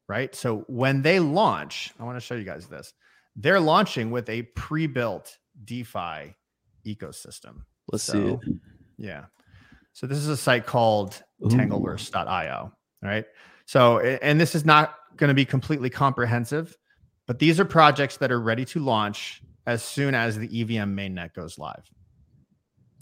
right? 0.09 0.35
So 0.35 0.64
when 0.68 1.03
they 1.03 1.20
launch, 1.20 1.93
I 1.99 2.05
want 2.05 2.16
to 2.16 2.20
show 2.20 2.35
you 2.35 2.45
guys 2.45 2.66
this. 2.66 2.93
They're 3.37 3.61
launching 3.61 4.11
with 4.11 4.28
a 4.28 4.43
pre 4.43 4.87
built 4.87 5.37
DeFi 5.64 6.35
ecosystem. 6.87 7.62
Let's 7.91 8.05
So, 8.05 8.12
see 8.12 8.51
it. 8.51 8.57
Yeah. 8.97 9.24
So 9.93 10.07
this 10.07 10.18
is 10.18 10.28
a 10.28 10.37
site 10.37 10.66
called 10.66 11.22
tangleverse.io, 11.43 12.72
right? 13.03 13.26
So, 13.66 14.01
and 14.01 14.41
this 14.41 14.55
is 14.55 14.64
not 14.64 14.97
going 15.16 15.28
to 15.28 15.35
be 15.35 15.45
completely 15.45 15.91
comprehensive, 15.91 16.76
but 17.26 17.39
these 17.39 17.61
are 17.61 17.64
projects 17.64 18.16
that 18.18 18.32
are 18.32 18.41
ready 18.41 18.64
to 18.66 18.80
launch 18.80 19.43
as 19.66 19.82
soon 19.82 20.14
as 20.14 20.37
the 20.37 20.47
EVM 20.61 20.95
mainnet 20.95 21.32
goes 21.35 21.59
live. 21.59 21.89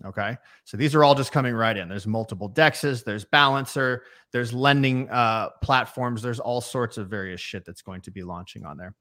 Okay. 0.04 0.36
So 0.64 0.76
these 0.76 0.94
are 0.94 1.04
all 1.04 1.14
just 1.14 1.32
coming 1.32 1.54
right 1.54 1.76
in. 1.76 1.88
There's 1.88 2.06
multiple 2.06 2.50
dexes, 2.50 3.04
there's 3.04 3.24
balancer, 3.24 4.04
there's 4.32 4.52
lending 4.52 5.08
uh, 5.10 5.50
platforms, 5.62 6.22
there's 6.22 6.40
all 6.40 6.60
sorts 6.60 6.98
of 6.98 7.08
various 7.08 7.40
shit 7.40 7.64
that's 7.64 7.82
going 7.82 8.00
to 8.02 8.10
be 8.10 8.22
launching 8.22 8.64
on 8.64 8.76
there. 8.76 8.94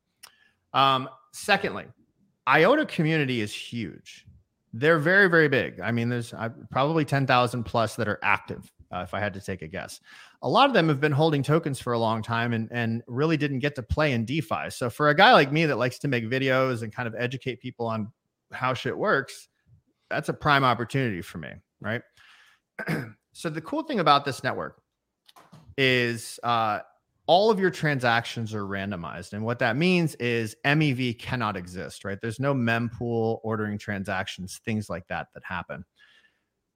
Um, 0.73 1.09
secondly, 1.33 1.85
IOTA 2.47 2.85
community 2.85 3.41
is 3.41 3.53
huge. 3.53 4.25
They're 4.73 4.99
very, 4.99 5.29
very 5.29 5.49
big. 5.49 5.81
I 5.81 5.91
mean, 5.91 6.07
there's 6.07 6.33
uh, 6.33 6.49
probably 6.69 7.03
10,000 7.03 7.63
plus 7.63 7.95
that 7.97 8.07
are 8.07 8.19
active, 8.23 8.71
uh, 8.93 8.99
if 8.99 9.13
I 9.13 9.19
had 9.19 9.33
to 9.33 9.41
take 9.41 9.61
a 9.61 9.67
guess. 9.67 9.99
A 10.43 10.49
lot 10.49 10.69
of 10.69 10.73
them 10.73 10.87
have 10.87 11.01
been 11.01 11.11
holding 11.11 11.43
tokens 11.43 11.79
for 11.79 11.93
a 11.93 11.99
long 11.99 12.23
time 12.23 12.53
and, 12.53 12.69
and 12.71 13.03
really 13.07 13.35
didn't 13.35 13.59
get 13.59 13.75
to 13.75 13.83
play 13.83 14.13
in 14.13 14.23
DeFi. 14.23 14.69
So, 14.69 14.89
for 14.89 15.09
a 15.09 15.15
guy 15.15 15.33
like 15.33 15.51
me 15.51 15.65
that 15.65 15.77
likes 15.77 15.99
to 15.99 16.07
make 16.07 16.23
videos 16.23 16.83
and 16.83 16.93
kind 16.93 17.07
of 17.07 17.15
educate 17.17 17.59
people 17.59 17.85
on 17.85 18.11
how 18.53 18.73
shit 18.73 18.97
works, 18.97 19.49
that's 20.11 20.29
a 20.29 20.33
prime 20.33 20.63
opportunity 20.63 21.21
for 21.21 21.37
me, 21.37 21.49
right? 21.79 22.01
so, 23.33 23.49
the 23.49 23.61
cool 23.61 23.83
thing 23.83 23.99
about 23.99 24.25
this 24.25 24.43
network 24.43 24.81
is 25.77 26.39
uh, 26.43 26.79
all 27.27 27.49
of 27.49 27.59
your 27.59 27.69
transactions 27.69 28.53
are 28.53 28.65
randomized. 28.65 29.33
And 29.33 29.43
what 29.43 29.59
that 29.59 29.77
means 29.77 30.15
is 30.15 30.55
MEV 30.65 31.17
cannot 31.17 31.55
exist, 31.55 32.03
right? 32.03 32.19
There's 32.21 32.39
no 32.39 32.53
mempool 32.53 33.39
ordering 33.43 33.77
transactions, 33.77 34.59
things 34.65 34.89
like 34.89 35.07
that 35.07 35.27
that 35.33 35.43
happen. 35.45 35.85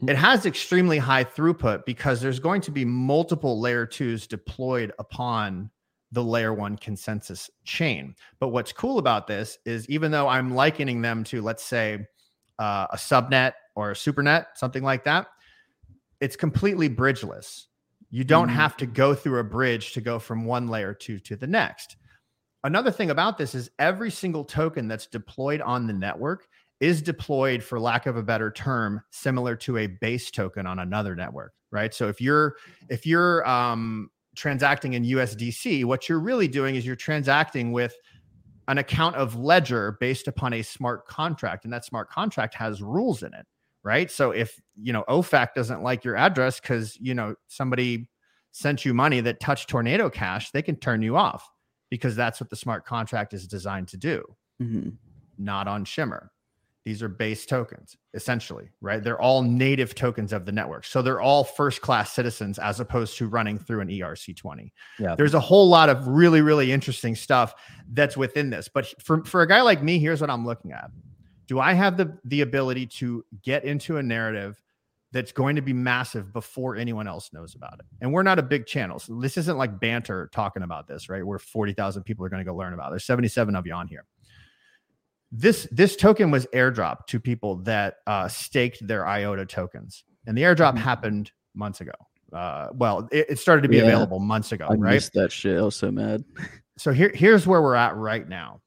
It 0.08 0.16
has 0.16 0.46
extremely 0.46 0.98
high 0.98 1.24
throughput 1.24 1.86
because 1.86 2.22
there's 2.22 2.40
going 2.40 2.62
to 2.62 2.72
be 2.72 2.86
multiple 2.86 3.60
layer 3.60 3.86
twos 3.86 4.28
deployed 4.28 4.92
upon 5.00 5.72
the 6.12 6.24
layer 6.24 6.54
one 6.54 6.78
consensus 6.78 7.50
chain. 7.64 8.16
But 8.40 8.50
what's 8.50 8.72
cool 8.72 9.00
about 9.00 9.28
this 9.28 9.58
is 9.66 9.88
even 9.90 10.12
though 10.12 10.28
I'm 10.28 10.54
likening 10.54 11.02
them 11.02 11.24
to, 11.26 11.42
let's 11.42 11.64
say, 11.64 12.06
uh, 12.60 12.88
a 12.92 12.98
subnet 12.98 13.54
or 13.76 13.92
a 13.92 13.94
supernet, 13.96 14.46
something 14.56 14.84
like 14.84 15.04
that, 15.04 15.28
it's 16.22 16.36
completely 16.36 16.88
bridgeless. 16.88 17.68
You 18.10 18.24
don't 18.24 18.48
Mhm. 18.50 18.54
have 18.54 18.78
to 18.78 18.86
go 18.86 19.14
through 19.14 19.40
a 19.40 19.44
bridge 19.44 19.94
to 19.94 20.02
go 20.02 20.20
from 20.20 20.46
one 20.46 20.68
layer 20.68 20.94
two 20.94 21.20
to 21.20 21.36
the 21.36 21.48
next. 21.48 21.98
Another 22.64 22.92
thing 22.92 23.10
about 23.12 23.38
this 23.38 23.54
is 23.54 23.70
every 23.78 24.10
single 24.10 24.44
token 24.46 24.88
that's 24.88 25.08
deployed 25.08 25.62
on 25.62 25.86
the 25.88 25.94
network 25.94 26.48
is 26.80 27.02
deployed, 27.02 27.64
for 27.64 27.80
lack 27.80 28.06
of 28.06 28.18
a 28.18 28.24
better 28.24 28.52
term, 28.52 29.02
similar 29.12 29.56
to 29.56 29.78
a 29.78 29.88
base 29.88 30.32
token 30.32 30.66
on 30.66 30.80
another 30.80 31.16
network, 31.16 31.54
right? 31.72 31.94
So 31.94 32.08
if 32.08 32.20
you're 32.20 32.56
if 32.90 33.06
you're 33.06 33.48
um, 33.48 34.10
transacting 34.36 34.94
in 34.94 35.04
USDC, 35.04 35.86
what 35.86 36.10
you're 36.10 36.20
really 36.20 36.48
doing 36.48 36.76
is 36.76 36.86
you're 36.86 36.96
transacting 36.96 37.72
with 37.72 37.96
an 38.68 38.78
account 38.78 39.16
of 39.16 39.36
ledger 39.36 39.98
based 40.00 40.28
upon 40.28 40.54
a 40.54 40.62
smart 40.62 41.06
contract, 41.08 41.66
and 41.66 41.74
that 41.74 41.86
smart 41.86 42.10
contract 42.10 42.54
has 42.56 42.82
rules 42.82 43.24
in 43.24 43.34
it, 43.34 43.46
right? 43.84 44.10
So 44.10 44.32
if 44.32 44.60
you 44.76 44.94
know 44.94 45.04
OFAC 45.08 45.54
doesn't 45.54 45.84
like 45.84 46.04
your 46.04 46.16
address 46.16 46.60
because 46.60 46.98
you 47.00 47.14
know 47.14 47.36
somebody 47.48 48.10
sent 48.52 48.86
you 48.86 48.94
money 48.94 49.20
that 49.22 49.40
touched 49.40 49.70
Tornado 49.70 50.10
Cash, 50.10 50.52
they 50.52 50.62
can 50.62 50.76
turn 50.78 51.02
you 51.02 51.18
off 51.18 51.48
because 51.90 52.16
that's 52.16 52.40
what 52.40 52.50
the 52.50 52.56
smart 52.56 52.86
contract 52.86 53.34
is 53.34 53.48
designed 53.48 53.88
to 53.90 53.98
do 53.98 54.24
Mhm. 54.62 54.96
not 55.38 55.68
on 55.68 55.84
Shimmer. 55.86 56.32
These 56.86 57.02
are 57.02 57.08
base 57.08 57.48
tokens, 57.48 57.98
essentially, 58.14 58.70
right? 58.80 59.04
They're 59.04 59.20
all 59.20 59.42
native 59.42 59.96
tokens 59.96 60.32
of 60.32 60.46
the 60.46 60.52
network. 60.52 60.86
So 60.86 61.02
they're 61.02 61.20
all 61.20 61.44
first 61.44 61.82
class 61.82 62.14
citizens 62.14 62.60
as 62.60 62.80
opposed 62.80 63.18
to 63.18 63.28
running 63.28 63.58
through 63.58 63.82
an 63.82 63.88
ERC20. 63.88 64.72
Yeah. 65.00 65.16
There's 65.16 65.34
a 65.34 65.40
whole 65.40 65.68
lot 65.68 65.90
of 65.90 66.08
really, 66.08 66.42
really 66.42 66.72
interesting 66.72 67.16
stuff 67.16 67.56
that's 67.92 68.16
within 68.16 68.52
this. 68.52 68.68
But 68.68 68.94
for, 69.02 69.26
for 69.26 69.42
a 69.42 69.48
guy 69.48 69.62
like 69.62 69.82
me, 69.82 69.98
here's 69.98 70.22
what 70.22 70.30
I'm 70.30 70.46
looking 70.46 70.74
at. 70.74 70.92
Do 71.48 71.60
I 71.60 71.74
have 71.74 71.98
the, 71.98 72.16
the 72.24 72.42
ability 72.42 72.86
to 72.88 73.26
get 73.42 73.64
into 73.64 73.98
a 73.98 74.04
narrative 74.04 74.62
that's 75.12 75.32
going 75.32 75.56
to 75.56 75.64
be 75.64 75.74
massive 75.74 76.32
before 76.34 76.76
anyone 76.76 77.08
else 77.08 77.34
knows 77.34 77.56
about 77.56 77.80
it? 77.80 77.86
And 78.02 78.14
we're 78.14 78.22
not 78.22 78.38
a 78.38 78.44
big 78.44 78.68
channel. 78.68 79.00
So 79.00 79.20
this 79.20 79.38
isn't 79.38 79.58
like 79.58 79.80
banter 79.80 80.30
talking 80.32 80.62
about 80.62 80.88
this, 80.88 81.10
right? 81.10 81.26
Where 81.26 81.40
40,000 81.40 82.04
people 82.04 82.24
are 82.26 82.30
going 82.30 82.46
to 82.46 82.50
go 82.50 82.56
learn 82.56 82.74
about 82.74 82.90
it. 82.90 82.92
There's 82.92 83.06
77 83.06 83.56
of 83.56 83.66
you 83.66 83.74
on 83.74 83.88
here 83.88 84.06
this 85.32 85.68
this 85.72 85.96
token 85.96 86.32
was 86.32 86.46
airdropped 86.54 87.08
to 87.08 87.20
people 87.20 87.58
that 87.64 87.96
uh, 88.08 88.28
staked 88.28 88.86
their 88.88 89.06
IOTA 89.08 89.46
tokens, 89.48 90.04
and 90.28 90.38
the 90.38 90.44
airdrop 90.44 90.74
Mhm. 90.76 90.78
happened 90.80 91.32
months 91.54 91.82
ago. 91.82 91.92
Uh, 92.34 92.68
well, 92.74 93.08
it, 93.12 93.26
it 93.30 93.40
started 93.40 93.62
to 93.62 93.70
be 93.70 93.78
Yeah. 93.78 93.84
available 93.84 94.20
months 94.20 94.52
ago, 94.52 94.66
I 94.70 94.74
right? 94.76 94.94
missed 94.96 95.14
that 95.14 95.32
shit. 95.32 95.58
I 95.58 95.62
was 95.62 95.76
so 95.76 95.92
mad. 95.92 96.24
So 96.78 96.92
here 96.92 97.10
here's 97.16 97.48
where 97.48 97.62
we're 97.62 97.76
at 97.76 97.96
right 97.96 98.28
now. 98.28 98.60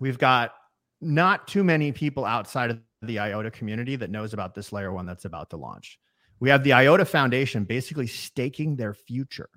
We've 0.00 0.18
got 0.18 0.52
not 1.00 1.46
too 1.46 1.62
many 1.62 1.92
people 1.92 2.24
outside 2.24 2.70
of 2.72 2.80
the 3.02 3.20
IOTA 3.20 3.52
community 3.52 3.94
that 3.94 4.10
knows 4.10 4.34
about 4.34 4.52
this 4.52 4.72
layer 4.72 4.92
one 4.92 5.06
that's 5.06 5.26
about 5.26 5.48
to 5.50 5.56
launch. 5.56 6.00
We 6.40 6.50
have 6.50 6.64
the 6.64 6.72
IOTA 6.72 7.04
Foundation 7.04 7.62
basically 7.62 8.08
staking 8.08 8.74
their 8.74 8.94
future 8.94 9.48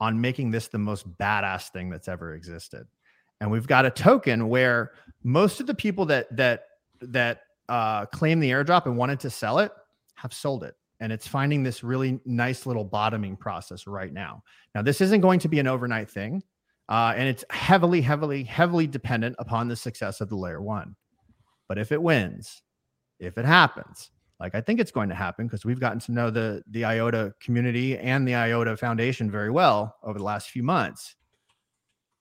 on 0.00 0.20
making 0.20 0.50
this 0.50 0.66
the 0.66 0.78
most 0.78 1.08
badass 1.16 1.68
thing 1.70 1.90
that's 1.90 2.08
ever 2.08 2.34
existed. 2.34 2.88
And 3.40 3.50
we've 3.50 3.66
got 3.66 3.84
a 3.84 3.90
token 3.90 4.48
where 4.48 4.92
most 5.22 5.60
of 5.60 5.66
the 5.66 5.74
people 5.74 6.06
that 6.06 6.34
that 6.36 6.64
that 7.00 7.40
uh, 7.68 8.06
claim 8.06 8.40
the 8.40 8.50
airdrop 8.50 8.86
and 8.86 8.96
wanted 8.96 9.20
to 9.20 9.30
sell 9.30 9.58
it 9.58 9.72
have 10.14 10.32
sold 10.32 10.64
it, 10.64 10.74
and 11.00 11.12
it's 11.12 11.26
finding 11.26 11.62
this 11.62 11.82
really 11.82 12.20
nice 12.24 12.64
little 12.64 12.84
bottoming 12.84 13.36
process 13.36 13.86
right 13.86 14.12
now. 14.12 14.42
Now, 14.74 14.82
this 14.82 15.00
isn't 15.00 15.20
going 15.20 15.40
to 15.40 15.48
be 15.48 15.58
an 15.58 15.66
overnight 15.66 16.10
thing, 16.10 16.42
uh, 16.88 17.12
and 17.16 17.28
it's 17.28 17.44
heavily, 17.50 18.00
heavily, 18.00 18.44
heavily 18.44 18.86
dependent 18.86 19.36
upon 19.38 19.68
the 19.68 19.76
success 19.76 20.20
of 20.20 20.28
the 20.28 20.36
layer 20.36 20.62
one. 20.62 20.96
But 21.68 21.78
if 21.78 21.92
it 21.92 22.00
wins, 22.00 22.62
if 23.18 23.36
it 23.36 23.44
happens, 23.44 24.10
like 24.38 24.54
I 24.54 24.60
think 24.60 24.80
it's 24.80 24.90
going 24.90 25.08
to 25.08 25.14
happen 25.14 25.46
because 25.46 25.64
we've 25.64 25.80
gotten 25.80 26.00
to 26.00 26.12
know 26.12 26.30
the 26.30 26.62
the 26.70 26.84
IOTA 26.84 27.34
community 27.40 27.98
and 27.98 28.26
the 28.26 28.34
IOTA 28.34 28.76
Foundation 28.76 29.30
very 29.30 29.50
well 29.50 29.96
over 30.02 30.18
the 30.18 30.24
last 30.24 30.50
few 30.50 30.62
months. 30.62 31.16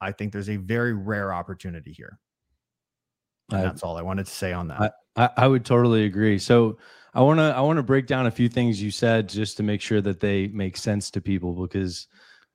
I 0.06 0.12
think 0.12 0.32
there's 0.32 0.49
a 0.49 0.58
very 0.58 0.93
rare 0.93 1.34
opportunity 1.34 1.91
here. 1.91 2.20
And 3.49 3.60
I- 3.60 3.64
that's 3.64 3.84
all 3.84 3.97
I 3.97 4.01
wanted 4.01 4.25
to 4.28 4.32
say 4.32 4.54
on 4.54 4.67
that. 4.70 4.96
I, 5.17 5.29
I 5.38 5.47
would 5.47 5.66
totally 5.66 6.05
agree. 6.05 6.38
So 6.38 6.78
I 7.13 7.21
want 7.21 7.39
to 7.39 7.43
I 7.55 7.62
want 7.62 7.78
to 7.78 7.84
break 7.84 8.05
down 8.05 8.25
a 8.25 8.32
few 8.32 8.50
things 8.50 8.82
you 8.82 8.92
said 8.92 9.29
just 9.29 9.58
to 9.58 9.63
make 9.63 9.82
sure 9.82 10.01
that 10.01 10.20
they 10.20 10.47
make 10.50 10.75
sense 10.75 11.09
to 11.12 11.21
people 11.21 11.54
because 11.54 12.08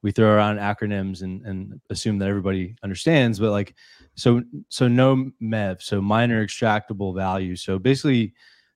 we 0.03 0.13
throw 0.13 0.29
around 0.31 0.59
acronyms 0.59 1.23
and 1.23 1.45
and 1.47 1.81
assume 1.91 2.19
that 2.19 2.29
everybody 2.29 2.77
understands. 2.83 3.39
But 3.39 3.51
like 3.53 3.75
so 4.15 4.43
so 4.69 4.89
no 4.89 5.31
MEV, 5.43 5.81
so 5.81 6.03
miner 6.03 6.45
extractable 6.47 7.15
value. 7.15 7.57
So 7.57 7.79
basically, 7.79 8.35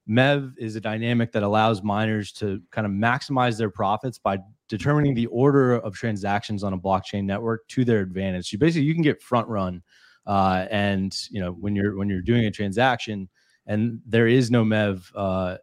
MEV 0.09 0.55
is 0.57 0.77
a 0.77 0.81
dynamic 0.81 1.32
that 1.32 1.43
allows 1.43 1.82
miners 1.82 2.32
to 2.32 2.62
kind 2.70 2.86
of 2.86 2.93
maximize 2.93 3.59
their 3.59 3.70
profits 3.70 4.19
by 4.19 4.39
determining 4.69 5.15
the 5.15 5.27
order 5.27 5.74
of 5.74 5.95
transactions 5.95 6.65
on 6.65 6.73
a 6.73 6.78
blockchain 6.78 7.24
network 7.24 7.66
to 7.69 7.85
their 7.85 8.01
advantage. 8.01 8.53
You 8.53 8.59
basically, 8.59 8.86
you 8.86 8.95
can 8.95 9.03
get 9.03 9.23
front 9.23 9.49
run, 9.49 9.82
uh, 10.27 10.66
and 10.70 11.16
you 11.31 11.41
know 11.41 11.53
when 11.53 11.77
you're 11.77 11.97
when 11.97 12.09
you're 12.09 12.23
doing 12.23 12.47
a 12.47 12.51
transaction 12.51 13.28
and 13.66 14.01
there 14.07 14.28
is 14.28 14.51
no 14.51 14.65
MEV 14.65 15.11
uh, 15.15 15.57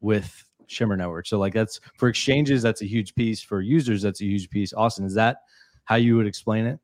with 0.00 0.44
Shimmer 0.66 0.96
Network. 0.96 1.26
So 1.26 1.38
like 1.38 1.54
that's 1.54 1.80
for 1.98 2.08
exchanges, 2.08 2.62
that's 2.62 2.82
a 2.82 2.86
huge 2.86 3.14
piece. 3.14 3.42
For 3.42 3.60
users, 3.60 4.02
that's 4.02 4.20
a 4.20 4.24
huge 4.24 4.50
piece. 4.50 4.72
Austin, 4.72 5.04
is 5.04 5.14
that 5.14 5.38
how 5.84 5.96
you 5.96 6.16
would 6.16 6.26
explain 6.26 6.66
it? 6.66 6.78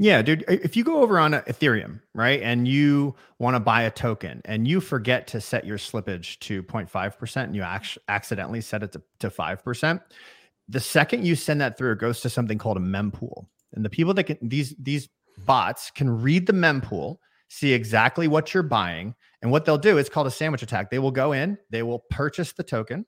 Yeah, 0.00 0.22
dude. 0.22 0.44
If 0.46 0.76
you 0.76 0.84
go 0.84 1.02
over 1.02 1.18
on 1.18 1.32
Ethereum, 1.32 2.00
right, 2.14 2.40
and 2.40 2.68
you 2.68 3.16
want 3.40 3.56
to 3.56 3.60
buy 3.60 3.82
a 3.82 3.90
token 3.90 4.40
and 4.44 4.66
you 4.66 4.80
forget 4.80 5.26
to 5.28 5.40
set 5.40 5.64
your 5.64 5.76
slippage 5.76 6.38
to 6.40 6.62
0.5% 6.62 7.36
and 7.42 7.56
you 7.56 7.64
ac- 7.64 8.00
accidentally 8.06 8.60
set 8.60 8.84
it 8.84 8.92
to, 8.92 9.02
to 9.18 9.28
5%, 9.28 10.00
the 10.68 10.80
second 10.80 11.24
you 11.24 11.34
send 11.34 11.60
that 11.60 11.78
through, 11.78 11.92
it 11.92 11.98
goes 11.98 12.20
to 12.20 12.30
something 12.30 12.58
called 12.58 12.76
a 12.76 12.80
mempool. 12.80 13.46
And 13.72 13.84
the 13.84 13.90
people 13.90 14.14
that 14.14 14.24
can, 14.24 14.38
these, 14.42 14.74
these 14.78 15.08
bots 15.44 15.90
can 15.90 16.22
read 16.22 16.46
the 16.46 16.52
mempool, 16.52 17.18
see 17.48 17.72
exactly 17.72 18.28
what 18.28 18.52
you're 18.52 18.62
buying. 18.62 19.14
And 19.40 19.50
what 19.50 19.64
they'll 19.64 19.78
do 19.78 19.98
is 19.98 20.08
called 20.08 20.26
a 20.26 20.32
sandwich 20.32 20.62
attack. 20.62 20.90
They 20.90 20.98
will 20.98 21.10
go 21.10 21.32
in, 21.32 21.58
they 21.70 21.82
will 21.82 22.00
purchase 22.10 22.52
the 22.52 22.64
token, 22.64 23.06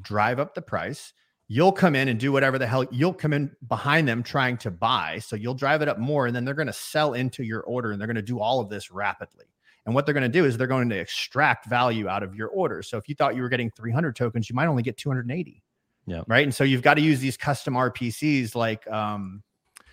drive 0.00 0.38
up 0.38 0.54
the 0.54 0.62
price, 0.62 1.12
you'll 1.48 1.72
come 1.72 1.94
in 1.94 2.08
and 2.08 2.18
do 2.18 2.32
whatever 2.32 2.58
the 2.58 2.66
hell 2.66 2.86
you'll 2.90 3.12
come 3.12 3.32
in 3.34 3.54
behind 3.68 4.08
them 4.08 4.22
trying 4.22 4.56
to 4.56 4.70
buy. 4.70 5.18
So 5.18 5.36
you'll 5.36 5.54
drive 5.54 5.82
it 5.82 5.88
up 5.88 5.98
more 5.98 6.26
and 6.26 6.34
then 6.34 6.44
they're 6.44 6.54
going 6.54 6.66
to 6.66 6.72
sell 6.72 7.14
into 7.14 7.42
your 7.42 7.60
order 7.62 7.90
and 7.90 8.00
they're 8.00 8.06
going 8.06 8.16
to 8.16 8.22
do 8.22 8.40
all 8.40 8.60
of 8.60 8.70
this 8.70 8.90
rapidly. 8.90 9.44
And 9.84 9.94
what 9.94 10.06
they're 10.06 10.14
going 10.14 10.22
to 10.22 10.28
do 10.28 10.44
is 10.44 10.56
they're 10.56 10.66
going 10.66 10.88
to 10.88 10.98
extract 10.98 11.66
value 11.66 12.08
out 12.08 12.22
of 12.22 12.34
your 12.34 12.48
order. 12.48 12.82
So 12.82 12.96
if 12.96 13.08
you 13.08 13.14
thought 13.14 13.34
you 13.34 13.42
were 13.42 13.48
getting 13.48 13.70
300 13.70 14.14
tokens, 14.14 14.48
you 14.48 14.54
might 14.54 14.66
only 14.66 14.82
get 14.82 14.96
280. 14.96 15.62
Yeah. 16.06 16.22
Right. 16.26 16.42
And 16.42 16.54
so 16.54 16.64
you've 16.64 16.82
got 16.82 16.94
to 16.94 17.00
use 17.00 17.20
these 17.20 17.36
custom 17.36 17.74
RPCs 17.74 18.54
like, 18.54 18.90
um, 18.90 19.42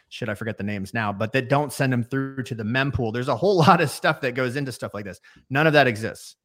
shit, 0.09 0.27
I 0.27 0.33
forget 0.33 0.57
the 0.57 0.63
names 0.63 0.93
now, 0.93 1.13
but 1.13 1.31
that 1.33 1.49
don't 1.49 1.71
send 1.71 1.93
them 1.93 2.03
through 2.03 2.43
to 2.43 2.55
the 2.55 2.63
mempool. 2.63 3.13
There's 3.13 3.27
a 3.27 3.35
whole 3.35 3.55
lot 3.67 3.79
of 3.81 3.89
stuff 3.89 4.21
that 4.21 4.33
goes 4.33 4.55
into 4.55 4.71
stuff 4.71 4.93
like 4.93 5.05
this. 5.05 5.19
None 5.49 5.67
of 5.67 5.73
that 5.73 5.87
exists 5.87 6.35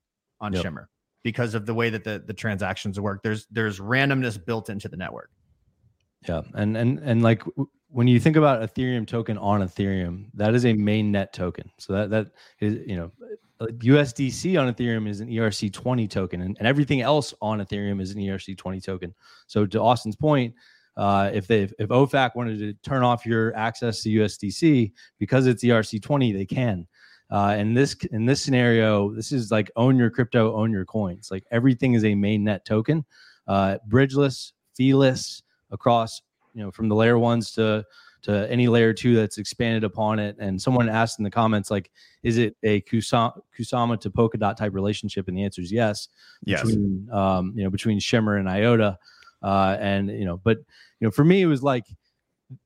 on 0.41 0.53
Yep. 0.53 0.63
Shimmer 0.63 0.89
because 1.23 1.55
of 1.55 1.65
the 1.67 1.75
way 1.75 1.91
that 1.91 2.05
the, 2.05 2.23
the 2.25 2.35
transactions 2.35 3.01
work. 3.01 3.23
There's 3.23 3.47
there's 3.51 3.81
randomness 3.81 4.43
built 4.45 4.69
into 4.69 4.89
the 4.89 4.97
network. 4.97 5.31
Yeah, 6.29 6.43
and 6.55 6.77
and 6.77 6.99
and 7.01 7.23
like 7.23 7.45
w- 7.45 7.69
when 7.89 8.07
you 8.09 8.21
think 8.21 8.37
about 8.37 8.63
Ethereum 8.63 9.07
token 9.07 9.39
on 9.39 9.63
Ethereum, 9.63 10.27
that 10.35 10.55
is 10.55 10.65
a 10.65 10.73
mainnet 10.75 11.33
token. 11.33 11.71
So 11.79 11.93
that 11.95 12.11
that 12.11 12.27
is 12.61 12.87
you 12.87 12.97
know 12.97 13.11
USDC 13.61 14.61
on 14.61 14.73
Ethereum 14.73 15.09
is 15.09 15.21
an 15.21 15.29
ERC 15.29 15.73
twenty 15.73 16.09
token, 16.09 16.41
and, 16.41 16.57
and 16.59 16.67
everything 16.67 17.01
else 17.01 17.33
on 17.41 17.61
Ethereum 17.61 18.01
is 18.01 18.11
an 18.11 18.19
ERC 18.19 18.57
twenty 18.57 18.81
token. 18.81 19.15
So 19.47 19.67
to 19.67 19.81
Austin's 19.81 20.17
point, 20.17 20.55
uh, 20.97 21.31
if 21.33 21.47
they 21.47 21.63
if 21.79 21.89
OFAC 21.89 22.35
wanted 22.35 22.59
to 22.59 22.75
turn 22.89 23.03
off 23.03 23.25
your 23.27 23.55
access 23.57 24.03
to 24.03 24.09
USDC 24.09 24.93
because 25.19 25.47
it's 25.47 25.65
ERC 25.65 26.03
twenty, 26.03 26.33
they 26.33 26.47
can. 26.47 26.87
Uh, 27.31 27.55
and 27.57 27.77
this 27.77 27.95
in 28.13 28.27
this 28.27 28.43
scenario, 28.43 29.13
this 29.13 29.33
is 29.33 29.51
like 29.51 29.71
own 29.77 29.97
your 29.97 30.11
crypto, 30.11 30.55
own 30.55 30.71
your 30.71 30.85
coins. 30.85 31.29
Like 31.31 31.45
everything 31.51 31.95
is 31.95 32.05
a 32.05 32.13
mainnet 32.13 32.65
token, 32.65 33.05
uh, 33.49 33.79
bridgeless, 33.89 34.53
feeless 34.77 35.43
across 35.71 36.21
you 36.55 36.63
know 36.63 36.71
from 36.71 36.89
the 36.89 36.95
layer 36.95 37.19
ones 37.19 37.53
to 37.53 37.85
to 38.25 38.51
any 38.51 38.69
layer 38.69 38.93
two 38.93 39.15
that's 39.15 39.37
expanded 39.39 39.85
upon 39.85 40.19
it. 40.19 40.37
And 40.39 40.61
someone 40.61 40.89
asked 40.89 41.19
in 41.19 41.25
the 41.25 41.31
comments 41.31 41.71
like, 41.71 41.91
is 42.23 42.39
it 42.39 42.57
a 42.63 42.81
Kusama, 42.83 43.39
Kusama 43.59 44.01
to 44.01 44.11
Polkadot 44.11 44.57
type 44.57 44.73
relationship? 44.73 45.29
And 45.29 45.37
the 45.37 45.45
answer 45.45 45.61
is 45.61 45.71
yes. 45.71 46.09
Between 46.47 47.09
um, 47.13 47.53
you 47.55 47.65
know 47.65 47.71
between 47.71 48.01
Shimmer 48.01 48.37
and 48.37 48.49
IOTA, 48.49 48.99
uh, 49.43 49.77
and 49.79 50.09
you 50.11 50.25
know, 50.25 50.39
but 50.39 50.59
you 50.59 51.07
know, 51.07 51.11
for 51.11 51.25
me 51.25 51.43
it 51.43 51.47
was 51.47 51.63
like 51.63 51.85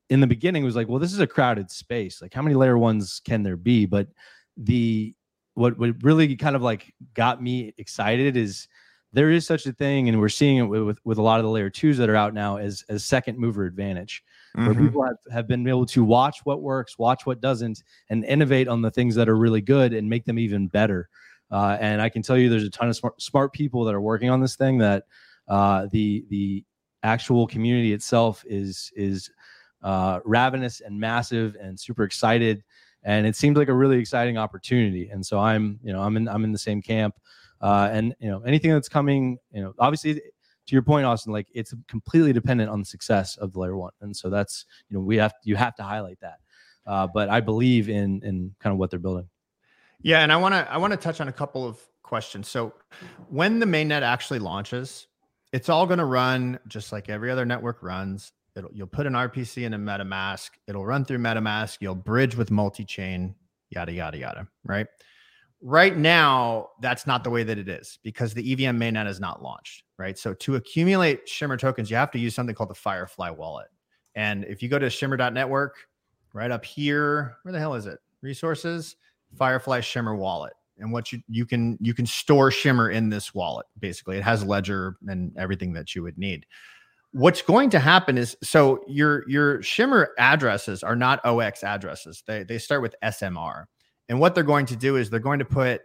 in 0.09 0.21
the 0.21 0.27
beginning 0.27 0.63
it 0.63 0.65
was 0.65 0.75
like, 0.75 0.87
well, 0.87 0.99
this 0.99 1.13
is 1.13 1.19
a 1.19 1.27
crowded 1.27 1.69
space. 1.69 2.21
Like, 2.21 2.33
how 2.33 2.41
many 2.41 2.55
layer 2.55 2.77
ones 2.77 3.21
can 3.23 3.43
there 3.43 3.57
be? 3.57 3.85
But 3.85 4.07
the 4.55 5.13
what 5.55 5.77
what 5.77 6.01
really 6.01 6.37
kind 6.37 6.55
of 6.55 6.61
like 6.61 6.93
got 7.13 7.43
me 7.43 7.73
excited 7.77 8.37
is 8.37 8.67
there 9.13 9.31
is 9.31 9.45
such 9.45 9.65
a 9.65 9.73
thing, 9.73 10.07
and 10.09 10.19
we're 10.19 10.29
seeing 10.29 10.57
it 10.57 10.63
with, 10.63 10.83
with, 10.83 10.99
with 11.03 11.17
a 11.17 11.21
lot 11.21 11.39
of 11.39 11.43
the 11.43 11.49
layer 11.49 11.69
twos 11.69 11.97
that 11.97 12.09
are 12.09 12.15
out 12.15 12.33
now 12.33 12.57
as 12.57 12.83
as 12.89 13.03
second 13.03 13.37
mover 13.37 13.65
advantage, 13.65 14.23
where 14.53 14.73
Mhm. 14.75 14.85
people 14.85 15.03
have, 15.03 15.17
have 15.31 15.47
been 15.47 15.67
able 15.67 15.85
to 15.87 16.03
watch 16.03 16.39
what 16.45 16.61
works, 16.61 16.97
watch 16.99 17.25
what 17.25 17.41
doesn't, 17.41 17.83
and 18.09 18.23
innovate 18.25 18.67
on 18.67 18.81
the 18.81 18.91
things 18.91 19.15
that 19.15 19.27
are 19.29 19.35
really 19.37 19.61
good 19.61 19.93
and 19.93 20.09
make 20.09 20.25
them 20.25 20.37
even 20.37 20.67
better. 20.67 21.09
Uh, 21.51 21.77
and 21.79 22.01
I 22.01 22.09
can 22.09 22.21
tell 22.21 22.37
you, 22.37 22.49
there's 22.49 22.63
a 22.63 22.69
ton 22.69 22.89
of 22.89 22.95
smart, 22.95 23.19
smart 23.21 23.53
people 23.53 23.83
that 23.85 23.95
are 23.95 24.01
working 24.01 24.29
on 24.29 24.41
this 24.41 24.55
thing. 24.55 24.77
That 24.77 25.05
uh, 25.47 25.87
the 25.91 26.25
the 26.29 26.63
actual 27.01 27.47
community 27.47 27.93
itself 27.93 28.43
is 28.47 28.91
is 28.95 29.31
uh, 29.81 30.19
ravenous 30.25 30.81
and 30.81 30.99
massive 30.99 31.55
and 31.59 31.79
super 31.79 32.03
excited, 32.03 32.63
and 33.03 33.25
it 33.25 33.35
seems 33.35 33.57
like 33.57 33.69
a 33.69 33.73
really 33.73 33.97
exciting 33.97 34.37
opportunity. 34.37 35.09
And 35.09 35.25
so 35.25 35.39
I'm 35.39 35.79
you 35.83 35.91
know 35.93 36.01
I'm 36.03 36.15
in 36.17 36.27
I'm 36.27 36.43
in 36.43 36.51
the 36.51 36.59
same 36.59 36.81
camp. 36.83 37.15
Uh, 37.61 37.89
and 37.91 38.15
you 38.19 38.29
know 38.29 38.41
anything 38.41 38.71
that's 38.71 38.89
coming, 38.89 39.37
you 39.51 39.61
know, 39.61 39.73
obviously 39.79 40.13
to 40.13 40.75
your 40.75 40.83
point, 40.83 41.05
Austin, 41.05 41.33
like 41.33 41.47
it's 41.53 41.73
completely 41.87 42.31
dependent 42.31 42.69
on 42.69 42.79
the 42.79 42.85
success 42.85 43.37
of 43.37 43.53
the 43.53 43.59
layer 43.59 43.75
one, 43.75 43.91
and 44.01 44.15
so 44.15 44.29
that's 44.29 44.65
you 44.89 44.97
know 44.97 45.01
we 45.01 45.17
have 45.17 45.33
you 45.43 45.55
have 45.55 45.75
to 45.75 45.83
highlight 45.83 46.19
that. 46.21 46.39
Uh, 46.85 47.07
but 47.13 47.27
I 47.29 47.41
believe 47.41 47.89
in 47.89 48.21
in 48.23 48.55
kind 48.59 48.71
of 48.71 48.79
what 48.79 48.89
they're 48.89 48.99
building. 48.99 49.27
Yeah, 50.01 50.21
and 50.21 50.31
I 50.31 50.37
want 50.37 50.53
to 50.53 50.71
I 50.71 50.77
want 50.77 50.91
to 50.91 50.97
touch 50.97 51.19
on 51.21 51.27
a 51.27 51.33
couple 51.33 51.67
of 51.67 51.79
questions. 52.03 52.47
So, 52.47 52.73
when 53.29 53.59
the 53.59 53.65
mainnet 53.65 54.01
actually 54.01 54.39
launches, 54.39 55.07
it's 55.51 55.69
all 55.69 55.85
going 55.85 55.99
to 55.99 56.05
run 56.05 56.59
just 56.67 56.91
like 56.91 57.09
every 57.09 57.31
other 57.31 57.45
network 57.45 57.83
runs. 57.83 58.31
It'll 58.55 58.71
you'll 58.73 58.87
put 58.87 59.07
an 59.07 59.13
RPC 59.13 59.63
in 59.63 59.73
a 59.73 59.79
MetaMask. 59.79 60.51
It'll 60.67 60.85
run 60.85 61.03
through 61.03 61.19
MetaMask. 61.19 61.77
You'll 61.81 61.95
bridge 61.95 62.35
with 62.35 62.51
multi-chain. 62.51 63.35
Yada 63.69 63.91
yada 63.91 64.17
yada. 64.17 64.47
Right. 64.63 64.87
Right 65.61 65.97
now, 65.97 66.69
that's 66.81 67.05
not 67.05 67.23
the 67.23 67.29
way 67.29 67.43
that 67.43 67.57
it 67.57 67.67
is 67.67 67.99
because 68.01 68.33
the 68.33 68.53
EVM 68.53 68.77
mainnet 68.77 69.07
is 69.07 69.19
not 69.19 69.43
launched. 69.43 69.83
Right. 69.97 70.17
So 70.17 70.33
to 70.35 70.55
accumulate 70.55 71.27
Shimmer 71.27 71.57
tokens, 71.57 71.89
you 71.89 71.97
have 71.97 72.11
to 72.11 72.19
use 72.19 72.33
something 72.33 72.55
called 72.55 72.69
the 72.69 72.75
Firefly 72.75 73.29
wallet. 73.31 73.67
And 74.15 74.45
if 74.45 74.63
you 74.63 74.69
go 74.69 74.79
to 74.79 74.89
Shimmer.network, 74.89 75.75
right 76.33 76.51
up 76.51 76.63
here, 76.63 77.37
where 77.43 77.51
the 77.51 77.59
hell 77.59 77.73
is 77.73 77.85
it? 77.85 77.99
Resources. 78.21 78.95
Firefly 79.37 79.81
Shimmer 79.81 80.15
wallet. 80.15 80.53
And 80.77 80.93
what 80.93 81.11
you 81.11 81.21
you 81.27 81.45
can 81.45 81.77
you 81.81 81.93
can 81.93 82.05
store 82.05 82.51
Shimmer 82.51 82.89
in 82.89 83.09
this 83.09 83.33
wallet. 83.33 83.65
Basically, 83.79 84.15
it 84.15 84.23
has 84.23 84.45
Ledger 84.45 84.95
and 85.07 85.35
everything 85.37 85.73
that 85.73 85.93
you 85.93 86.03
would 86.03 86.17
need. 86.17 86.45
What's 87.11 87.41
going 87.41 87.69
to 87.71 87.79
happen 87.79 88.17
is 88.17 88.37
so 88.41 88.79
your 88.87 89.29
your 89.29 89.61
Shimmer 89.61 90.11
addresses 90.17 90.81
are 90.81 90.95
not 90.95 91.21
0x 91.23 91.63
addresses. 91.63 92.23
They 92.25 92.43
they 92.43 92.57
start 92.57 92.81
with 92.81 92.95
SMR. 93.03 93.65
And 94.09 94.19
what 94.19 94.35
they're 94.35 94.43
going 94.43 94.65
to 94.67 94.75
do 94.75 94.97
is 94.97 95.09
they're 95.09 95.19
going 95.19 95.39
to 95.39 95.45
put 95.45 95.81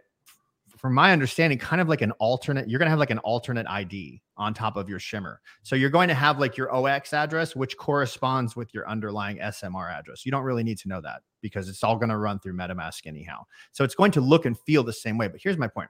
from 0.85 0.93
my 0.93 1.11
understanding, 1.11 1.57
kind 1.57 1.81
of 1.81 1.87
like 1.87 2.01
an 2.01 2.11
alternate, 2.13 2.69
you're 2.69 2.77
going 2.77 2.85
to 2.85 2.91
have 2.91 2.99
like 2.99 3.09
an 3.09 3.19
alternate 3.19 3.65
ID 3.67 4.21
on 4.37 4.53
top 4.53 4.75
of 4.75 4.87
your 4.89 4.99
Shimmer. 4.99 5.41
So 5.63 5.75
you're 5.75 5.89
going 5.89 6.09
to 6.09 6.13
have 6.13 6.37
like 6.37 6.57
your 6.57 6.67
0x 6.67 7.13
address, 7.13 7.55
which 7.55 7.77
corresponds 7.77 8.55
with 8.55 8.71
your 8.73 8.87
underlying 8.87 9.37
SMR 9.37 9.91
address. 9.91 10.25
You 10.25 10.31
don't 10.31 10.43
really 10.43 10.63
need 10.63 10.77
to 10.79 10.87
know 10.87 11.01
that 11.01 11.21
because 11.41 11.69
it's 11.69 11.83
all 11.83 11.95
going 11.95 12.09
to 12.09 12.17
run 12.17 12.39
through 12.39 12.53
MetaMask 12.53 13.07
anyhow. 13.07 13.45
So 13.71 13.83
it's 13.83 13.95
going 13.95 14.11
to 14.11 14.21
look 14.21 14.45
and 14.45 14.55
feel 14.59 14.83
the 14.83 14.93
same 14.93 15.17
way. 15.17 15.27
But 15.27 15.39
here's 15.41 15.57
my 15.57 15.67
point 15.67 15.89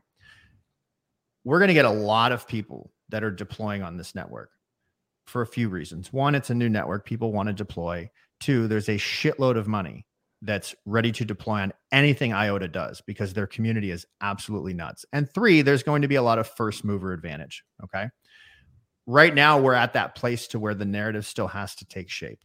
we're 1.44 1.60
going 1.60 1.68
to 1.68 1.74
get 1.74 1.86
a 1.86 1.90
lot 1.90 2.32
of 2.32 2.48
people 2.48 2.92
that 3.10 3.24
are 3.24 3.32
deploying 3.32 3.84
on 3.84 3.98
this 3.98 4.16
network 4.16 4.52
for 5.26 5.42
a 5.42 5.48
few 5.48 5.68
reasons. 5.70 6.14
One, 6.14 6.36
it's 6.36 6.52
a 6.52 6.56
new 6.56 6.70
network, 6.70 7.06
people 7.06 7.34
want 7.34 7.48
to 7.48 7.54
deploy. 7.54 8.10
Two, 8.40 8.68
there's 8.68 8.90
a 8.90 8.96
shitload 8.96 9.58
of 9.58 9.68
money 9.68 10.06
that's 10.46 10.76
ready 10.86 11.12
to 11.12 11.26
deploy 11.26 11.62
on 11.62 11.74
anything 11.92 12.34
IOTA 12.34 12.68
does 12.70 13.02
because 13.02 13.34
their 13.34 13.48
community 13.48 13.92
is 13.92 14.06
absolutely 14.22 14.74
nuts. 14.74 15.06
And 15.12 15.30
three, 15.30 15.62
there's 15.62 15.84
going 15.84 16.02
to 16.04 16.08
be 16.08 16.16
a 16.16 16.22
lot 16.22 16.40
of 16.40 16.48
first 16.48 16.86
mover 16.86 17.14
advantage. 17.14 17.64
Okay. 17.84 18.08
Right 19.08 19.34
now, 19.34 19.60
we're 19.60 19.74
at 19.74 19.94
that 19.94 20.16
place 20.16 20.48
to 20.48 20.60
where 20.60 20.74
the 20.74 20.86
narrative 20.86 21.26
still 21.26 21.48
has 21.48 21.76
to 21.76 21.86
take 21.86 22.10
shape. 22.10 22.44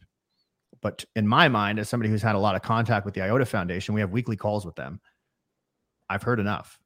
But 0.81 1.05
in 1.15 1.27
my 1.27 1.47
mind, 1.47 1.79
as 1.79 1.89
somebody 1.89 2.09
who's 2.09 2.21
had 2.21 2.35
a 2.35 2.39
lot 2.39 2.55
of 2.55 2.61
contact 2.61 3.05
with 3.05 3.13
the 3.13 3.21
IOTA 3.21 3.45
Foundation, 3.45 3.93
we 3.93 4.01
have 4.01 4.11
weekly 4.11 4.35
calls 4.35 4.65
with 4.65 4.75
them. 4.75 4.99
I've 6.09 6.23
heard 6.23 6.39
enough. 6.39 6.79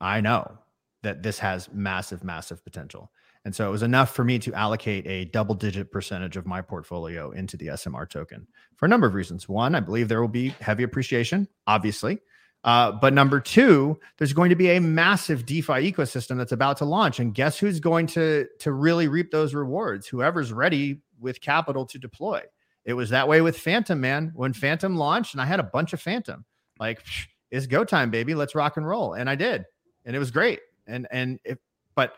I 0.00 0.20
know 0.20 0.58
that 1.02 1.22
this 1.22 1.38
has 1.38 1.68
massive, 1.72 2.24
massive 2.24 2.64
potential. 2.64 3.10
And 3.44 3.54
so 3.54 3.66
it 3.66 3.70
was 3.72 3.82
enough 3.82 4.14
for 4.14 4.24
me 4.24 4.38
to 4.38 4.54
allocate 4.54 5.06
a 5.06 5.24
double 5.26 5.54
digit 5.54 5.90
percentage 5.90 6.36
of 6.36 6.46
my 6.46 6.62
portfolio 6.62 7.32
into 7.32 7.56
the 7.56 7.68
SMR 7.68 8.08
token 8.08 8.46
for 8.76 8.86
a 8.86 8.88
number 8.88 9.06
of 9.06 9.14
reasons. 9.14 9.48
One, 9.48 9.74
I 9.74 9.80
believe 9.80 10.08
there 10.08 10.20
will 10.20 10.28
be 10.28 10.50
heavy 10.60 10.84
appreciation, 10.84 11.48
obviously. 11.66 12.20
Uh, 12.64 12.92
but 12.92 13.12
number 13.12 13.40
two, 13.40 13.98
there's 14.18 14.32
going 14.32 14.50
to 14.50 14.54
be 14.54 14.70
a 14.70 14.80
massive 14.80 15.44
DeFi 15.44 15.92
ecosystem 15.92 16.36
that's 16.36 16.52
about 16.52 16.76
to 16.76 16.84
launch. 16.84 17.18
And 17.18 17.34
guess 17.34 17.58
who's 17.58 17.80
going 17.80 18.06
to, 18.08 18.46
to 18.60 18.72
really 18.72 19.08
reap 19.08 19.32
those 19.32 19.54
rewards? 19.54 20.06
Whoever's 20.06 20.52
ready 20.52 21.00
with 21.18 21.40
capital 21.40 21.84
to 21.86 21.98
deploy. 21.98 22.42
It 22.84 22.94
was 22.94 23.10
that 23.10 23.26
way 23.26 23.40
with 23.40 23.58
Fantom, 23.58 24.00
man. 24.00 24.32
When 24.34 24.52
Fantom 24.52 24.96
launched, 24.96 25.34
and 25.34 25.40
I 25.40 25.46
had 25.46 25.60
a 25.60 25.64
bunch 25.64 25.92
of 25.92 26.00
Fantom, 26.00 26.44
like, 26.78 27.02
it's 27.50 27.66
go 27.66 27.84
time, 27.84 28.10
baby. 28.10 28.34
Let's 28.34 28.54
rock 28.54 28.76
and 28.76 28.86
roll. 28.86 29.14
And 29.14 29.28
I 29.28 29.34
did. 29.34 29.64
And 30.04 30.14
it 30.14 30.18
was 30.18 30.30
great. 30.30 30.60
And, 30.86 31.06
and, 31.10 31.38
if, 31.44 31.58
but 31.94 32.14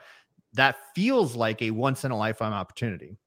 that 0.55 0.77
feels 0.95 1.37
like 1.37 1.63
a 1.63 1.71
once 1.71 2.05
in 2.05 2.11
a 2.11 2.17
lifetime 2.17 2.53
opportunity. 2.53 3.19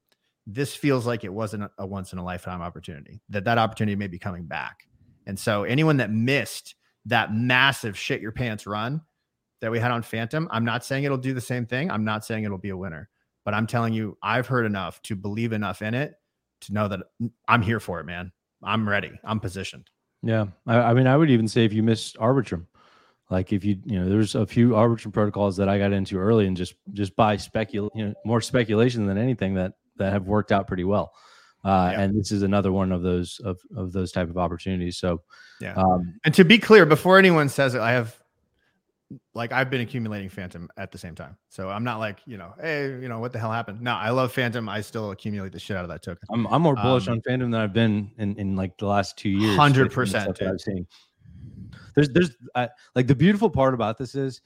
This 0.45 0.73
feels 0.75 1.05
like 1.05 1.23
it 1.23 1.33
wasn't 1.33 1.69
a 1.77 1.85
once 1.85 2.13
in 2.13 2.19
a 2.19 2.23
lifetime 2.23 2.61
opportunity, 2.61 3.21
that 3.29 3.43
that 3.43 3.57
opportunity 3.57 3.95
may 3.95 4.07
be 4.07 4.17
coming 4.17 4.45
back. 4.45 4.87
And 5.25 5.37
so 5.37 5.63
anyone 5.63 5.97
that 5.97 6.09
missed 6.09 6.75
that 7.05 7.33
massive 7.33 7.97
shit 7.97 8.21
your 8.21 8.31
pants 8.31 8.65
run 8.65 9.01
that 9.59 9.71
we 9.71 9.79
had 9.79 9.91
on 9.91 10.01
Fantom, 10.03 10.47
I'm 10.51 10.63
not 10.63 10.85
saying 10.85 11.03
it'll 11.03 11.17
do 11.17 11.33
the 11.33 11.41
same 11.41 11.65
thing. 11.65 11.91
I'm 11.91 12.05
not 12.05 12.23
saying 12.23 12.45
it'll 12.45 12.57
be 12.57 12.69
a 12.69 12.77
winner, 12.77 13.09
but 13.43 13.53
I'm 13.53 13.67
telling 13.67 13.93
you, 13.93 14.17
I've 14.23 14.47
heard 14.47 14.65
enough 14.65 15.01
to 15.03 15.15
believe 15.15 15.51
enough 15.51 15.81
in 15.81 15.93
it 15.93 16.13
to 16.61 16.73
know 16.73 16.87
that 16.87 17.01
I'm 17.47 17.61
here 17.61 17.81
for 17.81 17.99
it, 17.99 18.05
man. 18.05 18.31
I'm 18.63 18.87
ready. 18.87 19.11
I'm 19.23 19.39
positioned. 19.39 19.89
Yeah, 20.23 20.47
I, 20.65 20.77
I 20.77 20.93
mean, 20.93 21.07
I 21.07 21.17
would 21.17 21.29
even 21.29 21.47
say 21.47 21.65
if 21.65 21.73
you 21.73 21.83
missed 21.83 22.17
Arbitrum, 22.17 22.65
like 23.29 23.51
if 23.51 23.63
you 23.65 23.77
you 23.85 23.99
know, 23.99 24.09
there's 24.09 24.35
a 24.35 24.45
few 24.45 24.69
Arbitrum 24.69 25.11
protocols 25.13 25.57
that 25.57 25.67
I 25.69 25.77
got 25.77 25.91
into 25.91 26.17
early 26.17 26.47
and 26.47 26.55
just 26.55 26.75
just 26.93 27.15
by 27.15 27.35
specul, 27.37 27.89
you 27.93 28.05
know, 28.07 28.13
more 28.25 28.41
speculation 28.41 29.05
than 29.05 29.17
anything 29.17 29.53
that 29.55 29.73
that 29.97 30.13
have 30.13 30.27
worked 30.27 30.51
out 30.51 30.67
pretty 30.67 30.83
well. 30.85 31.11
Uh, 31.65 31.89
Yeah. 31.91 32.01
And 32.01 32.17
this 32.17 32.31
is 32.31 32.43
another 32.43 32.71
one 32.71 32.91
of 32.91 33.01
those 33.01 33.39
of 33.43 33.59
of 33.75 33.91
those 33.91 34.11
type 34.11 34.29
of 34.29 34.37
opportunities. 34.37 34.97
So 34.97 35.21
Yeah. 35.59 35.73
um, 35.73 36.19
And 36.23 36.33
to 36.35 36.45
be 36.45 36.57
clear, 36.57 36.85
before 36.85 37.17
anyone 37.17 37.49
says 37.49 37.75
it, 37.75 37.81
I 37.81 37.91
have 37.91 38.15
like 39.33 39.51
I've 39.53 39.69
been 39.69 39.81
accumulating 39.81 40.29
Fantom 40.29 40.69
at 40.77 40.91
the 40.91 40.97
same 40.97 41.15
time. 41.15 41.37
So 41.49 41.69
I'm 41.69 41.83
not 41.83 41.99
like, 41.99 42.19
you 42.25 42.37
know, 42.37 42.53
hey, 42.61 42.89
you 43.01 43.07
know, 43.07 43.19
what 43.19 43.31
the 43.33 43.39
hell 43.39 43.51
happened? 43.51 43.81
No, 43.81 43.93
I 43.93 44.09
love 44.09 44.33
Fantom. 44.33 44.67
I 44.67 44.81
still 44.81 45.11
accumulate 45.11 45.51
the 45.53 45.59
shit 45.59 45.77
out 45.77 45.83
of 45.85 45.89
that 45.89 46.01
token. 46.03 46.27
I'm 46.31 46.45
I'm 46.47 46.61
more 46.61 46.75
bullish 46.75 47.07
Um, 47.07 47.13
on 47.15 47.21
Fantom 47.21 47.51
than 47.51 47.59
I've 47.61 47.73
been 47.73 48.11
in 48.17 48.35
in 48.37 48.55
like 48.55 48.77
the 48.77 48.85
last 48.87 49.17
two 49.17 49.29
years. 49.29 49.57
100%, 49.57 49.73
based 49.89 49.97
on 49.97 50.03
the 50.03 50.07
stuff 50.09 50.25
that 50.25 50.39
dude. 50.39 50.47
I've 50.49 50.61
seen. 50.61 50.87
There's 51.95 52.09
there's 52.09 52.31
like 52.95 53.07
the 53.07 53.15
beautiful 53.15 53.49
part 53.49 53.73
about 53.73 53.97
this 53.97 54.15
is 54.15 54.41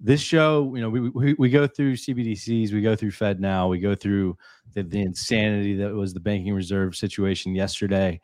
this 0.00 0.20
show. 0.20 0.74
You 0.74 0.82
know, 0.82 0.90
we, 0.90 1.00
we 1.10 1.34
we 1.34 1.50
go 1.50 1.66
through 1.66 1.94
CBDCs, 1.94 2.72
we 2.72 2.80
go 2.80 2.96
through 2.96 3.10
FedNow, 3.10 3.68
we 3.68 3.78
go 3.78 3.94
through 3.94 4.36
the, 4.72 4.82
the 4.82 5.00
insanity 5.00 5.76
that 5.76 5.92
was 5.92 6.14
the 6.14 6.20
banking 6.20 6.54
reserve 6.54 6.96
situation 6.96 7.54
yesterday. 7.54 8.20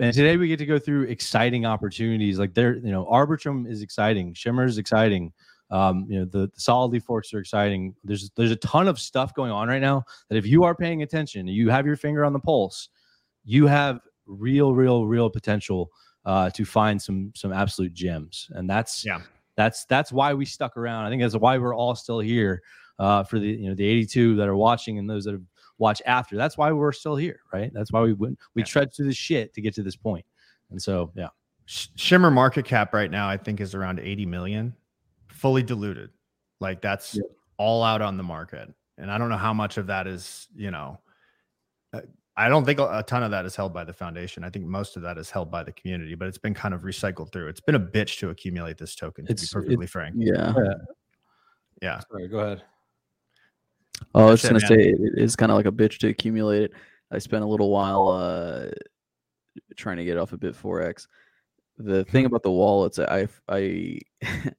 And 0.00 0.14
today 0.14 0.36
we 0.36 0.46
get 0.46 0.58
to 0.58 0.66
go 0.66 0.78
through 0.78 1.04
exciting 1.04 1.66
opportunities. 1.66 2.38
Like 2.38 2.54
there, 2.54 2.76
you 2.76 2.92
know, 2.92 3.04
Arbitrum 3.06 3.68
is 3.68 3.82
exciting, 3.82 4.34
Shimmer 4.34 4.64
is 4.64 4.78
exciting. 4.78 5.32
Um, 5.70 6.06
you 6.08 6.18
know, 6.18 6.24
the, 6.24 6.46
the 6.46 6.60
solidly 6.60 6.98
forks 6.98 7.34
are 7.34 7.40
exciting. 7.40 7.94
There's 8.02 8.30
there's 8.36 8.50
a 8.50 8.56
ton 8.56 8.88
of 8.88 8.98
stuff 8.98 9.34
going 9.34 9.50
on 9.50 9.68
right 9.68 9.82
now 9.82 10.04
that 10.28 10.36
if 10.36 10.46
you 10.46 10.64
are 10.64 10.74
paying 10.74 11.02
attention, 11.02 11.46
you 11.46 11.68
have 11.68 11.86
your 11.86 11.96
finger 11.96 12.24
on 12.24 12.32
the 12.32 12.40
pulse, 12.40 12.88
you 13.44 13.66
have 13.66 14.00
real, 14.26 14.74
real, 14.74 15.06
real 15.06 15.28
potential 15.30 15.90
uh, 16.24 16.50
to 16.50 16.64
find 16.64 17.00
some 17.00 17.32
some 17.34 17.52
absolute 17.52 17.94
gems. 17.94 18.48
And 18.52 18.68
that's 18.68 19.04
Yeah. 19.04 19.20
that's 19.56 19.84
that's 19.86 20.12
why 20.12 20.34
we 20.34 20.44
stuck 20.44 20.76
around. 20.76 21.06
I 21.06 21.10
think 21.10 21.22
that's 21.22 21.36
why 21.36 21.58
we're 21.58 21.74
all 21.74 21.94
still 21.94 22.20
here 22.20 22.62
uh, 22.98 23.22
for 23.24 23.38
the 23.38 23.48
you 23.48 23.68
know 23.68 23.74
the 23.74 23.84
82 23.84 24.36
that 24.36 24.48
are 24.48 24.56
watching 24.56 24.98
and 24.98 25.08
those 25.08 25.24
that 25.24 25.32
have 25.32 25.42
watched 25.78 26.02
after. 26.06 26.36
That's 26.36 26.58
why 26.58 26.72
we're 26.72 26.92
still 26.92 27.16
here, 27.16 27.40
right? 27.52 27.72
That's 27.72 27.92
why 27.92 28.00
we 28.02 28.12
went 28.12 28.38
we 28.54 28.62
Yeah. 28.62 28.66
tread 28.66 28.92
through 28.94 29.06
the 29.06 29.14
shit 29.14 29.54
to 29.54 29.60
get 29.60 29.74
to 29.74 29.82
this 29.82 29.96
point. 29.96 30.26
And 30.70 30.80
so 30.82 31.10
yeah, 31.14 31.28
Shimmer 31.66 32.30
market 32.30 32.64
cap 32.64 32.92
right 32.94 33.10
now, 33.10 33.28
I 33.28 33.36
think, 33.36 33.60
is 33.60 33.74
around 33.74 34.00
80 34.00 34.26
million, 34.26 34.74
fully 35.28 35.62
diluted. 35.62 36.10
Like 36.60 36.80
that's 36.82 37.14
Yeah. 37.14 37.22
all 37.58 37.82
out 37.82 38.02
on 38.02 38.16
the 38.16 38.22
market. 38.22 38.72
And 38.98 39.10
I 39.12 39.18
don't 39.18 39.28
know 39.28 39.36
how 39.36 39.52
much 39.54 39.76
of 39.78 39.86
that 39.86 40.06
is, 40.08 40.48
you 40.56 40.70
know, 40.72 40.98
uh, 41.92 42.00
I 42.38 42.48
don't 42.48 42.64
think 42.64 42.78
a 42.78 42.98
a 42.98 43.02
ton 43.02 43.22
of 43.24 43.30
that 43.32 43.44
is 43.46 43.56
held 43.56 43.74
by 43.74 43.84
the 43.84 43.92
foundation. 43.92 44.44
I 44.44 44.50
think 44.50 44.64
most 44.64 44.96
of 44.96 45.02
that 45.02 45.18
is 45.18 45.28
held 45.30 45.50
by 45.50 45.64
the 45.64 45.72
community, 45.72 46.14
but 46.14 46.28
it's 46.28 46.38
been 46.38 46.54
kind 46.54 46.72
of 46.72 46.82
recycled 46.82 47.32
through. 47.32 47.48
It's 47.48 47.60
been 47.60 47.74
a 47.74 47.80
bitch 47.80 48.18
to 48.20 48.30
accumulate 48.30 48.78
this 48.78 48.94
token, 48.94 49.26
to 49.26 49.32
It's- 49.32 49.50
be 49.50 49.52
perfectly 49.52 49.86
frank. 49.88 50.14
Yeah. 50.18 50.54
Yeah. 51.82 52.00
sorry, 52.10 52.28
go 52.28 52.38
ahead. 52.38 52.62
Oh, 54.14 54.28
I 54.28 54.30
was 54.30 54.40
just 54.42 54.52
gonna 54.52 54.60
man. 54.62 54.68
say 54.68 54.90
it 54.90 55.18
is 55.18 55.34
kind 55.36 55.50
of 55.50 55.56
like 55.56 55.66
a 55.66 55.72
bitch 55.72 55.98
to 55.98 56.08
accumulate 56.08 56.62
it. 56.62 56.72
I 57.10 57.18
spent 57.18 57.42
a 57.42 57.46
little 57.46 57.70
while 57.70 58.08
uh 58.08 58.70
trying 59.76 59.96
to 59.96 60.04
get 60.04 60.16
off 60.16 60.32
of 60.32 60.40
BitForex. 60.40 61.06
The 61.78 62.04
thing 62.04 62.24
about 62.24 62.42
the 62.44 62.50
wallets, 62.52 62.98
I 63.00 63.26
I 63.48 63.98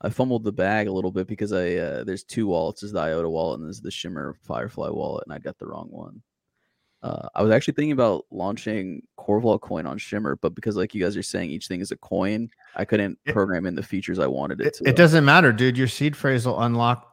I 0.00 0.10
fumbled 0.10 0.44
the 0.44 0.52
bag 0.52 0.86
a 0.86 0.92
little 0.92 1.10
bit 1.12 1.26
because 1.26 1.52
I 1.52 1.74
uh, 1.76 2.04
there's 2.04 2.24
two 2.24 2.46
wallets. 2.46 2.80
There's 2.82 2.92
the 2.92 3.00
IOTA 3.00 3.28
wallet 3.28 3.58
and 3.60 3.66
there's 3.68 3.80
the 3.80 3.90
Shimmer 3.90 4.36
Firefly 4.42 4.90
wallet, 4.90 5.24
and 5.26 5.32
I 5.34 5.38
got 5.38 5.58
the 5.58 5.66
wrong 5.66 5.88
one. 5.90 6.22
Uh, 7.04 7.28
I 7.34 7.42
was 7.42 7.52
actually 7.52 7.74
thinking 7.74 7.92
about 7.92 8.24
launching 8.30 9.02
Corval 9.18 9.60
coin 9.60 9.84
on 9.86 9.98
Shimmer, 9.98 10.36
but 10.36 10.54
because 10.54 10.74
like 10.74 10.94
you 10.94 11.04
guys 11.04 11.18
are 11.18 11.22
saying, 11.22 11.50
each 11.50 11.68
thing 11.68 11.80
is 11.82 11.90
a 11.90 11.96
coin, 11.98 12.48
I 12.76 12.86
couldn't 12.86 13.18
It- 13.26 13.32
program 13.32 13.66
in 13.66 13.74
the 13.74 13.82
features 13.82 14.18
I 14.18 14.26
wanted 14.26 14.62
it, 14.62 14.68
It, 14.68 14.74
to. 14.74 14.88
it 14.88 14.96
doesn't 14.96 15.24
matter, 15.24 15.52
dude. 15.52 15.76
Your 15.76 15.86
seed 15.88 16.16
phrase 16.16 16.46
will 16.46 16.60
unlock 16.62 17.06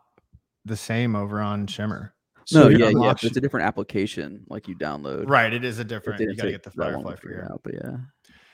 the 0.63 0.77
same 0.77 1.13
over 1.15 1.41
on 1.41 1.67
Shimmer. 1.67 2.13
No, 2.53 2.63
So 2.63 2.69
yeah, 2.69 2.77
yeah, 2.77 2.85
unlock 2.87 3.17
but 3.17 3.23
it's 3.25 3.37
a 3.37 3.41
different 3.41 3.67
application. 3.67 4.45
Like 4.47 4.67
you 4.69 4.75
download. 4.75 5.27
Right. 5.27 5.51
It 5.51 5.65
is 5.65 5.79
a 5.79 5.83
different. 5.83 6.19
You 6.21 6.35
got 6.35 6.43
to 6.45 6.51
get 6.51 6.63
the 6.63 6.71
Firefly 6.71 7.15
figure 7.15 7.29
figure. 7.39 7.49
out, 7.51 7.61
but 7.63 7.73
yeah. 7.73 7.97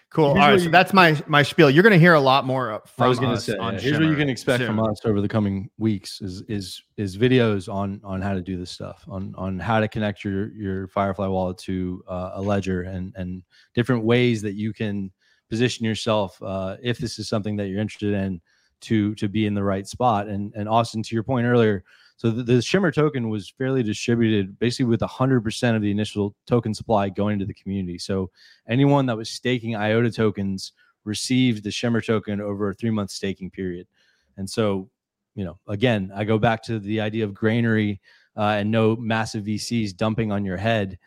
Cool. 0.09 0.34
Here's 0.34 0.43
All 0.43 0.49
right. 0.49 0.53
what 0.53 0.63
So 0.63 0.69
that's 0.69 0.93
my 0.93 1.21
my 1.27 1.43
spiel. 1.43 1.69
You're 1.69 1.84
going 1.84 1.93
to 1.93 1.99
hear 1.99 2.13
a 2.13 2.19
lot 2.19 2.45
more 2.45 2.81
from 2.85 3.05
I 3.05 3.07
was 3.09 3.19
going 3.19 3.31
to 3.31 3.38
us 3.38 3.45
say, 3.45 3.57
on 3.57 3.73
yeah, 3.73 3.79
here's 3.81 3.93
what 3.93 4.03
you 4.03 4.07
Shimmer 4.07 4.19
can 4.19 4.29
expect 4.29 4.63
from 4.63 4.79
us 4.79 5.01
over 5.03 5.19
the 5.19 5.27
coming 5.27 5.69
weeks 5.77 6.21
is 6.21 6.43
is 6.47 6.81
is 6.95 7.17
videos 7.17 7.71
on 7.71 7.99
on 8.05 8.21
how 8.21 8.34
to 8.34 8.41
do 8.41 8.57
this 8.57 8.71
stuff, 8.71 9.03
on 9.09 9.35
on 9.38 9.59
how 9.59 9.81
to 9.81 9.88
connect 9.88 10.23
your 10.23 10.53
your 10.53 10.88
Firefly 10.88 11.27
wallet 11.27 11.57
to 11.59 12.03
uh, 12.07 12.31
a 12.35 12.41
ledger, 12.41 12.84
and 12.84 13.13
and 13.17 13.43
different 13.73 14.05
ways 14.05 14.41
that 14.43 14.53
you 14.53 14.71
can 14.71 15.11
position 15.49 15.85
yourself 15.85 16.41
uh, 16.41 16.77
if 16.81 16.97
this 16.99 17.19
is 17.19 17.27
something 17.27 17.57
that 17.57 17.67
you're 17.67 17.81
interested 17.81 18.13
in 18.13 18.39
to 18.79 19.13
to 19.15 19.27
be 19.27 19.45
in 19.45 19.53
the 19.53 19.63
right 19.63 19.88
spot. 19.88 20.27
And 20.27 20.53
and 20.55 20.69
Austin, 20.69 21.03
to 21.03 21.15
your 21.15 21.23
point 21.23 21.45
earlier, 21.45 21.84
so 22.18 22.31
the, 22.31 22.41
the 22.41 22.61
Shimmer 22.64 22.91
token 22.91 23.30
was 23.30 23.48
fairly 23.48 23.84
distributed, 23.84 24.57
basically 24.57 24.85
with 24.85 25.02
100% 25.02 25.76
of 25.76 25.81
the 25.84 25.91
initial 25.91 26.35
token 26.48 26.73
supply 26.73 27.10
going 27.10 27.38
to 27.38 27.45
the 27.45 27.53
community. 27.53 27.99
So 27.99 28.31
anyone 28.68 29.06
that 29.06 29.15
was 29.15 29.30
staking 29.30 29.76
IOTA 29.76 30.11
tokens 30.11 30.73
received 31.06 31.64
the 31.64 31.69
Shimmer 31.69 32.02
token 32.02 32.41
over 32.41 32.69
a 32.69 32.73
three 32.73 32.89
month 32.89 33.11
staking 33.11 33.52
period. 33.52 33.88
And 34.35 34.49
so, 34.49 34.89
you 35.35 35.45
know, 35.45 35.60
again, 35.68 36.11
I 36.14 36.23
go 36.23 36.39
back 36.39 36.64
to 36.64 36.80
the 36.80 36.99
idea 37.02 37.23
of 37.23 37.35
granary 37.35 38.02
uh, 38.35 38.57
and 38.57 38.72
no 38.72 38.95
massive 38.95 39.45
VCs 39.45 39.95
dumping 39.95 40.31
on 40.31 40.44
your 40.44 40.57
head. 40.57 40.98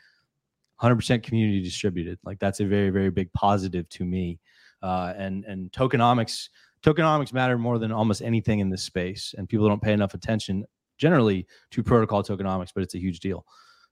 100% 0.81 1.25
community 1.25 1.61
distributed. 1.61 2.19
Like 2.25 2.39
that's 2.39 2.61
a 2.61 2.65
very, 2.65 2.91
very 2.91 3.11
big 3.11 3.33
positive 3.33 3.89
to 3.91 4.05
me. 4.05 4.39
Uh, 4.83 5.13
and 5.19 5.45
and 5.45 5.71
tokenomics, 5.73 6.49
tokenomics 6.83 7.35
matter 7.35 7.59
more 7.59 7.79
than 7.79 7.93
almost 7.93 8.23
anything 8.23 8.61
in 8.61 8.71
this 8.71 8.83
space, 8.83 9.35
and 9.37 9.47
people 9.47 9.69
don't 9.69 9.83
pay 9.83 9.93
enough 9.93 10.15
attention 10.15 10.65
generally 11.01 11.47
to 11.71 11.83
protocol 11.83 12.23
tokenomics, 12.23 12.69
but 12.75 12.83
it's 12.85 12.95
a 12.95 12.99
huge 12.99 13.21
deal. 13.21 13.45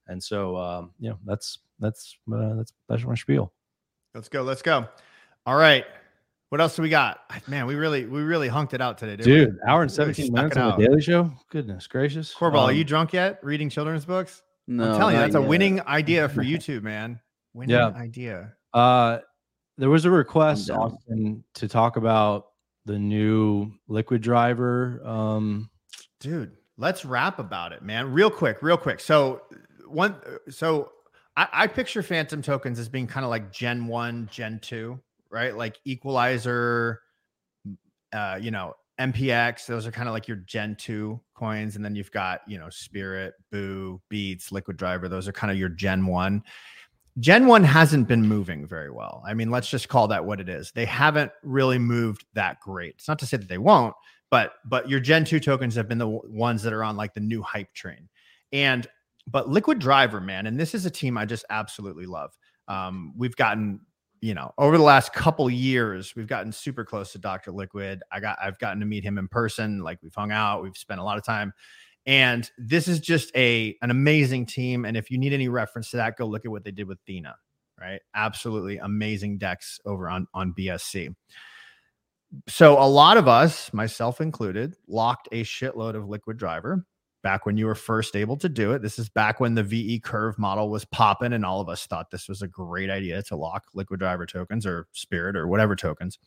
And 0.07 0.23
so, 0.23 0.55
um, 0.55 0.91
you 0.99 1.09
know, 1.09 1.17
that's 1.25 1.59
that's 1.79 2.15
uh, 2.33 2.53
that's 2.55 2.71
that's 2.87 3.03
my 3.03 3.15
spiel. 3.15 3.51
Let's 4.13 4.29
go. 4.29 4.43
Let's 4.43 4.61
go. 4.61 4.87
All 5.45 5.55
right. 5.55 5.85
What 6.49 6.61
else 6.61 6.75
do 6.75 6.81
we 6.81 6.89
got? 6.89 7.19
Man, 7.47 7.65
we 7.67 7.75
really 7.75 8.05
we 8.05 8.21
really 8.21 8.49
hunked 8.49 8.73
it 8.73 8.81
out 8.81 8.97
today, 8.97 9.17
didn't 9.17 9.31
we? 9.31 9.45
Dude, 9.45 9.59
hour 9.67 9.81
and 9.83 9.91
17 9.91 10.25
stuck 10.25 10.35
minutes 10.35 10.57
on 10.57 10.63
out. 10.71 10.79
the 10.79 10.87
Daily 10.87 11.01
Show. 11.01 11.31
Goodness 11.51 11.85
gracious. 11.87 12.33
Corval, 12.33 12.61
are 12.63 12.69
Um, 12.71 12.75
you 12.75 12.83
drunk 12.83 13.13
yet? 13.13 13.39
Reading 13.43 13.69
children's 13.69 14.05
books? 14.05 14.41
No, 14.67 14.91
I'm 14.93 14.97
telling 14.97 15.15
you, 15.15 15.21
not 15.21 15.31
that's 15.31 15.35
a 15.35 15.41
winning 15.47 15.81
idea 15.81 16.27
for 16.29 16.43
YouTube, 16.43 16.81
man. 16.83 17.19
Winning 17.53 17.75
Yeah. 17.75 17.89
idea. 17.89 18.53
Uh, 18.73 19.19
there 19.77 19.89
was 19.91 20.05
a 20.05 20.11
request. 20.11 20.71
Austin, 20.71 21.43
to 21.55 21.67
talk 21.67 21.97
about 21.97 22.47
the 22.85 22.97
new 22.97 23.71
liquid 23.87 24.21
driver. 24.23 25.01
Um, 25.05 25.69
dude 26.19 26.51
let's 26.79 27.03
rap 27.05 27.37
about 27.37 27.73
it 27.73 27.83
man 27.83 28.11
real 28.11 28.31
quick 28.31 28.63
real 28.63 28.77
quick 28.77 28.99
so 28.99 29.41
one 29.85 30.15
so 30.49 30.89
i, 31.35 31.47
I 31.51 31.67
picture 31.67 32.01
Fantom 32.01 32.41
tokens 32.41 32.79
as 32.79 32.89
being 32.89 33.05
kind 33.05 33.25
of 33.25 33.29
like 33.29 33.51
gen 33.51 33.85
1 33.85 34.29
gen 34.31 34.59
2 34.63 34.99
right 35.29 35.55
like 35.55 35.77
equalizer 35.85 37.01
uh 38.13 38.39
you 38.41 38.49
know 38.49 38.73
mpx 38.99 39.65
those 39.65 39.85
are 39.85 39.91
kind 39.91 40.07
of 40.07 40.13
like 40.13 40.27
your 40.27 40.37
gen 40.37 40.75
2 40.75 41.19
coins 41.35 41.75
and 41.75 41.83
then 41.83 41.95
you've 41.95 42.11
got 42.11 42.41
you 42.47 42.57
know 42.57 42.69
spirit 42.69 43.33
boo 43.51 44.01
beats 44.09 44.51
liquid 44.51 44.77
driver 44.77 45.07
those 45.07 45.27
are 45.27 45.33
kind 45.33 45.51
of 45.51 45.57
your 45.57 45.69
gen 45.69 46.05
1 46.05 46.41
Gen 47.19 47.47
1 47.47 47.65
hasn't 47.65 48.07
been 48.07 48.25
moving 48.25 48.65
very 48.65 48.89
well. 48.89 49.21
I 49.27 49.33
mean, 49.33 49.49
let's 49.49 49.69
just 49.69 49.89
call 49.89 50.07
that 50.07 50.23
what 50.23 50.39
it 50.39 50.47
is. 50.47 50.71
They 50.71 50.85
haven't 50.85 51.31
really 51.43 51.79
moved 51.79 52.25
that 52.33 52.61
great. 52.61 52.95
It's 52.97 53.09
not 53.09 53.19
to 53.19 53.25
say 53.25 53.35
that 53.35 53.49
they 53.49 53.57
won't, 53.57 53.93
but 54.31 54.53
but 54.65 54.89
your 54.89 54.99
Gen 54.99 55.25
2 55.25 55.39
tokens 55.39 55.75
have 55.75 55.87
been 55.87 55.97
the 55.97 56.05
w- 56.05 56.21
ones 56.25 56.63
that 56.63 56.73
are 56.73 56.83
on 56.83 56.97
like 56.97 57.13
the 57.13 57.19
new 57.19 57.41
hype 57.41 57.73
train. 57.73 58.09
And 58.51 58.87
but 59.27 59.49
Liquid 59.49 59.79
Driver, 59.79 60.21
man, 60.21 60.47
and 60.47 60.59
this 60.59 60.73
is 60.73 60.85
a 60.85 60.89
team 60.89 61.17
I 61.17 61.25
just 61.25 61.45
absolutely 61.49 62.05
love. 62.05 62.31
Um, 62.67 63.13
we've 63.15 63.35
gotten, 63.35 63.81
you 64.21 64.33
know, 64.33 64.53
over 64.57 64.77
the 64.77 64.83
last 64.83 65.13
couple 65.13 65.49
years, 65.49 66.15
we've 66.15 66.27
gotten 66.27 66.51
super 66.51 66.83
close 66.83 67.11
to 67.13 67.19
Dr. 67.19 67.51
Liquid. 67.51 68.01
I 68.11 68.19
got 68.19 68.37
I've 68.41 68.59
gotten 68.59 68.79
to 68.79 68.85
meet 68.85 69.03
him 69.03 69.17
in 69.17 69.27
person, 69.27 69.79
like 69.79 69.99
we've 70.01 70.15
hung 70.15 70.31
out, 70.31 70.63
we've 70.63 70.77
spent 70.77 70.99
a 70.99 71.03
lot 71.03 71.17
of 71.17 71.23
time. 71.23 71.53
And 72.05 72.49
this 72.57 72.87
is 72.87 72.99
just 72.99 73.35
a 73.35 73.75
an 73.81 73.91
amazing 73.91 74.45
team. 74.45 74.85
And 74.85 74.97
if 74.97 75.11
you 75.11 75.17
need 75.17 75.33
any 75.33 75.47
reference 75.47 75.91
to 75.91 75.97
that, 75.97 76.17
go 76.17 76.25
look 76.25 76.45
at 76.45 76.51
what 76.51 76.63
they 76.63 76.71
did 76.71 76.87
with 76.87 76.99
Thena, 77.07 77.33
right? 77.79 78.01
Absolutely 78.15 78.77
amazing 78.77 79.37
DEX 79.37 79.79
over 79.85 80.09
on 80.09 80.27
on 80.33 80.53
BSC. 80.57 81.13
So 82.47 82.81
a 82.81 82.85
lot 82.87 83.17
of 83.17 83.27
us, 83.27 83.73
myself 83.73 84.21
included, 84.21 84.75
locked 84.87 85.27
a 85.31 85.43
shitload 85.43 85.95
of 85.95 86.07
liquid 86.07 86.37
driver 86.37 86.85
back 87.23 87.45
when 87.45 87.57
you 87.57 87.65
were 87.65 87.75
first 87.75 88.15
able 88.15 88.37
to 88.37 88.47
do 88.47 88.71
it. 88.73 88.81
This 88.81 88.99
is 88.99 89.09
back 89.09 89.39
when 89.39 89.55
the 89.55 89.63
VE 89.63 89.99
curve 89.99 90.37
model 90.37 90.69
was 90.69 90.85
popping, 90.85 91.33
and 91.33 91.45
all 91.45 91.59
of 91.59 91.69
us 91.69 91.85
thought 91.85 92.11
this 92.11 92.29
was 92.29 92.41
a 92.41 92.47
great 92.47 92.89
idea 92.89 93.21
to 93.23 93.35
lock 93.35 93.65
liquid 93.73 93.99
driver 93.99 94.25
tokens 94.25 94.65
or 94.65 94.87
spirit 94.93 95.35
or 95.35 95.47
whatever 95.47 95.75
tokens. 95.75 96.19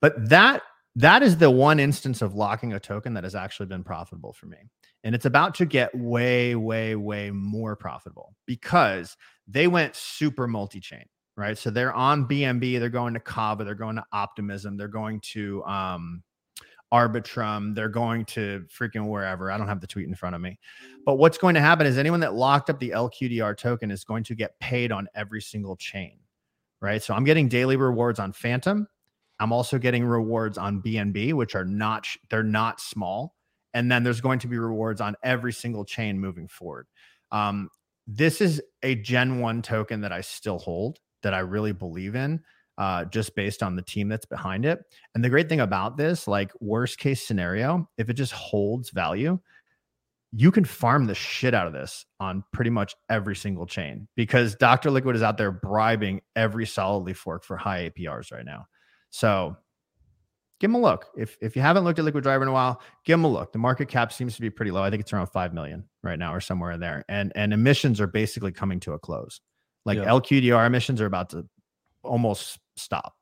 But 0.00 0.28
that 0.28 0.62
that 0.96 1.22
is 1.22 1.38
the 1.38 1.50
one 1.50 1.80
instance 1.80 2.22
of 2.22 2.34
locking 2.34 2.72
a 2.72 2.80
token 2.80 3.14
that 3.14 3.24
has 3.24 3.34
actually 3.34 3.66
been 3.66 3.82
profitable 3.82 4.32
for 4.32 4.46
me. 4.46 4.58
And 5.02 5.14
it's 5.14 5.24
about 5.24 5.54
to 5.56 5.66
get 5.66 5.94
way, 5.94 6.54
way, 6.54 6.94
way 6.94 7.30
more 7.30 7.74
profitable 7.74 8.34
because 8.46 9.16
they 9.48 9.66
went 9.66 9.96
super 9.96 10.46
multi-chain, 10.46 11.04
right? 11.36 11.56
So 11.56 11.70
they're 11.70 11.92
on 11.92 12.26
BNB, 12.26 12.78
they're 12.78 12.88
going 12.88 13.14
to 13.14 13.20
Kava, 13.20 13.64
they're 13.64 13.74
going 13.74 13.96
to 13.96 14.04
Optimism, 14.12 14.76
they're 14.76 14.88
going 14.88 15.20
to 15.32 15.64
um, 15.64 16.22
Arbitrum, 16.92 17.74
they're 17.74 17.88
going 17.88 18.24
to 18.26 18.64
freaking 18.68 19.08
wherever. 19.08 19.50
I 19.50 19.58
don't 19.58 19.68
have 19.68 19.80
the 19.80 19.86
tweet 19.86 20.06
in 20.08 20.14
front 20.14 20.36
of 20.36 20.40
me. 20.40 20.58
But 21.04 21.16
what's 21.16 21.38
going 21.38 21.54
to 21.54 21.60
happen 21.60 21.86
is 21.86 21.98
anyone 21.98 22.20
that 22.20 22.34
locked 22.34 22.70
up 22.70 22.78
the 22.78 22.90
LQDR 22.90 23.56
token 23.56 23.90
is 23.90 24.04
going 24.04 24.24
to 24.24 24.34
get 24.34 24.58
paid 24.60 24.92
on 24.92 25.08
every 25.14 25.42
single 25.42 25.76
chain, 25.76 26.18
right? 26.80 27.02
So 27.02 27.14
I'm 27.14 27.24
getting 27.24 27.48
daily 27.48 27.76
rewards 27.76 28.18
on 28.18 28.32
Fantom 28.32 28.86
I'm 29.40 29.52
also 29.52 29.78
getting 29.78 30.04
rewards 30.04 30.58
on 30.58 30.80
BNB, 30.80 31.32
which 31.32 31.54
are 31.54 31.64
not 31.64 32.06
they're 32.30 32.42
not 32.42 32.80
small. 32.80 33.34
And 33.72 33.90
then 33.90 34.04
there's 34.04 34.20
going 34.20 34.38
to 34.40 34.46
be 34.46 34.56
rewards 34.58 35.00
on 35.00 35.16
every 35.22 35.52
single 35.52 35.84
chain 35.84 36.18
moving 36.18 36.46
forward. 36.46 36.86
Um, 37.32 37.68
this 38.06 38.40
is 38.40 38.62
a 38.82 38.94
Gen 38.94 39.40
One 39.40 39.62
token 39.62 40.02
that 40.02 40.12
I 40.12 40.20
still 40.20 40.58
hold 40.58 41.00
that 41.24 41.34
I 41.34 41.40
really 41.40 41.72
believe 41.72 42.14
in. 42.14 42.40
Uh, 42.76 43.04
just 43.04 43.36
based 43.36 43.62
on 43.62 43.76
the 43.76 43.82
team 43.82 44.08
that's 44.08 44.26
behind 44.26 44.64
it. 44.64 44.80
And 45.14 45.22
the 45.22 45.28
great 45.28 45.48
thing 45.48 45.60
about 45.60 45.96
this, 45.96 46.26
like 46.26 46.50
worst 46.58 46.98
case 46.98 47.24
scenario, 47.24 47.88
if 47.98 48.10
it 48.10 48.14
just 48.14 48.32
holds 48.32 48.90
value, 48.90 49.38
you 50.36 50.50
can 50.50 50.64
farm 50.64 51.06
the 51.06 51.14
shit 51.14 51.54
out 51.54 51.68
of 51.68 51.72
this 51.72 52.04
on 52.18 52.42
pretty 52.52 52.70
much 52.70 52.96
every 53.08 53.36
single 53.36 53.66
chain 53.66 54.08
because 54.16 54.56
Dr. 54.56 54.90
Liquid 54.90 55.14
is 55.14 55.22
out 55.22 55.38
there 55.38 55.52
bribing 55.52 56.20
every 56.34 56.66
solidly 56.66 57.12
fork 57.14 57.44
for 57.44 57.56
high 57.56 57.90
APRs 57.90 58.32
right 58.32 58.44
now. 58.44 58.66
So 59.10 59.56
give 60.58 60.72
them 60.72 60.74
a 60.74 60.80
look. 60.80 61.06
If 61.16 61.36
if 61.40 61.54
you 61.54 61.62
haven't 61.62 61.84
looked 61.84 62.00
at 62.00 62.04
Liquid 62.04 62.24
Driver 62.24 62.42
in 62.42 62.48
a 62.48 62.52
while, 62.52 62.82
give 63.04 63.14
them 63.14 63.24
a 63.24 63.28
look. 63.28 63.52
The 63.52 63.60
market 63.60 63.86
cap 63.86 64.12
seems 64.12 64.34
to 64.34 64.40
be 64.40 64.50
pretty 64.50 64.72
low. 64.72 64.82
I 64.82 64.90
think 64.90 65.00
it's 65.00 65.12
around 65.12 65.28
5 65.28 65.54
million 65.54 65.84
right 66.02 66.18
now 66.18 66.34
or 66.34 66.40
somewhere 66.40 66.72
in 66.72 66.80
there. 66.80 67.04
And 67.08 67.30
and 67.36 67.52
emissions 67.52 68.00
are 68.00 68.08
basically 68.08 68.50
coming 68.50 68.80
to 68.80 68.94
a 68.94 68.98
close. 68.98 69.40
Like 69.84 69.98
Yeah. 69.98 70.04
LQDR 70.04 70.66
emissions 70.66 71.00
are 71.00 71.06
about 71.06 71.30
to 71.30 71.46
almost 72.02 72.58
stop. 72.76 73.14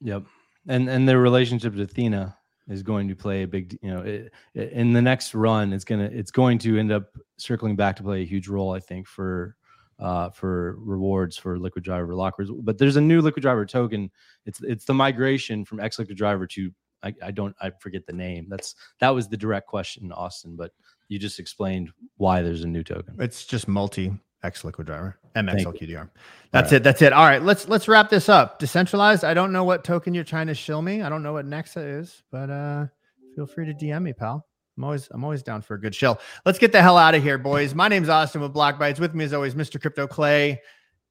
Yep. 0.00 0.24
And 0.68 0.88
and 0.88 1.08
their 1.08 1.20
relationship 1.20 1.74
to 1.74 1.82
Athena 1.82 2.36
is 2.68 2.82
going 2.82 3.06
to 3.08 3.14
play 3.14 3.42
a 3.44 3.46
big, 3.48 3.78
you 3.82 3.90
know, 3.94 4.00
it, 4.00 4.32
it- 4.54 4.72
in 4.72 4.92
the 4.92 5.02
next 5.02 5.34
run, 5.34 5.72
it's 5.72 5.84
gonna 5.84 6.10
it's 6.12 6.30
going 6.30 6.58
to 6.58 6.78
end 6.78 6.90
up 6.92 7.04
circling 7.38 7.76
back 7.76 7.96
to 7.96 8.02
play 8.02 8.22
a 8.22 8.26
huge 8.26 8.48
role, 8.48 8.72
I 8.72 8.80
think, 8.80 9.06
for 9.06 9.56
uh 9.98 10.28
for 10.30 10.76
rewards 10.80 11.38
for 11.38 11.58
liquid 11.58 11.82
driver 11.84 12.14
lockers. 12.14 12.50
But 12.50 12.76
there's 12.78 12.96
a 12.96 13.00
new 13.00 13.20
liquid 13.22 13.42
driver 13.42 13.64
token. 13.64 14.10
It's 14.44 14.60
it's 14.62 14.84
the 14.84 14.94
migration 14.94 15.64
from 15.64 15.80
X 15.80 15.98
liquid 15.98 16.18
driver 16.18 16.46
to 16.48 16.70
I, 17.02 17.14
I 17.22 17.30
don't 17.30 17.54
I 17.60 17.70
forget 17.80 18.04
the 18.06 18.12
name. 18.12 18.46
That's 18.48 18.74
that 19.00 19.10
was 19.10 19.28
the 19.28 19.36
direct 19.36 19.68
question, 19.68 20.10
Austin, 20.12 20.56
but 20.56 20.72
you 21.08 21.18
just 21.18 21.38
explained 21.38 21.90
why 22.16 22.42
there's 22.42 22.64
a 22.64 22.68
new 22.68 22.82
token. 22.82 23.14
It's 23.20 23.44
just 23.46 23.68
multi 23.68 24.12
X 24.46 24.64
liquid 24.64 24.86
driver, 24.86 25.18
Thank 25.34 25.50
you. 25.50 25.66
MXLQDR. 25.66 26.08
That's 26.52 26.72
right. 26.72 26.76
it. 26.76 26.82
That's 26.82 27.02
it. 27.02 27.12
All 27.12 27.26
right, 27.26 27.42
let's 27.42 27.68
let's 27.68 27.88
wrap 27.88 28.08
this 28.08 28.28
up. 28.28 28.58
Decentralized. 28.58 29.24
I 29.24 29.34
don't 29.34 29.52
know 29.52 29.64
what 29.64 29.84
token 29.84 30.14
you're 30.14 30.24
trying 30.24 30.46
to 30.46 30.54
shill 30.54 30.80
me. 30.80 31.02
I 31.02 31.08
don't 31.08 31.22
know 31.22 31.32
what 31.32 31.46
Nexa 31.46 32.00
is, 32.00 32.22
but 32.30 32.48
uh 32.48 32.86
feel 33.34 33.46
free 33.46 33.66
to 33.66 33.74
DM 33.74 34.02
me, 34.02 34.12
pal. 34.12 34.46
I'm 34.76 34.84
always 34.84 35.08
I'm 35.10 35.24
always 35.24 35.42
down 35.42 35.62
for 35.62 35.74
a 35.74 35.80
good 35.80 35.94
shill. 35.94 36.18
Let's 36.44 36.58
get 36.58 36.72
the 36.72 36.80
hell 36.80 36.96
out 36.96 37.14
of 37.14 37.22
here, 37.22 37.38
boys. 37.38 37.74
My 37.74 37.88
name's 37.88 38.08
Austin 38.08 38.40
with 38.40 38.54
Blockbytes. 38.54 39.00
With 39.00 39.14
me 39.14 39.24
as 39.24 39.32
always, 39.32 39.54
Mr. 39.54 39.80
Crypto 39.80 40.06
Clay, 40.06 40.60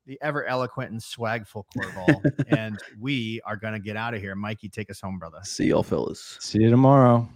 the 0.05 0.17
ever 0.21 0.45
eloquent 0.45 0.91
and 0.91 1.01
swagful 1.01 1.63
Corval. 1.75 2.31
and 2.57 2.79
we 2.99 3.41
are 3.45 3.57
gonna 3.57 3.79
get 3.79 3.97
out 3.97 4.13
of 4.13 4.21
here. 4.21 4.35
Mikey, 4.35 4.69
take 4.69 4.89
us 4.89 5.01
home, 5.01 5.19
brother. 5.19 5.39
See 5.43 5.65
y'all, 5.65 5.83
fellas. 5.83 6.37
See 6.39 6.59
you 6.59 6.69
tomorrow. 6.69 7.27